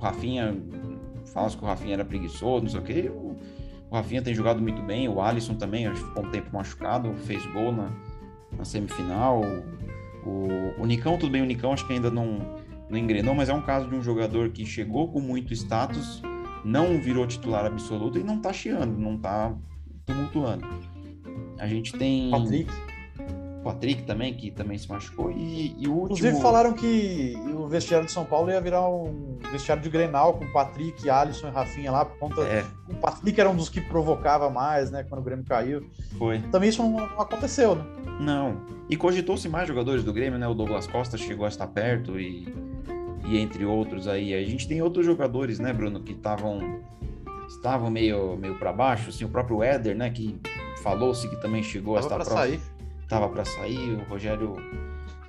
O 0.01 0.03
Rafinha, 0.03 0.57
fala 1.37 1.51
que 1.51 1.63
o 1.63 1.67
Rafinha 1.67 1.95
era 1.95 2.05
preguiçoso, 2.05 2.65
não 2.65 2.71
sei 2.71 2.81
o 2.81 2.83
quê. 2.83 3.11
O, 3.15 3.37
o 3.91 3.95
Rafinha 3.95 4.23
tem 4.23 4.35
jogado 4.35 4.61
muito 4.61 4.81
bem, 4.83 5.07
o 5.07 5.21
Alisson 5.21 5.55
também, 5.55 5.87
acho 5.87 6.03
ficou 6.03 6.25
um 6.25 6.31
tempo 6.31 6.49
machucado, 6.51 7.13
fez 7.27 7.45
gol 7.53 7.71
na, 7.73 7.93
na 8.57 8.65
semifinal. 8.65 9.43
O, 10.25 10.83
o 10.83 10.87
Nicão, 10.87 11.19
tudo 11.19 11.31
bem, 11.31 11.43
o 11.43 11.45
Nicão 11.45 11.73
acho 11.73 11.87
que 11.87 11.93
ainda 11.93 12.11
não, 12.11 12.39
não 12.89 12.99
engrenou, 12.99 13.35
mas 13.35 13.51
é 13.51 13.55
um 13.55 13.61
caso 13.61 13.89
de 13.89 13.95
um 13.95 14.03
jogador 14.03 14.49
que 14.49 14.65
chegou 14.65 15.09
com 15.09 15.21
muito 15.21 15.53
status, 15.53 16.23
não 16.65 16.99
virou 16.99 17.27
titular 17.27 17.67
absoluto 17.67 18.19
e 18.19 18.25
não 18.25 18.41
tá 18.41 18.53
chiando, 18.53 18.99
não 18.99 19.19
tá 19.19 19.55
tumultuando. 20.07 20.67
A 21.59 21.67
gente 21.67 21.93
tem. 21.93 22.31
Patrick. 22.31 22.71
Patrick 23.67 24.05
também, 24.05 24.33
que 24.33 24.51
também 24.53 24.79
se 24.79 24.89
machucou. 24.89 25.33
E, 25.33 25.75
e 25.77 25.89
o 25.89 25.93
último. 25.93 26.17
Inclusive 26.17 26.41
falaram 26.41 26.73
que 26.73 27.35
o 27.53 27.67
vestiário 27.67 28.07
de 28.07 28.13
São 28.13 28.25
Paulo 28.25 28.49
ia 28.49 28.61
virar 28.61 28.89
um 28.89 29.39
vestiário 29.51 29.83
de 29.83 29.91
Grenal 29.91 30.35
com 30.35 30.47
Patrick, 30.53 31.11
Alisson 31.11 31.49
e 31.49 31.51
Rafinha 31.51 31.91
lá, 31.91 32.05
por 32.05 32.17
conta. 32.17 32.43
É. 32.43 32.65
O 32.89 32.95
Patrick 32.95 33.41
era 33.41 33.51
um 33.51 33.57
dos 33.57 33.69
que 33.69 33.81
provocava 33.81 34.49
mais, 34.49 34.93
né? 34.93 35.03
Quando 35.03 35.21
o 35.21 35.25
Grêmio 35.25 35.45
caiu. 35.45 35.85
Foi. 36.17 36.41
Também 36.53 36.69
isso 36.69 36.81
não 36.81 36.97
aconteceu, 37.21 37.75
né? 37.75 37.85
Não. 38.21 38.63
E 38.89 38.97
cogitou-se 38.97 39.49
mais 39.49 39.67
jogadores 39.67 40.05
do 40.05 40.13
Grêmio, 40.13 40.39
né? 40.39 40.47
O 40.47 40.55
Douglas 40.55 40.87
Costa 40.87 41.17
chegou 41.17 41.45
a 41.45 41.49
estar 41.49 41.67
perto 41.67 42.21
e, 42.21 42.47
e 43.27 43.37
entre 43.37 43.65
outros 43.65 44.07
aí. 44.07 44.33
A 44.33 44.45
gente 44.45 44.69
tem 44.69 44.81
outros 44.81 45.05
jogadores, 45.05 45.59
né, 45.59 45.73
Bruno, 45.73 46.01
que 46.01 46.13
estavam 46.13 46.81
estavam 47.49 47.91
meio 47.91 48.37
meio 48.37 48.59
para 48.59 48.73
baixo, 48.73 49.11
assim, 49.11 49.25
o 49.25 49.29
próprio 49.29 49.63
Éder, 49.63 49.97
né, 49.97 50.11
que 50.11 50.39
falou-se 50.83 51.29
que 51.29 51.37
também 51.41 51.63
chegou 51.63 51.95
Tava 51.95 52.07
a 52.07 52.23
estar 52.23 52.35
próximo. 52.35 52.59
Sair 52.61 52.76
estava 53.07 53.29
para 53.29 53.45
sair, 53.45 53.93
o 53.93 54.03
Rogério 54.11 54.57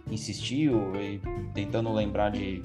insistiu, 0.10 0.94
e 0.96 1.22
tentando 1.54 1.94
lembrar 1.94 2.32
de, 2.32 2.62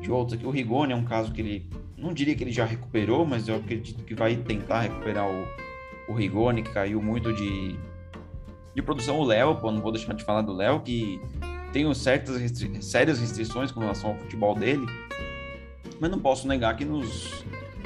de 0.00 0.10
outros 0.10 0.34
aqui. 0.34 0.46
O 0.46 0.50
Rigoni 0.50 0.92
é 0.92 0.96
um 0.96 1.04
caso 1.04 1.32
que 1.32 1.40
ele, 1.40 1.66
não 1.96 2.12
diria 2.12 2.34
que 2.34 2.44
ele 2.44 2.52
já 2.52 2.64
recuperou, 2.64 3.24
mas 3.24 3.48
eu 3.48 3.56
acredito 3.56 4.04
que 4.04 4.14
vai 4.14 4.36
tentar 4.36 4.82
recuperar 4.82 5.26
o, 5.26 6.12
o 6.12 6.14
Rigoni, 6.14 6.62
que 6.62 6.70
caiu 6.70 7.02
muito 7.02 7.32
de, 7.32 7.74
de 8.74 8.82
produção. 8.82 9.18
O 9.18 9.24
Léo, 9.24 9.56
pô, 9.56 9.72
não 9.72 9.80
vou 9.80 9.92
deixar 9.92 10.12
de 10.12 10.24
falar 10.24 10.42
do 10.42 10.52
Léo, 10.52 10.80
que 10.80 11.20
tem 11.72 11.92
certas 11.94 12.36
restri 12.36 12.82
sérias 12.82 13.18
restrições 13.18 13.72
com 13.72 13.80
relação 13.80 14.10
ao 14.10 14.16
futebol 14.18 14.54
dele, 14.54 14.86
mas 15.98 16.10
não 16.10 16.18
posso 16.18 16.46
negar 16.46 16.76
que 16.76 16.84
nos, 16.84 17.44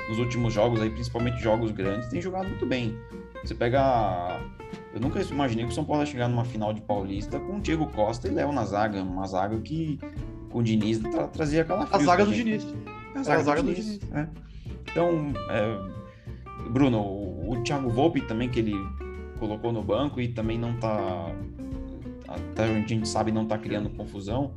nos 0.08 0.18
últimos 0.18 0.52
jogos, 0.52 0.80
aí, 0.80 0.90
principalmente 0.90 1.40
jogos 1.40 1.70
grandes, 1.70 2.08
tem 2.08 2.20
jogado 2.20 2.48
muito 2.48 2.66
bem. 2.66 2.96
Você 3.44 3.54
pega 3.54 4.40
eu 4.94 5.00
nunca 5.00 5.20
imaginei 5.22 5.64
que 5.64 5.72
o 5.72 5.74
São 5.74 5.84
Paulo 5.84 6.02
ia 6.02 6.06
chegar 6.06 6.28
numa 6.28 6.44
final 6.44 6.72
de 6.72 6.80
Paulista 6.82 7.40
com 7.40 7.60
Diego 7.60 7.86
Costa 7.86 8.28
e 8.28 8.30
Léo 8.30 8.52
na 8.52 8.64
zaga. 8.64 9.02
Uma 9.02 9.26
zaga 9.26 9.58
que 9.60 9.98
com 10.50 10.58
o 10.58 10.62
Diniz 10.62 10.98
tra 10.98 11.28
trazia 11.28 11.62
aquela 11.62 11.88
A 11.90 11.98
zaga 11.98 12.24
do 12.26 12.32
Diniz. 12.32 12.64
É 13.14 13.18
a 13.18 13.22
zaga, 13.22 13.40
a 13.40 13.42
zaga 13.42 13.62
do, 13.62 13.74
Diniz. 13.74 13.98
Do 13.98 14.06
Diniz. 14.06 14.14
É. 14.14 14.28
Então, 14.90 15.32
é, 15.50 16.70
Bruno, 16.70 16.98
o, 17.00 17.52
o 17.52 17.62
Thiago 17.62 17.88
Volpe 17.88 18.20
também, 18.20 18.50
que 18.50 18.58
ele 18.58 18.74
colocou 19.38 19.72
no 19.72 19.82
banco 19.82 20.20
e 20.20 20.28
também 20.28 20.58
não 20.58 20.78
tá. 20.78 21.34
Até 22.28 22.70
onde 22.70 22.84
a 22.84 22.88
gente 22.88 23.08
sabe, 23.08 23.32
não 23.32 23.46
tá 23.46 23.58
criando 23.58 23.90
confusão. 23.90 24.54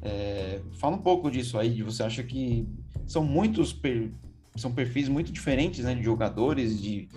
É, 0.00 0.60
fala 0.72 0.96
um 0.96 1.00
pouco 1.00 1.30
disso 1.30 1.58
aí, 1.58 1.70
de 1.70 1.82
você 1.82 2.02
acha 2.02 2.22
que 2.22 2.68
são 3.06 3.24
muitos 3.24 3.72
per, 3.72 4.10
são 4.56 4.72
perfis 4.72 5.08
muito 5.08 5.32
diferentes 5.32 5.84
né, 5.84 5.94
de 5.94 6.02
jogadores, 6.02 6.80
de 6.80 7.08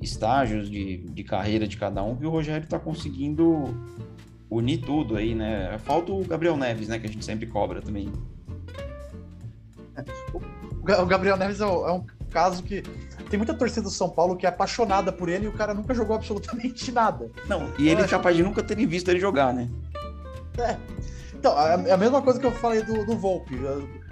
estágios 0.00 0.70
de, 0.70 0.98
de 0.98 1.24
carreira 1.24 1.66
de 1.66 1.76
cada 1.76 2.02
um, 2.02 2.16
que 2.16 2.26
o 2.26 2.30
Rogério 2.30 2.64
está 2.64 2.78
conseguindo 2.78 3.74
unir 4.50 4.78
tudo 4.78 5.16
aí, 5.16 5.34
né? 5.34 5.78
Falta 5.78 6.12
o 6.12 6.24
Gabriel 6.24 6.56
Neves, 6.56 6.88
né? 6.88 6.98
Que 6.98 7.06
a 7.06 7.10
gente 7.10 7.24
sempre 7.24 7.46
cobra 7.46 7.80
também. 7.80 8.10
O 10.74 11.06
Gabriel 11.06 11.36
Neves 11.36 11.60
é 11.60 11.66
um 11.66 12.04
caso 12.30 12.62
que 12.62 12.82
tem 13.28 13.38
muita 13.38 13.54
torcida 13.54 13.82
do 13.82 13.90
São 13.90 14.08
Paulo 14.08 14.36
que 14.36 14.46
é 14.46 14.48
apaixonada 14.48 15.12
por 15.12 15.28
ele 15.28 15.44
e 15.44 15.48
o 15.48 15.52
cara 15.52 15.74
nunca 15.74 15.94
jogou 15.94 16.16
absolutamente 16.16 16.90
nada. 16.92 17.30
Não, 17.46 17.70
e 17.78 17.88
ele 17.88 18.02
é 18.02 18.08
capaz 18.08 18.36
de 18.36 18.42
nunca 18.42 18.62
terem 18.62 18.86
visto 18.86 19.08
ele 19.08 19.20
jogar, 19.20 19.52
né? 19.52 19.68
É. 20.58 20.76
Então, 21.34 21.58
é 21.58 21.92
a 21.92 21.96
mesma 21.96 22.20
coisa 22.20 22.38
que 22.38 22.44
eu 22.44 22.52
falei 22.52 22.82
do, 22.82 23.06
do 23.06 23.16
Volpe. 23.16 23.56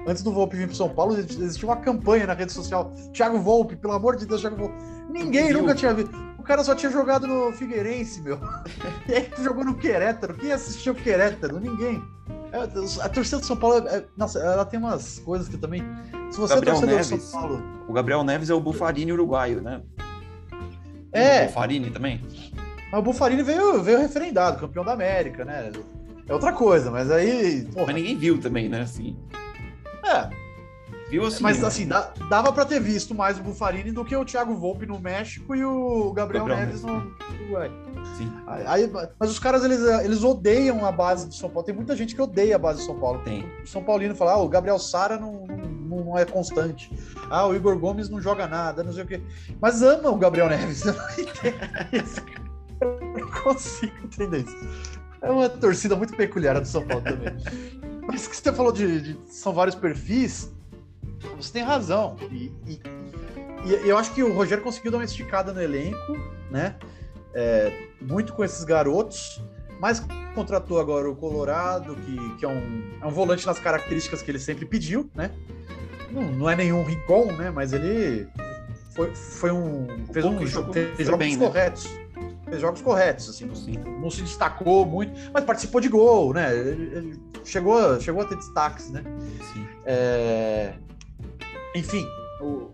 Antes 0.08 0.22
do 0.22 0.32
Volpe 0.32 0.56
vir 0.56 0.66
pro 0.66 0.74
São 0.74 0.88
Paulo, 0.88 1.18
existia 1.18 1.68
uma 1.68 1.76
campanha 1.76 2.26
na 2.26 2.32
rede 2.32 2.50
social. 2.50 2.90
Thiago 3.12 3.38
Volpe, 3.38 3.76
pelo 3.76 3.92
amor 3.92 4.16
de 4.16 4.24
Deus, 4.24 4.40
Thiago 4.40 4.56
Volpe. 4.56 4.74
Ninguém 5.10 5.52
nunca 5.52 5.74
tinha 5.74 5.92
visto. 5.92 6.10
O 6.38 6.42
cara 6.42 6.64
só 6.64 6.74
tinha 6.74 6.90
jogado 6.90 7.26
no 7.26 7.52
Figueirense, 7.52 8.22
meu. 8.22 8.38
E 9.06 9.14
aí 9.14 9.30
jogou 9.42 9.64
no 9.64 9.74
Querétaro. 9.74 10.34
Quem 10.34 10.50
assistiu 10.50 10.94
o 10.94 10.96
Querétaro? 10.96 11.60
Ninguém. 11.60 12.02
É, 12.50 13.02
a 13.02 13.08
torcida 13.10 13.38
do 13.38 13.44
São 13.44 13.56
Paulo, 13.56 13.86
é, 13.86 14.04
nossa, 14.16 14.38
ela 14.38 14.64
tem 14.64 14.80
umas 14.80 15.18
coisas 15.18 15.46
que 15.46 15.58
também. 15.58 15.82
Se 16.30 16.38
você 16.38 16.54
Gabriel 16.54 16.76
é 16.76 16.86
Neves, 16.86 17.10
do 17.10 17.18
São 17.18 17.40
Paulo. 17.40 17.62
O 17.86 17.92
Gabriel 17.92 18.24
Neves 18.24 18.48
é 18.48 18.54
o 18.54 18.60
Bufarini 18.60 19.12
uruguaio, 19.12 19.60
né? 19.60 19.82
É. 21.12 21.44
O 21.44 21.46
Bufarini 21.48 21.90
também? 21.90 22.22
Mas 22.90 23.00
o 23.00 23.02
Bufarini 23.02 23.42
veio, 23.42 23.82
veio 23.82 23.98
referendado, 23.98 24.58
campeão 24.58 24.84
da 24.84 24.92
América, 24.92 25.44
né? 25.44 25.70
É 26.26 26.32
outra 26.32 26.52
coisa, 26.52 26.90
mas 26.90 27.10
aí. 27.10 27.66
Porra. 27.72 27.86
Mas 27.86 27.94
ninguém 27.96 28.16
viu 28.16 28.40
também, 28.40 28.68
né? 28.70 28.80
Assim. 28.80 29.16
É. 30.04 30.48
Viu 31.08 31.24
assim? 31.24 31.42
Mas 31.42 31.64
assim, 31.64 31.86
dá, 31.86 32.12
dava 32.28 32.52
para 32.52 32.66
ter 32.66 32.80
visto 32.80 33.14
mais 33.14 33.38
o 33.38 33.42
Bufarini 33.42 33.90
do 33.90 34.04
que 34.04 34.14
o 34.14 34.24
Thiago 34.24 34.54
Volpe 34.54 34.84
no 34.84 34.98
México 35.00 35.54
e 35.54 35.64
o 35.64 36.12
Gabriel, 36.12 36.44
Gabriel 36.44 36.66
Neves 36.66 36.82
no 36.82 37.14
Uruguai. 37.40 37.70
Sim. 38.16 38.30
Aí, 38.46 38.90
mas 39.18 39.30
os 39.30 39.38
caras, 39.38 39.64
eles, 39.64 39.80
eles 40.04 40.22
odeiam 40.22 40.84
a 40.84 40.92
base 40.92 41.26
do 41.26 41.34
São 41.34 41.48
Paulo. 41.48 41.64
Tem 41.64 41.74
muita 41.74 41.96
gente 41.96 42.14
que 42.14 42.20
odeia 42.20 42.56
a 42.56 42.58
base 42.58 42.80
do 42.80 42.86
São 42.86 42.98
Paulo. 43.00 43.22
Tem. 43.24 43.42
O 43.62 43.66
São 43.66 43.82
Paulino 43.82 44.14
fala, 44.14 44.32
ah, 44.32 44.42
o 44.42 44.48
Gabriel 44.48 44.78
Sara 44.78 45.18
não, 45.18 45.46
não, 45.46 46.04
não, 46.04 46.18
é 46.18 46.26
constante. 46.26 46.92
Ah, 47.30 47.46
o 47.46 47.56
Igor 47.56 47.78
Gomes 47.78 48.10
não 48.10 48.20
joga 48.20 48.46
nada, 48.46 48.82
não 48.82 48.92
sei 48.92 49.04
o 49.04 49.06
quê. 49.06 49.22
Mas 49.60 49.80
ama 49.82 50.10
o 50.10 50.16
Gabriel 50.16 50.48
Neves. 50.48 50.84
Eu 50.84 50.92
não 50.92 51.10
entendo 51.10 52.04
isso. 52.04 52.20
Eu 52.80 53.00
não 53.18 53.30
consigo 53.42 53.94
entender 54.04 54.40
isso. 54.40 54.56
É 55.22 55.30
uma 55.30 55.48
torcida 55.48 55.96
muito 55.96 56.14
peculiar 56.14 56.56
a 56.56 56.60
do 56.60 56.68
São 56.68 56.86
Paulo 56.86 57.02
também. 57.02 57.34
Mas 58.18 58.26
que 58.26 58.36
você 58.36 58.52
falou 58.52 58.72
de, 58.72 59.00
de, 59.00 59.18
são 59.32 59.52
vários 59.52 59.76
perfis, 59.76 60.52
você 61.36 61.52
tem 61.52 61.62
razão. 61.62 62.16
E, 62.32 62.52
e, 62.66 62.80
e, 63.64 63.88
eu 63.88 63.96
acho 63.96 64.12
que 64.12 64.24
o 64.24 64.32
Rogério 64.32 64.64
conseguiu 64.64 64.90
dar 64.90 64.98
uma 64.98 65.04
esticada 65.04 65.52
no 65.52 65.62
elenco, 65.62 66.18
né? 66.50 66.74
É, 67.32 67.72
muito 68.00 68.32
com 68.32 68.42
esses 68.42 68.64
garotos, 68.64 69.40
mas 69.80 70.02
contratou 70.34 70.80
agora 70.80 71.08
o 71.08 71.14
Colorado, 71.14 71.94
que, 71.94 72.36
que 72.38 72.44
é, 72.44 72.48
um, 72.48 72.90
é 73.00 73.06
um 73.06 73.10
volante 73.10 73.46
nas 73.46 73.60
características 73.60 74.20
que 74.20 74.32
ele 74.32 74.40
sempre 74.40 74.66
pediu, 74.66 75.08
né? 75.14 75.30
Não, 76.10 76.22
não 76.22 76.50
é 76.50 76.56
nenhum 76.56 76.82
Rincon, 76.82 77.26
né? 77.26 77.52
Mas 77.52 77.72
ele 77.72 78.26
foi, 78.96 79.14
foi 79.14 79.52
um. 79.52 79.86
fez 80.12 80.24
um, 80.24 80.44
jogo, 80.44 80.72
fez 80.72 81.06
jogos 81.06 81.18
bem, 81.18 81.36
né? 81.36 81.46
corretos. 81.46 81.84
Né? 81.84 82.07
Fez 82.48 82.60
jogos 82.60 82.82
corretos, 82.82 83.28
assim, 83.28 83.46
não, 83.46 84.00
não, 84.00 84.10
se 84.10 84.22
destacou 84.22 84.86
muito, 84.86 85.12
mas 85.32 85.44
participou 85.44 85.80
de 85.80 85.88
gol, 85.88 86.32
né? 86.32 86.54
Ele, 86.56 87.20
chegou, 87.44 88.00
chegou 88.00 88.22
a 88.22 88.24
ter 88.24 88.36
destaques, 88.36 88.90
né? 88.90 89.02
Sim. 89.52 89.66
É... 89.84 90.74
Enfim, 91.74 92.06
o... 92.40 92.70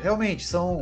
realmente 0.00 0.46
são. 0.46 0.80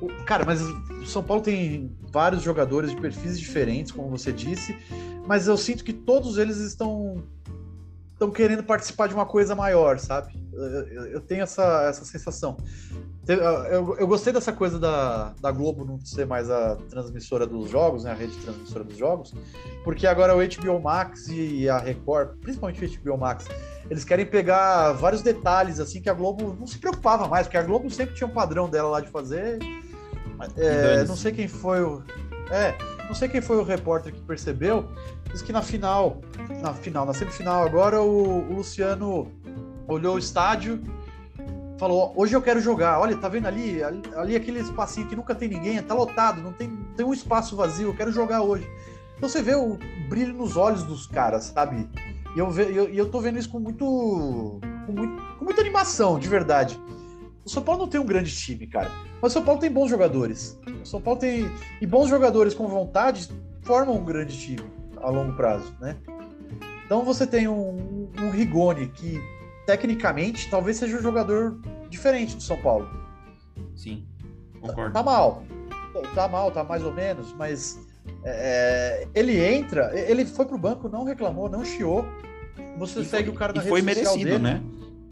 O... 0.00 0.08
Cara, 0.24 0.44
mas 0.44 0.60
o 0.62 1.06
São 1.06 1.22
Paulo 1.22 1.42
tem 1.42 1.94
vários 2.10 2.42
jogadores 2.42 2.90
de 2.90 2.96
perfis 2.96 3.38
diferentes, 3.38 3.92
como 3.92 4.08
você 4.08 4.32
disse, 4.32 4.76
mas 5.26 5.48
eu 5.48 5.56
sinto 5.56 5.84
que 5.84 5.92
todos 5.92 6.38
eles 6.38 6.58
estão 6.58 7.24
estão 8.14 8.30
querendo 8.30 8.62
participar 8.62 9.08
de 9.08 9.14
uma 9.14 9.26
coisa 9.26 9.54
maior, 9.54 9.98
sabe? 9.98 10.32
Eu, 10.52 11.06
eu 11.06 11.20
tenho 11.20 11.42
essa, 11.42 11.84
essa 11.88 12.04
sensação. 12.04 12.56
Eu, 13.26 13.96
eu, 13.98 14.06
gostei 14.06 14.32
dessa 14.32 14.52
coisa 14.52 14.78
da, 14.78 15.32
da 15.40 15.50
Globo 15.50 15.84
não 15.84 15.98
ser 16.04 16.26
mais 16.26 16.50
a 16.50 16.76
transmissora 16.90 17.46
dos 17.46 17.70
jogos, 17.70 18.04
né, 18.04 18.10
a 18.10 18.14
rede 18.14 18.36
transmissora 18.36 18.84
dos 18.84 18.98
jogos, 18.98 19.34
porque 19.82 20.06
agora 20.06 20.36
o 20.36 20.40
HBO 20.46 20.78
Max 20.78 21.28
e 21.28 21.66
a 21.66 21.78
Record, 21.78 22.36
principalmente 22.42 22.84
o 22.84 23.02
HBO 23.02 23.16
Max, 23.16 23.46
eles 23.90 24.04
querem 24.04 24.26
pegar 24.26 24.92
vários 24.92 25.22
detalhes 25.22 25.80
assim 25.80 26.02
que 26.02 26.10
a 26.10 26.14
Globo 26.14 26.54
não 26.58 26.66
se 26.66 26.78
preocupava 26.78 27.26
mais, 27.26 27.46
porque 27.46 27.56
a 27.56 27.62
Globo 27.62 27.90
sempre 27.90 28.14
tinha 28.14 28.26
um 28.26 28.32
padrão 28.32 28.68
dela 28.68 28.90
lá 28.90 29.00
de 29.00 29.08
fazer. 29.08 29.58
É, 30.56 31.04
não 31.04 31.16
sei 31.16 31.32
quem 31.32 31.48
foi 31.48 31.80
o. 31.82 32.02
É, 32.50 32.74
não 33.06 33.14
sei 33.14 33.28
quem 33.28 33.40
foi 33.40 33.56
o 33.56 33.62
repórter 33.62 34.12
que 34.12 34.20
percebeu, 34.20 34.88
diz 35.32 35.42
que 35.42 35.52
na 35.52 35.62
final, 35.62 36.20
na 36.62 36.72
final, 36.72 37.06
na 37.06 37.14
semifinal 37.14 37.64
agora, 37.64 38.00
o, 38.00 38.50
o 38.50 38.54
Luciano 38.54 39.30
olhou 39.86 40.16
o 40.16 40.18
estádio 40.18 40.82
falou: 41.78 42.12
hoje 42.16 42.34
eu 42.34 42.42
quero 42.42 42.60
jogar. 42.60 42.98
Olha, 42.98 43.16
tá 43.16 43.28
vendo 43.28 43.46
ali, 43.46 43.82
ali, 43.82 44.02
ali, 44.16 44.36
aquele 44.36 44.60
espacinho 44.60 45.06
que 45.06 45.16
nunca 45.16 45.34
tem 45.34 45.48
ninguém, 45.48 45.82
tá 45.82 45.94
lotado, 45.94 46.40
não 46.40 46.52
tem, 46.52 46.70
tem 46.96 47.04
um 47.04 47.12
espaço 47.12 47.56
vazio, 47.56 47.88
eu 47.88 47.94
quero 47.94 48.12
jogar 48.12 48.42
hoje. 48.42 48.68
Então 49.16 49.28
você 49.28 49.42
vê 49.42 49.54
o 49.54 49.78
brilho 50.08 50.34
nos 50.34 50.56
olhos 50.56 50.82
dos 50.82 51.06
caras, 51.06 51.44
sabe? 51.44 51.88
E 52.34 52.38
eu, 52.38 52.50
ve, 52.50 52.62
eu, 52.62 52.88
eu 52.88 53.10
tô 53.10 53.20
vendo 53.20 53.38
isso 53.38 53.48
com 53.48 53.60
muito, 53.60 53.84
com 53.84 54.92
muito, 54.92 55.22
com 55.38 55.44
muita 55.44 55.60
animação, 55.60 56.18
de 56.18 56.28
verdade. 56.28 56.80
O 57.44 57.48
São 57.48 57.62
Paulo 57.62 57.82
não 57.82 57.88
tem 57.88 58.00
um 58.00 58.06
grande 58.06 58.34
time, 58.34 58.66
cara. 58.66 58.90
Mas 59.20 59.32
o 59.32 59.34
São 59.34 59.44
Paulo 59.44 59.60
tem 59.60 59.70
bons 59.70 59.90
jogadores. 59.90 60.58
O 60.82 60.86
São 60.86 61.00
Paulo 61.00 61.20
tem. 61.20 61.50
E 61.80 61.86
bons 61.86 62.08
jogadores 62.08 62.54
com 62.54 62.66
vontade 62.66 63.28
formam 63.62 63.96
um 63.96 64.04
grande 64.04 64.38
time 64.38 64.64
a 65.02 65.10
longo 65.10 65.34
prazo, 65.34 65.74
né? 65.80 65.96
Então 66.86 67.04
você 67.04 67.26
tem 67.26 67.48
um, 67.48 68.10
um 68.18 68.30
Rigoni 68.30 68.88
que 68.88 69.20
tecnicamente, 69.66 70.48
talvez 70.50 70.76
seja 70.76 70.96
um 70.96 71.02
jogador 71.02 71.58
diferente 71.88 72.36
do 72.36 72.42
São 72.42 72.56
Paulo. 72.58 72.88
Sim, 73.74 74.06
concordo. 74.60 74.92
Tá, 74.92 75.00
tá 75.00 75.02
mal. 75.02 75.42
Tá 76.14 76.28
mal, 76.28 76.50
tá 76.50 76.64
mais 76.64 76.82
ou 76.82 76.92
menos, 76.92 77.32
mas 77.34 77.78
é, 78.24 79.06
ele 79.14 79.42
entra, 79.42 79.92
ele 79.94 80.24
foi 80.24 80.44
pro 80.44 80.58
banco, 80.58 80.88
não 80.88 81.04
reclamou, 81.04 81.48
não 81.48 81.64
chiou. 81.64 82.04
Você 82.78 83.00
e 83.00 83.04
segue 83.04 83.26
foi, 83.26 83.34
o 83.34 83.38
cara 83.38 83.52
na 83.52 83.60
e 83.60 83.64
rede 83.64 83.70
foi 83.70 83.82
merecido, 83.82 84.24
dele. 84.24 84.38
né? 84.38 84.62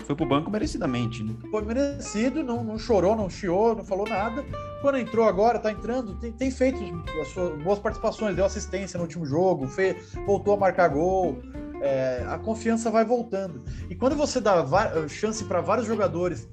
Foi 0.05 0.16
pro 0.16 0.26
banco 0.26 0.51
merecidamente, 0.51 1.22
né? 1.22 1.34
Foi 1.51 1.62
merecido, 1.62 2.43
não, 2.43 2.64
não 2.64 2.78
chorou, 2.78 3.14
não 3.14 3.30
chiou, 3.30 3.76
não 3.76 3.84
falou 3.84 4.07
nada. 4.09 4.45
Quando 4.80 4.99
entrou 4.99 5.26
agora, 5.28 5.59
tá 5.59 5.70
entrando, 5.70 6.14
tem, 6.16 6.32
tem 6.32 6.51
feito 6.51 6.78
as 7.20 7.28
suas 7.28 7.62
boas 7.62 7.78
participações, 7.78 8.34
deu 8.34 8.45
assistência 8.45 8.99
no 8.99 9.05
último 9.05 9.24
jogo, 9.24 9.68
fez, 9.68 10.12
voltou 10.26 10.55
a 10.55 10.57
marcar 10.57 10.88
gol 10.88 11.40
é, 11.82 12.24
a 12.28 12.38
confiança 12.38 12.90
vai 12.90 13.05
voltando. 13.05 13.62
E 13.90 13.95
quando 13.95 14.14
você 14.14 14.40
dá 14.40 14.64
chance 15.09 15.45
para 15.45 15.61
vários 15.61 15.86
jogadores, 15.86 16.49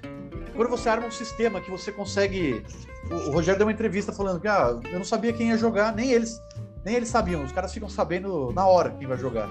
quando 0.56 0.70
você 0.70 0.90
arma 0.90 1.08
um 1.08 1.12
sistema 1.12 1.62
que 1.62 1.70
você 1.70 1.92
consegue. 1.92 2.64
O, 3.10 3.32
Rogério 3.32 3.58
deu 3.58 3.68
uma 3.68 3.72
entrevista 3.72 4.12
falando 4.12 4.42
que 4.42 4.48
ah, 4.48 4.78
eu 4.92 4.98
não 4.98 5.06
sabia 5.06 5.32
quem 5.32 5.50
ia 5.50 5.58
jogar, 5.58 5.96
nem 5.96 6.12
eles, 6.12 6.42
nem 6.84 6.96
eles 6.96 7.10
sabiam, 7.10 7.44
os 7.44 7.52
caras 7.52 7.72
ficam 7.72 7.88
sabendo 7.88 8.52
na 8.54 8.66
hora 8.68 8.90
quem 8.92 9.08
vai 9.08 9.18
jogar. 9.18 9.50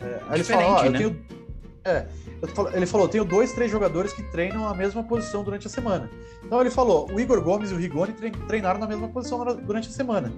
É, 0.00 0.20
aí 0.28 0.36
ele 0.36 0.44
falou, 0.44 0.76
ah, 0.76 0.90
né? 0.90 0.98
tenho, 0.98 1.20
é, 1.84 2.06
ele 2.74 2.86
falou, 2.86 3.08
tenho 3.08 3.24
dois, 3.24 3.52
três 3.52 3.70
jogadores 3.70 4.12
que 4.12 4.22
treinam 4.30 4.68
a 4.68 4.74
mesma 4.74 5.02
posição 5.02 5.42
durante 5.42 5.66
a 5.66 5.70
semana. 5.70 6.10
Então 6.44 6.60
ele 6.60 6.70
falou, 6.70 7.10
o 7.10 7.20
Igor 7.20 7.40
Gomes 7.42 7.70
e 7.70 7.74
o 7.74 7.76
Rigoni 7.76 8.14
treinaram 8.46 8.78
na 8.78 8.86
mesma 8.86 9.08
posição 9.08 9.38
durante 9.56 9.88
a 9.88 9.92
semana 9.92 10.32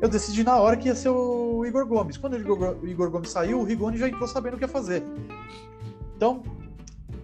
eu 0.00 0.08
decidi 0.08 0.42
na 0.42 0.56
hora 0.56 0.76
que 0.76 0.88
ia 0.88 0.94
ser 0.94 1.10
o 1.10 1.64
Igor 1.66 1.86
Gomes. 1.86 2.16
Quando 2.16 2.34
o 2.34 2.88
Igor, 2.88 3.10
Gomes 3.10 3.30
saiu, 3.30 3.60
o 3.60 3.64
Rigoni 3.64 3.98
já 3.98 4.08
entrou 4.08 4.26
sabendo 4.26 4.54
o 4.54 4.56
que 4.56 4.64
ia 4.64 4.68
fazer. 4.68 5.02
Então, 6.16 6.42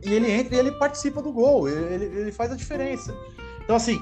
e 0.05 0.13
ele 0.13 0.31
entra 0.31 0.57
e 0.57 0.59
ele 0.59 0.73
participa 0.73 1.23
do 1.23 1.33
gol, 1.33 1.69
ele, 1.69 2.05
ele 2.05 2.33
faz 2.33 2.53
a 2.53 2.57
diferença. 2.57 3.15
Então, 3.65 3.75
assim, 3.75 3.99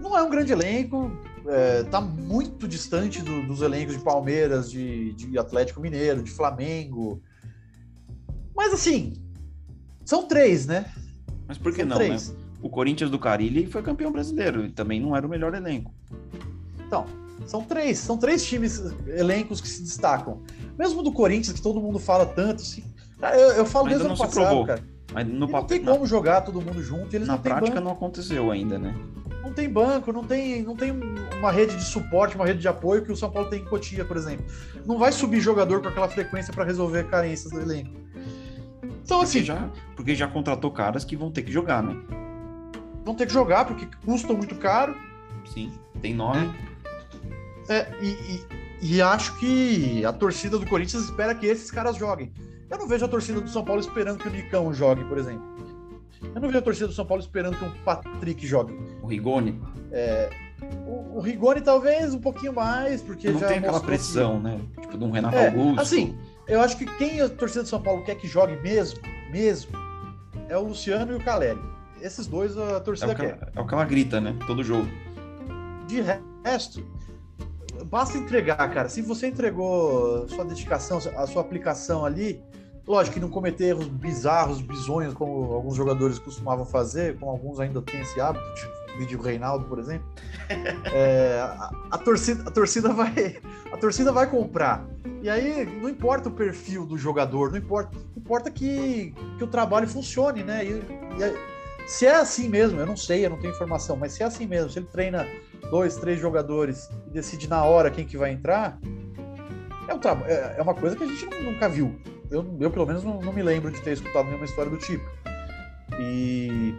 não 0.00 0.16
é 0.16 0.22
um 0.22 0.30
grande 0.30 0.52
elenco, 0.52 1.10
é, 1.46 1.82
tá 1.84 2.00
muito 2.00 2.66
distante 2.66 3.22
do, 3.22 3.46
dos 3.46 3.60
elencos 3.60 3.96
de 3.96 4.02
Palmeiras, 4.02 4.70
de, 4.70 5.12
de 5.12 5.38
Atlético 5.38 5.80
Mineiro, 5.80 6.22
de 6.22 6.30
Flamengo. 6.30 7.22
Mas, 8.56 8.72
assim, 8.72 9.12
são 10.04 10.26
três, 10.26 10.66
né? 10.66 10.86
Mas 11.46 11.58
por 11.58 11.72
que 11.72 11.80
são 11.82 11.88
não, 11.90 11.98
né? 11.98 12.06
três. 12.06 12.30
né? 12.30 12.36
O 12.62 12.70
Corinthians 12.70 13.10
do 13.10 13.18
Carilli 13.18 13.66
foi 13.66 13.82
campeão 13.82 14.10
brasileiro 14.10 14.64
e 14.64 14.70
também 14.70 15.00
não 15.00 15.14
era 15.14 15.26
o 15.26 15.30
melhor 15.30 15.54
elenco. 15.54 15.92
Então, 16.86 17.04
são 17.44 17.62
três, 17.62 17.98
são 17.98 18.16
três 18.16 18.44
times, 18.44 18.82
elencos 19.06 19.60
que 19.60 19.68
se 19.68 19.82
destacam. 19.82 20.42
Mesmo 20.78 21.02
do 21.02 21.12
Corinthians, 21.12 21.54
que 21.54 21.62
todo 21.62 21.80
mundo 21.80 21.98
fala 21.98 22.24
tanto, 22.24 22.62
assim, 22.62 22.82
eu, 23.22 23.52
eu 23.52 23.66
falo 23.66 23.88
desde 23.88 24.04
o 24.04 24.06
ano 24.06 24.16
passado, 24.16 24.64
cara. 24.64 24.82
Mas 25.12 25.26
no 25.26 25.46
papel, 25.46 25.60
não 25.60 25.66
tem 25.66 25.84
como 25.84 26.06
jogar 26.06 26.40
todo 26.40 26.60
mundo 26.60 26.82
junto. 26.82 27.14
Eles 27.14 27.28
na 27.28 27.38
prática 27.38 27.80
não 27.80 27.92
aconteceu 27.92 28.50
ainda, 28.50 28.78
né? 28.78 28.94
não 29.46 29.52
tem 29.52 29.68
banco, 29.68 30.12
não 30.12 30.24
tem, 30.24 30.62
não 30.62 30.74
tem 30.74 30.92
uma 31.38 31.52
rede 31.52 31.76
de 31.76 31.84
suporte, 31.84 32.34
uma 32.34 32.44
rede 32.44 32.60
de 32.60 32.68
apoio 32.68 33.04
que 33.04 33.12
o 33.12 33.16
São 33.16 33.30
Paulo 33.30 33.48
tem 33.48 33.62
em 33.62 33.64
Cotia, 33.64 34.04
por 34.04 34.16
exemplo. 34.16 34.44
Não 34.84 34.98
vai 34.98 35.12
subir 35.12 35.40
jogador 35.40 35.80
com 35.80 35.88
aquela 35.88 36.08
frequência 36.08 36.52
para 36.52 36.64
resolver 36.64 37.04
carências 37.04 37.52
do 37.52 37.60
elenco. 37.60 37.92
Então, 39.06 39.20
assim. 39.20 39.38
Porque 39.38 39.46
já, 39.46 39.70
porque 39.94 40.14
já 40.16 40.28
contratou 40.28 40.70
caras 40.70 41.04
que 41.04 41.16
vão 41.16 41.30
ter 41.30 41.42
que 41.42 41.52
jogar, 41.52 41.80
né? 41.80 41.96
Vão 43.04 43.14
ter 43.14 43.26
que 43.26 43.32
jogar 43.32 43.64
porque 43.64 43.86
custam 44.04 44.36
muito 44.36 44.56
caro. 44.56 44.96
Sim, 45.46 45.72
tem 46.02 46.12
nome. 46.12 46.52
É, 47.68 47.76
é 47.76 47.94
e, 48.02 48.08
e, 48.82 48.96
e 48.96 49.02
acho 49.02 49.38
que 49.38 50.04
a 50.04 50.12
torcida 50.12 50.58
do 50.58 50.66
Corinthians 50.66 51.04
espera 51.04 51.36
que 51.36 51.46
esses 51.46 51.70
caras 51.70 51.96
joguem. 51.96 52.32
Eu 52.68 52.78
não 52.78 52.88
vejo 52.88 53.04
a 53.04 53.08
torcida 53.08 53.40
do 53.40 53.48
São 53.48 53.64
Paulo 53.64 53.80
esperando 53.80 54.18
que 54.18 54.26
o 54.26 54.30
Nicão 54.30 54.74
jogue, 54.74 55.04
por 55.04 55.18
exemplo. 55.18 55.54
Eu 56.34 56.40
não 56.40 56.48
vejo 56.48 56.58
a 56.58 56.62
torcida 56.62 56.88
do 56.88 56.92
São 56.92 57.06
Paulo 57.06 57.22
esperando 57.22 57.56
que 57.56 57.64
o 57.64 57.70
Patrick 57.84 58.44
jogue. 58.44 58.76
O 59.00 59.06
Rigoni? 59.06 59.60
É, 59.92 60.30
o, 60.84 61.18
o, 61.18 61.20
Rigoni 61.20 61.60
talvez 61.60 62.12
um 62.12 62.18
pouquinho 62.18 62.52
mais, 62.52 63.02
porque 63.02 63.30
não 63.30 63.38
já 63.38 63.46
tem 63.46 63.58
aquela 63.58 63.80
pressão, 63.80 64.38
que... 64.38 64.44
né? 64.44 64.60
Tipo 64.80 64.98
de 64.98 65.04
um 65.04 65.12
Renato 65.12 65.36
é, 65.36 65.46
Augusto. 65.46 65.80
Assim, 65.80 66.18
eu 66.48 66.60
acho 66.60 66.76
que 66.76 66.86
quem 66.96 67.20
a 67.20 67.28
torcida 67.28 67.62
do 67.62 67.68
São 67.68 67.82
Paulo 67.82 68.02
quer 68.04 68.14
que 68.16 68.28
jogue 68.28 68.56
mesmo, 68.56 69.00
mesmo, 69.30 69.72
é 70.48 70.56
o 70.56 70.62
Luciano 70.62 71.12
e 71.12 71.16
o 71.16 71.24
Caleri. 71.24 71.58
Esses 72.00 72.26
dois 72.26 72.56
a 72.56 72.80
torcida 72.80 73.12
é 73.12 73.14
que, 73.14 73.20
quer. 73.22 73.52
É 73.54 73.60
o 73.60 73.66
que 73.66 73.74
ela 73.74 73.84
grita, 73.84 74.20
né? 74.20 74.36
Todo 74.46 74.62
jogo. 74.62 74.86
De 75.86 76.02
resto, 76.44 76.84
basta 77.86 78.18
entregar, 78.18 78.56
cara. 78.72 78.88
Se 78.88 79.02
você 79.02 79.28
entregou 79.28 80.28
sua 80.28 80.44
dedicação, 80.44 80.98
a 80.98 81.26
sua 81.26 81.42
aplicação 81.42 82.04
ali, 82.04 82.42
lógico 82.86 83.14
que 83.14 83.20
não 83.20 83.28
cometer 83.28 83.66
erros 83.68 83.88
bizarros, 83.88 84.60
bizonhos, 84.60 85.14
como 85.14 85.52
alguns 85.52 85.74
jogadores 85.74 86.18
costumavam 86.18 86.64
fazer, 86.64 87.18
como 87.18 87.30
alguns 87.30 87.58
ainda 87.60 87.80
têm 87.82 88.00
esse 88.00 88.20
hábito, 88.20 88.44
vídeo 88.96 89.20
Reinaldo, 89.20 89.64
por 89.66 89.78
exemplo. 89.78 90.06
É, 90.92 91.40
a, 91.40 91.70
a, 91.90 91.98
torcida, 91.98 92.48
a 92.48 92.50
torcida 92.50 92.92
vai, 92.92 93.38
a 93.72 93.76
torcida 93.76 94.12
vai 94.12 94.28
comprar. 94.28 94.86
E 95.22 95.28
aí 95.28 95.66
não 95.80 95.88
importa 95.88 96.28
o 96.28 96.32
perfil 96.32 96.86
do 96.86 96.96
jogador, 96.96 97.50
não 97.50 97.58
importa, 97.58 97.96
importa 98.16 98.50
que, 98.50 99.14
que 99.38 99.44
o 99.44 99.46
trabalho 99.46 99.88
funcione, 99.88 100.42
né? 100.42 100.64
E, 100.64 100.70
e, 100.70 101.56
se 101.88 102.06
é 102.06 102.16
assim 102.16 102.48
mesmo, 102.48 102.80
eu 102.80 102.86
não 102.86 102.96
sei, 102.96 103.24
eu 103.24 103.30
não 103.30 103.38
tenho 103.38 103.52
informação, 103.52 103.96
mas 103.96 104.12
se 104.12 104.22
é 104.22 104.26
assim 104.26 104.46
mesmo, 104.46 104.70
se 104.70 104.78
ele 104.78 104.86
treina 104.86 105.26
dois, 105.70 105.96
três 105.96 106.20
jogadores 106.20 106.90
e 107.08 107.10
decide 107.10 107.48
na 107.48 107.64
hora 107.64 107.90
quem 107.90 108.04
que 108.04 108.16
vai 108.16 108.32
entrar, 108.32 108.78
é, 109.88 109.94
um 109.94 110.00
é, 110.26 110.56
é 110.58 110.62
uma 110.62 110.74
coisa 110.74 110.96
que 110.96 111.04
a 111.04 111.06
gente 111.06 111.24
nunca 111.42 111.68
viu. 111.68 111.94
Eu, 112.30 112.56
eu 112.60 112.70
pelo 112.70 112.86
menos, 112.86 113.04
não, 113.04 113.20
não 113.20 113.32
me 113.32 113.42
lembro 113.42 113.70
de 113.70 113.80
ter 113.80 113.92
escutado 113.92 114.26
nenhuma 114.26 114.44
história 114.44 114.70
do 114.70 114.78
tipo. 114.78 115.04
E. 116.00 116.74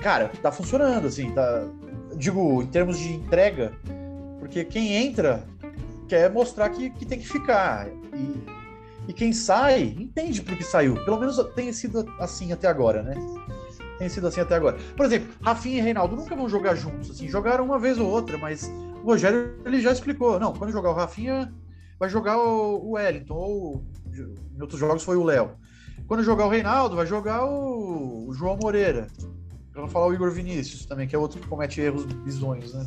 Cara, 0.00 0.30
tá 0.42 0.50
funcionando, 0.50 1.06
assim, 1.06 1.30
tá. 1.32 1.66
Digo, 2.16 2.62
em 2.62 2.66
termos 2.66 2.98
de 2.98 3.12
entrega, 3.12 3.72
porque 4.38 4.64
quem 4.64 4.94
entra 4.94 5.44
quer 6.08 6.30
mostrar 6.30 6.70
que, 6.70 6.90
que 6.90 7.06
tem 7.06 7.18
que 7.18 7.28
ficar. 7.28 7.88
E, 7.88 8.44
e 9.08 9.12
quem 9.12 9.32
sai, 9.32 9.94
entende 9.98 10.42
por 10.42 10.56
que 10.56 10.64
saiu. 10.64 10.94
Pelo 11.04 11.18
menos 11.18 11.36
tem 11.54 11.72
sido 11.72 12.12
assim 12.18 12.52
até 12.52 12.66
agora, 12.68 13.02
né? 13.02 13.14
tem 14.00 14.08
sido 14.08 14.26
assim 14.26 14.40
até 14.40 14.54
agora. 14.54 14.78
Por 14.96 15.04
exemplo, 15.04 15.28
Rafinha 15.42 15.78
e 15.78 15.82
Reinaldo 15.82 16.16
nunca 16.16 16.34
vão 16.34 16.48
jogar 16.48 16.74
juntos, 16.74 17.10
assim, 17.10 17.28
jogaram 17.28 17.66
uma 17.66 17.78
vez 17.78 17.98
ou 17.98 18.08
outra, 18.08 18.38
mas 18.38 18.72
o 19.02 19.06
Rogério 19.06 19.54
ele 19.62 19.78
já 19.78 19.92
explicou, 19.92 20.40
não, 20.40 20.54
quando 20.54 20.72
jogar 20.72 20.90
o 20.90 20.94
Rafinha, 20.94 21.52
vai 21.98 22.08
jogar 22.08 22.38
o, 22.38 22.92
Wellington, 22.92 23.34
ou 23.34 23.84
em 24.16 24.60
outros 24.60 24.80
jogos 24.80 25.04
foi 25.04 25.18
o 25.18 25.22
Léo. 25.22 25.50
Quando 26.08 26.24
jogar 26.24 26.46
o 26.46 26.48
Reinaldo, 26.48 26.96
vai 26.96 27.04
jogar 27.04 27.44
o, 27.44 28.28
o 28.28 28.32
João 28.32 28.56
Moreira. 28.56 29.06
Pra 29.80 29.86
não 29.86 29.88
falar 29.88 30.08
o 30.08 30.14
Igor 30.14 30.30
Vinícius 30.30 30.84
também, 30.84 31.08
que 31.08 31.16
é 31.16 31.18
outro 31.18 31.40
que 31.40 31.46
comete 31.46 31.80
erros 31.80 32.04
bizonhos, 32.04 32.74
né? 32.74 32.86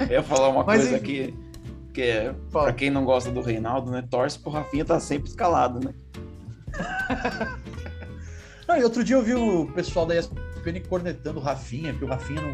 Eu 0.08 0.08
ia 0.08 0.22
falar 0.22 0.48
uma 0.48 0.64
mas, 0.64 0.80
coisa 0.80 0.96
aqui, 0.96 1.34
que 1.92 2.00
é, 2.00 2.34
Fala. 2.48 2.66
pra 2.66 2.74
quem 2.74 2.90
não 2.90 3.04
gosta 3.04 3.30
do 3.30 3.42
Reinaldo, 3.42 3.90
né, 3.90 4.02
torce 4.08 4.38
pro 4.38 4.50
Rafinha 4.50 4.84
tá 4.84 4.98
sempre 4.98 5.28
escalado, 5.28 5.80
né? 5.80 5.92
Não, 8.66 8.78
e 8.78 8.82
outro 8.82 9.04
dia 9.04 9.14
eu 9.14 9.22
vi 9.22 9.34
o 9.34 9.66
pessoal 9.66 10.06
da 10.06 10.16
ESPN 10.16 10.80
cornetando 10.88 11.38
o 11.38 11.42
Rafinha, 11.42 11.92
que 11.92 12.02
o 12.02 12.08
Rafinha 12.08 12.40
não, 12.40 12.52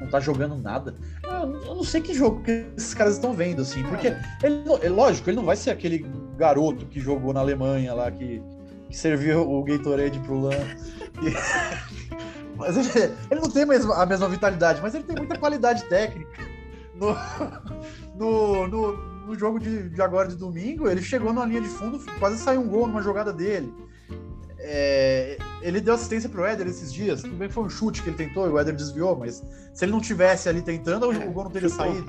não 0.00 0.10
tá 0.10 0.18
jogando 0.18 0.56
nada. 0.56 0.92
Eu, 1.22 1.76
não 1.76 1.84
sei 1.84 2.00
que 2.00 2.12
jogo 2.12 2.42
que 2.42 2.66
esses 2.76 2.92
caras 2.92 3.14
estão 3.14 3.32
vendo, 3.32 3.62
assim, 3.62 3.84
porque 3.84 4.08
ele, 4.42 4.64
é 4.82 4.88
lógico, 4.88 5.30
ele 5.30 5.36
não 5.36 5.44
vai 5.44 5.54
ser 5.54 5.70
aquele 5.70 6.04
garoto 6.36 6.84
que 6.86 6.98
jogou 6.98 7.32
na 7.32 7.38
Alemanha 7.38 7.94
lá, 7.94 8.10
que, 8.10 8.42
que 8.90 8.96
serviu 8.98 9.48
o 9.48 9.62
Gatorade 9.62 10.18
pro 10.18 10.40
Lan. 10.40 10.58
ele, 12.64 13.14
ele, 13.30 13.40
não 13.40 13.50
tem 13.50 13.62
a 13.62 14.06
mesma 14.06 14.28
vitalidade, 14.28 14.80
mas 14.80 14.94
ele 14.94 15.04
tem 15.04 15.16
muita 15.16 15.38
qualidade 15.38 15.84
técnica. 15.84 16.30
No, 16.94 17.14
no, 18.16 18.68
no, 18.68 18.96
no 19.26 19.34
jogo 19.34 19.58
de, 19.58 19.90
de 19.90 20.00
agora 20.00 20.28
de 20.28 20.36
domingo, 20.36 20.88
ele 20.88 21.02
chegou 21.02 21.32
na 21.32 21.44
linha 21.44 21.60
de 21.60 21.68
fundo, 21.68 22.00
quase 22.18 22.38
saiu 22.38 22.60
um 22.60 22.68
gol 22.68 22.86
numa 22.86 23.02
jogada 23.02 23.32
dele. 23.32 23.72
É, 24.58 25.38
ele 25.60 25.80
deu 25.80 25.94
assistência 25.94 26.28
pro 26.28 26.44
Éder 26.44 26.66
esses 26.66 26.92
dias. 26.92 27.22
Tudo 27.22 27.36
bem 27.36 27.48
que 27.48 27.54
foi 27.54 27.64
um 27.64 27.70
chute 27.70 28.02
que 28.02 28.08
ele 28.08 28.16
tentou 28.16 28.46
e 28.46 28.50
o 28.50 28.58
Éder 28.58 28.74
desviou, 28.74 29.16
mas 29.16 29.42
se 29.74 29.84
ele 29.84 29.92
não 29.92 30.00
tivesse 30.00 30.48
ali 30.48 30.62
tentando, 30.62 31.08
o 31.08 31.32
gol 31.32 31.44
não 31.44 31.50
teria 31.50 31.68
saído. 31.68 32.06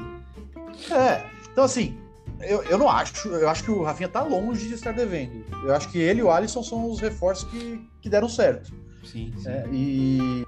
É, 0.92 1.26
então 1.52 1.64
assim, 1.64 1.98
eu, 2.40 2.64
eu 2.64 2.78
não 2.78 2.90
acho. 2.90 3.28
Eu 3.30 3.50
acho 3.50 3.64
que 3.64 3.72
o 3.72 3.84
Rafinha 3.84 4.10
tá 4.10 4.24
longe 4.24 4.68
de 4.68 4.76
estar 4.76 4.92
devendo. 4.92 5.44
Eu 5.64 5.74
acho 5.74 5.90
que 5.90 5.98
ele 5.98 6.20
e 6.20 6.24
o 6.24 6.32
Alisson 6.32 6.64
são 6.64 6.90
os 6.90 7.00
reforços 7.00 7.50
que, 7.50 7.88
que 8.02 8.10
deram 8.10 8.30
certo. 8.30 8.72
Sim, 9.08 9.32
sim. 9.38 9.50
É, 9.50 9.66
e... 9.72 10.46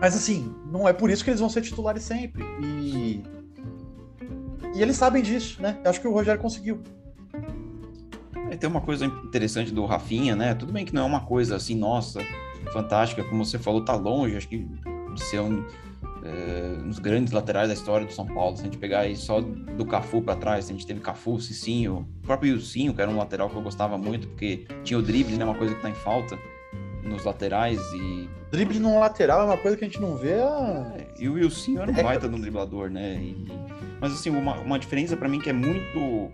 Mas 0.00 0.16
assim, 0.16 0.54
não 0.66 0.88
é 0.88 0.92
por 0.92 1.10
isso 1.10 1.22
que 1.22 1.30
eles 1.30 1.40
vão 1.40 1.50
ser 1.50 1.60
titulares 1.60 2.02
sempre. 2.02 2.42
E, 2.62 3.22
e 4.74 4.82
eles 4.82 4.96
sabem 4.96 5.22
disso, 5.22 5.60
né? 5.60 5.78
Eu 5.84 5.90
acho 5.90 6.00
que 6.00 6.08
o 6.08 6.12
Rogério 6.12 6.40
conseguiu. 6.40 6.80
É, 8.50 8.56
tem 8.56 8.68
uma 8.68 8.80
coisa 8.80 9.04
interessante 9.04 9.72
do 9.72 9.84
Rafinha, 9.84 10.34
né? 10.34 10.54
Tudo 10.54 10.72
bem 10.72 10.86
que 10.86 10.94
não 10.94 11.02
é 11.02 11.04
uma 11.04 11.20
coisa 11.20 11.56
assim, 11.56 11.76
nossa, 11.76 12.20
fantástica, 12.72 13.22
como 13.24 13.44
você 13.44 13.58
falou, 13.58 13.84
tá 13.84 13.94
longe, 13.94 14.36
acho 14.36 14.48
que 14.48 14.66
de 15.14 15.22
ser 15.22 15.40
um, 15.40 15.66
é, 16.24 16.78
um 16.82 16.88
dos 16.88 16.98
grandes 16.98 17.32
laterais 17.32 17.68
da 17.68 17.74
história 17.74 18.06
do 18.06 18.12
São 18.12 18.26
Paulo. 18.26 18.56
Se 18.56 18.62
a 18.62 18.64
gente 18.64 18.78
pegar 18.78 19.00
aí 19.00 19.14
só 19.14 19.42
do 19.42 19.84
Cafu 19.84 20.22
para 20.22 20.34
trás, 20.34 20.64
a 20.64 20.72
gente 20.72 20.86
teve 20.86 21.00
Cafu, 21.00 21.38
Cicinho, 21.38 22.08
o 22.22 22.26
próprio 22.26 22.54
Ilcinho, 22.54 22.94
que 22.94 23.02
era 23.02 23.10
um 23.10 23.18
lateral 23.18 23.50
que 23.50 23.56
eu 23.56 23.62
gostava 23.62 23.98
muito, 23.98 24.28
porque 24.28 24.66
tinha 24.82 24.98
o 24.98 25.02
drible, 25.02 25.36
né? 25.36 25.44
Uma 25.44 25.54
coisa 25.54 25.74
que 25.74 25.82
tá 25.82 25.90
em 25.90 25.94
falta 25.94 26.38
nos 27.02 27.24
laterais 27.24 27.80
e. 27.92 28.28
Drible 28.50 28.78
num 28.78 28.98
lateral 28.98 29.42
é 29.42 29.44
uma 29.44 29.56
coisa 29.56 29.76
que 29.76 29.84
a 29.84 29.86
gente 29.86 30.00
não 30.00 30.16
vê. 30.16 30.34
É, 30.34 31.06
e 31.18 31.28
o 31.28 31.34
Wilson 31.34 31.80
era 31.80 31.90
um 31.90 31.94
baita 31.94 32.28
no 32.28 32.38
driblador, 32.38 32.90
né? 32.90 33.14
E... 33.20 33.46
Mas 34.00 34.12
assim, 34.12 34.30
uma, 34.30 34.54
uma 34.56 34.78
diferença 34.78 35.16
para 35.16 35.28
mim 35.28 35.38
que 35.38 35.50
é 35.50 35.52
muito 35.52 36.30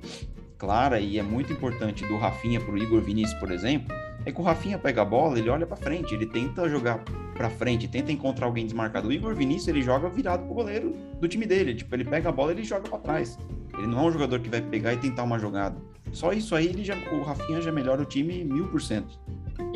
clara 0.58 0.98
e 0.98 1.18
é 1.18 1.22
muito 1.22 1.52
importante 1.52 2.04
do 2.06 2.16
Rafinha 2.16 2.60
para 2.60 2.72
o 2.72 2.78
Igor 2.78 3.00
Vinícius, 3.00 3.38
por 3.38 3.50
exemplo, 3.50 3.94
é 4.24 4.32
que 4.32 4.40
o 4.40 4.44
Rafinha 4.44 4.78
pega 4.78 5.02
a 5.02 5.04
bola, 5.04 5.38
ele 5.38 5.48
olha 5.50 5.66
para 5.66 5.76
frente, 5.76 6.14
ele 6.14 6.26
tenta 6.26 6.68
jogar 6.68 7.02
para 7.34 7.50
frente, 7.50 7.86
tenta 7.86 8.10
encontrar 8.10 8.46
alguém 8.46 8.64
desmarcado. 8.64 9.08
O 9.08 9.12
Igor 9.12 9.34
Vinícius, 9.34 9.68
ele 9.68 9.82
joga 9.82 10.08
virado 10.08 10.44
pro 10.46 10.54
goleiro 10.54 10.96
do 11.20 11.28
time 11.28 11.46
dele, 11.46 11.74
tipo, 11.74 11.94
ele 11.94 12.04
pega 12.04 12.30
a 12.30 12.32
bola, 12.32 12.52
ele 12.52 12.64
joga 12.64 12.88
para 12.88 12.98
trás. 12.98 13.38
Ele 13.76 13.86
não 13.86 14.00
é 14.00 14.02
um 14.08 14.10
jogador 14.10 14.40
que 14.40 14.48
vai 14.48 14.62
pegar 14.62 14.94
e 14.94 14.96
tentar 14.96 15.22
uma 15.22 15.38
jogada. 15.38 15.76
Só 16.12 16.32
isso 16.32 16.54
aí, 16.54 16.66
ele 16.66 16.82
já, 16.82 16.96
o 17.12 17.22
Rafinha 17.22 17.60
já 17.60 17.70
melhora 17.70 18.00
o 18.00 18.06
time 18.06 18.42
mil 18.42 18.66
por 18.68 18.80
cento. 18.80 19.20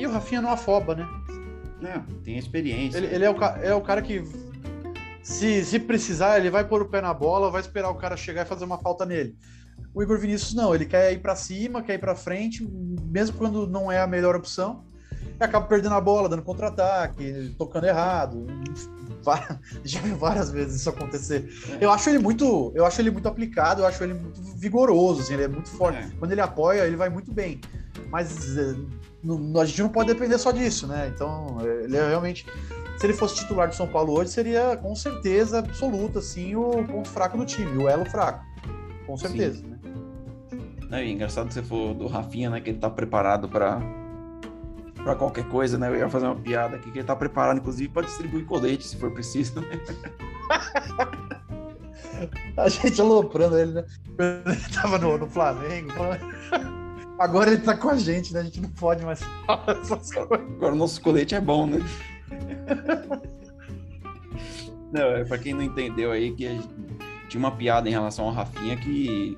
E 0.01 0.07
o 0.07 0.11
Rafinha 0.11 0.41
não 0.41 0.51
afoba, 0.51 0.95
né? 0.95 1.07
Não, 1.79 2.03
tem 2.23 2.39
experiência. 2.39 2.97
Ele, 2.97 3.15
ele 3.15 3.25
é, 3.25 3.31
o, 3.31 3.45
é 3.63 3.75
o 3.75 3.83
cara 3.83 4.01
que 4.01 4.25
se, 5.23 5.63
se 5.63 5.79
precisar, 5.79 6.39
ele 6.39 6.49
vai 6.49 6.67
pôr 6.67 6.81
o 6.81 6.89
pé 6.89 7.03
na 7.03 7.13
bola, 7.13 7.51
vai 7.51 7.61
esperar 7.61 7.91
o 7.91 7.95
cara 7.95 8.17
chegar 8.17 8.47
e 8.47 8.49
fazer 8.49 8.65
uma 8.65 8.79
falta 8.79 9.05
nele. 9.05 9.37
O 9.95 10.03
Igor 10.03 10.19
Vinícius 10.19 10.55
não, 10.55 10.75
ele 10.75 10.87
quer 10.87 11.13
ir 11.13 11.19
para 11.19 11.37
cima, 11.37 11.83
quer 11.83 11.95
ir 11.95 11.99
para 11.99 12.15
frente, 12.15 12.67
mesmo 12.67 13.37
quando 13.37 13.67
não 13.67 13.93
é 13.93 14.01
a 14.01 14.07
melhor 14.07 14.35
opção, 14.35 14.85
e 15.39 15.45
acaba 15.45 15.67
perdendo 15.67 15.95
a 15.95 16.01
bola, 16.01 16.31
dando 16.31 16.43
contra-ataque, 16.43 17.55
tocando 17.59 17.87
errado. 17.87 18.47
Já 19.85 20.01
vi 20.01 20.13
várias 20.13 20.51
vezes 20.51 20.81
isso 20.81 20.89
acontecer. 20.89 21.47
É. 21.79 21.85
Eu 21.85 21.91
acho 21.91 22.09
ele 22.09 22.19
muito, 22.19 22.73
eu 22.75 22.87
acho 22.87 23.03
ele 23.03 23.11
muito 23.11 23.29
aplicado, 23.29 23.83
eu 23.83 23.87
acho 23.87 24.03
ele 24.03 24.15
muito 24.15 24.41
vigoroso, 24.57 25.21
assim, 25.21 25.35
ele 25.35 25.43
é 25.43 25.49
muito 25.49 25.69
forte. 25.69 25.99
É. 25.99 26.11
Quando 26.19 26.33
ele 26.33 26.41
apoia, 26.41 26.87
ele 26.87 26.97
vai 26.97 27.11
muito 27.11 27.31
bem. 27.33 27.61
Mas 28.11 28.57
eh, 28.57 28.75
a 29.61 29.65
gente 29.65 29.83
não 29.83 29.89
pode 29.89 30.13
depender 30.13 30.39
só 30.39 30.51
disso, 30.51 30.87
né? 30.87 31.11
Então, 31.15 31.59
ele 31.85 31.97
é 31.97 32.09
realmente 32.09 32.45
se 33.01 33.07
ele 33.07 33.15
fosse 33.15 33.37
titular 33.37 33.67
do 33.67 33.75
São 33.75 33.87
Paulo 33.87 34.13
hoje, 34.13 34.31
seria 34.31 34.77
com 34.77 34.95
certeza 34.95 35.61
absoluta 35.61 36.19
assim 36.19 36.55
o 36.55 36.85
ponto 36.85 37.09
fraco 37.09 37.39
do 37.39 37.47
time, 37.47 37.83
o 37.83 37.89
elo 37.89 38.05
fraco. 38.05 38.45
Com 39.07 39.17
certeza, 39.17 39.63
Sim. 39.63 39.79
né? 40.91 41.03
É 41.03 41.09
engraçado 41.09 41.49
que 41.49 41.55
você 41.55 41.63
for 41.63 41.95
do 41.95 42.07
Rafinha, 42.07 42.51
né? 42.51 42.61
Que 42.61 42.71
ele 42.71 42.79
tá 42.79 42.91
preparado 42.91 43.49
para 43.49 43.81
para 45.03 45.15
qualquer 45.15 45.49
coisa, 45.49 45.79
né? 45.79 45.89
Eu 45.89 45.97
ia 45.97 46.11
fazer 46.11 46.27
uma 46.27 46.37
piada 46.37 46.77
aqui 46.77 46.91
que 46.91 46.99
ele 46.99 47.07
tá 47.07 47.17
preparado, 47.17 47.57
inclusive, 47.57 47.89
para 47.89 48.05
distribuir 48.05 48.45
colete, 48.45 48.87
se 48.87 48.99
for 48.99 49.11
preciso, 49.11 49.61
né? 49.63 49.81
A 52.55 52.69
gente 52.69 53.01
aloprando 53.01 53.59
ele, 53.59 53.73
né? 53.73 53.85
Ele 54.19 54.75
tava 54.75 54.99
no, 54.99 55.17
no 55.17 55.27
Flamengo. 55.27 55.91
Agora 57.21 57.53
ele 57.53 57.61
tá 57.61 57.77
com 57.77 57.91
a 57.91 57.97
gente, 57.97 58.33
né? 58.33 58.41
A 58.41 58.45
gente 58.45 58.63
não 58.63 58.71
pode 58.71 59.05
mais 59.05 59.23
falar 59.23 59.79
essas 59.79 60.11
coisas. 60.11 60.47
Agora 60.57 60.73
o 60.73 60.77
nosso 60.77 61.03
colete 61.03 61.35
é 61.35 61.41
bom, 61.41 61.67
né? 61.67 61.79
Não, 64.91 65.03
é 65.03 65.25
pra 65.25 65.37
quem 65.37 65.53
não 65.53 65.63
entendeu 65.63 66.13
aí 66.13 66.33
que 66.33 66.49
tinha 67.29 67.39
uma 67.39 67.51
piada 67.53 67.91
em 67.91 67.93
relação 67.93 68.25
ao 68.25 68.33
Rafinha 68.33 68.75
que 68.75 69.37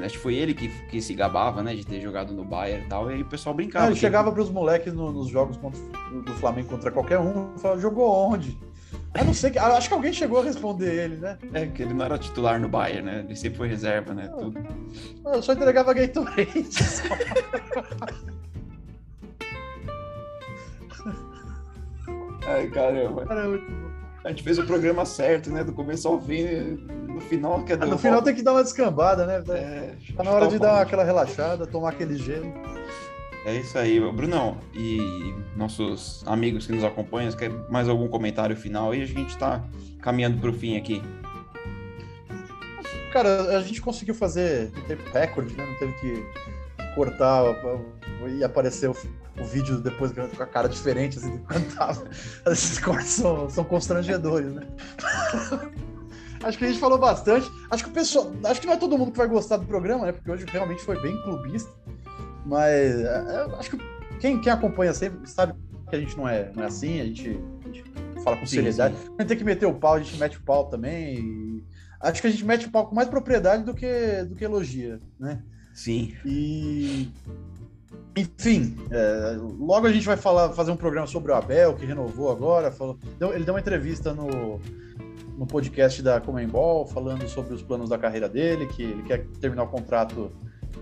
acho 0.00 0.14
que 0.14 0.22
foi 0.22 0.34
ele 0.34 0.54
que, 0.54 0.68
que 0.86 1.00
se 1.02 1.12
gabava, 1.14 1.62
né, 1.62 1.74
de 1.74 1.84
ter 1.84 2.00
jogado 2.00 2.32
no 2.32 2.42
Bayern 2.42 2.86
e 2.86 2.88
tal, 2.88 3.10
e 3.10 3.14
aí 3.14 3.22
o 3.22 3.26
pessoal 3.26 3.54
brincava. 3.54 3.84
Não, 3.84 3.92
ele 3.92 4.00
chegava 4.00 4.32
para 4.32 4.42
os 4.42 4.50
moleques 4.50 4.92
no, 4.92 5.12
nos 5.12 5.28
jogos 5.28 5.56
contra, 5.58 5.80
do 6.24 6.32
Flamengo 6.32 6.70
contra 6.70 6.90
qualquer 6.90 7.20
um, 7.20 7.56
falava, 7.58 7.80
jogou 7.80 8.10
onde? 8.10 8.58
Eu 9.16 9.24
não 9.24 9.34
sei, 9.34 9.56
acho 9.56 9.88
que 9.88 9.94
alguém 9.94 10.12
chegou 10.12 10.40
a 10.40 10.44
responder 10.44 10.92
ele, 10.92 11.16
né? 11.16 11.38
É, 11.52 11.66
que 11.66 11.82
ele 11.82 11.94
não 11.94 12.04
era 12.04 12.18
titular 12.18 12.58
no 12.58 12.68
Bayern, 12.68 13.02
né? 13.02 13.20
Ele 13.20 13.36
sempre 13.36 13.58
foi 13.58 13.68
reserva, 13.68 14.12
né? 14.12 14.28
Tudo. 14.28 14.58
Eu 15.24 15.40
só 15.40 15.52
entregava 15.52 15.94
Gatorade. 15.94 16.66
Ai, 22.46 22.66
caramba. 22.68 23.24
Caramba. 23.24 23.62
A 24.24 24.30
gente 24.30 24.42
fez 24.42 24.58
o 24.58 24.64
programa 24.64 25.04
certo, 25.04 25.50
né? 25.50 25.62
Do 25.62 25.72
começo 25.72 26.08
ao 26.08 26.20
fim, 26.20 26.44
no 27.06 27.20
final 27.20 27.62
que 27.62 27.74
é 27.74 27.76
do... 27.76 27.86
No 27.86 27.98
final 27.98 28.22
tem 28.22 28.34
que 28.34 28.42
dar 28.42 28.52
uma 28.52 28.64
descambada, 28.64 29.26
né? 29.26 29.44
É, 29.50 29.94
tá 30.16 30.24
na 30.24 30.30
hora 30.30 30.48
de 30.48 30.58
dar 30.58 30.80
aquela 30.80 31.04
relaxada, 31.04 31.66
tomar 31.66 31.90
aquele 31.90 32.16
gelo. 32.16 32.52
É 33.44 33.54
isso 33.56 33.76
aí, 33.76 34.00
Brunão. 34.12 34.56
E 34.72 35.34
nossos 35.54 36.24
amigos 36.26 36.66
que 36.66 36.72
nos 36.72 36.82
acompanham, 36.82 37.30
quer 37.32 37.50
mais 37.70 37.88
algum 37.88 38.08
comentário 38.08 38.56
final 38.56 38.92
aí? 38.92 39.02
A 39.02 39.06
gente 39.06 39.30
está 39.30 39.62
caminhando 40.00 40.40
para 40.40 40.50
o 40.50 40.52
fim 40.52 40.76
aqui. 40.76 41.02
Cara, 43.12 43.56
a 43.56 43.62
gente 43.62 43.80
conseguiu 43.80 44.14
fazer 44.14 44.72
em 44.76 44.80
tempo 44.82 45.02
recorde, 45.12 45.54
né? 45.54 45.66
Não 45.66 45.78
teve 45.78 45.92
que 46.00 46.26
cortar 46.94 47.44
e 48.28 48.42
aparecer 48.42 48.88
o, 48.88 48.96
o, 49.38 49.44
vídeo 49.44 49.78
depois 49.78 50.10
com 50.12 50.42
a 50.42 50.46
cara 50.46 50.68
diferente, 50.68 51.18
assim, 51.18 51.38
quando 51.46 51.74
tava. 51.74 52.04
Esses 52.46 52.78
cortes 52.78 53.10
são, 53.10 53.48
são 53.50 53.62
constrangedores, 53.62 54.52
né? 54.52 54.66
acho 56.42 56.58
que 56.58 56.64
a 56.64 56.68
gente 56.68 56.80
falou 56.80 56.98
bastante. 56.98 57.50
Acho 57.70 57.84
que 57.84 57.90
o 57.90 57.92
pessoal. 57.92 58.32
Acho 58.44 58.60
que 58.60 58.66
não 58.66 58.74
é 58.74 58.76
todo 58.76 58.96
mundo 58.96 59.12
que 59.12 59.18
vai 59.18 59.28
gostar 59.28 59.58
do 59.58 59.66
programa, 59.66 60.06
né? 60.06 60.12
Porque 60.12 60.30
hoje 60.30 60.46
realmente 60.48 60.82
foi 60.82 61.00
bem 61.00 61.16
clubista. 61.22 61.70
Mas 62.44 63.00
é, 63.00 63.46
acho 63.58 63.70
que 63.70 63.78
quem, 64.20 64.40
quem 64.40 64.52
acompanha 64.52 64.92
sempre 64.92 65.28
sabe 65.28 65.54
que 65.88 65.96
a 65.96 65.98
gente 65.98 66.16
não 66.16 66.28
é, 66.28 66.50
não 66.54 66.62
é 66.62 66.66
assim, 66.66 67.00
a 67.00 67.04
gente, 67.04 67.40
a 67.62 67.66
gente 67.66 67.84
fala 68.22 68.36
com 68.36 68.46
sim, 68.46 68.56
seriedade. 68.56 68.96
Sim. 68.96 69.08
A 69.18 69.22
gente 69.22 69.28
tem 69.28 69.38
que 69.38 69.44
meter 69.44 69.66
o 69.66 69.74
pau, 69.74 69.94
a 69.94 69.98
gente 70.00 70.18
mete 70.18 70.38
o 70.38 70.42
pau 70.42 70.66
também. 70.66 71.64
Acho 72.00 72.20
que 72.20 72.26
a 72.26 72.30
gente 72.30 72.44
mete 72.44 72.66
o 72.66 72.70
pau 72.70 72.86
com 72.86 72.94
mais 72.94 73.08
propriedade 73.08 73.64
do 73.64 73.74
que, 73.74 74.24
do 74.24 74.34
que 74.34 74.44
elogia, 74.44 75.00
né? 75.18 75.42
Sim. 75.72 76.14
E. 76.24 77.10
Enfim, 78.16 78.76
é, 78.92 79.36
logo 79.58 79.88
a 79.88 79.92
gente 79.92 80.06
vai 80.06 80.16
falar, 80.16 80.50
fazer 80.50 80.70
um 80.70 80.76
programa 80.76 81.06
sobre 81.06 81.32
o 81.32 81.34
Abel, 81.34 81.74
que 81.74 81.84
renovou 81.84 82.30
agora. 82.30 82.70
Falou, 82.70 82.96
deu, 83.18 83.34
ele 83.34 83.44
deu 83.44 83.54
uma 83.54 83.60
entrevista 83.60 84.14
no, 84.14 84.60
no 85.36 85.46
podcast 85.46 86.00
da 86.00 86.20
Comembol, 86.20 86.86
falando 86.86 87.28
sobre 87.28 87.54
os 87.54 87.62
planos 87.62 87.88
da 87.90 87.98
carreira 87.98 88.28
dele, 88.28 88.66
que 88.66 88.82
ele 88.84 89.02
quer 89.02 89.26
terminar 89.40 89.64
o 89.64 89.68
contrato 89.68 90.30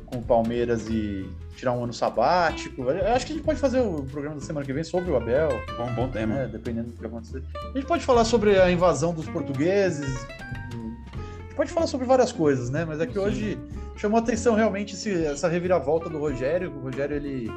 com 0.07 0.19
o 0.19 0.23
Palmeiras 0.23 0.89
e 0.89 1.29
tirar 1.57 1.73
um 1.73 1.85
ano 1.85 1.93
sabático. 1.93 2.83
Eu 2.83 3.15
acho 3.15 3.27
que 3.27 3.33
a 3.33 3.37
gente 3.37 3.45
pode 3.45 3.61
fazer 3.61 3.81
o 3.81 4.03
programa 4.05 4.37
da 4.37 4.43
semana 4.43 4.67
que 4.67 4.73
vem 4.73 4.85
sobre 4.85 5.11
o 5.11 5.17
Abel. 5.17 5.51
Bom, 5.77 5.95
bom 5.95 6.09
tema. 6.09 6.35
Né, 6.35 6.49
dependendo 6.51 6.91
do 6.91 6.99
que 6.99 7.07
acontecer. 7.07 7.43
A 7.55 7.79
gente 7.79 7.87
pode 7.87 8.05
falar 8.05 8.25
sobre 8.25 8.61
a 8.61 8.71
invasão 8.71 9.15
dos 9.15 9.29
portugueses. 9.29 10.27
A 10.29 11.45
gente 11.45 11.55
pode 11.55 11.71
falar 11.71 11.87
sobre 11.87 12.07
várias 12.07 12.33
coisas, 12.33 12.71
né? 12.71 12.85
Mas 12.85 13.01
é 13.01 13.07
que 13.07 13.15
Sim. 13.15 13.19
hoje 13.21 13.59
chamou 13.97 14.19
atenção 14.19 14.55
realmente 14.55 14.95
esse, 14.95 15.25
essa 15.25 15.49
reviravolta 15.49 16.09
do 16.09 16.19
Rogério. 16.19 16.73
O 16.73 16.81
Rogério, 16.81 17.17
ele. 17.17 17.51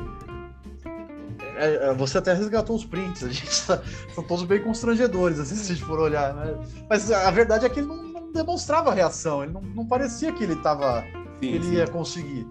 É, 1.58 1.90
é 1.90 1.94
você 1.94 2.18
até 2.18 2.34
resgatou 2.34 2.76
os 2.76 2.86
prints, 2.86 3.24
a 3.24 3.30
gente 3.30 3.66
tá, 3.66 3.82
são 4.14 4.24
todos 4.24 4.44
bem 4.44 4.62
constrangedores, 4.62 5.40
assim, 5.40 5.56
se 5.56 5.72
a 5.72 5.76
gente 5.76 5.86
for 5.86 6.00
olhar, 6.00 6.34
né? 6.34 6.54
Mas 6.90 7.10
a 7.10 7.32
verdade 7.32 7.66
é 7.66 7.70
que 7.70 7.80
ele 7.80 7.88
não, 7.88 8.04
não 8.04 8.32
demonstrava 8.32 8.94
reação, 8.94 9.42
ele 9.42 9.54
não, 9.54 9.62
não 9.62 9.86
parecia 9.86 10.34
que 10.34 10.44
ele 10.44 10.54
estava 10.54 11.02
sim, 11.42 11.48
ele 11.48 11.64
sim. 11.64 11.74
ia 11.74 11.88
conseguir. 11.88 12.48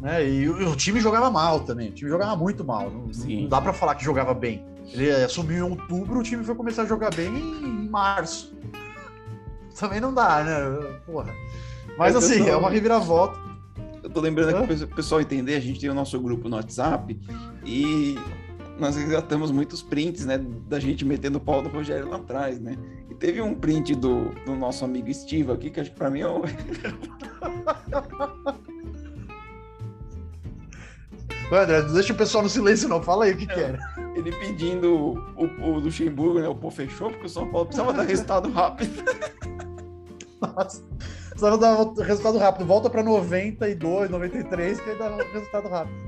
Né? 0.00 0.28
E 0.28 0.48
o, 0.48 0.70
o, 0.70 0.76
time 0.76 1.00
jogava 1.00 1.30
mal 1.30 1.60
também. 1.60 1.88
O 1.90 1.92
time 1.92 2.10
jogava 2.10 2.36
muito 2.36 2.64
mal. 2.64 2.90
Não, 2.90 3.06
não 3.06 3.48
dá 3.48 3.60
para 3.60 3.72
falar 3.72 3.94
que 3.94 4.04
jogava 4.04 4.34
bem. 4.34 4.64
Ele 4.92 5.10
assumiu 5.10 5.66
em 5.66 5.70
outubro, 5.70 6.20
o 6.20 6.22
time 6.22 6.44
foi 6.44 6.54
começar 6.54 6.82
a 6.82 6.86
jogar 6.86 7.12
bem 7.14 7.28
em 7.28 7.88
março. 7.88 8.54
Também 9.78 10.00
não 10.00 10.14
dá, 10.14 10.44
né? 10.44 10.98
Porra. 11.04 11.34
Mas 11.98 12.14
é 12.14 12.18
assim, 12.18 12.48
é 12.48 12.56
uma 12.56 12.70
reviravolta. 12.70 13.38
Eu 14.02 14.10
tô 14.10 14.20
lembrando 14.20 14.56
aqui 14.56 14.76
para 14.76 14.84
o 14.84 14.88
pessoal 14.94 15.20
entender, 15.20 15.56
a 15.56 15.60
gente 15.60 15.80
tem 15.80 15.90
o 15.90 15.94
nosso 15.94 16.18
grupo 16.20 16.48
no 16.48 16.56
WhatsApp 16.56 17.18
e 17.64 18.16
nós 18.78 18.96
resgatamos 18.96 19.50
muitos 19.50 19.82
prints, 19.82 20.24
né, 20.24 20.38
da 20.68 20.78
gente 20.78 21.04
metendo 21.04 21.38
o 21.38 21.40
pau 21.40 21.62
no 21.62 21.68
Rogério 21.68 22.08
lá 22.08 22.16
atrás, 22.16 22.60
né? 22.60 22.76
E 23.10 23.14
teve 23.14 23.40
um 23.40 23.54
print 23.54 23.94
do, 23.94 24.26
do 24.44 24.54
nosso 24.54 24.84
amigo 24.84 25.12
Steve 25.12 25.50
aqui, 25.50 25.70
que 25.70 25.80
acho 25.80 25.90
que 25.90 25.96
para 25.96 26.10
mim 26.10 26.20
é 26.20 26.28
o... 26.28 26.42
André, 31.52 31.82
não 31.82 31.92
deixa 31.94 32.12
o 32.12 32.16
pessoal 32.16 32.42
no 32.42 32.50
silêncio, 32.50 32.88
não. 32.88 33.02
Fala 33.02 33.26
aí 33.26 33.32
o 33.32 33.36
que, 33.36 33.46
que 33.46 33.60
era. 33.60 33.78
Ele 34.16 34.32
pedindo 34.32 35.16
o, 35.36 35.44
o 35.44 35.78
Luxemburgo, 35.78 36.40
né? 36.40 36.48
O 36.48 36.54
pô 36.54 36.70
fechou, 36.70 37.10
porque 37.10 37.26
o 37.26 37.28
São 37.28 37.48
Paulo 37.50 37.66
precisava 37.66 37.92
dar 37.92 38.02
resultado 38.02 38.50
rápido. 38.50 39.04
Nossa. 40.40 40.82
Precisava 41.30 41.58
dar 41.58 42.02
resultado 42.02 42.38
rápido. 42.38 42.66
Volta 42.66 42.90
para 42.90 43.02
92, 43.02 44.10
93, 44.10 44.80
que 44.80 44.90
aí 44.90 44.98
dá 44.98 45.16
resultado 45.32 45.68
rápido. 45.68 46.06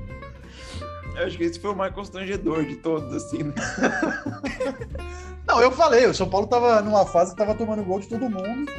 Eu 1.15 1.25
acho 1.25 1.37
que 1.37 1.43
esse 1.43 1.59
foi 1.59 1.71
o 1.71 1.75
mais 1.75 1.93
constrangedor 1.93 2.65
de 2.65 2.77
todos, 2.77 3.13
assim, 3.13 3.43
né? 3.43 3.53
Não, 5.47 5.61
eu 5.61 5.71
falei, 5.71 6.05
o 6.05 6.13
São 6.13 6.29
Paulo 6.29 6.47
tava 6.47 6.81
numa 6.81 7.05
fase 7.05 7.31
que 7.31 7.37
tava 7.37 7.55
tomando 7.55 7.83
gol 7.83 7.99
de 7.99 8.07
todo 8.07 8.29
mundo. 8.29 8.71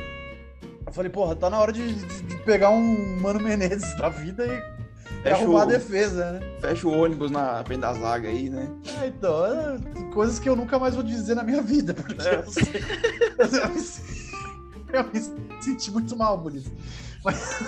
Eu 0.91 0.95
falei, 0.95 1.11
porra, 1.11 1.37
tá 1.37 1.49
na 1.49 1.57
hora 1.57 1.73
de, 1.73 1.95
de, 1.95 2.23
de 2.23 2.37
pegar 2.39 2.71
um 2.71 3.21
Mano 3.21 3.39
Menezes 3.39 3.97
da 3.97 4.09
vida 4.09 4.45
e 4.45 5.23
Fecha 5.23 5.37
arrumar 5.37 5.59
o, 5.59 5.63
a 5.63 5.65
defesa, 5.67 6.33
né? 6.33 6.41
Fecha 6.61 6.89
o 6.89 6.91
ônibus 6.91 7.31
na 7.31 7.63
frente 7.63 7.81
da 7.81 7.95
zaga 7.95 8.29
aí, 8.29 8.51
né? 8.51 8.69
É, 9.01 9.07
então, 9.07 9.47
é, 9.47 9.79
coisas 10.13 10.41
que 10.41 10.49
eu 10.49 10.57
nunca 10.57 10.81
mais 10.81 10.97
vou 10.97 11.05
dizer 11.05 11.37
na 11.37 11.45
minha 11.45 11.63
vida, 11.63 11.95
porque 11.95 12.27
é. 12.27 12.37
eu, 12.39 12.51
sei, 12.51 12.65
eu, 13.39 13.69
me, 13.69 13.81
eu 14.93 15.05
me 15.05 15.63
senti 15.63 15.93
muito 15.93 16.17
mal 16.17 16.43
por 16.43 16.53
isso. 16.53 16.73
Mas, 17.25 17.63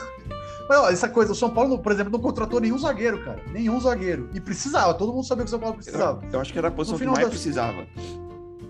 mas 0.68 0.78
ó, 0.80 0.90
essa 0.90 1.08
coisa, 1.08 1.30
o 1.30 1.36
São 1.36 1.50
Paulo, 1.50 1.78
por 1.78 1.92
exemplo, 1.92 2.10
não 2.10 2.18
contratou 2.18 2.58
nenhum 2.58 2.78
zagueiro, 2.78 3.24
cara. 3.24 3.40
Nenhum 3.52 3.78
zagueiro. 3.78 4.30
E 4.34 4.40
precisava, 4.40 4.94
todo 4.94 5.12
mundo 5.12 5.26
sabia 5.26 5.44
que 5.44 5.48
o 5.48 5.50
São 5.50 5.60
Paulo 5.60 5.76
precisava. 5.76 6.24
Eu, 6.24 6.32
eu 6.32 6.40
acho 6.40 6.52
que 6.52 6.58
era 6.58 6.66
a 6.66 6.72
posição 6.72 6.98
que 6.98 7.04
mais 7.04 7.20
das, 7.20 7.28
precisava. 7.28 7.86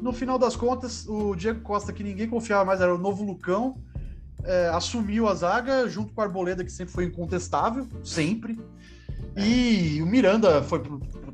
No 0.02 0.12
final 0.12 0.38
das 0.38 0.56
contas, 0.56 1.06
o 1.08 1.34
Diego 1.34 1.62
Costa, 1.62 1.90
que 1.90 2.04
ninguém 2.04 2.28
confiava 2.28 2.66
mais, 2.66 2.82
era 2.82 2.94
o 2.94 2.98
novo 2.98 3.24
Lucão. 3.24 3.78
É, 4.44 4.68
assumiu 4.68 5.28
a 5.28 5.34
zaga 5.34 5.88
junto 5.88 6.12
com 6.12 6.20
a 6.20 6.24
Arboleda, 6.24 6.64
que 6.64 6.72
sempre 6.72 6.92
foi 6.92 7.04
incontestável, 7.04 7.86
sempre. 8.02 8.58
E 9.36 10.00
o 10.02 10.06
Miranda 10.06 10.62
foi 10.62 10.82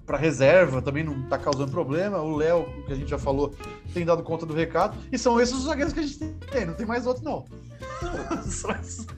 para 0.06 0.16
reserva, 0.16 0.80
também 0.80 1.05
não 1.05 1.22
tá 1.28 1.39
causando 1.39 1.70
problema. 1.70 2.18
O 2.18 2.36
Léo, 2.36 2.66
que 2.86 2.93
a 2.93 2.97
gente 2.97 3.10
já 3.10 3.18
falou, 3.18 3.55
tem 3.93 4.05
dado 4.05 4.22
conta 4.22 4.47
do 4.47 4.55
recado. 4.55 4.97
E 5.10 5.18
são 5.18 5.40
esses 5.40 5.55
os 5.55 5.64
zagueiros 5.64 5.93
que 5.93 6.01
a 6.01 6.02
gente 6.02 6.18
tem, 6.51 6.66
não 6.66 6.74
tem 6.74 6.86
mais 6.86 7.06
outro, 7.06 7.24
não. 7.24 7.44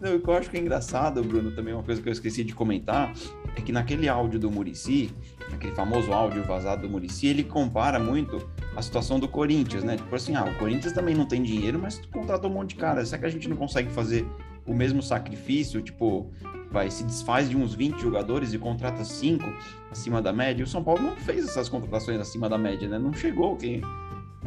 Não, 0.00 0.14
o 0.14 0.20
que 0.20 0.28
eu 0.28 0.34
acho 0.34 0.48
que 0.48 0.56
é 0.56 0.60
engraçado, 0.60 1.22
Bruno, 1.24 1.50
também 1.50 1.74
uma 1.74 1.82
coisa 1.82 2.00
que 2.00 2.08
eu 2.08 2.12
esqueci 2.12 2.44
de 2.44 2.54
comentar, 2.54 3.12
é 3.56 3.60
que 3.60 3.72
naquele 3.72 4.08
áudio 4.08 4.38
do 4.38 4.50
Murici, 4.50 5.10
aquele 5.52 5.74
famoso 5.74 6.12
áudio 6.12 6.44
vazado 6.44 6.82
do 6.82 6.88
Murici, 6.88 7.26
ele 7.26 7.42
compara 7.42 7.98
muito 7.98 8.48
a 8.76 8.82
situação 8.82 9.18
do 9.18 9.26
Corinthians, 9.26 9.82
né? 9.82 9.96
Tipo 9.96 10.14
assim, 10.14 10.36
ah, 10.36 10.44
o 10.44 10.54
Corinthians 10.56 10.92
também 10.92 11.14
não 11.16 11.26
tem 11.26 11.42
dinheiro, 11.42 11.80
mas 11.80 12.00
contratou 12.12 12.48
um 12.48 12.54
monte 12.54 12.70
de 12.70 12.76
cara. 12.76 13.04
Será 13.04 13.18
que 13.18 13.26
a 13.26 13.30
gente 13.30 13.48
não 13.48 13.56
consegue 13.56 13.90
fazer 13.90 14.24
o 14.64 14.72
mesmo 14.72 15.02
sacrifício? 15.02 15.82
Tipo, 15.82 16.30
vai, 16.70 16.88
se 16.90 17.02
desfaz 17.02 17.50
de 17.50 17.56
uns 17.56 17.74
20 17.74 18.00
jogadores 18.00 18.52
e 18.52 18.58
contrata 18.58 19.04
5 19.04 19.44
acima 19.90 20.22
da 20.22 20.32
média? 20.32 20.64
O 20.64 20.68
São 20.68 20.84
Paulo 20.84 21.02
não 21.02 21.16
fez 21.16 21.48
essas 21.48 21.68
contratações 21.68 22.20
acima 22.20 22.48
da 22.48 22.56
média, 22.56 22.88
né? 22.88 22.98
Não 22.98 23.12
chegou 23.12 23.56
quem... 23.56 23.82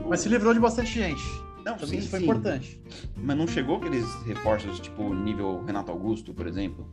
Mas 0.07 0.21
se 0.21 0.29
livrou 0.29 0.53
de 0.53 0.59
bastante 0.61 0.93
gente. 0.93 1.21
Não, 1.65 1.77
sim, 1.79 1.97
isso 1.97 2.09
foi 2.09 2.19
sim. 2.19 2.25
importante. 2.25 2.81
Mas 3.15 3.37
não 3.37 3.47
chegou 3.47 3.77
aqueles 3.77 4.05
reforços, 4.25 4.79
tipo, 4.79 5.13
nível 5.13 5.63
Renato 5.65 5.91
Augusto, 5.91 6.33
por 6.33 6.47
exemplo? 6.47 6.87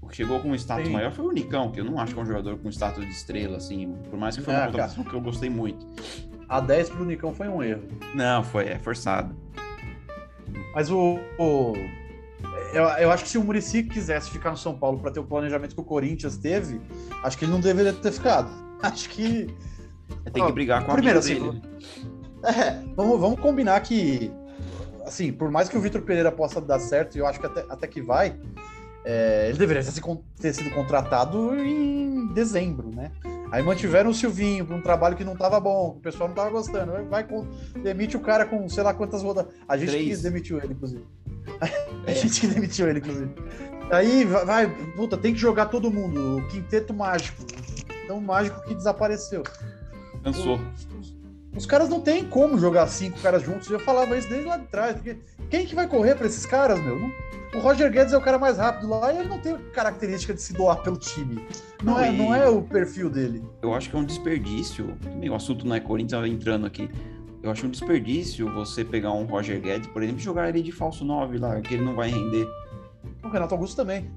O 0.00 0.08
que 0.08 0.16
chegou 0.16 0.38
com 0.40 0.50
um 0.50 0.54
status 0.54 0.86
sim. 0.86 0.92
maior 0.92 1.10
foi 1.10 1.24
o 1.24 1.32
Nicão, 1.32 1.72
que 1.72 1.80
eu 1.80 1.84
não 1.84 1.98
acho 1.98 2.14
que 2.14 2.20
é 2.20 2.22
um 2.22 2.26
jogador 2.26 2.56
com 2.58 2.68
status 2.68 3.04
de 3.04 3.10
estrela, 3.10 3.56
assim, 3.56 3.92
por 4.08 4.18
mais 4.18 4.36
que 4.36 4.42
foi 4.42 4.54
uma 4.54 4.62
é, 4.62 4.66
contratação 4.66 5.04
que 5.04 5.12
eu 5.12 5.20
gostei 5.20 5.50
muito. 5.50 5.84
A 6.48 6.60
10 6.60 6.90
pro 6.90 7.04
Nicão 7.04 7.34
foi 7.34 7.48
um 7.48 7.62
erro. 7.62 7.82
Não, 8.14 8.44
foi, 8.44 8.66
é 8.66 8.78
forçado. 8.78 9.34
Mas 10.72 10.90
o. 10.90 11.18
o 11.38 11.72
eu, 12.72 12.84
eu, 12.84 13.10
acho 13.10 13.24
que 13.24 13.30
se 13.30 13.38
o 13.38 13.42
Murici 13.42 13.82
quisesse 13.82 14.30
ficar 14.30 14.50
no 14.50 14.56
São 14.56 14.78
Paulo 14.78 14.98
para 14.98 15.10
ter 15.10 15.18
o 15.18 15.24
planejamento 15.24 15.74
que 15.74 15.80
o 15.80 15.84
Corinthians 15.84 16.36
teve, 16.36 16.80
acho 17.22 17.36
que 17.36 17.44
ele 17.44 17.52
não 17.52 17.60
deveria 17.60 17.92
ter 17.92 18.12
ficado. 18.12 18.50
Acho 18.82 19.08
que. 19.08 19.46
Tem 20.32 20.44
que 20.44 20.52
brigar 20.52 20.84
com 20.84 20.92
a 20.92 20.94
primeiro, 20.94 21.18
assim, 21.18 21.40
dele. 21.40 21.62
É, 22.42 22.82
vamos, 22.94 23.20
vamos 23.20 23.40
combinar 23.40 23.80
que, 23.80 24.30
assim, 25.04 25.32
por 25.32 25.50
mais 25.50 25.68
que 25.68 25.76
o 25.76 25.80
Vitor 25.80 26.02
Pereira 26.02 26.30
possa 26.30 26.60
dar 26.60 26.78
certo, 26.78 27.16
e 27.16 27.18
eu 27.18 27.26
acho 27.26 27.40
que 27.40 27.46
até, 27.46 27.64
até 27.68 27.86
que 27.86 28.00
vai, 28.00 28.36
é, 29.04 29.48
ele 29.48 29.58
deveria 29.58 29.82
ter, 29.82 30.02
ter 30.40 30.52
sido 30.52 30.70
contratado 30.70 31.56
em 31.56 32.26
dezembro, 32.34 32.90
né? 32.94 33.10
Aí 33.52 33.62
mantiveram 33.62 34.10
o 34.10 34.14
Silvinho 34.14 34.66
para 34.66 34.74
um 34.74 34.80
trabalho 34.80 35.16
que 35.16 35.24
não 35.24 35.34
estava 35.34 35.60
bom, 35.60 35.90
o 35.96 36.00
pessoal 36.00 36.28
não 36.28 36.34
estava 36.34 36.50
gostando. 36.50 36.92
Vai 37.08 37.24
com, 37.24 37.46
demite 37.82 38.16
o 38.16 38.20
cara 38.20 38.44
com 38.44 38.68
sei 38.68 38.82
lá 38.82 38.92
quantas 38.92 39.22
rodadas. 39.22 39.52
A 39.68 39.76
gente 39.76 39.90
Três. 39.90 40.22
demitiu 40.22 40.58
ele, 40.58 40.72
inclusive. 40.72 41.04
A 42.06 42.12
gente 42.12 42.40
que 42.40 42.46
demitiu 42.48 42.88
ele, 42.88 42.98
inclusive. 42.98 43.32
Aí 43.90 44.24
vai, 44.24 44.68
puta, 44.96 45.16
tem 45.16 45.32
que 45.32 45.38
jogar 45.38 45.66
todo 45.66 45.90
mundo. 45.90 46.38
O 46.38 46.48
quinteto 46.48 46.92
mágico. 46.92 47.44
Então, 48.04 48.20
mágico 48.20 48.62
que 48.64 48.74
desapareceu. 48.74 49.42
Cansou. 50.22 50.60
Os, 51.56 51.66
caras 51.66 51.88
não 51.88 52.00
tem 52.00 52.24
como 52.24 52.58
jogar 52.58 52.86
cinco 52.86 53.18
caras 53.20 53.42
juntos. 53.42 53.70
Eu 53.70 53.80
falava 53.80 54.16
isso 54.16 54.28
desde 54.28 54.46
lá 54.46 54.56
de 54.56 54.66
trás. 54.66 54.94
Porque 54.94 55.16
quem 55.50 55.66
que 55.66 55.74
vai 55.74 55.86
correr 55.86 56.14
para 56.14 56.26
esses 56.26 56.44
caras, 56.44 56.80
meu? 56.80 56.98
Não, 56.98 57.10
o 57.54 57.58
Roger 57.58 57.90
Guedes 57.90 58.12
é 58.12 58.18
o 58.18 58.20
cara 58.20 58.38
mais 58.38 58.58
rápido 58.58 58.88
lá 58.88 59.12
e 59.12 59.18
ele 59.18 59.28
não 59.28 59.38
tem 59.38 59.56
característica 59.72 60.34
de 60.34 60.42
se 60.42 60.52
doar 60.52 60.82
pelo 60.82 60.96
time. 60.96 61.46
Não, 61.82 61.94
não 61.94 62.00
é, 62.00 62.12
não 62.12 62.34
é 62.34 62.48
o 62.48 62.62
perfil 62.62 63.08
dele. 63.08 63.42
Eu 63.62 63.72
acho 63.72 63.88
que 63.88 63.96
é 63.96 63.98
um 63.98 64.04
desperdício. 64.04 64.96
O 65.28 65.34
assunto 65.34 65.66
não 65.66 65.74
é 65.74 65.80
Corinthians 65.80 66.26
entrando 66.26 66.66
aqui. 66.66 66.90
Eu 67.42 67.50
acho 67.50 67.66
um 67.66 67.70
desperdício 67.70 68.52
você 68.52 68.84
pegar 68.84 69.12
um 69.12 69.24
Roger 69.24 69.60
Guedes, 69.60 69.88
por 69.88 70.02
exemplo, 70.02 70.20
e 70.20 70.24
jogar 70.24 70.48
ele 70.48 70.62
de 70.62 70.72
falso 70.72 71.04
9 71.04 71.38
lá, 71.38 71.60
que 71.60 71.74
ele 71.74 71.84
não 71.84 71.94
vai 71.94 72.10
render. 72.10 72.46
O 73.22 73.28
Renato 73.28 73.54
Augusto 73.54 73.76
também. 73.76 74.10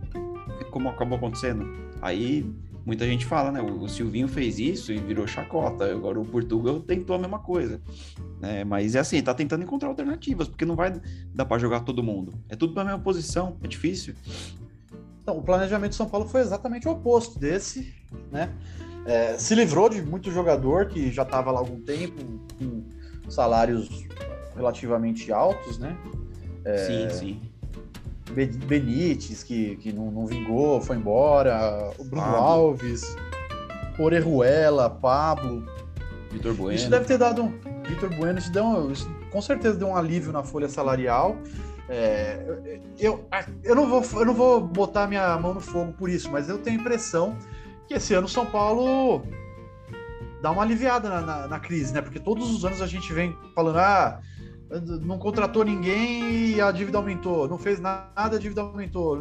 Como 0.72 0.90
acabou 0.90 1.18
acontecendo. 1.18 1.72
Aí 2.02 2.46
muita 2.90 3.06
gente 3.06 3.24
fala, 3.24 3.52
né? 3.52 3.62
O, 3.62 3.88
Silvinho 3.88 4.28
fez 4.28 4.58
isso 4.58 4.92
e 4.92 4.98
virou 4.98 5.28
chacota. 5.28 5.86
Agora 5.86 6.20
o 6.20 6.26
Portugal 6.26 6.80
tentou 6.80 7.16
a 7.16 7.20
mesma 7.20 7.38
coisa. 7.38 7.80
É, 8.42 8.64
mas 8.64 8.96
é 8.96 9.00
assim, 9.00 9.22
tá 9.22 9.32
tentando 9.32 9.64
encontrar 9.64 9.90
alternativas, 9.90 10.48
porque 10.48 10.66
não 10.66 10.76
vai 10.76 11.00
dar 11.32 11.46
para 11.46 11.60
jogar 11.60 11.82
todo 11.82 12.02
mundo. 12.02 12.34
É 12.50 12.56
tudo 12.56 12.74
pra 12.74 12.84
mesma 12.84 13.00
posição, 13.00 13.58
é 13.64 13.68
difícil. 13.68 14.16
Então, 15.22 15.38
o 15.38 15.44
planejamento 15.44 15.92
de 15.92 15.98
São 15.98 16.10
Paulo 16.10 16.28
foi 16.28 16.42
exatamente 16.42 16.88
o 16.88 16.92
oposto 16.92 17.38
desse, 17.38 17.94
né? 18.32 18.52
É, 19.06 19.38
se 19.38 19.54
livrou 19.54 19.88
de 19.88 20.02
muito 20.02 20.32
jogador 20.32 20.88
que 20.88 21.12
já 21.12 21.22
estava 21.22 21.52
lá 21.52 21.60
há 21.60 21.62
algum 21.62 21.80
tempo, 21.82 22.24
com 22.58 22.84
salários 23.30 24.08
relativamente 24.56 25.32
altos, 25.32 25.78
né? 25.78 25.96
É, 26.66 27.10
sim, 27.10 27.10
sim. 27.12 27.49
Benítez, 28.32 29.44
que, 29.44 29.76
que 29.78 29.92
não, 29.92 30.12
não, 30.12 30.26
vingou, 30.26 30.80
foi 30.82 30.98
embora, 30.98 31.92
o 31.98 32.04
Bruno 32.04 32.26
Pablo. 32.26 32.38
Alves, 32.38 33.16
Orejuela, 33.98 34.90
Pablo. 34.90 35.66
Vitor 36.32 36.54
Bueno. 36.54 36.76
Isso 36.76 36.90
deve 36.90 37.06
ter 37.06 37.18
dado 37.18 37.44
um. 37.44 37.52
Vitor 37.88 38.10
Bueno, 38.16 38.38
isso, 38.38 38.52
deu 38.52 38.64
um, 38.64 38.92
isso 38.92 39.10
com 39.30 39.42
certeza 39.42 39.78
deu 39.78 39.90
um 39.90 39.96
alívio 39.96 40.32
na 40.32 40.44
folha 40.44 40.68
salarial. 40.68 41.38
É, 41.88 42.80
eu, 43.00 43.28
eu, 43.64 43.76
não 43.76 43.90
vou, 43.90 44.04
eu 44.20 44.26
não 44.26 44.34
vou 44.34 44.62
botar 44.62 45.08
minha 45.08 45.38
mão 45.38 45.56
no 45.56 45.60
fogo 45.60 45.92
por 45.94 46.10
isso, 46.10 46.30
mas 46.32 46.48
eu 46.48 46.60
tenho 46.60 46.78
a 46.78 46.82
impressão 46.82 47.36
que 47.88 47.96
esse 47.96 48.14
ano 48.14 48.28
o 48.28 48.30
São 48.30 48.46
Paulo 48.46 49.24
dá 50.42 50.52
uma 50.52 50.62
aliviada 50.62 51.10
na, 51.10 51.22
na, 51.22 51.48
na, 51.48 51.60
crise, 51.60 51.92
né? 51.94 52.02
Porque 52.02 52.20
todos 52.20 52.52
os 52.52 52.64
anos 52.64 52.82
a 52.82 52.88
gente 52.88 53.12
vem 53.12 53.36
falando, 53.56 53.80
ah, 53.80 54.22
não 55.02 55.18
contratou 55.18 55.64
ninguém 55.64 56.52
e 56.52 56.62
a 56.62 56.72
dívida 56.72 56.98
aumentou, 56.98 57.48
não 57.48 57.58
fez 57.58 57.80
nada, 57.80 58.36
a 58.36 58.40
dívida 58.40 58.62
aumentou. 58.62 59.20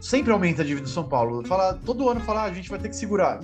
Sempre 0.00 0.32
aumenta 0.32 0.62
a 0.62 0.64
dívida 0.64 0.84
do 0.84 0.90
São 0.90 1.08
Paulo. 1.08 1.46
Fala, 1.46 1.74
todo 1.74 2.08
ano 2.08 2.20
fala, 2.20 2.42
ah, 2.42 2.44
a 2.44 2.52
gente 2.52 2.68
vai 2.68 2.78
ter 2.78 2.88
que 2.88 2.96
segurar. 2.96 3.40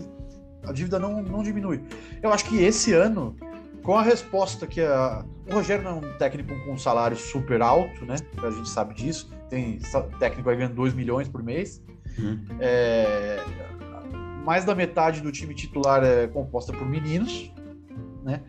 A 0.65 0.73
dívida 0.73 0.99
não, 0.99 1.23
não 1.23 1.43
diminui. 1.43 1.83
Eu 2.23 2.33
acho 2.33 2.45
que 2.45 2.63
esse 2.63 2.93
ano, 2.93 3.37
com 3.83 3.97
a 3.97 4.03
resposta 4.03 4.67
que 4.67 4.81
a... 4.81 5.25
o 5.51 5.55
Rogério 5.55 5.83
não 5.83 5.93
é 5.93 5.95
um 5.95 6.19
técnico 6.19 6.55
com 6.65 6.73
um 6.73 6.79
salário 6.79 7.17
super 7.17 7.63
alto, 7.63 8.05
né? 8.05 8.17
A 8.43 8.51
gente 8.51 8.69
sabe 8.69 8.95
disso. 8.95 9.31
Tem 9.49 9.79
técnico 10.19 10.49
aí 10.51 10.57
ganhando 10.57 10.75
2 10.75 10.95
milhões 10.95 11.29
por 11.29 11.43
mês. 11.43 11.83
Uhum. 12.19 12.39
É, 12.61 13.43
mais 14.45 14.65
da 14.65 14.75
metade 14.75 15.21
do 15.21 15.33
time 15.33 15.55
titular 15.55 16.05
é 16.05 16.27
composta 16.27 16.73
por 16.73 16.87
meninos, 16.87 17.53
né? 18.23 18.41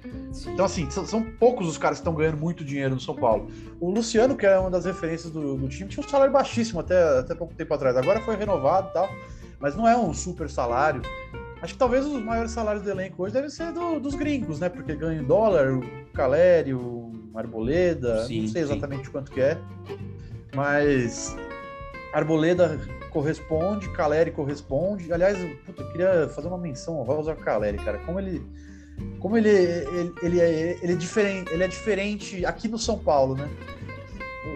Então, 0.48 0.66
assim, 0.66 0.90
são, 0.90 1.06
são, 1.06 1.24
poucos 1.24 1.68
os 1.68 1.78
caras 1.78 1.98
que 1.98 2.02
estão 2.02 2.14
ganhando 2.14 2.38
muito 2.38 2.64
dinheiro 2.64 2.94
no 2.94 3.02
São 3.02 3.16
Paulo. 3.16 3.48
O 3.80 3.90
Luciano, 3.90 4.36
que 4.36 4.46
é 4.46 4.58
uma 4.58 4.70
das 4.70 4.86
referências 4.86 5.32
do, 5.32 5.58
do, 5.58 5.68
time, 5.68 5.90
tinha 5.90 6.06
um 6.06 6.08
salário 6.08 6.32
baixíssimo 6.32 6.80
até, 6.80 7.20
até 7.20 7.36
pouco 7.36 7.54
tempo 7.54 7.74
atrás. 7.74 7.98
Agora 7.98 8.20
foi 8.22 8.36
renovado 8.36 8.90
e 8.90 8.94
tal, 8.94 9.10
mas 9.60 9.76
não 9.76 9.88
é 9.88 9.98
um 9.98 10.14
super 10.14 10.50
salário. 10.50 11.02
Acho 11.62 11.74
que 11.74 11.80
talvez 11.80 12.06
os 12.06 12.22
maiores 12.22 12.52
salários 12.52 12.84
do 12.84 12.90
elenco 12.90 13.24
hoje 13.24 13.34
devem 13.34 13.50
ser 13.50 13.72
do, 13.72 14.00
dos 14.00 14.16
gringos, 14.16 14.60
né? 14.60 14.70
Porque 14.70 14.96
ganha 14.96 15.22
em 15.22 15.24
dólar, 15.24 15.74
o 15.74 15.82
Calério, 16.14 16.78
o 16.80 17.32
Arboleda, 17.34 18.26
sim, 18.26 18.42
não 18.42 18.48
sei 18.50 18.62
exatamente 18.62 19.06
sim. 19.06 19.12
quanto 19.12 19.32
que 19.32 19.42
é. 19.42 19.58
Mas 20.54 21.36
Arboleda 22.14 22.80
corresponde, 23.14 23.90
Caleri 23.90 24.32
corresponde. 24.32 25.14
Aliás, 25.14 25.38
puta, 25.66 25.82
eu 25.82 25.92
queria 25.92 26.30
fazer 26.30 26.48
uma 26.48 26.58
menção 26.58 27.00
honrosa 27.00 27.32
ao 27.32 27.38
Caleri, 27.38 27.78
cara. 27.78 28.00
Como 28.00 28.20
ele. 28.20 28.46
Como 29.20 29.38
ele, 29.38 29.50
ele, 29.50 30.14
ele, 30.22 30.42
é, 30.42 30.78
ele, 30.82 30.94
é 30.94 30.96
diferente, 30.96 31.52
ele 31.52 31.64
é 31.64 31.68
diferente 31.68 32.46
aqui 32.46 32.68
no 32.68 32.78
São 32.78 32.98
Paulo, 32.98 33.36
né? 33.36 33.50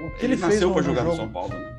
O 0.05 0.11
que 0.17 0.25
ele, 0.25 0.33
ele 0.33 0.41
nasceu 0.41 0.71
para 0.71 0.81
jogar 0.81 1.03
jogo, 1.03 1.11
no 1.11 1.17
São 1.17 1.29
Paulo, 1.29 1.53
né? 1.53 1.77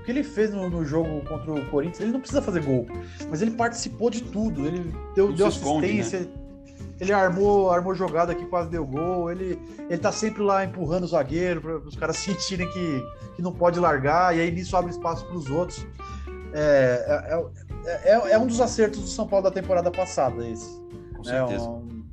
O 0.00 0.04
que 0.04 0.10
ele 0.10 0.22
fez 0.22 0.50
no, 0.50 0.68
no, 0.68 0.84
jogo 0.84 1.22
contra 1.26 1.52
o 1.52 1.66
Corinthians, 1.70 2.00
ele 2.00 2.12
não 2.12 2.20
precisa 2.20 2.42
fazer 2.42 2.62
gol, 2.62 2.86
mas 3.30 3.42
ele 3.42 3.52
participou 3.52 4.10
de 4.10 4.22
tudo. 4.22 4.66
Ele 4.66 4.94
deu, 5.14 5.32
deu 5.32 5.46
assistência, 5.46 6.18
esconde, 6.18 6.38
né? 6.38 6.48
ele 7.00 7.12
armou, 7.12 7.70
armou 7.70 7.94
jogada 7.94 8.34
que 8.34 8.44
quase 8.46 8.68
deu 8.68 8.84
gol. 8.84 9.30
Ele, 9.30 9.58
ele 9.88 9.98
tá 9.98 10.10
sempre 10.10 10.42
lá 10.42 10.64
empurrando 10.64 11.04
o 11.04 11.08
zagueiro 11.08 11.60
para 11.60 11.78
os 11.78 11.96
caras 11.96 12.16
sentirem 12.18 12.68
que, 12.70 13.02
que 13.36 13.42
não 13.42 13.52
pode 13.52 13.78
largar, 13.78 14.36
e 14.36 14.40
aí 14.40 14.50
nisso 14.50 14.76
abre 14.76 14.90
espaço 14.90 15.24
para 15.26 15.36
os 15.36 15.48
outros. 15.50 15.86
É, 16.52 17.04
é, 17.84 18.12
é, 18.12 18.32
é, 18.32 18.38
um 18.38 18.46
dos 18.46 18.60
acertos 18.60 19.00
do 19.00 19.06
São 19.06 19.26
Paulo 19.26 19.44
da 19.44 19.50
temporada 19.50 19.90
passada, 19.90 20.46
esse. 20.46 20.80
Com 21.18 21.24
certeza. 21.24 21.68
Um, 21.68 22.04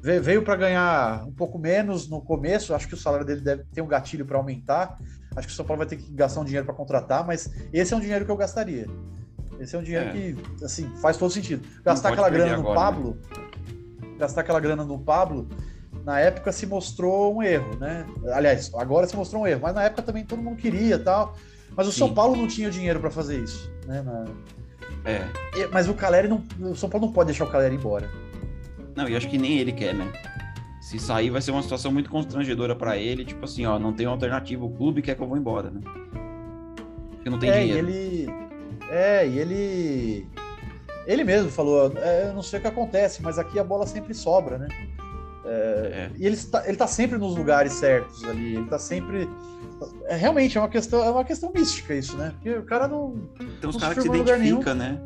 veio 0.00 0.42
para 0.42 0.56
ganhar 0.56 1.24
um 1.26 1.32
pouco 1.32 1.58
menos 1.58 2.08
no 2.08 2.20
começo, 2.20 2.74
acho 2.74 2.88
que 2.88 2.94
o 2.94 2.96
salário 2.96 3.26
dele 3.26 3.40
deve 3.40 3.64
ter 3.72 3.82
um 3.82 3.86
gatilho 3.86 4.24
para 4.24 4.38
aumentar. 4.38 4.98
Acho 5.36 5.48
que 5.48 5.52
o 5.52 5.56
São 5.56 5.64
Paulo 5.64 5.78
vai 5.78 5.86
ter 5.86 5.96
que 5.96 6.10
gastar 6.12 6.40
um 6.40 6.44
dinheiro 6.44 6.64
para 6.64 6.74
contratar, 6.74 7.26
mas 7.26 7.52
esse 7.72 7.92
é 7.92 7.96
um 7.96 8.00
dinheiro 8.00 8.24
que 8.24 8.30
eu 8.30 8.36
gastaria. 8.36 8.86
Esse 9.58 9.74
é 9.74 9.78
um 9.78 9.82
dinheiro 9.82 10.08
é. 10.08 10.12
que, 10.12 10.64
assim, 10.64 10.88
faz 11.00 11.16
todo 11.16 11.30
sentido. 11.30 11.66
Gastar 11.82 12.10
aquela 12.10 12.30
grana 12.30 12.56
no 12.56 12.62
agora, 12.62 12.74
Pablo, 12.74 13.18
né? 13.30 14.16
gastar 14.18 14.42
aquela 14.42 14.60
grana 14.60 14.84
no 14.84 14.98
Pablo, 14.98 15.48
na 16.04 16.20
época 16.20 16.52
se 16.52 16.66
mostrou 16.66 17.36
um 17.36 17.42
erro, 17.42 17.76
né? 17.78 18.06
Aliás, 18.32 18.70
agora 18.74 19.06
se 19.06 19.16
mostrou 19.16 19.42
um 19.42 19.46
erro, 19.46 19.60
mas 19.62 19.74
na 19.74 19.84
época 19.84 20.02
também 20.02 20.24
todo 20.24 20.42
mundo 20.42 20.56
queria 20.56 20.98
tal. 20.98 21.36
Mas 21.76 21.88
o 21.88 21.92
Sim. 21.92 22.00
São 22.00 22.14
Paulo 22.14 22.36
não 22.36 22.46
tinha 22.46 22.70
dinheiro 22.70 23.00
para 23.00 23.10
fazer 23.10 23.42
isso, 23.42 23.72
né? 23.86 24.02
Na... 24.02 24.24
É. 25.04 25.66
Mas 25.72 25.88
o 25.88 25.94
Caleri 25.94 26.28
não. 26.28 26.44
O 26.60 26.76
São 26.76 26.88
Paulo 26.88 27.06
não 27.06 27.12
pode 27.12 27.28
deixar 27.28 27.44
o 27.44 27.50
Caleri 27.50 27.74
embora. 27.74 28.08
Não, 28.94 29.08
e 29.08 29.16
acho 29.16 29.28
que 29.28 29.38
nem 29.38 29.58
ele 29.58 29.72
quer, 29.72 29.94
né? 29.94 30.10
Se 30.80 30.98
sair 30.98 31.30
vai 31.30 31.40
ser 31.40 31.50
uma 31.50 31.62
situação 31.62 31.90
muito 31.90 32.10
constrangedora 32.10 32.76
para 32.76 32.96
ele, 32.96 33.24
tipo 33.24 33.44
assim, 33.44 33.64
ó, 33.64 33.78
não 33.78 33.92
tem 33.92 34.06
alternativa, 34.06 34.64
o 34.64 34.70
clube 34.70 35.02
quer 35.02 35.14
que 35.16 35.22
eu 35.22 35.26
vou 35.26 35.36
embora, 35.36 35.70
né? 35.70 35.80
Porque 37.10 37.30
não 37.30 37.38
tem 37.38 37.50
é, 37.50 37.60
dinheiro. 37.60 37.88
Ele. 37.88 38.26
É, 38.90 39.26
e 39.26 39.38
ele. 39.38 40.28
Ele 41.06 41.24
mesmo 41.24 41.50
falou, 41.50 41.92
é, 41.96 42.28
eu 42.28 42.34
não 42.34 42.42
sei 42.42 42.58
o 42.58 42.62
que 42.62 42.68
acontece, 42.68 43.22
mas 43.22 43.38
aqui 43.38 43.58
a 43.58 43.64
bola 43.64 43.86
sempre 43.86 44.14
sobra, 44.14 44.58
né? 44.58 44.68
É, 45.44 45.50
é. 45.50 46.10
E 46.16 46.26
ele 46.26 46.34
está, 46.34 46.66
ele 46.66 46.76
tá 46.76 46.86
sempre 46.86 47.18
nos 47.18 47.36
lugares 47.36 47.74
certos 47.74 48.24
ali, 48.24 48.56
ele 48.56 48.66
tá 48.66 48.78
sempre 48.78 49.28
é, 50.06 50.16
realmente 50.16 50.56
é 50.56 50.60
uma 50.60 50.68
questão, 50.68 51.04
é 51.04 51.10
uma 51.10 51.24
questão 51.24 51.50
mística 51.52 51.94
isso, 51.94 52.16
né? 52.16 52.32
Porque 52.34 52.50
o 52.50 52.64
cara 52.64 52.86
não. 52.86 53.16
Tem 53.60 53.68
uns 53.68 53.76
caras 53.76 53.94
que 53.96 54.02
se 54.02 54.08
identifica, 54.08 54.74
né? 54.74 55.00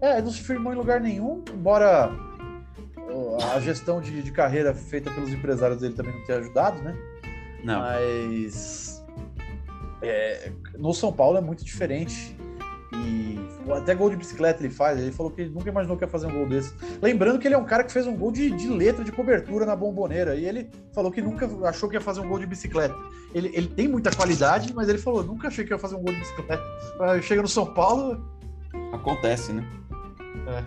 É, 0.00 0.22
não 0.22 0.30
se 0.30 0.40
firmou 0.40 0.72
em 0.72 0.76
lugar 0.76 1.00
nenhum, 1.00 1.42
embora 1.52 2.10
a 3.54 3.60
gestão 3.60 4.00
de, 4.00 4.22
de 4.22 4.30
carreira 4.30 4.74
feita 4.74 5.10
pelos 5.10 5.32
empresários 5.32 5.80
dele 5.80 5.94
também 5.94 6.12
não 6.14 6.24
tenha 6.24 6.38
ajudado, 6.38 6.82
né? 6.82 6.96
Não. 7.62 7.80
Mas 7.80 9.04
é, 10.02 10.50
no 10.78 10.92
São 10.94 11.12
Paulo 11.12 11.38
é 11.38 11.40
muito 11.40 11.64
diferente. 11.64 12.36
E 12.92 13.38
até 13.72 13.94
gol 13.94 14.10
de 14.10 14.16
bicicleta 14.16 14.62
ele 14.62 14.72
faz. 14.72 14.98
Ele 14.98 15.12
falou 15.12 15.30
que 15.30 15.42
ele 15.42 15.50
nunca 15.50 15.68
imaginou 15.68 15.96
que 15.96 16.04
ia 16.04 16.08
fazer 16.08 16.26
um 16.26 16.32
gol 16.32 16.48
desse. 16.48 16.74
Lembrando 17.00 17.38
que 17.38 17.46
ele 17.46 17.54
é 17.54 17.58
um 17.58 17.64
cara 17.64 17.84
que 17.84 17.92
fez 17.92 18.06
um 18.06 18.16
gol 18.16 18.32
de, 18.32 18.50
de 18.50 18.68
letra 18.68 19.04
de 19.04 19.12
cobertura 19.12 19.64
na 19.64 19.76
bomboneira. 19.76 20.34
E 20.34 20.44
ele 20.44 20.70
falou 20.92 21.10
que 21.10 21.22
nunca 21.22 21.48
achou 21.68 21.88
que 21.88 21.96
ia 21.96 22.00
fazer 22.00 22.20
um 22.20 22.28
gol 22.28 22.38
de 22.38 22.46
bicicleta. 22.46 22.94
Ele, 23.34 23.50
ele 23.54 23.68
tem 23.68 23.86
muita 23.86 24.10
qualidade, 24.10 24.72
mas 24.74 24.88
ele 24.88 24.98
falou: 24.98 25.22
nunca 25.22 25.48
achei 25.48 25.64
que 25.64 25.72
ia 25.72 25.78
fazer 25.78 25.94
um 25.94 26.02
gol 26.02 26.12
de 26.12 26.20
bicicleta. 26.20 26.62
Chega 27.22 27.42
no 27.42 27.48
São 27.48 27.72
Paulo. 27.74 28.20
Acontece, 28.92 29.52
né? 29.52 29.64
É. 30.48 30.64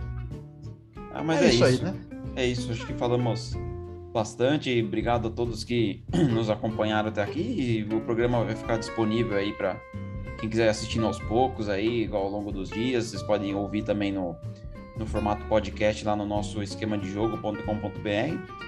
Ah, 1.13 1.23
mas 1.23 1.41
é, 1.41 1.45
é 1.45 1.47
isso, 1.49 1.55
isso, 1.55 1.65
aí, 1.65 1.91
né? 1.91 2.12
É 2.35 2.45
isso. 2.45 2.72
Acho 2.72 2.85
que 2.85 2.93
falamos 2.93 3.55
bastante. 4.14 4.81
Obrigado 4.81 5.27
a 5.27 5.31
todos 5.31 5.64
que 5.64 6.03
nos 6.31 6.49
acompanharam 6.49 7.10
até 7.10 7.22
aqui. 7.22 7.85
E 7.89 7.93
o 7.93 8.01
programa 8.01 8.43
vai 8.43 8.55
ficar 8.55 8.77
disponível 8.77 9.38
aí 9.38 9.53
para 9.53 9.80
quem 10.39 10.49
quiser 10.49 10.68
assistindo 10.68 11.05
aos 11.05 11.19
poucos 11.19 11.69
aí, 11.69 12.10
ao 12.11 12.30
longo 12.30 12.51
dos 12.51 12.69
dias, 12.69 13.05
vocês 13.05 13.23
podem 13.23 13.55
ouvir 13.55 13.84
também 13.84 14.11
no, 14.11 14.35
no 14.97 15.05
formato 15.05 15.45
podcast 15.45 16.03
lá 16.03 16.18
no 16.18 16.26
nosso 16.26 16.61
esquema 16.61 16.97
de 16.97 17.10
jogo.com.br. 17.10 17.60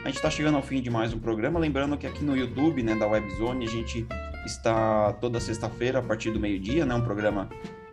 A 0.04 0.08
gente 0.08 0.16
está 0.16 0.30
chegando 0.30 0.56
ao 0.56 0.64
fim 0.64 0.82
de 0.82 0.90
mais 0.90 1.14
um 1.14 1.20
programa, 1.20 1.60
lembrando 1.60 1.98
que 1.98 2.08
aqui 2.08 2.24
no 2.24 2.34
YouTube, 2.38 2.82
né, 2.82 2.96
da 2.96 3.06
Webzone, 3.08 3.66
a 3.66 3.70
gente 3.70 4.08
está 4.46 5.12
toda 5.20 5.38
sexta-feira 5.40 6.00
a 6.00 6.02
partir 6.02 6.32
do 6.32 6.40
meio-dia, 6.40 6.86
né, 6.86 6.96
um 6.96 7.02
programa 7.02 7.50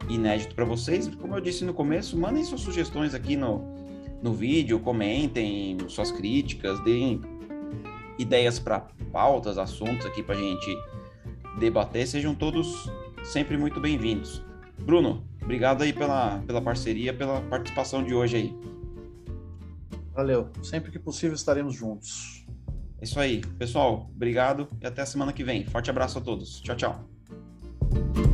inédito 0.09 0.55
para 0.55 0.65
vocês. 0.65 1.09
Como 1.17 1.35
eu 1.35 1.41
disse 1.41 1.65
no 1.65 1.75
começo, 1.75 2.17
mandem 2.17 2.45
suas 2.45 2.61
sugestões 2.61 3.15
aqui 3.15 3.37
no 3.37 3.82
no 4.23 4.33
vídeo, 4.33 4.79
comentem 4.79 5.77
suas 5.89 6.13
críticas, 6.13 6.83
deem 6.85 7.21
ideias 8.19 8.59
para 8.59 8.87
pautas, 9.13 9.59
assuntos 9.59 10.07
aqui 10.07 10.23
para 10.23 10.37
a 10.37 10.39
gente 10.39 10.79
debater. 11.59 12.07
Sejam 12.07 12.35
todos 12.35 12.89
sempre 13.25 13.57
muito 13.57 13.81
bem-vindos. 13.81 14.43
Bruno, 14.79 15.27
obrigado 15.43 15.83
aí 15.83 15.93
pela, 15.93 16.39
pela 16.47 16.63
parceria, 16.63 17.13
pela 17.13 17.41
participação 17.43 18.03
de 18.05 18.15
hoje 18.15 18.37
aí. 18.37 18.57
Valeu. 20.15 20.49
Sempre 20.63 20.91
que 20.91 20.99
possível 20.99 21.35
estaremos 21.35 21.75
juntos. 21.75 22.47
É 23.01 23.05
isso 23.05 23.19
aí. 23.19 23.41
Pessoal, 23.59 24.11
obrigado 24.15 24.69
e 24.81 24.87
até 24.87 25.03
a 25.03 25.07
semana 25.07 25.33
que 25.33 25.43
vem. 25.43 25.65
Forte 25.65 25.91
abraço 25.91 26.19
a 26.19 26.21
todos. 26.21 26.61
Tchau, 26.61 26.77
tchau. 26.77 28.32